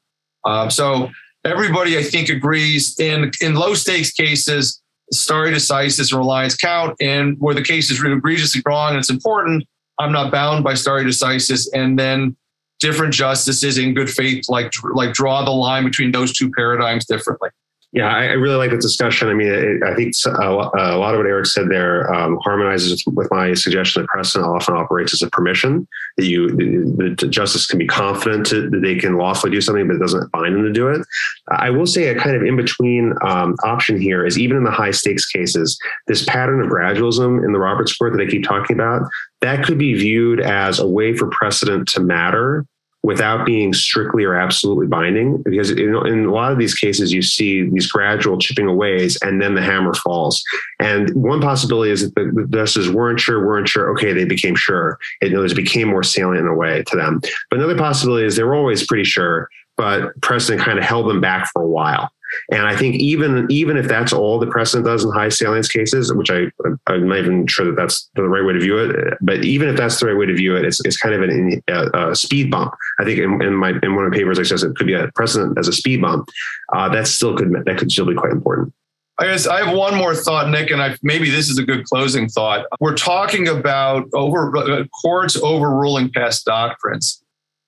Um, 0.44 0.70
so 0.70 1.10
everybody, 1.44 1.96
I 1.96 2.02
think, 2.02 2.28
agrees 2.28 2.98
in 3.00 3.30
in 3.40 3.54
low 3.54 3.72
stakes 3.72 4.12
cases, 4.12 4.82
stare 5.10 5.46
decisis 5.46 6.12
and 6.12 6.18
reliance 6.18 6.56
count, 6.56 6.94
and 7.00 7.36
where 7.40 7.54
the 7.54 7.64
case 7.64 7.90
is 7.90 7.98
egregiously 8.04 8.60
wrong 8.66 8.90
and 8.90 8.98
it's 8.98 9.10
important, 9.10 9.64
I'm 9.98 10.12
not 10.12 10.30
bound 10.30 10.62
by 10.62 10.74
stare 10.74 11.02
decisis, 11.02 11.66
and 11.72 11.98
then 11.98 12.36
different 12.80 13.14
justices 13.14 13.78
in 13.78 13.94
good 13.94 14.10
faith 14.10 14.44
like 14.48 14.70
like 14.92 15.14
draw 15.14 15.42
the 15.42 15.50
line 15.50 15.84
between 15.84 16.12
those 16.12 16.32
two 16.32 16.50
paradigms 16.50 17.06
differently. 17.06 17.48
Yeah, 17.94 18.08
I, 18.08 18.32
really 18.32 18.56
like 18.56 18.72
the 18.72 18.76
discussion. 18.76 19.28
I 19.28 19.34
mean, 19.34 19.46
it, 19.46 19.82
I 19.84 19.94
think 19.94 20.14
a, 20.26 20.48
a, 20.48 20.98
lot 20.98 21.14
of 21.14 21.18
what 21.18 21.26
Eric 21.26 21.46
said 21.46 21.68
there 21.68 22.12
um, 22.12 22.36
harmonizes 22.42 23.04
with 23.06 23.28
my 23.30 23.54
suggestion 23.54 24.02
that 24.02 24.08
precedent 24.08 24.50
often 24.50 24.74
operates 24.74 25.14
as 25.14 25.22
a 25.22 25.30
permission 25.30 25.86
that 26.16 26.26
you, 26.26 26.48
the, 26.48 27.14
the 27.16 27.28
justice 27.28 27.68
can 27.68 27.78
be 27.78 27.86
confident 27.86 28.46
to, 28.46 28.68
that 28.68 28.80
they 28.80 28.96
can 28.96 29.16
lawfully 29.16 29.52
do 29.52 29.60
something, 29.60 29.86
but 29.86 29.94
it 29.94 30.00
doesn't 30.00 30.32
bind 30.32 30.56
them 30.56 30.64
to 30.64 30.72
do 30.72 30.88
it. 30.88 31.06
I 31.52 31.70
will 31.70 31.86
say 31.86 32.08
a 32.08 32.18
kind 32.18 32.34
of 32.34 32.42
in 32.42 32.56
between 32.56 33.14
um, 33.22 33.54
option 33.62 34.00
here 34.00 34.26
is 34.26 34.40
even 34.40 34.56
in 34.56 34.64
the 34.64 34.72
high 34.72 34.90
stakes 34.90 35.30
cases, 35.30 35.78
this 36.08 36.24
pattern 36.24 36.60
of 36.62 36.66
gradualism 36.66 37.44
in 37.44 37.52
the 37.52 37.60
Roberts 37.60 37.96
Court 37.96 38.12
that 38.12 38.20
I 38.20 38.26
keep 38.28 38.42
talking 38.42 38.74
about, 38.74 39.02
that 39.40 39.64
could 39.64 39.78
be 39.78 39.94
viewed 39.94 40.40
as 40.40 40.80
a 40.80 40.88
way 40.88 41.16
for 41.16 41.28
precedent 41.28 41.86
to 41.90 42.00
matter 42.00 42.66
without 43.04 43.44
being 43.44 43.74
strictly 43.74 44.24
or 44.24 44.34
absolutely 44.34 44.86
binding. 44.86 45.42
Because 45.42 45.70
in, 45.70 45.94
a 45.94 46.32
lot 46.32 46.50
of 46.50 46.58
these 46.58 46.74
cases, 46.74 47.12
you 47.12 47.20
see 47.20 47.68
these 47.68 47.86
gradual 47.86 48.38
chipping 48.38 48.66
aways 48.66 49.18
and 49.22 49.42
then 49.42 49.54
the 49.54 49.62
hammer 49.62 49.92
falls. 49.92 50.42
And 50.80 51.14
one 51.14 51.42
possibility 51.42 51.92
is 51.92 52.00
that 52.00 52.14
the, 52.14 52.48
justices 52.50 52.90
weren't 52.90 53.20
sure, 53.20 53.46
weren't 53.46 53.68
sure. 53.68 53.90
Okay, 53.92 54.14
they 54.14 54.24
became 54.24 54.56
sure. 54.56 54.98
It, 55.20 55.34
it 55.34 55.54
became 55.54 55.88
more 55.88 56.02
salient 56.02 56.46
in 56.46 56.50
a 56.50 56.54
way 56.54 56.82
to 56.82 56.96
them. 56.96 57.20
But 57.50 57.58
another 57.58 57.76
possibility 57.76 58.24
is 58.24 58.36
they 58.36 58.42
were 58.42 58.54
always 58.54 58.86
pretty 58.86 59.04
sure, 59.04 59.50
but 59.76 60.18
precedent 60.22 60.64
kind 60.64 60.78
of 60.78 60.84
held 60.84 61.06
them 61.06 61.20
back 61.20 61.50
for 61.52 61.62
a 61.62 61.68
while. 61.68 62.10
And 62.50 62.62
I 62.62 62.76
think 62.76 62.96
even 62.96 63.46
even 63.50 63.76
if 63.76 63.88
that's 63.88 64.12
all 64.12 64.38
the 64.38 64.46
precedent 64.46 64.86
does 64.86 65.04
in 65.04 65.10
high 65.10 65.28
salience 65.28 65.68
cases, 65.68 66.12
which 66.12 66.30
I 66.30 66.46
I'm 66.86 67.08
not 67.08 67.18
even 67.18 67.46
sure 67.46 67.66
that 67.66 67.76
that's 67.76 68.10
the 68.14 68.28
right 68.28 68.44
way 68.44 68.52
to 68.52 68.60
view 68.60 68.78
it, 68.78 69.18
but 69.20 69.44
even 69.44 69.68
if 69.68 69.76
that's 69.76 70.00
the 70.00 70.06
right 70.06 70.16
way 70.16 70.26
to 70.26 70.34
view 70.34 70.56
it, 70.56 70.64
it's, 70.64 70.84
it's 70.84 70.96
kind 70.96 71.14
of 71.14 71.22
an, 71.22 71.62
a, 71.68 72.10
a 72.10 72.16
speed 72.16 72.50
bump. 72.50 72.74
I 72.98 73.04
think 73.04 73.18
in, 73.18 73.42
in, 73.42 73.54
my 73.54 73.72
in 73.82 73.94
one 73.94 74.04
of 74.04 74.12
the 74.12 74.18
papers 74.18 74.38
I 74.38 74.42
says 74.42 74.62
it 74.62 74.76
could 74.76 74.86
be 74.86 74.94
a 74.94 75.10
precedent 75.14 75.58
as 75.58 75.68
a 75.68 75.72
speed 75.72 76.00
bump. 76.00 76.28
Uh, 76.72 76.88
that 76.90 77.06
still 77.06 77.36
could 77.36 77.52
that 77.64 77.78
could 77.78 77.90
still 77.90 78.06
be 78.06 78.14
quite 78.14 78.32
important. 78.32 78.72
I 79.18 79.26
guess 79.26 79.46
I 79.46 79.64
have 79.64 79.76
one 79.76 79.96
more 79.96 80.14
thought, 80.14 80.50
Nick, 80.50 80.72
and 80.72 80.82
I, 80.82 80.96
maybe 81.02 81.30
this 81.30 81.48
is 81.48 81.56
a 81.56 81.62
good 81.62 81.84
closing 81.84 82.28
thought. 82.28 82.66
We're 82.80 82.96
talking 82.96 83.46
about 83.46 84.08
over 84.12 84.56
uh, 84.56 84.84
courts 84.86 85.36
overruling 85.36 86.10
past 86.10 86.44
doctrines. 86.44 87.23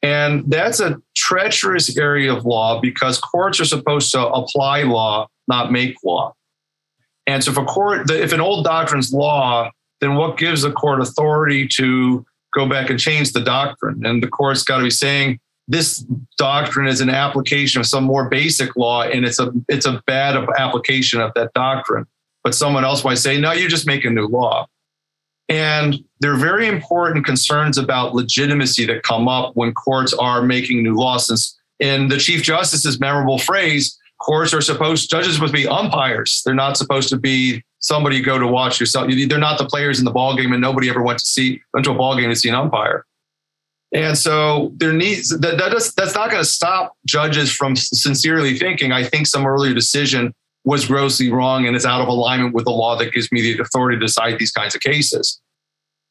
And 0.07 0.49
that's 0.49 0.79
a 0.79 1.03
treacherous 1.17 1.99
area 1.99 2.33
of 2.33 2.45
law 2.45 2.81
because 2.81 3.19
courts 3.19 3.59
are 3.59 3.65
supposed 3.65 4.13
to 4.13 4.25
apply 4.25 4.85
law, 4.85 5.27
not 5.49 5.73
make 5.73 5.97
law. 6.05 6.33
And 7.27 7.43
so 7.43 7.51
if 7.51 7.59
a 7.59 7.65
court, 7.65 8.09
if 8.09 8.33
an 8.33 8.41
old 8.41 8.65
doctrine's 8.65 9.13
law, 9.13 9.69
then 10.01 10.15
what 10.15 10.39
gives 10.39 10.63
the 10.63 10.71
court 10.71 11.01
authority 11.01 11.67
to 11.79 12.25
go 12.55 12.69
back 12.69 12.89
and 12.89 13.01
change 13.01 13.33
the 13.33 13.41
doctrine? 13.41 14.07
And 14.07 14.23
the 14.23 14.29
court's 14.29 14.63
got 14.63 14.79
to 14.79 14.85
be 14.85 14.91
saying 14.91 15.41
this 15.67 16.07
doctrine 16.39 16.87
is 16.87 17.01
an 17.01 17.11
application 17.11 17.81
of 17.81 17.87
some 17.89 18.05
more 18.05 18.29
basic 18.29 18.77
law, 18.77 19.03
and 19.03 19.25
it's 19.25 19.41
a 19.41 19.51
it's 19.69 19.87
a 19.87 20.01
bad 20.07 20.37
application 20.57 21.21
of 21.21 21.35
that 21.35 21.53
doctrine. 21.53 22.07
But 22.45 22.55
someone 22.55 22.85
else 22.85 23.03
might 23.03 23.19
say, 23.19 23.41
no, 23.41 23.51
you 23.51 23.69
just 23.69 23.89
make 23.89 24.05
a 24.05 24.11
new 24.11 24.29
law. 24.29 24.69
And 25.49 26.03
there 26.21 26.33
are 26.33 26.39
very 26.39 26.67
important 26.67 27.25
concerns 27.25 27.79
about 27.79 28.15
legitimacy 28.15 28.87
that 28.87 29.03
come 29.03 29.29
up 29.29 29.55
when 29.55 29.73
courts 29.75 30.13
are 30.15 30.43
making 30.43 30.83
new 30.83 30.95
laws. 30.95 31.57
In 31.79 32.09
the 32.09 32.19
Chief 32.19 32.43
Justice's 32.43 32.99
memorable 32.99 33.39
phrase, 33.39 33.99
courts 34.21 34.53
are 34.55 34.61
supposed, 34.61 35.11
judges 35.11 35.39
to 35.39 35.49
be 35.49 35.69
umpires. 35.69 36.43
They're 36.45 36.55
not 36.55 36.77
supposed 36.77 37.11
to 37.11 37.17
be 37.17 37.63
somebody 37.79 38.17
you 38.17 38.25
go 38.25 38.39
to 38.39 38.47
watch 38.47 38.81
yourself. 38.81 39.09
They're 39.09 39.39
not 39.39 39.59
the 39.59 39.67
players 39.67 39.99
in 39.99 40.05
the 40.05 40.11
ball 40.11 40.37
game, 40.37 40.53
and 40.53 40.61
nobody 40.61 40.89
ever 40.89 41.03
went 41.03 41.19
to 41.21 41.27
see 41.27 41.61
went 41.75 41.85
to 41.85 41.93
a 41.93 41.95
ball 41.95 42.17
game 42.17 42.31
to 42.31 42.37
see 42.37 42.49
an 42.49 42.55
umpire. 42.55 43.05
And 43.93 44.19
so 44.19 44.73
there 44.77 44.93
needs 44.93 45.29
that, 45.29 45.59
that 45.59 45.71
does, 45.71 45.95
that's 45.95 46.15
not 46.15 46.31
going 46.31 46.43
to 46.43 46.49
stop 46.49 46.97
judges 47.07 47.53
from 47.53 47.77
sincerely 47.77 48.59
thinking. 48.59 48.91
I 48.91 49.05
think 49.05 49.27
some 49.27 49.47
earlier 49.47 49.75
decision 49.75 50.35
was 50.67 50.85
grossly 50.85 51.31
wrong 51.31 51.67
and 51.67 51.77
is 51.77 51.87
out 51.87 52.03
of 52.03 52.09
alignment 52.09 52.53
with 52.53 52.65
the 52.65 52.73
law 52.73 52.97
that 52.97 53.13
gives 53.13 53.31
me 53.33 53.41
the 53.41 53.63
authority 53.63 53.97
to 53.97 54.05
decide 54.05 54.39
these 54.39 54.51
kinds 54.51 54.75
of 54.75 54.83
cases. 54.83 55.41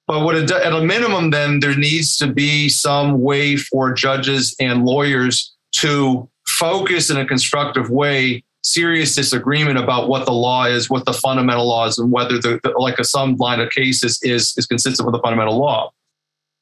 But 0.08 0.24
what 0.24 0.36
it, 0.36 0.50
at 0.50 0.72
a 0.72 0.82
minimum, 0.82 1.32
then 1.32 1.60
there 1.60 1.76
needs 1.76 2.18
to 2.18 2.28
be 2.28 2.70
some 2.70 3.22
way 3.22 3.58
for 3.58 3.94
judges 3.94 4.56
and 4.60 4.86
lawyers 4.86 5.54
to 5.78 6.30
focus 6.48 7.10
in 7.10 7.18
a 7.18 7.26
constructive 7.26 7.90
way 7.90 8.44
serious 8.64 9.14
disagreement 9.14 9.78
about 9.78 10.10
what 10.10 10.26
the 10.26 10.32
law 10.32 10.66
is, 10.66 10.90
what 10.90 11.06
the 11.06 11.14
fundamental 11.14 11.68
law 11.68 11.86
is, 11.86 11.98
and 11.98 12.12
whether 12.12 12.40
the, 12.40 12.60
the 12.64 12.70
like 12.78 12.98
a 12.98 13.04
some 13.04 13.36
line 13.36 13.60
of 13.60 13.70
cases 13.72 14.20
is 14.24 14.54
is 14.58 14.66
consistent 14.66 15.06
with 15.06 15.14
the 15.14 15.22
fundamental 15.22 15.58
law. 15.58 15.92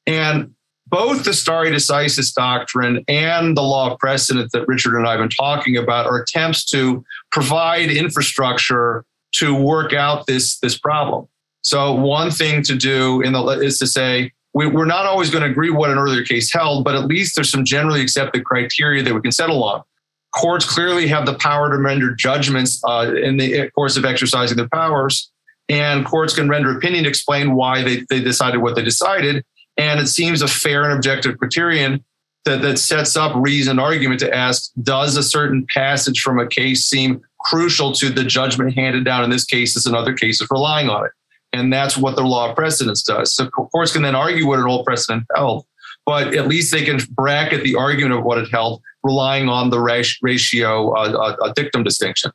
And 0.06 0.54
both 0.94 1.24
the 1.24 1.34
stare 1.34 1.64
decisis 1.64 2.32
doctrine 2.32 3.04
and 3.08 3.56
the 3.56 3.62
law 3.62 3.90
of 3.90 3.98
precedent 3.98 4.52
that 4.52 4.64
Richard 4.68 4.96
and 4.96 5.08
I 5.08 5.10
have 5.10 5.18
been 5.18 5.28
talking 5.28 5.76
about 5.76 6.06
are 6.06 6.22
attempts 6.22 6.64
to 6.66 7.04
provide 7.32 7.90
infrastructure 7.90 9.04
to 9.32 9.56
work 9.56 9.92
out 9.92 10.28
this, 10.28 10.60
this 10.60 10.78
problem. 10.78 11.26
So 11.62 11.92
one 11.92 12.30
thing 12.30 12.62
to 12.62 12.76
do 12.76 13.22
in 13.22 13.32
the, 13.32 13.42
is 13.60 13.76
to 13.78 13.88
say, 13.88 14.30
we, 14.54 14.66
are 14.66 14.86
not 14.86 15.04
always 15.04 15.30
going 15.30 15.42
to 15.42 15.50
agree 15.50 15.70
what 15.70 15.90
an 15.90 15.98
earlier 15.98 16.24
case 16.24 16.52
held, 16.52 16.84
but 16.84 16.94
at 16.94 17.06
least 17.06 17.34
there's 17.34 17.50
some 17.50 17.64
generally 17.64 18.00
accepted 18.00 18.44
criteria 18.44 19.02
that 19.02 19.12
we 19.12 19.20
can 19.20 19.32
settle 19.32 19.64
on. 19.64 19.82
Courts 20.32 20.64
clearly 20.64 21.08
have 21.08 21.26
the 21.26 21.34
power 21.34 21.70
to 21.70 21.76
render 21.76 22.14
judgments 22.14 22.80
uh, 22.84 23.12
in 23.20 23.36
the 23.36 23.68
course 23.70 23.96
of 23.96 24.04
exercising 24.04 24.56
their 24.56 24.68
powers, 24.68 25.32
and 25.68 26.06
courts 26.06 26.36
can 26.36 26.48
render 26.48 26.70
opinion 26.70 27.02
to 27.02 27.10
explain 27.10 27.56
why 27.56 27.82
they, 27.82 28.04
they 28.10 28.20
decided 28.20 28.58
what 28.58 28.76
they 28.76 28.84
decided. 28.84 29.44
And 29.76 30.00
it 30.00 30.06
seems 30.06 30.42
a 30.42 30.48
fair 30.48 30.84
and 30.84 30.92
objective 30.92 31.38
criterion 31.38 32.04
that, 32.44 32.62
that 32.62 32.78
sets 32.78 33.16
up 33.16 33.34
reason 33.36 33.78
argument 33.78 34.20
to 34.20 34.34
ask 34.34 34.70
does 34.82 35.16
a 35.16 35.22
certain 35.22 35.66
passage 35.66 36.20
from 36.20 36.38
a 36.38 36.46
case 36.46 36.84
seem 36.86 37.22
crucial 37.40 37.92
to 37.92 38.10
the 38.10 38.24
judgment 38.24 38.74
handed 38.74 39.04
down 39.04 39.24
in 39.24 39.30
this 39.30 39.44
case 39.44 39.76
as 39.76 39.86
in 39.86 39.94
other 39.94 40.14
cases 40.14 40.46
relying 40.50 40.88
on 40.88 41.06
it? 41.06 41.12
And 41.52 41.72
that's 41.72 41.96
what 41.96 42.16
the 42.16 42.22
law 42.22 42.50
of 42.50 42.56
precedence 42.56 43.02
does. 43.02 43.34
So 43.34 43.48
courts 43.48 43.92
can 43.92 44.02
then 44.02 44.14
argue 44.14 44.46
what 44.46 44.58
an 44.58 44.66
old 44.66 44.84
precedent 44.84 45.24
held, 45.34 45.64
but 46.04 46.34
at 46.34 46.48
least 46.48 46.72
they 46.72 46.84
can 46.84 46.98
bracket 47.10 47.62
the 47.62 47.76
argument 47.76 48.14
of 48.14 48.24
what 48.24 48.38
it 48.38 48.50
held, 48.50 48.82
relying 49.02 49.48
on 49.48 49.70
the 49.70 49.78
ratio 49.78 50.90
uh, 50.92 51.36
uh, 51.40 51.52
dictum 51.52 51.84
distinction. 51.84 52.32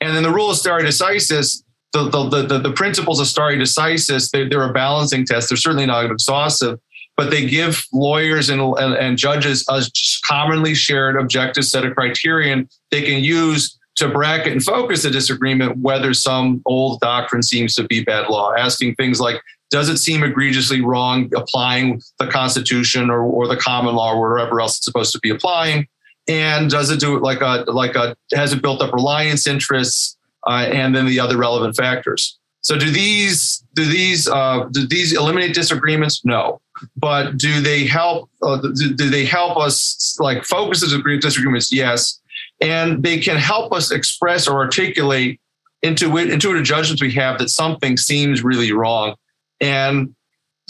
And 0.00 0.16
then 0.16 0.22
the 0.22 0.32
rule 0.32 0.50
of 0.50 0.56
stare 0.56 0.80
decisis 0.80 1.62
the, 1.92 2.08
the, 2.08 2.46
the, 2.46 2.58
the 2.58 2.72
principles 2.72 3.20
of 3.20 3.26
stare 3.26 3.56
decisis, 3.56 4.30
they, 4.30 4.46
they're 4.48 4.68
a 4.68 4.72
balancing 4.72 5.26
test. 5.26 5.48
They're 5.48 5.56
certainly 5.56 5.86
not 5.86 6.10
exhaustive, 6.10 6.78
but 7.16 7.30
they 7.30 7.46
give 7.46 7.84
lawyers 7.92 8.48
and, 8.48 8.60
and, 8.60 8.94
and 8.94 9.18
judges 9.18 9.64
a 9.68 9.82
commonly 10.24 10.74
shared 10.74 11.16
objective 11.16 11.64
set 11.64 11.84
of 11.84 11.94
criterion 11.94 12.68
they 12.90 13.02
can 13.02 13.22
use 13.22 13.78
to 13.96 14.08
bracket 14.08 14.52
and 14.52 14.62
focus 14.62 15.04
a 15.04 15.10
disagreement 15.10 15.76
whether 15.78 16.14
some 16.14 16.62
old 16.64 17.00
doctrine 17.00 17.42
seems 17.42 17.74
to 17.74 17.84
be 17.84 18.02
bad 18.02 18.28
law, 18.28 18.54
asking 18.54 18.94
things 18.94 19.20
like, 19.20 19.42
does 19.70 19.88
it 19.88 19.98
seem 19.98 20.22
egregiously 20.22 20.80
wrong 20.80 21.30
applying 21.36 22.00
the 22.18 22.26
Constitution 22.26 23.10
or, 23.10 23.22
or 23.22 23.46
the 23.46 23.56
common 23.56 23.94
law 23.94 24.14
or 24.14 24.32
whatever 24.32 24.60
else 24.60 24.78
it's 24.78 24.84
supposed 24.84 25.12
to 25.12 25.18
be 25.20 25.30
applying? 25.30 25.86
And 26.28 26.70
does 26.70 26.90
it 26.90 27.00
do 27.00 27.16
it 27.16 27.22
like 27.22 27.40
a 27.40 27.64
like 27.70 27.94
a 27.94 28.16
has 28.34 28.52
it 28.52 28.62
built 28.62 28.82
up 28.82 28.92
reliance 28.92 29.46
interests? 29.46 30.16
Uh, 30.46 30.68
and 30.72 30.94
then 30.94 31.06
the 31.06 31.20
other 31.20 31.36
relevant 31.36 31.76
factors. 31.76 32.38
So 32.62 32.78
do 32.78 32.90
these 32.90 33.64
do 33.74 33.84
these 33.84 34.28
uh, 34.28 34.68
do 34.70 34.86
these 34.86 35.12
eliminate 35.12 35.54
disagreements? 35.54 36.24
No, 36.24 36.60
but 36.96 37.38
do 37.38 37.60
they 37.60 37.86
help? 37.86 38.28
Uh, 38.42 38.58
do, 38.58 38.94
do, 38.94 39.08
they 39.08 39.24
help 39.24 39.56
us 39.56 40.16
like 40.20 40.44
focus 40.44 40.80
the 40.80 41.18
disagreements? 41.20 41.72
Yes, 41.72 42.20
and 42.60 43.02
they 43.02 43.18
can 43.18 43.36
help 43.36 43.72
us 43.72 43.90
express 43.90 44.46
or 44.46 44.58
articulate 44.58 45.40
intuitive 45.82 46.64
judgments 46.64 47.00
we 47.00 47.10
have 47.12 47.38
that 47.38 47.48
something 47.48 47.96
seems 47.96 48.44
really 48.44 48.72
wrong, 48.72 49.14
and 49.60 50.14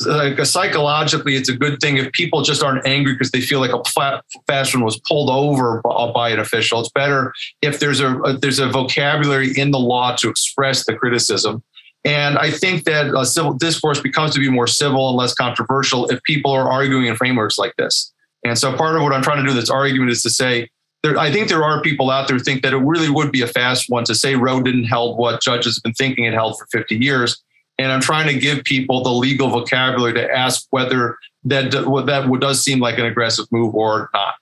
like 0.07 0.45
psychologically, 0.45 1.37
it's 1.37 1.49
a 1.49 1.57
good 1.57 1.81
thing 1.81 1.97
if 1.97 2.13
people 2.13 2.43
just 2.43 2.63
aren't 2.63 2.87
angry 2.87 3.13
because 3.13 3.31
they 3.31 3.41
feel 3.41 3.61
like 3.61 3.73
a 3.73 3.83
fast 4.47 4.75
one 4.75 4.85
was 4.85 4.99
pulled 5.01 5.31
over 5.31 5.81
uh, 5.85 6.13
by 6.13 6.31
an 6.31 6.39
official. 6.39 6.81
It's 6.81 6.91
better 6.91 7.33
if 7.63 7.81
there's 7.81 8.01
a, 8.01 8.17
a 8.21 8.37
there's 8.37 8.59
a 8.59 8.69
vocabulary 8.69 9.53
in 9.57 9.71
the 9.71 9.79
law 9.79 10.17
to 10.17 10.29
express 10.29 10.87
the 10.87 10.95
criticism. 10.95 11.63
And 12.05 12.39
I 12.39 12.51
think 12.51 12.85
that 12.85 13.15
a 13.15 13.27
civil 13.27 13.53
discourse 13.53 14.01
becomes 14.01 14.33
to 14.35 14.41
be 14.41 14.49
more 14.49 14.67
civil 14.67 15.09
and 15.09 15.19
less 15.19 15.35
controversial 15.35 16.09
if 16.09 16.23
people 16.23 16.51
are 16.51 16.71
arguing 16.71 17.07
in 17.07 17.17
frameworks 17.17 17.59
like 17.59 17.75
this. 17.77 18.13
And 18.43 18.59
so 18.59 18.75
part 18.75 18.97
of 18.97 19.03
what 19.03 19.13
I'm 19.13 19.23
trying 19.23 19.45
to 19.45 19.49
do 19.49 19.55
this 19.55 19.69
argument 19.69 20.11
is 20.11 20.23
to 20.23 20.31
say, 20.31 20.71
there, 21.03 21.19
I 21.19 21.31
think 21.31 21.49
there 21.49 21.63
are 21.63 21.83
people 21.83 22.11
out 22.11 22.29
there 22.29 22.37
who 22.37 22.43
think 22.43 22.63
that 22.63 22.73
it 22.73 22.79
really 22.79 23.11
would 23.11 23.33
be 23.33 23.43
a 23.43 23.47
fast 23.47 23.87
one 23.89 24.05
to 24.05 24.15
say 24.15 24.35
Roe 24.35 24.63
didn't 24.63 24.85
held 24.85 25.19
what 25.19 25.43
judges 25.43 25.77
have 25.77 25.83
been 25.83 25.95
thinking 25.95 26.25
it 26.25 26.35
held 26.35 26.59
for 26.59 26.67
50 26.73 26.97
years. 26.97 27.43
And 27.81 27.91
I'm 27.91 28.03
trying 28.03 28.27
to 28.27 28.39
give 28.39 28.63
people 28.65 29.03
the 29.03 29.11
legal 29.11 29.49
vocabulary 29.49 30.13
to 30.13 30.31
ask 30.31 30.67
whether 30.69 31.17
that 31.45 31.71
that 31.71 32.39
does 32.41 32.63
seem 32.63 32.79
like 32.79 32.99
an 32.99 33.07
aggressive 33.07 33.47
move 33.51 33.75
or 33.75 34.11
not. 34.13 34.35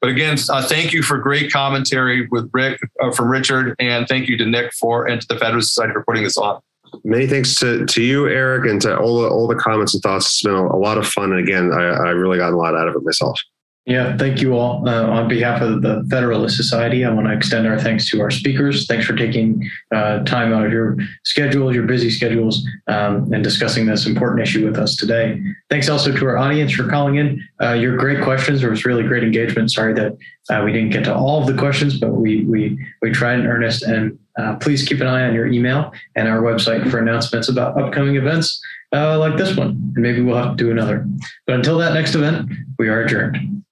But 0.00 0.10
again, 0.10 0.36
uh, 0.50 0.66
thank 0.66 0.92
you 0.92 1.00
for 1.00 1.16
great 1.18 1.52
commentary 1.52 2.26
with 2.32 2.50
Rick 2.52 2.80
uh, 3.00 3.12
from 3.12 3.28
Richard, 3.28 3.76
and 3.78 4.08
thank 4.08 4.28
you 4.28 4.36
to 4.36 4.44
Nick 4.44 4.72
for 4.72 5.06
and 5.06 5.20
to 5.20 5.26
the 5.28 5.38
Federalist 5.38 5.74
Society 5.74 5.92
for 5.92 6.02
putting 6.02 6.24
this 6.24 6.36
on. 6.36 6.60
Many 7.04 7.28
thanks 7.28 7.54
to, 7.56 7.86
to 7.86 8.02
you, 8.02 8.26
Eric, 8.28 8.68
and 8.68 8.80
to 8.82 8.98
all 8.98 9.22
the 9.22 9.28
all 9.28 9.46
the 9.46 9.54
comments 9.54 9.94
and 9.94 10.02
thoughts. 10.02 10.26
It's 10.26 10.42
been 10.42 10.54
a, 10.54 10.66
a 10.66 10.76
lot 10.76 10.98
of 10.98 11.06
fun, 11.06 11.30
and 11.30 11.40
again, 11.40 11.72
I, 11.72 11.84
I 11.84 12.10
really 12.10 12.36
got 12.36 12.52
a 12.52 12.56
lot 12.56 12.74
out 12.74 12.88
of 12.88 12.96
it 12.96 13.04
myself. 13.04 13.40
Yeah, 13.84 14.16
thank 14.16 14.40
you 14.40 14.56
all. 14.56 14.88
Uh, 14.88 15.08
on 15.08 15.26
behalf 15.26 15.60
of 15.60 15.82
the 15.82 16.06
Federalist 16.08 16.56
Society, 16.56 17.04
I 17.04 17.10
want 17.10 17.26
to 17.26 17.32
extend 17.32 17.66
our 17.66 17.80
thanks 17.80 18.08
to 18.10 18.20
our 18.20 18.30
speakers. 18.30 18.86
Thanks 18.86 19.06
for 19.06 19.16
taking 19.16 19.68
uh, 19.92 20.20
time 20.20 20.52
out 20.52 20.64
of 20.64 20.70
your 20.70 20.96
schedules, 21.24 21.74
your 21.74 21.82
busy 21.82 22.08
schedules, 22.08 22.64
um, 22.86 23.32
and 23.32 23.42
discussing 23.42 23.86
this 23.86 24.06
important 24.06 24.40
issue 24.40 24.64
with 24.64 24.78
us 24.78 24.94
today. 24.94 25.42
Thanks 25.68 25.88
also 25.88 26.12
to 26.12 26.26
our 26.26 26.38
audience 26.38 26.72
for 26.72 26.88
calling 26.88 27.16
in. 27.16 27.42
Uh, 27.60 27.72
your 27.72 27.96
great 27.96 28.22
questions. 28.22 28.60
There 28.60 28.70
was 28.70 28.84
really 28.84 29.02
great 29.02 29.24
engagement. 29.24 29.72
Sorry 29.72 29.94
that 29.94 30.16
uh, 30.48 30.62
we 30.64 30.72
didn't 30.72 30.90
get 30.90 31.02
to 31.06 31.14
all 31.14 31.40
of 31.40 31.48
the 31.48 31.58
questions, 31.58 31.98
but 31.98 32.12
we 32.12 32.44
we 32.44 32.78
we 33.02 33.10
tried 33.10 33.40
in 33.40 33.46
earnest. 33.46 33.82
And 33.82 34.16
uh, 34.38 34.54
please 34.56 34.86
keep 34.86 35.00
an 35.00 35.08
eye 35.08 35.26
on 35.26 35.34
your 35.34 35.48
email 35.48 35.92
and 36.14 36.28
our 36.28 36.40
website 36.40 36.88
for 36.88 37.00
announcements 37.00 37.48
about 37.48 37.76
upcoming 37.80 38.14
events 38.14 38.62
uh, 38.92 39.18
like 39.18 39.36
this 39.36 39.56
one, 39.56 39.70
and 39.96 39.96
maybe 39.96 40.22
we'll 40.22 40.36
have 40.36 40.56
to 40.56 40.64
do 40.64 40.70
another. 40.70 41.04
But 41.48 41.56
until 41.56 41.78
that 41.78 41.94
next 41.94 42.14
event, 42.14 42.48
we 42.78 42.88
are 42.88 43.02
adjourned. 43.02 43.64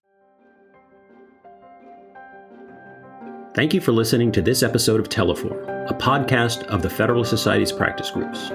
Thank 3.61 3.75
you 3.75 3.81
for 3.83 3.93
listening 3.93 4.33
to 4.33 4.41
this 4.41 4.63
episode 4.63 5.01
of 5.01 5.11
Teleforum, 5.11 5.91
a 5.91 5.93
podcast 5.93 6.63
of 6.69 6.81
the 6.81 6.89
Federalist 6.89 7.29
Society's 7.29 7.71
practice 7.71 8.11
groups. 8.11 8.49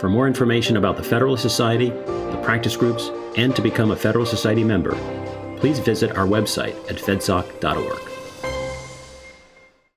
For 0.00 0.08
more 0.08 0.26
information 0.26 0.76
about 0.76 0.96
the 0.96 1.04
Federalist 1.04 1.40
Society, 1.40 1.90
the 1.90 2.40
practice 2.42 2.76
groups, 2.76 3.12
and 3.36 3.54
to 3.54 3.62
become 3.62 3.92
a 3.92 3.96
Federalist 3.96 4.32
Society 4.32 4.64
member, 4.64 4.90
please 5.60 5.78
visit 5.78 6.16
our 6.16 6.26
website 6.26 6.74
at 6.90 6.96
fedsoc.org. 6.96 8.13